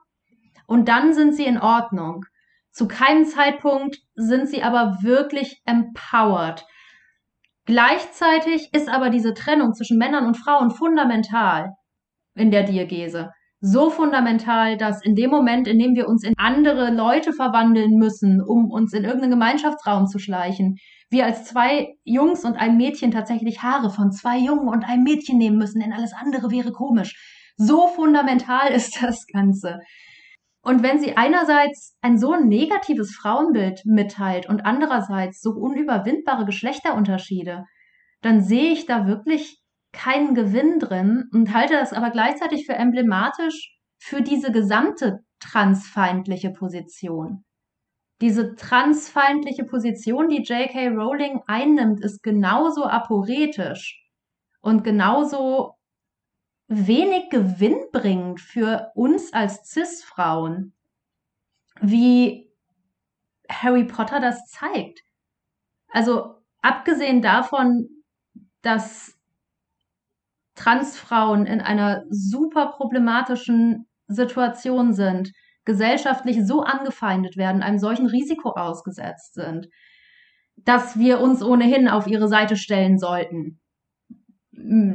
Und 0.68 0.88
dann 0.88 1.14
sind 1.14 1.36
sie 1.36 1.46
in 1.46 1.60
Ordnung. 1.60 2.26
Zu 2.72 2.88
keinem 2.88 3.26
Zeitpunkt 3.26 3.98
sind 4.16 4.48
sie 4.48 4.64
aber 4.64 4.98
wirklich 5.02 5.62
empowered. 5.66 6.66
Gleichzeitig 7.66 8.70
ist 8.74 8.90
aber 8.90 9.10
diese 9.10 9.34
Trennung 9.34 9.74
zwischen 9.74 9.98
Männern 9.98 10.28
und 10.28 10.36
Frauen 10.36 10.72
fundamental 10.72 11.72
in 12.36 12.52
der 12.52 12.64
Diegese. 12.64 13.32
So 13.60 13.90
fundamental, 13.90 14.78
dass 14.78 15.04
in 15.04 15.16
dem 15.16 15.32
Moment, 15.32 15.68
in 15.68 15.80
dem 15.80 15.96
wir 15.96 16.08
uns 16.08 16.24
in 16.24 16.36
andere 16.38 16.92
Leute 16.92 17.34
verwandeln 17.34 17.98
müssen, 17.98 18.42
um 18.42 18.70
uns 18.70 18.94
in 18.94 19.04
irgendeinen 19.04 19.32
Gemeinschaftsraum 19.32 20.06
zu 20.06 20.20
schleichen, 20.20 20.76
wir 21.10 21.26
als 21.26 21.46
zwei 21.46 21.96
Jungs 22.04 22.44
und 22.44 22.56
ein 22.56 22.78
Mädchen 22.78 23.12
tatsächlich 23.12 23.62
Haare 23.62 23.90
von 23.90 24.12
zwei 24.12 24.38
Jungen 24.38 24.68
und 24.68 24.84
einem 24.84 25.04
Mädchen 25.04 25.38
nehmen 25.38 25.58
müssen, 25.58 25.80
denn 25.80 25.94
alles 25.94 26.14
andere 26.14 26.52
wäre 26.52 26.72
komisch. 26.72 27.16
So 27.58 27.88
fundamental 27.88 28.72
ist 28.72 29.02
das 29.02 29.26
Ganze. 29.28 29.80
Und 30.62 30.82
wenn 30.82 31.00
sie 31.00 31.16
einerseits 31.16 31.96
ein 32.02 32.18
so 32.18 32.36
negatives 32.36 33.16
Frauenbild 33.16 33.84
mitteilt 33.86 34.50
und 34.50 34.66
andererseits 34.66 35.40
so 35.40 35.52
unüberwindbare 35.52 36.46
Geschlechterunterschiede, 36.46 37.66
dann 38.22 38.42
sehe 38.42 38.72
ich 38.72 38.88
da 38.88 39.06
wirklich 39.06 39.62
keinen 39.92 40.34
Gewinn 40.34 40.80
drin 40.80 41.30
und 41.32 41.54
halte 41.54 41.76
das 41.76 41.94
aber 41.94 42.10
gleichzeitig 42.10 42.66
für 42.66 42.74
emblematisch 42.74 43.78
für 44.00 44.22
diese 44.22 44.52
gesamte 44.52 45.20
transfeindliche 45.40 46.50
Position. 46.50 47.45
Diese 48.22 48.56
transfeindliche 48.56 49.66
Position, 49.66 50.30
die 50.30 50.44
J.K. 50.44 50.90
Rowling 50.90 51.42
einnimmt, 51.48 52.02
ist 52.02 52.24
genauso 52.24 52.86
aporetisch 52.86 54.02
und 54.62 54.84
genauso 54.84 55.76
wenig 56.68 57.30
gewinnbringend 57.30 58.40
für 58.40 58.92
uns 58.96 59.34
als 59.34 59.70
CIS-Frauen, 59.70 60.74
wie 61.82 62.50
Harry 63.50 63.84
Potter 63.84 64.20
das 64.20 64.46
zeigt. 64.48 65.02
Also 65.90 66.38
abgesehen 66.62 67.22
davon, 67.22 67.90
dass 68.62 69.18
Transfrauen 70.56 71.46
in 71.46 71.62
einer 71.62 72.06
super 72.10 72.68
problematischen 72.68 73.88
Situation 74.08 74.94
sind, 74.94 75.32
gesellschaftlich 75.66 76.46
so 76.46 76.62
angefeindet 76.62 77.38
werden, 77.38 77.62
einem 77.62 77.80
solchen 77.80 78.08
Risiko 78.08 78.52
ausgesetzt 78.52 79.34
sind, 79.34 79.70
dass 80.58 80.98
wir 80.98 81.20
uns 81.20 81.44
ohnehin 81.44 81.88
auf 81.88 82.08
ihre 82.08 82.28
Seite 82.28 82.56
stellen 82.56 82.98
sollten, 82.98 83.60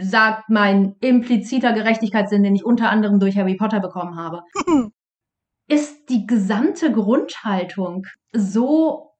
sagt 0.00 0.48
mein 0.48 0.96
impliziter 1.00 1.72
Gerechtigkeitssinn, 1.72 2.42
den 2.42 2.54
ich 2.54 2.64
unter 2.64 2.90
anderem 2.90 3.20
durch 3.20 3.36
Harry 3.36 3.56
Potter 3.56 3.80
bekommen 3.80 4.16
habe, 4.16 4.42
ist 5.68 6.08
die 6.08 6.26
gesamte 6.26 6.90
Grundhaltung 6.92 8.06
so 8.32 9.10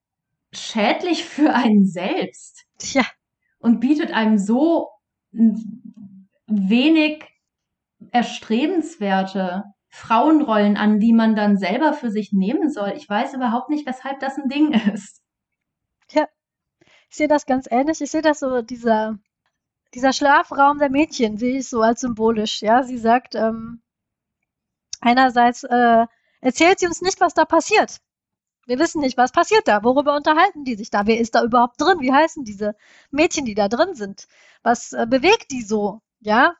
schädlich 0.52 1.24
für 1.24 1.55
einen 1.55 1.86
selbst. 1.86 2.64
Tja. 2.78 3.05
Und 3.59 3.81
bietet 3.81 4.12
einem 4.12 4.39
so 4.39 4.89
wenig 6.47 7.24
erstrebenswerte 8.10 9.64
Frauenrollen 9.91 10.77
an, 10.77 11.01
die 11.01 11.12
man 11.12 11.35
dann 11.35 11.59
selber 11.59 11.93
für 11.93 12.11
sich 12.11 12.33
nehmen 12.33 12.71
soll. 12.71 12.93
Ich 12.97 13.09
weiß 13.09 13.35
überhaupt 13.35 13.71
nicht, 13.71 13.87
weshalb 13.87 14.21
das 14.21 14.39
ein 14.39 14.49
Ding 14.49 14.73
ist. 14.95 15.21
Ja, 16.11 16.27
ich 17.09 17.17
sehe 17.17 17.29
das 17.29 17.45
ganz 17.45 17.67
ähnlich. 17.71 18.01
Ich 18.01 18.11
sehe 18.11 18.23
das 18.23 18.39
so, 18.39 18.62
dieser, 18.62 19.19
dieser 19.95 20.12
Schlafraum 20.12 20.79
der 20.79 20.91
Mädchen 20.91 21.37
sehe 21.37 21.59
ich 21.59 21.69
so 21.69 21.83
als 21.83 22.01
symbolisch. 22.01 22.62
Ja, 22.62 22.85
sie 22.85 22.99
sagt, 22.99 23.35
ähm, 23.35 23.83
einerseits 25.01 25.65
äh, 25.65 26.07
erzählt 26.41 26.79
sie 26.79 26.87
uns 26.87 27.03
nicht, 27.03 27.21
was 27.21 27.35
da 27.35 27.45
passiert. 27.45 28.01
Wir 28.67 28.79
wissen 28.79 29.01
nicht, 29.01 29.17
was 29.17 29.33
passiert 29.33 29.67
da. 29.67 29.83
Worüber 29.83 30.15
unterhalten 30.15 30.65
die 30.65 30.77
sich 30.77 30.91
da? 30.91 31.07
Wer 31.07 31.19
ist 31.19 31.35
da 31.35 31.43
überhaupt 31.43 31.81
drin? 31.81 32.01
Wie 32.01 32.12
heißen 32.12 32.45
diese 32.45 32.77
Mädchen, 33.11 33.45
die 33.45 33.55
da 33.57 33.69
drin 33.69 33.95
sind? 33.95 34.29
Was 34.62 34.93
äh, 34.93 35.07
bewegt 35.09 35.51
die 35.51 35.62
so? 35.62 36.01
Ja. 36.21 36.55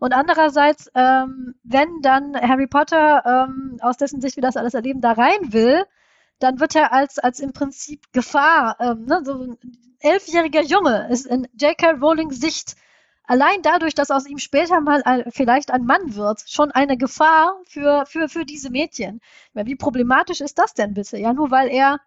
Und 0.00 0.14
andererseits, 0.14 0.90
ähm, 0.94 1.54
wenn 1.62 2.00
dann 2.00 2.34
Harry 2.34 2.66
Potter 2.66 3.22
ähm, 3.24 3.78
aus 3.82 3.98
dessen 3.98 4.20
Sicht, 4.22 4.36
wie 4.36 4.40
das 4.40 4.56
alles 4.56 4.74
erleben, 4.74 5.02
da 5.02 5.12
rein 5.12 5.52
will, 5.52 5.84
dann 6.38 6.58
wird 6.58 6.74
er 6.74 6.92
als, 6.92 7.18
als 7.18 7.38
im 7.38 7.52
Prinzip 7.52 8.10
Gefahr, 8.12 8.76
ähm, 8.80 9.04
ne, 9.04 9.20
so 9.24 9.34
ein 9.34 9.58
elfjähriger 10.00 10.62
Junge 10.62 11.06
ist 11.10 11.26
in 11.26 11.46
J.K. 11.52 11.92
Rowlings 12.00 12.40
Sicht 12.40 12.76
allein 13.24 13.60
dadurch, 13.62 13.94
dass 13.94 14.10
aus 14.10 14.26
ihm 14.26 14.38
später 14.38 14.80
mal 14.80 15.02
ein, 15.04 15.24
vielleicht 15.30 15.70
ein 15.70 15.84
Mann 15.84 16.16
wird, 16.16 16.44
schon 16.48 16.70
eine 16.70 16.96
Gefahr 16.96 17.60
für, 17.66 18.06
für, 18.06 18.30
für 18.30 18.46
diese 18.46 18.70
Mädchen. 18.70 19.20
Meine, 19.52 19.68
wie 19.68 19.76
problematisch 19.76 20.40
ist 20.40 20.58
das 20.58 20.72
denn 20.72 20.94
bitte? 20.94 21.18
Ja, 21.18 21.34
nur 21.34 21.50
weil 21.50 21.68
er 21.68 22.00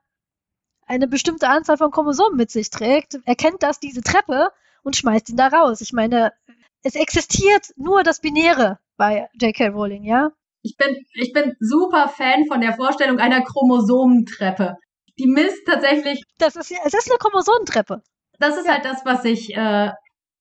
eine 0.88 1.08
bestimmte 1.08 1.48
Anzahl 1.48 1.78
von 1.78 1.92
Chromosomen 1.92 2.38
mit 2.38 2.50
sich 2.50 2.72
trägt, 2.72 3.20
erkennt 3.26 3.62
das 3.62 3.80
diese 3.80 4.02
Treppe 4.02 4.50
und 4.82 4.96
schmeißt 4.96 5.30
ihn 5.30 5.38
da 5.38 5.48
raus. 5.48 5.80
Ich 5.82 5.94
meine, 5.94 6.34
es 6.84 6.96
existiert 6.96 7.68
nur 7.76 8.04
das 8.04 8.20
Binäre 8.20 8.80
bei 8.98 9.28
J.K. 9.40 9.70
Rowling, 9.70 10.04
ja? 10.04 10.32
Ich 10.62 10.76
bin, 10.78 10.96
ich 11.14 11.34
bin 11.34 11.56
super 11.60 12.08
Fan 12.08 12.46
von 12.48 12.62
der 12.62 12.74
Vorstellung 12.74 13.20
einer 13.20 13.44
Chromosomentreppe. 13.44 14.78
Die 15.20 15.28
misst 15.28 15.66
tatsächlich. 15.66 16.24
Das 16.38 16.56
ist, 16.56 16.72
es 16.72 16.94
ist 16.94 17.10
eine 17.10 17.18
Chromosomentreppe. 17.20 18.02
Das 18.40 18.58
ist 18.58 18.66
ja. 18.66 18.74
halt 18.74 18.86
das, 18.86 19.06
was 19.06 19.26
ich, 19.26 19.56
äh, 19.56 19.92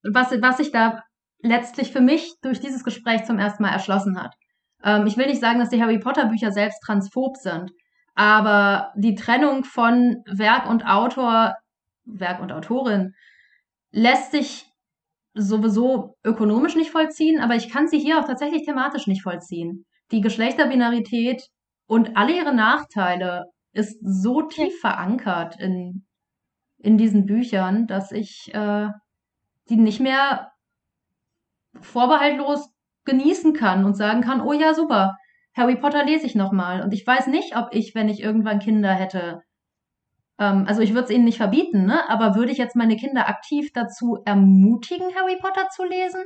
was, 0.03 0.31
was 0.41 0.57
sich 0.59 0.71
da 0.71 1.03
letztlich 1.41 1.93
für 1.93 2.01
mich 2.01 2.35
durch 2.41 2.61
dieses 2.61 2.85
Gespräch 2.85 3.25
zum 3.25 3.39
ersten 3.39 3.63
Mal 3.63 3.73
erschlossen 3.73 4.21
hat. 4.21 4.35
Ähm, 4.83 5.07
ich 5.07 5.17
will 5.17 5.27
nicht 5.27 5.41
sagen, 5.41 5.59
dass 5.59 5.71
die 5.71 5.83
Harry 5.83 5.99
Potter 5.99 6.27
Bücher 6.27 6.53
selbst 6.53 6.81
transphob 6.85 7.37
sind, 7.37 7.73
aber 8.15 8.93
die 8.97 9.15
Trennung 9.15 9.65
von 9.65 10.23
Werk 10.27 10.69
und 10.69 10.87
Autor, 10.87 11.57
Werk 12.05 12.41
und 12.41 12.53
Autorin, 12.53 13.15
lässt 13.91 14.33
sich 14.33 14.72
sowieso 15.35 16.17
ökonomisch 16.25 16.77
nicht 16.77 16.91
vollziehen, 16.91 17.41
aber 17.41 17.55
ich 17.55 17.71
kann 17.71 17.89
sie 17.89 17.99
hier 17.99 18.19
auch 18.19 18.27
tatsächlich 18.27 18.65
thematisch 18.65 19.07
nicht 19.07 19.23
vollziehen. 19.23 19.87
Die 20.11 20.21
Geschlechterbinarität 20.21 21.49
und 21.87 22.17
alle 22.17 22.37
ihre 22.37 22.55
Nachteile 22.55 23.47
ist 23.73 23.99
so 24.03 24.43
tief 24.43 24.79
verankert 24.81 25.59
in, 25.59 26.05
in 26.79 26.99
diesen 26.99 27.25
Büchern, 27.25 27.87
dass 27.87 28.13
ich 28.13 28.53
äh, 28.53 28.89
die 29.69 29.77
nicht 29.77 30.01
mehr 30.01 30.53
vorbehaltlos 31.81 32.69
genießen 33.05 33.55
kann 33.55 33.85
und 33.85 33.95
sagen 33.95 34.21
kann, 34.21 34.43
oh 34.43 34.53
ja, 34.53 34.75
super, 34.75 35.17
Harry 35.55 35.77
Potter 35.77 36.05
lese 36.05 36.27
ich 36.27 36.35
nochmal. 36.35 36.83
Und 36.83 36.93
ich 36.93 37.07
weiß 37.07 37.27
nicht, 37.29 37.57
ob 37.57 37.69
ich, 37.73 37.95
wenn 37.95 38.09
ich 38.09 38.23
irgendwann 38.23 38.59
Kinder 38.59 38.93
hätte, 38.93 39.43
ähm, 40.39 40.65
also 40.67 40.81
ich 40.81 40.95
würde 40.95 41.05
es 41.05 41.11
ihnen 41.11 41.25
nicht 41.25 41.39
verbieten, 41.39 41.87
ne? 41.87 42.09
aber 42.09 42.35
würde 42.35 42.53
ich 42.53 42.59
jetzt 42.59 42.77
meine 42.77 42.97
Kinder 42.97 43.29
aktiv 43.29 43.73
dazu 43.73 44.23
ermutigen, 44.25 45.15
Harry 45.15 45.37
Potter 45.41 45.69
zu 45.71 45.85
lesen? 45.85 46.23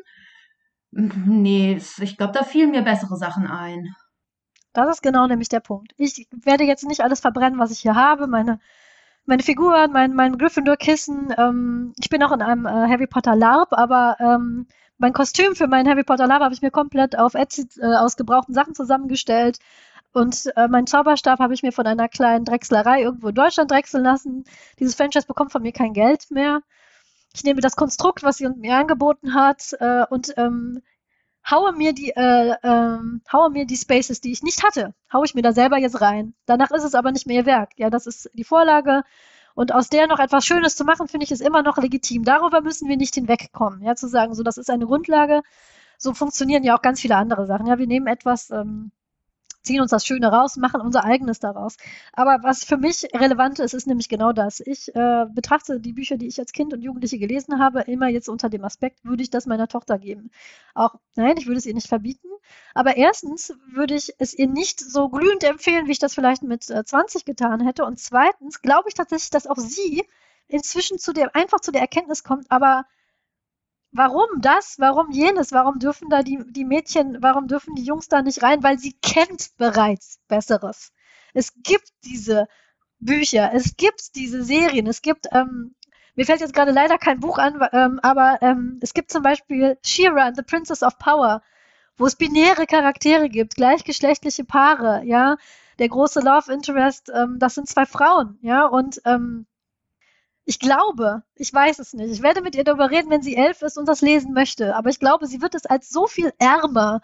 Nee, 0.90 1.80
ich 2.00 2.16
glaube, 2.16 2.32
da 2.32 2.42
fielen 2.42 2.70
mir 2.70 2.82
bessere 2.82 3.16
Sachen 3.16 3.46
ein. 3.46 3.94
Das 4.72 4.88
ist 4.88 5.02
genau 5.02 5.26
nämlich 5.26 5.48
der 5.48 5.60
Punkt. 5.60 5.92
Ich 5.96 6.28
werde 6.30 6.64
jetzt 6.64 6.86
nicht 6.86 7.00
alles 7.00 7.20
verbrennen, 7.20 7.58
was 7.58 7.70
ich 7.70 7.80
hier 7.80 7.94
habe. 7.94 8.26
Meine, 8.26 8.60
meine 9.24 9.42
Figuren, 9.42 9.90
mein, 9.92 10.14
mein 10.14 10.38
Gryffindor-Kissen. 10.38 11.34
Ähm, 11.36 11.92
ich 11.98 12.08
bin 12.08 12.22
auch 12.22 12.32
in 12.32 12.42
einem 12.42 12.66
äh, 12.66 12.70
Harry 12.70 13.06
Potter 13.06 13.34
LARP, 13.34 13.72
aber 13.72 14.16
ähm, 14.20 14.66
mein 14.98 15.12
Kostüm 15.12 15.54
für 15.54 15.66
meinen 15.66 15.88
Harry 15.88 16.04
Potter 16.04 16.26
LARP 16.26 16.42
habe 16.42 16.54
ich 16.54 16.62
mir 16.62 16.70
komplett 16.70 17.18
auf 17.18 17.34
Etsy 17.34 17.66
äh, 17.80 17.96
aus 17.96 18.16
gebrauchten 18.16 18.54
Sachen 18.54 18.74
zusammengestellt. 18.74 19.58
Und 20.16 20.50
äh, 20.56 20.66
meinen 20.66 20.86
Zauberstab 20.86 21.40
habe 21.40 21.52
ich 21.52 21.62
mir 21.62 21.72
von 21.72 21.86
einer 21.86 22.08
kleinen 22.08 22.46
Drechslerei 22.46 23.02
irgendwo 23.02 23.28
in 23.28 23.34
Deutschland 23.34 23.70
drechseln 23.70 24.02
lassen. 24.02 24.44
Dieses 24.80 24.94
Franchise 24.94 25.26
bekommt 25.26 25.52
von 25.52 25.60
mir 25.60 25.72
kein 25.72 25.92
Geld 25.92 26.30
mehr. 26.30 26.62
Ich 27.34 27.44
nehme 27.44 27.60
das 27.60 27.76
Konstrukt, 27.76 28.22
was 28.22 28.38
sie 28.38 28.48
mir 28.48 28.76
angeboten 28.76 29.34
hat, 29.34 29.74
äh, 29.78 30.06
und 30.08 30.32
ähm, 30.38 30.80
haue 31.50 31.74
mir 31.74 31.92
die, 31.92 32.12
äh, 32.16 32.56
ähm, 32.62 33.20
haue 33.30 33.50
mir 33.50 33.66
die 33.66 33.76
Spaces, 33.76 34.22
die 34.22 34.32
ich 34.32 34.42
nicht 34.42 34.64
hatte, 34.64 34.94
haue 35.12 35.26
ich 35.26 35.34
mir 35.34 35.42
da 35.42 35.52
selber 35.52 35.76
jetzt 35.76 36.00
rein. 36.00 36.32
Danach 36.46 36.70
ist 36.70 36.84
es 36.84 36.94
aber 36.94 37.12
nicht 37.12 37.26
mehr 37.26 37.40
ihr 37.40 37.46
Werk. 37.46 37.72
Ja, 37.76 37.90
das 37.90 38.06
ist 38.06 38.30
die 38.32 38.44
Vorlage. 38.44 39.02
Und 39.54 39.74
aus 39.74 39.90
der 39.90 40.06
noch 40.06 40.18
etwas 40.18 40.46
Schönes 40.46 40.76
zu 40.76 40.84
machen, 40.84 41.08
finde 41.08 41.24
ich, 41.24 41.30
ist 41.30 41.42
immer 41.42 41.62
noch 41.62 41.76
legitim. 41.76 42.24
Darüber 42.24 42.62
müssen 42.62 42.88
wir 42.88 42.96
nicht 42.96 43.16
hinwegkommen. 43.16 43.82
Ja, 43.82 43.96
zu 43.96 44.08
sagen, 44.08 44.34
so, 44.34 44.42
das 44.42 44.56
ist 44.56 44.70
eine 44.70 44.86
Grundlage. 44.86 45.42
So 45.98 46.14
funktionieren 46.14 46.62
ja 46.62 46.74
auch 46.74 46.82
ganz 46.82 47.02
viele 47.02 47.16
andere 47.16 47.44
Sachen. 47.46 47.66
Ja, 47.66 47.76
wir 47.76 47.86
nehmen 47.86 48.06
etwas, 48.06 48.48
ähm, 48.50 48.92
ziehen 49.66 49.80
uns 49.80 49.90
das 49.90 50.06
Schöne 50.06 50.28
raus, 50.28 50.56
machen 50.56 50.80
unser 50.80 51.04
eigenes 51.04 51.40
daraus. 51.40 51.76
Aber 52.12 52.38
was 52.42 52.64
für 52.64 52.76
mich 52.76 53.06
relevant 53.14 53.58
ist, 53.58 53.74
ist 53.74 53.86
nämlich 53.86 54.08
genau 54.08 54.32
das. 54.32 54.60
Ich 54.60 54.94
äh, 54.94 55.26
betrachte 55.30 55.80
die 55.80 55.92
Bücher, 55.92 56.16
die 56.16 56.26
ich 56.26 56.38
als 56.38 56.52
Kind 56.52 56.72
und 56.72 56.82
Jugendliche 56.82 57.18
gelesen 57.18 57.58
habe, 57.58 57.82
immer 57.82 58.08
jetzt 58.08 58.28
unter 58.28 58.48
dem 58.48 58.64
Aspekt, 58.64 59.04
würde 59.04 59.22
ich 59.22 59.30
das 59.30 59.46
meiner 59.46 59.68
Tochter 59.68 59.98
geben? 59.98 60.30
Auch, 60.74 60.94
nein, 61.16 61.36
ich 61.36 61.46
würde 61.46 61.58
es 61.58 61.66
ihr 61.66 61.74
nicht 61.74 61.88
verbieten. 61.88 62.28
Aber 62.74 62.96
erstens 62.96 63.52
würde 63.72 63.94
ich 63.94 64.14
es 64.18 64.34
ihr 64.34 64.48
nicht 64.48 64.80
so 64.80 65.08
glühend 65.08 65.44
empfehlen, 65.44 65.86
wie 65.86 65.92
ich 65.92 65.98
das 65.98 66.14
vielleicht 66.14 66.42
mit 66.42 66.70
äh, 66.70 66.84
20 66.84 67.24
getan 67.24 67.60
hätte. 67.60 67.84
Und 67.84 67.98
zweitens 67.98 68.62
glaube 68.62 68.88
ich 68.88 68.94
tatsächlich, 68.94 69.30
dass 69.30 69.46
auch 69.46 69.58
sie 69.58 70.04
inzwischen 70.48 70.98
zu 70.98 71.12
der, 71.12 71.34
einfach 71.34 71.60
zu 71.60 71.72
der 71.72 71.80
Erkenntnis 71.80 72.22
kommt, 72.22 72.50
aber 72.50 72.84
warum 73.96 74.40
das, 74.40 74.76
warum 74.78 75.10
jenes, 75.10 75.52
warum 75.52 75.78
dürfen 75.78 76.08
da 76.10 76.22
die, 76.22 76.38
die 76.50 76.64
Mädchen, 76.64 77.18
warum 77.20 77.48
dürfen 77.48 77.74
die 77.74 77.84
Jungs 77.84 78.08
da 78.08 78.22
nicht 78.22 78.42
rein? 78.42 78.62
Weil 78.62 78.78
sie 78.78 78.92
kennt 79.02 79.56
bereits 79.56 80.20
Besseres. 80.28 80.92
Es 81.34 81.52
gibt 81.62 81.92
diese 82.04 82.48
Bücher, 82.98 83.52
es 83.52 83.76
gibt 83.76 84.14
diese 84.16 84.42
Serien, 84.42 84.86
es 84.86 85.02
gibt, 85.02 85.26
ähm, 85.32 85.74
mir 86.14 86.24
fällt 86.24 86.40
jetzt 86.40 86.54
gerade 86.54 86.72
leider 86.72 86.98
kein 86.98 87.20
Buch 87.20 87.38
an, 87.38 87.60
ähm, 87.72 88.00
aber 88.02 88.38
ähm, 88.40 88.78
es 88.80 88.94
gibt 88.94 89.10
zum 89.10 89.22
Beispiel 89.22 89.78
Shira 89.84 90.24
and 90.24 90.36
the 90.36 90.42
Princess 90.42 90.82
of 90.82 90.98
Power, 90.98 91.42
wo 91.98 92.06
es 92.06 92.16
binäre 92.16 92.66
Charaktere 92.66 93.28
gibt, 93.28 93.56
gleichgeschlechtliche 93.56 94.44
Paare, 94.44 95.02
ja. 95.04 95.36
Der 95.78 95.88
große 95.90 96.20
Love 96.20 96.52
Interest, 96.52 97.10
ähm, 97.14 97.38
das 97.38 97.54
sind 97.54 97.68
zwei 97.68 97.84
Frauen, 97.84 98.38
ja, 98.40 98.64
und 98.64 99.00
ähm, 99.04 99.46
Ich 100.48 100.60
glaube, 100.60 101.24
ich 101.34 101.52
weiß 101.52 101.80
es 101.80 101.92
nicht. 101.92 102.10
Ich 102.12 102.22
werde 102.22 102.40
mit 102.40 102.54
ihr 102.54 102.62
darüber 102.62 102.90
reden, 102.90 103.10
wenn 103.10 103.20
sie 103.20 103.36
elf 103.36 103.62
ist 103.62 103.76
und 103.76 103.86
das 103.88 104.00
lesen 104.00 104.32
möchte. 104.32 104.76
Aber 104.76 104.90
ich 104.90 105.00
glaube, 105.00 105.26
sie 105.26 105.42
wird 105.42 105.56
es 105.56 105.66
als 105.66 105.90
so 105.90 106.06
viel 106.06 106.32
ärmer 106.38 107.02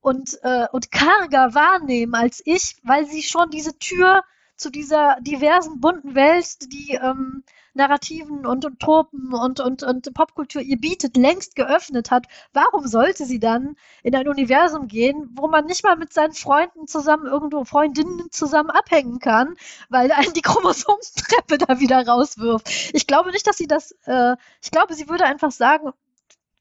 und, 0.00 0.36
äh, 0.42 0.66
und 0.72 0.90
karger 0.90 1.54
wahrnehmen 1.54 2.14
als 2.14 2.42
ich, 2.44 2.76
weil 2.82 3.06
sie 3.06 3.22
schon 3.22 3.50
diese 3.50 3.78
Tür 3.78 4.24
zu 4.56 4.68
dieser 4.70 5.16
diversen 5.20 5.80
bunten 5.80 6.16
Welt, 6.16 6.72
die 6.72 6.94
ähm, 7.00 7.44
Narrativen 7.74 8.46
und, 8.46 8.64
und 8.64 8.80
Tropen 8.80 9.32
und, 9.32 9.60
und, 9.60 9.82
und 9.82 10.12
Popkultur 10.14 10.62
ihr 10.62 10.78
bietet, 10.78 11.16
längst 11.16 11.56
geöffnet 11.56 12.10
hat, 12.10 12.26
warum 12.52 12.86
sollte 12.86 13.24
sie 13.24 13.40
dann 13.40 13.76
in 14.02 14.14
ein 14.14 14.28
Universum 14.28 14.88
gehen, 14.88 15.30
wo 15.34 15.48
man 15.48 15.66
nicht 15.66 15.84
mal 15.84 15.96
mit 15.96 16.12
seinen 16.12 16.34
Freunden 16.34 16.86
zusammen 16.86 17.26
irgendwo, 17.26 17.64
Freundinnen 17.64 18.30
zusammen 18.30 18.70
abhängen 18.70 19.18
kann, 19.18 19.54
weil 19.88 20.12
einen 20.12 20.34
die 20.34 20.42
Chromosomtreppe 20.42 21.58
da 21.58 21.80
wieder 21.80 22.06
rauswirft. 22.06 22.68
Ich 22.92 23.06
glaube 23.06 23.30
nicht, 23.30 23.46
dass 23.46 23.56
sie 23.56 23.66
das, 23.66 23.92
äh, 24.04 24.36
ich 24.62 24.70
glaube, 24.70 24.94
sie 24.94 25.08
würde 25.08 25.24
einfach 25.24 25.50
sagen, 25.50 25.92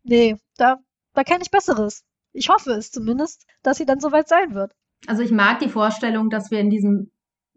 nee, 0.04 0.38
da, 0.58 0.78
da 1.14 1.24
kenne 1.24 1.44
ich 1.44 1.52
Besseres. 1.52 2.04
Ich 2.34 2.50
hoffe 2.50 2.72
es 2.72 2.92
zumindest, 2.92 3.46
dass 3.62 3.78
sie 3.78 3.86
dann 3.86 4.00
soweit 4.00 4.28
sein 4.28 4.54
wird. 4.54 4.74
Also 5.08 5.24
ich 5.24 5.32
mag 5.32 5.60
die 5.60 5.70
Vorstellung, 5.70 6.30
dass 6.30 6.52
wir 6.52 6.60
in 6.60 6.70
diesem 6.70 7.12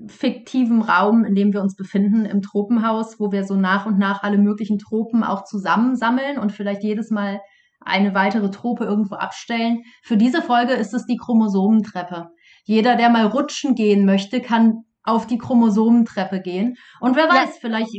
fiktiven 0.06 0.82
Raum, 0.82 1.24
in 1.24 1.34
dem 1.34 1.52
wir 1.52 1.60
uns 1.60 1.76
befinden, 1.76 2.24
im 2.24 2.42
Tropenhaus, 2.42 3.20
wo 3.20 3.30
wir 3.30 3.44
so 3.44 3.54
nach 3.54 3.86
und 3.86 3.98
nach 3.98 4.22
alle 4.22 4.38
möglichen 4.38 4.78
Tropen 4.78 5.22
auch 5.22 5.44
zusammensammeln 5.44 6.38
und 6.38 6.52
vielleicht 6.52 6.82
jedes 6.82 7.10
Mal 7.10 7.40
eine 7.80 8.14
weitere 8.14 8.50
Trope 8.50 8.84
irgendwo 8.84 9.14
abstellen. 9.14 9.82
Für 10.02 10.16
diese 10.16 10.42
Folge 10.42 10.72
ist 10.72 10.94
es 10.94 11.06
die 11.06 11.16
Chromosomentreppe. 11.16 12.28
Jeder, 12.64 12.96
der 12.96 13.10
mal 13.10 13.26
rutschen 13.26 13.74
gehen 13.74 14.04
möchte, 14.06 14.40
kann 14.40 14.84
auf 15.04 15.26
die 15.26 15.38
Chromosomentreppe 15.38 16.40
gehen. 16.40 16.76
Und 16.98 17.14
wer 17.14 17.28
weiß, 17.28 17.50
ja. 17.54 17.60
vielleicht 17.60 17.90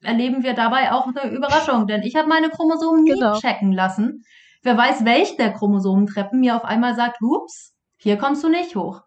erleben 0.00 0.44
wir 0.44 0.54
dabei 0.54 0.92
auch 0.92 1.08
eine 1.08 1.34
Überraschung, 1.34 1.88
denn 1.88 2.02
ich 2.02 2.14
habe 2.14 2.28
meine 2.28 2.50
Chromosomen 2.50 3.02
nie 3.02 3.10
genau. 3.10 3.38
checken 3.38 3.72
lassen. 3.72 4.22
Wer 4.62 4.78
weiß, 4.78 5.04
welch 5.04 5.36
der 5.36 5.52
Chromosomentreppen 5.52 6.40
mir 6.40 6.56
auf 6.56 6.64
einmal 6.64 6.94
sagt, 6.94 7.20
hups, 7.20 7.74
hier 7.98 8.16
kommst 8.16 8.44
du 8.44 8.48
nicht 8.48 8.76
hoch. 8.76 9.02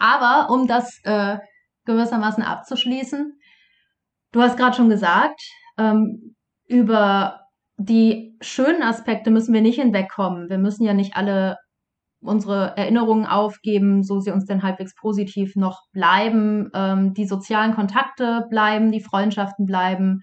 Aber 0.00 0.52
um 0.52 0.66
das 0.66 0.98
äh, 1.04 1.38
gewissermaßen 1.84 2.42
abzuschließen, 2.42 3.38
du 4.32 4.42
hast 4.42 4.56
gerade 4.56 4.74
schon 4.74 4.88
gesagt, 4.88 5.40
ähm, 5.78 6.34
über 6.66 7.40
die 7.76 8.36
schönen 8.40 8.82
Aspekte 8.82 9.30
müssen 9.30 9.54
wir 9.54 9.60
nicht 9.60 9.80
hinwegkommen. 9.80 10.48
Wir 10.48 10.58
müssen 10.58 10.84
ja 10.84 10.94
nicht 10.94 11.16
alle 11.16 11.56
unsere 12.22 12.76
Erinnerungen 12.76 13.26
aufgeben, 13.26 14.02
so 14.02 14.20
sie 14.20 14.30
uns 14.30 14.44
denn 14.46 14.62
halbwegs 14.62 14.94
positiv 14.94 15.56
noch 15.56 15.82
bleiben. 15.92 16.70
Ähm, 16.74 17.14
die 17.14 17.26
sozialen 17.26 17.74
Kontakte 17.74 18.46
bleiben, 18.50 18.92
die 18.92 19.02
Freundschaften 19.02 19.66
bleiben, 19.66 20.22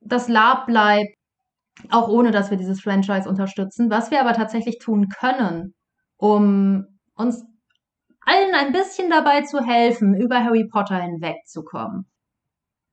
das 0.00 0.28
Lab 0.28 0.66
bleibt, 0.66 1.14
auch 1.90 2.08
ohne 2.08 2.30
dass 2.30 2.50
wir 2.50 2.58
dieses 2.58 2.80
Franchise 2.80 3.28
unterstützen. 3.28 3.90
Was 3.90 4.10
wir 4.10 4.20
aber 4.20 4.32
tatsächlich 4.32 4.78
tun 4.78 5.08
können, 5.08 5.74
um 6.16 6.86
uns 7.14 7.44
allen 8.26 8.54
ein 8.54 8.72
bisschen 8.72 9.10
dabei 9.10 9.42
zu 9.42 9.60
helfen, 9.60 10.14
über 10.14 10.42
Harry 10.42 10.68
Potter 10.68 10.96
hinwegzukommen. 10.96 12.06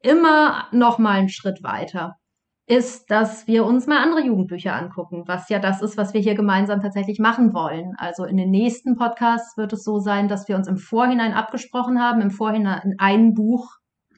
Immer 0.02 0.68
noch 0.72 0.98
mal 0.98 1.20
einen 1.20 1.30
Schritt 1.30 1.64
weiter 1.64 2.18
ist, 2.72 3.12
dass 3.12 3.48
wir 3.48 3.66
uns 3.66 3.86
mal 3.86 4.02
andere 4.02 4.22
Jugendbücher 4.22 4.74
angucken, 4.74 5.24
was 5.28 5.50
ja 5.50 5.60
das 5.60 5.82
ist, 5.82 5.98
was 5.98 6.14
wir 6.14 6.22
hier 6.22 6.36
gemeinsam 6.36 6.82
tatsächlich 6.82 7.20
machen 7.20 7.54
wollen. 7.54 7.94
Also 7.98 8.24
in 8.24 8.38
den 8.38 8.50
nächsten 8.50 8.96
Podcasts 8.96 9.58
wird 9.58 9.74
es 9.74 9.84
so 9.84 10.00
sein, 10.00 10.30
dass 10.30 10.48
wir 10.48 10.56
uns 10.56 10.70
im 10.70 10.78
Vorhinein 10.78 11.34
abgesprochen 11.34 12.02
haben, 12.02 12.22
im 12.22 12.32
Vorhinein 12.32 12.96
ein 12.98 13.34
Buch 13.34 13.68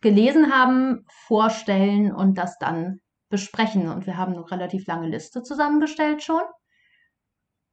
gelesen 0.01 0.53
haben, 0.53 1.03
vorstellen 1.07 2.13
und 2.13 2.37
das 2.37 2.59
dann 2.59 2.99
besprechen. 3.29 3.89
Und 3.89 4.05
wir 4.05 4.17
haben 4.17 4.33
eine 4.33 4.51
relativ 4.51 4.85
lange 4.85 5.07
Liste 5.07 5.41
zusammengestellt 5.41 6.21
schon. 6.21 6.43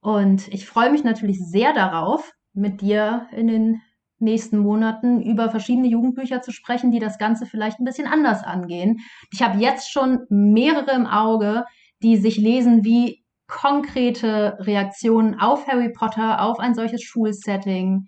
Und 0.00 0.48
ich 0.48 0.66
freue 0.66 0.90
mich 0.90 1.04
natürlich 1.04 1.38
sehr 1.44 1.74
darauf, 1.74 2.32
mit 2.52 2.80
dir 2.80 3.28
in 3.32 3.46
den 3.46 3.82
nächsten 4.20 4.58
Monaten 4.58 5.22
über 5.22 5.50
verschiedene 5.50 5.88
Jugendbücher 5.88 6.42
zu 6.42 6.52
sprechen, 6.52 6.90
die 6.90 6.98
das 6.98 7.18
Ganze 7.18 7.46
vielleicht 7.46 7.80
ein 7.80 7.84
bisschen 7.84 8.06
anders 8.06 8.44
angehen. 8.44 9.00
Ich 9.32 9.42
habe 9.42 9.58
jetzt 9.58 9.90
schon 9.90 10.26
mehrere 10.28 10.92
im 10.92 11.06
Auge, 11.06 11.64
die 12.02 12.16
sich 12.16 12.36
lesen 12.36 12.84
wie 12.84 13.24
konkrete 13.46 14.56
Reaktionen 14.60 15.40
auf 15.40 15.66
Harry 15.66 15.90
Potter, 15.92 16.42
auf 16.42 16.60
ein 16.60 16.74
solches 16.74 17.02
Schulsetting. 17.02 18.06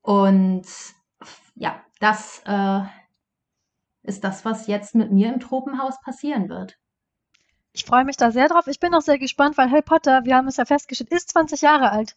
Und 0.00 0.66
ja, 1.54 1.82
das 2.00 2.42
äh, 2.46 2.80
ist 4.02 4.24
das, 4.24 4.44
was 4.44 4.66
jetzt 4.66 4.94
mit 4.94 5.12
mir 5.12 5.32
im 5.32 5.40
Tropenhaus 5.40 6.00
passieren 6.00 6.48
wird. 6.48 6.78
Ich 7.72 7.84
freue 7.84 8.04
mich 8.04 8.16
da 8.16 8.30
sehr 8.30 8.48
drauf. 8.48 8.68
Ich 8.68 8.80
bin 8.80 8.94
auch 8.94 9.02
sehr 9.02 9.18
gespannt, 9.18 9.58
weil 9.58 9.70
Harry 9.70 9.82
Potter, 9.82 10.24
wir 10.24 10.36
haben 10.36 10.48
es 10.48 10.56
ja 10.56 10.64
festgestellt, 10.64 11.10
ist 11.10 11.30
20 11.30 11.60
Jahre 11.60 11.90
alt 11.90 12.16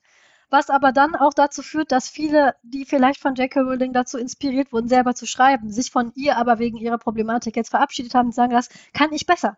was 0.49 0.69
aber 0.69 0.91
dann 0.91 1.15
auch 1.15 1.33
dazu 1.33 1.61
führt, 1.61 1.91
dass 1.91 2.09
viele, 2.09 2.55
die 2.63 2.85
vielleicht 2.85 3.21
von 3.21 3.35
J.K. 3.35 3.61
Rowling 3.61 3.93
dazu 3.93 4.17
inspiriert 4.17 4.71
wurden, 4.71 4.87
selber 4.87 5.15
zu 5.15 5.25
schreiben, 5.25 5.71
sich 5.71 5.91
von 5.91 6.11
ihr 6.15 6.37
aber 6.37 6.59
wegen 6.59 6.77
ihrer 6.77 6.97
Problematik 6.97 7.55
jetzt 7.55 7.69
verabschiedet 7.69 8.15
haben 8.15 8.27
und 8.27 8.35
sagen, 8.35 8.53
das 8.53 8.69
kann 8.93 9.13
ich 9.13 9.25
besser. 9.25 9.57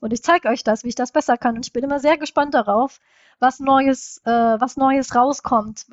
Und 0.00 0.12
ich 0.12 0.22
zeige 0.22 0.48
euch 0.48 0.62
das, 0.62 0.84
wie 0.84 0.88
ich 0.88 0.94
das 0.94 1.12
besser 1.12 1.36
kann. 1.38 1.56
Und 1.56 1.66
ich 1.66 1.72
bin 1.72 1.84
immer 1.84 1.98
sehr 1.98 2.18
gespannt 2.18 2.54
darauf, 2.54 3.00
was 3.38 3.60
Neues, 3.60 4.20
äh, 4.24 4.30
was 4.30 4.76
Neues 4.76 5.14
rauskommt, 5.14 5.86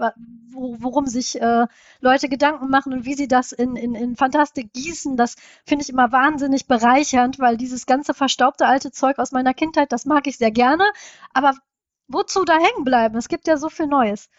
wo, 0.52 0.76
worum 0.80 1.08
sich 1.08 1.42
äh, 1.42 1.68
Leute 2.00 2.30
Gedanken 2.30 2.70
machen 2.70 2.94
und 2.94 3.06
wie 3.06 3.16
sie 3.16 3.28
das 3.28 3.52
in, 3.52 3.76
in, 3.76 3.96
in 3.96 4.16
Fantastik 4.16 4.74
gießen. 4.74 5.18
Das 5.18 5.36
finde 5.66 5.84
ich 5.84 5.90
immer 5.90 6.12
wahnsinnig 6.12 6.68
bereichernd, 6.68 7.40
weil 7.40 7.58
dieses 7.58 7.86
ganze 7.86 8.14
verstaubte 8.14 8.66
alte 8.66 8.92
Zeug 8.92 9.20
aus 9.20 9.32
meiner 9.32 9.54
Kindheit, 9.54 9.92
das 9.92 10.06
mag 10.06 10.28
ich 10.28 10.38
sehr 10.38 10.52
gerne. 10.52 10.86
Aber 11.34 11.54
wozu 12.14 12.46
da 12.46 12.54
hängen 12.54 12.84
bleiben? 12.84 13.18
Es 13.18 13.28
gibt 13.28 13.48
ja 13.48 13.58
so 13.58 13.70
viel 13.70 13.88
Neues. 13.88 14.30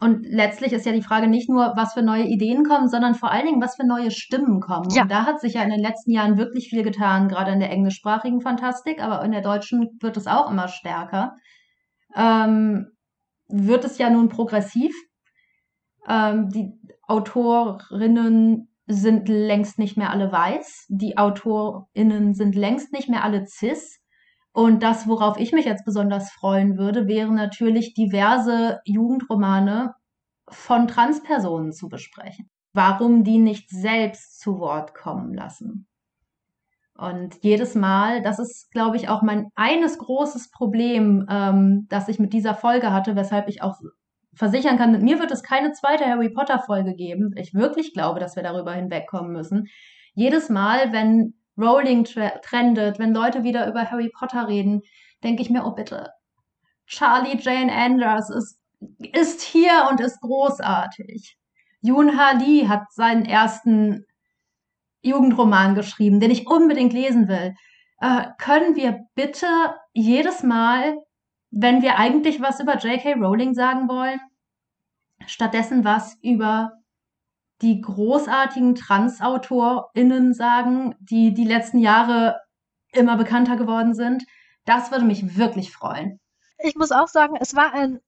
Und 0.00 0.26
letztlich 0.26 0.72
ist 0.72 0.86
ja 0.86 0.92
die 0.92 1.02
Frage 1.02 1.28
nicht 1.28 1.48
nur, 1.48 1.72
was 1.76 1.94
für 1.94 2.02
neue 2.02 2.24
Ideen 2.24 2.64
kommen, 2.64 2.88
sondern 2.88 3.14
vor 3.14 3.30
allen 3.30 3.46
Dingen, 3.46 3.62
was 3.62 3.76
für 3.76 3.86
neue 3.86 4.10
Stimmen 4.10 4.60
kommen. 4.60 4.90
Ja. 4.90 5.02
Und 5.02 5.10
da 5.10 5.24
hat 5.24 5.40
sich 5.40 5.54
ja 5.54 5.62
in 5.62 5.70
den 5.70 5.80
letzten 5.80 6.10
Jahren 6.10 6.36
wirklich 6.36 6.68
viel 6.68 6.82
getan, 6.82 7.28
gerade 7.28 7.52
in 7.52 7.60
der 7.60 7.70
englischsprachigen 7.70 8.40
Fantastik, 8.40 9.02
aber 9.02 9.24
in 9.24 9.32
der 9.32 9.40
deutschen 9.40 9.96
wird 10.00 10.16
es 10.16 10.26
auch 10.26 10.50
immer 10.50 10.68
stärker. 10.68 11.36
Ähm, 12.14 12.88
wird 13.48 13.84
es 13.84 13.98
ja 13.98 14.10
nun 14.10 14.28
progressiv. 14.28 14.94
Ähm, 16.08 16.50
die 16.50 16.72
Autorinnen 17.06 18.68
sind 18.86 19.28
längst 19.28 19.78
nicht 19.78 19.96
mehr 19.96 20.10
alle 20.10 20.30
weiß. 20.30 20.86
Die 20.88 21.16
AutorInnen 21.16 22.34
sind 22.34 22.54
längst 22.54 22.92
nicht 22.92 23.08
mehr 23.08 23.24
alle 23.24 23.46
cis. 23.46 24.00
Und 24.54 24.84
das, 24.84 25.08
worauf 25.08 25.36
ich 25.36 25.52
mich 25.52 25.64
jetzt 25.64 25.84
besonders 25.84 26.30
freuen 26.30 26.78
würde, 26.78 27.08
wäre 27.08 27.32
natürlich 27.32 27.92
diverse 27.92 28.78
Jugendromane 28.84 29.94
von 30.48 30.86
Transpersonen 30.86 31.72
zu 31.72 31.88
besprechen. 31.88 32.48
Warum 32.72 33.24
die 33.24 33.38
nicht 33.38 33.68
selbst 33.68 34.38
zu 34.38 34.60
Wort 34.60 34.94
kommen 34.94 35.34
lassen. 35.34 35.88
Und 36.96 37.42
jedes 37.42 37.74
Mal, 37.74 38.22
das 38.22 38.38
ist, 38.38 38.70
glaube 38.70 38.96
ich, 38.96 39.08
auch 39.08 39.22
mein 39.22 39.48
eines 39.56 39.98
großes 39.98 40.52
Problem, 40.52 41.26
ähm, 41.28 41.86
das 41.88 42.08
ich 42.08 42.20
mit 42.20 42.32
dieser 42.32 42.54
Folge 42.54 42.92
hatte, 42.92 43.16
weshalb 43.16 43.48
ich 43.48 43.60
auch 43.60 43.80
versichern 44.34 44.78
kann, 44.78 44.92
mit 44.92 45.02
mir 45.02 45.18
wird 45.18 45.32
es 45.32 45.42
keine 45.42 45.72
zweite 45.72 46.04
Harry 46.04 46.30
Potter 46.30 46.60
Folge 46.60 46.94
geben. 46.94 47.34
Ich 47.36 47.54
wirklich 47.54 47.92
glaube, 47.92 48.20
dass 48.20 48.36
wir 48.36 48.44
darüber 48.44 48.72
hinwegkommen 48.72 49.32
müssen. 49.32 49.66
Jedes 50.14 50.48
Mal, 50.48 50.92
wenn 50.92 51.34
Rowling 51.56 52.04
trendet, 52.04 52.98
wenn 52.98 53.14
Leute 53.14 53.44
wieder 53.44 53.68
über 53.68 53.90
Harry 53.90 54.10
Potter 54.10 54.48
reden, 54.48 54.82
denke 55.22 55.42
ich 55.42 55.50
mir, 55.50 55.64
oh 55.64 55.72
bitte, 55.72 56.10
Charlie 56.86 57.38
Jane 57.40 57.72
Anders 57.72 58.30
ist, 58.30 58.58
ist 59.12 59.42
hier 59.42 59.88
und 59.90 60.00
ist 60.00 60.20
großartig. 60.20 61.36
Yoon 61.80 62.18
Ha 62.18 62.32
Lee 62.32 62.68
hat 62.68 62.92
seinen 62.92 63.24
ersten 63.24 64.04
Jugendroman 65.02 65.74
geschrieben, 65.74 66.20
den 66.20 66.30
ich 66.30 66.46
unbedingt 66.46 66.92
lesen 66.92 67.28
will. 67.28 67.54
Äh, 68.00 68.26
können 68.38 68.74
wir 68.76 69.00
bitte 69.14 69.46
jedes 69.92 70.42
Mal, 70.42 70.96
wenn 71.50 71.82
wir 71.82 71.98
eigentlich 71.98 72.40
was 72.40 72.60
über 72.60 72.78
J.K. 72.78 73.14
Rowling 73.14 73.54
sagen 73.54 73.88
wollen, 73.88 74.20
stattdessen 75.26 75.84
was 75.84 76.16
über 76.22 76.72
die 77.62 77.80
großartigen 77.80 78.74
TransautorInnen 78.74 80.34
sagen, 80.34 80.94
die 81.00 81.34
die 81.34 81.44
letzten 81.44 81.78
Jahre 81.78 82.40
immer 82.92 83.16
bekannter 83.16 83.56
geworden 83.56 83.94
sind. 83.94 84.24
Das 84.64 84.90
würde 84.90 85.04
mich 85.04 85.36
wirklich 85.36 85.72
freuen. 85.72 86.20
Ich 86.58 86.76
muss 86.76 86.92
auch 86.92 87.08
sagen, 87.08 87.36
es 87.40 87.54
war 87.54 87.72
ein 87.72 88.00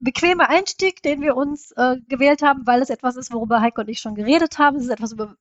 bequemer 0.00 0.48
Einstieg, 0.48 1.02
den 1.02 1.20
wir 1.20 1.36
uns 1.36 1.72
äh, 1.72 1.96
gewählt 2.08 2.42
haben, 2.42 2.66
weil 2.66 2.82
es 2.82 2.90
etwas 2.90 3.16
ist, 3.16 3.32
worüber 3.32 3.60
Heike 3.60 3.82
und 3.82 3.88
ich 3.88 4.00
schon 4.00 4.14
geredet 4.14 4.58
haben. 4.58 4.76
Es 4.76 4.84
ist 4.84 4.90
etwas, 4.90 5.12
über, 5.12 5.36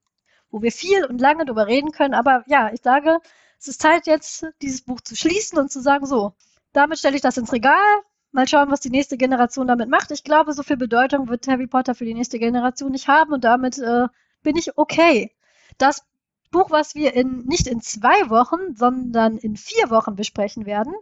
wo 0.49 0.61
wir 0.61 0.71
viel 0.71 1.05
und 1.05 1.19
lange 1.19 1.45
darüber 1.45 1.67
reden 1.67 1.91
können. 1.91 2.13
Aber 2.13 2.43
ja, 2.47 2.71
ich 2.71 2.81
sage, 2.81 3.19
es 3.59 3.67
ist 3.67 3.81
Zeit 3.81 4.07
jetzt, 4.07 4.45
dieses 4.61 4.83
Buch 4.83 5.01
zu 5.01 5.15
schließen 5.15 5.57
und 5.57 5.71
zu 5.71 5.81
sagen, 5.81 6.05
so, 6.05 6.33
damit 6.73 6.99
stelle 6.99 7.15
ich 7.15 7.21
das 7.21 7.37
ins 7.37 7.51
Regal. 7.51 8.01
Mal 8.31 8.47
schauen, 8.47 8.71
was 8.71 8.79
die 8.79 8.89
nächste 8.89 9.17
Generation 9.17 9.67
damit 9.67 9.89
macht. 9.89 10.11
Ich 10.11 10.23
glaube, 10.23 10.53
so 10.53 10.63
viel 10.63 10.77
Bedeutung 10.77 11.27
wird 11.27 11.47
Harry 11.47 11.67
Potter 11.67 11.95
für 11.95 12.05
die 12.05 12.13
nächste 12.13 12.39
Generation 12.39 12.91
nicht 12.91 13.07
haben 13.07 13.33
und 13.33 13.43
damit 13.43 13.77
äh, 13.77 14.07
bin 14.41 14.55
ich 14.55 14.77
okay. 14.77 15.31
Das 15.77 16.05
Buch, 16.51 16.69
was 16.69 16.95
wir 16.95 17.13
in, 17.13 17.45
nicht 17.45 17.67
in 17.67 17.81
zwei 17.81 18.29
Wochen, 18.29 18.75
sondern 18.75 19.37
in 19.37 19.55
vier 19.55 19.89
Wochen 19.89 20.15
besprechen 20.15 20.65
werden. 20.65 20.93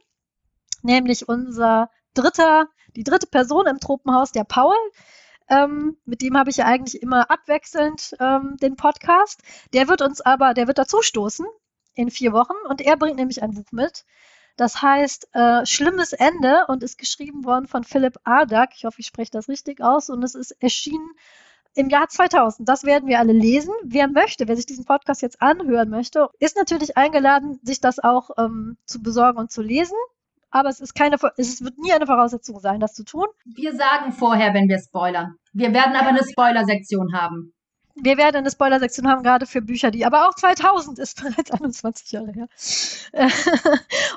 Nämlich 0.81 1.27
unser 1.27 1.89
dritter, 2.13 2.67
die 2.95 3.03
dritte 3.03 3.27
Person 3.27 3.67
im 3.67 3.79
Tropenhaus, 3.79 4.31
der 4.31 4.43
Paul. 4.43 4.75
Ähm, 5.49 5.97
mit 6.05 6.21
dem 6.21 6.37
habe 6.37 6.51
ich 6.51 6.57
ja 6.57 6.65
eigentlich 6.65 7.01
immer 7.01 7.29
abwechselnd 7.31 8.15
ähm, 8.19 8.57
den 8.61 8.75
Podcast. 8.75 9.41
Der 9.73 9.87
wird 9.87 10.01
uns 10.01 10.21
aber, 10.21 10.53
der 10.53 10.67
wird 10.67 10.77
dazu 10.77 11.01
stoßen 11.01 11.45
in 11.95 12.11
vier 12.11 12.31
Wochen 12.33 12.53
und 12.69 12.81
er 12.81 12.97
bringt 12.97 13.17
nämlich 13.17 13.41
ein 13.41 13.53
Buch 13.53 13.71
mit. 13.71 14.05
Das 14.59 14.81
heißt 14.81 15.29
äh, 15.33 15.65
Schlimmes 15.65 16.11
Ende 16.11 16.65
und 16.67 16.83
ist 16.83 16.97
geschrieben 16.97 17.45
worden 17.45 17.65
von 17.65 17.85
Philipp 17.85 18.17
Ardak. 18.25 18.71
Ich 18.75 18.83
hoffe, 18.83 18.99
ich 18.99 19.05
spreche 19.05 19.31
das 19.31 19.47
richtig 19.47 19.81
aus. 19.81 20.09
Und 20.09 20.21
es 20.21 20.35
ist 20.35 20.51
erschienen 20.61 21.11
im 21.75 21.87
Jahr 21.87 22.09
2000. 22.09 22.67
Das 22.67 22.83
werden 22.83 23.07
wir 23.07 23.19
alle 23.19 23.31
lesen. 23.31 23.73
Wer 23.85 24.09
möchte, 24.09 24.49
wer 24.49 24.57
sich 24.57 24.65
diesen 24.65 24.83
Podcast 24.83 25.21
jetzt 25.21 25.41
anhören 25.41 25.89
möchte, 25.89 26.27
ist 26.39 26.57
natürlich 26.57 26.97
eingeladen, 26.97 27.61
sich 27.63 27.79
das 27.79 27.99
auch 27.99 28.31
ähm, 28.37 28.75
zu 28.85 29.01
besorgen 29.01 29.39
und 29.39 29.49
zu 29.49 29.61
lesen. 29.61 29.95
Aber 30.51 30.67
es 30.67 30.81
ist 30.81 30.93
keine, 30.93 31.15
es 31.37 31.63
wird 31.63 31.77
nie 31.77 31.93
eine 31.93 32.05
Voraussetzung 32.05 32.59
sein, 32.59 32.81
das 32.81 32.93
zu 32.93 33.05
tun. 33.05 33.27
Wir 33.45 33.73
sagen 33.73 34.11
vorher, 34.11 34.53
wenn 34.53 34.67
wir 34.67 34.79
spoilern. 34.79 35.35
Wir 35.53 35.73
werden 35.73 35.95
aber 35.95 36.09
eine 36.09 36.23
Spoiler-Sektion 36.29 37.13
haben. 37.13 37.53
Wir 38.01 38.17
werden 38.17 38.37
eine 38.37 38.51
Spoiler-Sektion 38.51 39.07
haben, 39.07 39.23
gerade 39.23 39.45
für 39.45 39.61
Bücher, 39.61 39.91
die 39.91 40.05
aber 40.05 40.27
auch 40.27 40.35
2000 40.35 40.99
ist 40.99 41.21
bereits 41.21 41.51
21 41.51 42.11
Jahre 42.11 42.31
her. 42.31 42.47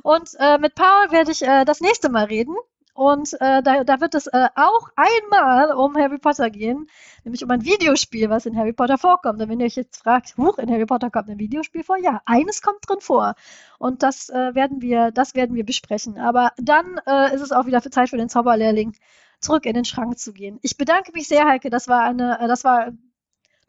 und 0.02 0.30
äh, 0.38 0.58
mit 0.58 0.74
Paul 0.74 1.10
werde 1.10 1.32
ich 1.32 1.42
äh, 1.42 1.64
das 1.64 1.80
nächste 1.80 2.08
Mal 2.08 2.24
reden. 2.24 2.54
Und 2.94 3.32
äh, 3.40 3.62
da, 3.62 3.84
da 3.84 4.00
wird 4.02 4.14
es 4.14 4.26
äh, 4.26 4.48
auch 4.54 4.90
einmal 4.96 5.72
um 5.72 5.96
Harry 5.96 6.18
Potter 6.18 6.50
gehen, 6.50 6.88
nämlich 7.24 7.42
um 7.42 7.50
ein 7.50 7.64
Videospiel, 7.64 8.28
was 8.28 8.44
in 8.44 8.54
Harry 8.56 8.74
Potter 8.74 8.98
vorkommt. 8.98 9.40
Und 9.40 9.48
wenn 9.48 9.60
ihr 9.60 9.66
euch 9.66 9.76
jetzt 9.76 10.02
fragt, 10.02 10.36
huch, 10.36 10.58
in 10.58 10.70
Harry 10.70 10.84
Potter 10.84 11.10
kommt 11.10 11.30
ein 11.30 11.38
Videospiel 11.38 11.84
vor, 11.84 11.96
ja, 11.96 12.20
eines 12.26 12.60
kommt 12.60 12.86
drin 12.86 13.00
vor. 13.00 13.34
Und 13.78 14.02
das 14.02 14.28
äh, 14.28 14.54
werden 14.54 14.82
wir, 14.82 15.10
das 15.10 15.34
werden 15.34 15.56
wir 15.56 15.64
besprechen. 15.64 16.18
Aber 16.18 16.52
dann 16.58 17.00
äh, 17.06 17.34
ist 17.34 17.40
es 17.40 17.52
auch 17.52 17.64
wieder 17.64 17.80
für 17.80 17.90
Zeit 17.90 18.10
für 18.10 18.18
den 18.18 18.28
Zauberlehrling, 18.28 18.94
zurück 19.40 19.64
in 19.64 19.74
den 19.74 19.86
Schrank 19.86 20.18
zu 20.18 20.34
gehen. 20.34 20.58
Ich 20.60 20.76
bedanke 20.76 21.12
mich 21.12 21.28
sehr, 21.28 21.46
Heike. 21.46 21.70
Das 21.70 21.88
war 21.88 22.02
eine, 22.02 22.38
das 22.46 22.62
war 22.62 22.92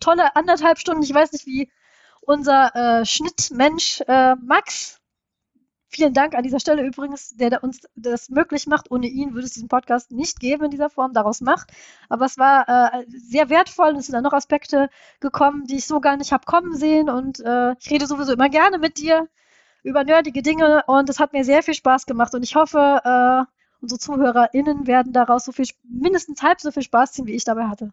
tolle 0.04 0.36
anderthalb 0.36 0.80
Stunden. 0.80 1.04
Ich 1.04 1.14
weiß 1.14 1.32
nicht, 1.32 1.46
wie 1.46 1.72
unser 2.22 2.76
äh, 2.76 3.06
Schnittmensch 3.06 4.02
äh, 4.08 4.36
Max 4.36 5.00
Vielen 5.96 6.16
Dank 6.16 6.34
an 6.34 6.42
dieser 6.42 6.60
Stelle 6.60 6.84
übrigens, 6.84 7.36
der 7.36 7.64
uns 7.64 7.82
das 7.96 8.30
möglich 8.30 8.66
macht. 8.66 8.90
Ohne 8.90 9.06
ihn 9.06 9.36
würde 9.36 9.46
es 9.46 9.54
diesen 9.54 9.68
Podcast 9.68 10.12
nicht 10.12 10.40
geben 10.40 10.66
in 10.66 10.72
dieser 10.72 10.90
Form, 10.90 11.14
daraus 11.14 11.40
macht. 11.40 11.70
Aber 12.10 12.26
es 12.26 12.40
war 12.40 12.68
äh, 12.68 13.06
sehr 13.08 13.52
wertvoll 13.52 13.90
und 13.90 13.98
es 13.98 14.08
sind 14.08 14.14
dann 14.14 14.24
noch 14.24 14.34
Aspekte 14.34 14.90
gekommen, 15.20 15.66
die 15.66 15.76
ich 15.76 15.86
so 15.86 16.00
gar 16.00 16.18
nicht 16.18 16.32
habe 16.32 16.46
kommen 16.46 16.76
sehen. 16.76 17.12
Und 17.12 17.42
äh, 17.42 17.74
ich 17.74 17.92
rede 17.92 18.08
sowieso 18.08 18.34
immer 18.34 18.50
gerne 18.50 18.80
mit 18.80 18.98
dir 18.98 19.28
über 19.84 20.04
nerdige 20.04 20.42
Dinge 20.42 20.84
und 20.88 21.12
es 21.12 21.20
hat 21.20 21.32
mir 21.32 21.44
sehr 21.44 21.62
viel 21.62 21.76
Spaß 21.76 22.08
gemacht. 22.08 22.34
Und 22.34 22.42
ich 22.42 22.56
hoffe, 22.56 23.02
äh, 23.04 23.46
unsere 23.80 24.00
ZuhörerInnen 24.00 24.88
werden 24.88 25.14
daraus 25.14 25.46
so 25.46 25.52
viel, 25.52 25.68
mindestens 25.84 26.42
halb 26.42 26.60
so 26.60 26.72
viel 26.72 26.82
Spaß 26.82 27.12
ziehen, 27.12 27.28
wie 27.28 27.36
ich 27.36 27.44
dabei 27.44 27.66
hatte. 27.68 27.92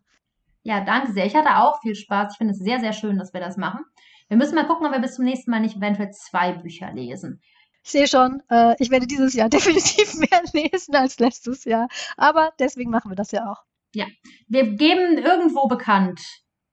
Ja, 0.62 0.84
danke 0.84 1.12
sehr. 1.12 1.26
Ich 1.26 1.34
hatte 1.34 1.56
auch 1.56 1.80
viel 1.80 1.94
Spaß. 1.94 2.32
Ich 2.32 2.38
finde 2.38 2.52
es 2.52 2.58
sehr, 2.58 2.80
sehr 2.80 2.92
schön, 2.92 3.18
dass 3.18 3.32
wir 3.32 3.40
das 3.40 3.56
machen. 3.56 3.80
Wir 4.28 4.36
müssen 4.36 4.54
mal 4.54 4.66
gucken, 4.66 4.86
ob 4.86 4.92
wir 4.92 5.00
bis 5.00 5.16
zum 5.16 5.24
nächsten 5.24 5.50
Mal 5.50 5.60
nicht 5.60 5.76
eventuell 5.76 6.10
zwei 6.10 6.52
Bücher 6.52 6.92
lesen. 6.92 7.40
Ich 7.82 7.90
sehe 7.90 8.06
schon, 8.06 8.42
äh, 8.50 8.74
ich 8.78 8.90
werde 8.90 9.06
dieses 9.06 9.34
Jahr 9.34 9.48
definitiv 9.48 10.14
mehr 10.14 10.42
lesen 10.52 10.94
als 10.94 11.18
letztes 11.18 11.64
Jahr. 11.64 11.88
Aber 12.16 12.52
deswegen 12.58 12.90
machen 12.90 13.10
wir 13.10 13.16
das 13.16 13.32
ja 13.32 13.50
auch. 13.50 13.62
Ja, 13.94 14.06
wir 14.48 14.76
geben 14.76 15.18
irgendwo 15.18 15.66
bekannt. 15.66 16.20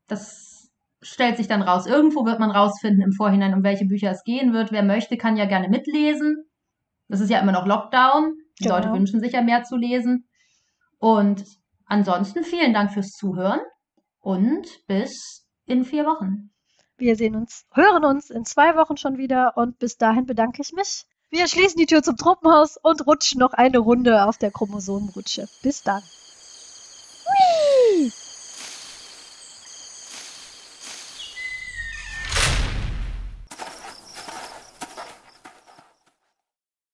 Das 0.07 0.69
stellt 1.01 1.37
sich 1.37 1.47
dann 1.47 1.61
raus. 1.61 1.87
Irgendwo 1.87 2.25
wird 2.25 2.39
man 2.39 2.51
rausfinden 2.51 3.01
im 3.01 3.13
Vorhinein, 3.13 3.53
um 3.53 3.63
welche 3.63 3.85
Bücher 3.85 4.11
es 4.11 4.23
gehen 4.23 4.53
wird. 4.53 4.71
Wer 4.71 4.83
möchte, 4.83 5.17
kann 5.17 5.37
ja 5.37 5.45
gerne 5.45 5.69
mitlesen. 5.69 6.45
Das 7.07 7.21
ist 7.21 7.29
ja 7.29 7.39
immer 7.39 7.53
noch 7.53 7.65
Lockdown. 7.65 8.35
Die 8.59 8.63
genau. 8.63 8.75
Leute 8.75 8.91
wünschen 8.91 9.21
sich 9.21 9.31
ja 9.31 9.41
mehr 9.41 9.63
zu 9.63 9.77
lesen. 9.77 10.27
Und 10.99 11.45
ansonsten 11.85 12.43
vielen 12.43 12.73
Dank 12.73 12.91
fürs 12.91 13.11
Zuhören 13.11 13.61
und 14.27 14.85
bis 14.87 15.47
in 15.67 15.85
vier 15.85 16.05
Wochen. 16.05 16.49
Wir 16.97 17.15
sehen 17.15 17.37
uns, 17.37 17.65
hören 17.71 18.03
uns 18.03 18.29
in 18.29 18.43
zwei 18.43 18.75
Wochen 18.75 18.97
schon 18.97 19.17
wieder 19.17 19.55
und 19.55 19.79
bis 19.79 19.97
dahin 19.97 20.25
bedanke 20.25 20.61
ich 20.61 20.73
mich. 20.73 21.05
Wir 21.29 21.47
schließen 21.47 21.79
die 21.79 21.85
Tür 21.85 22.03
zum 22.03 22.17
Truppenhaus 22.17 22.75
und 22.75 23.07
rutschen 23.07 23.39
noch 23.39 23.53
eine 23.53 23.77
Runde 23.77 24.25
auf 24.25 24.37
der 24.37 24.51
Chromosomenrutsche. 24.51 25.47
Bis 25.63 25.81
dann. 25.81 26.03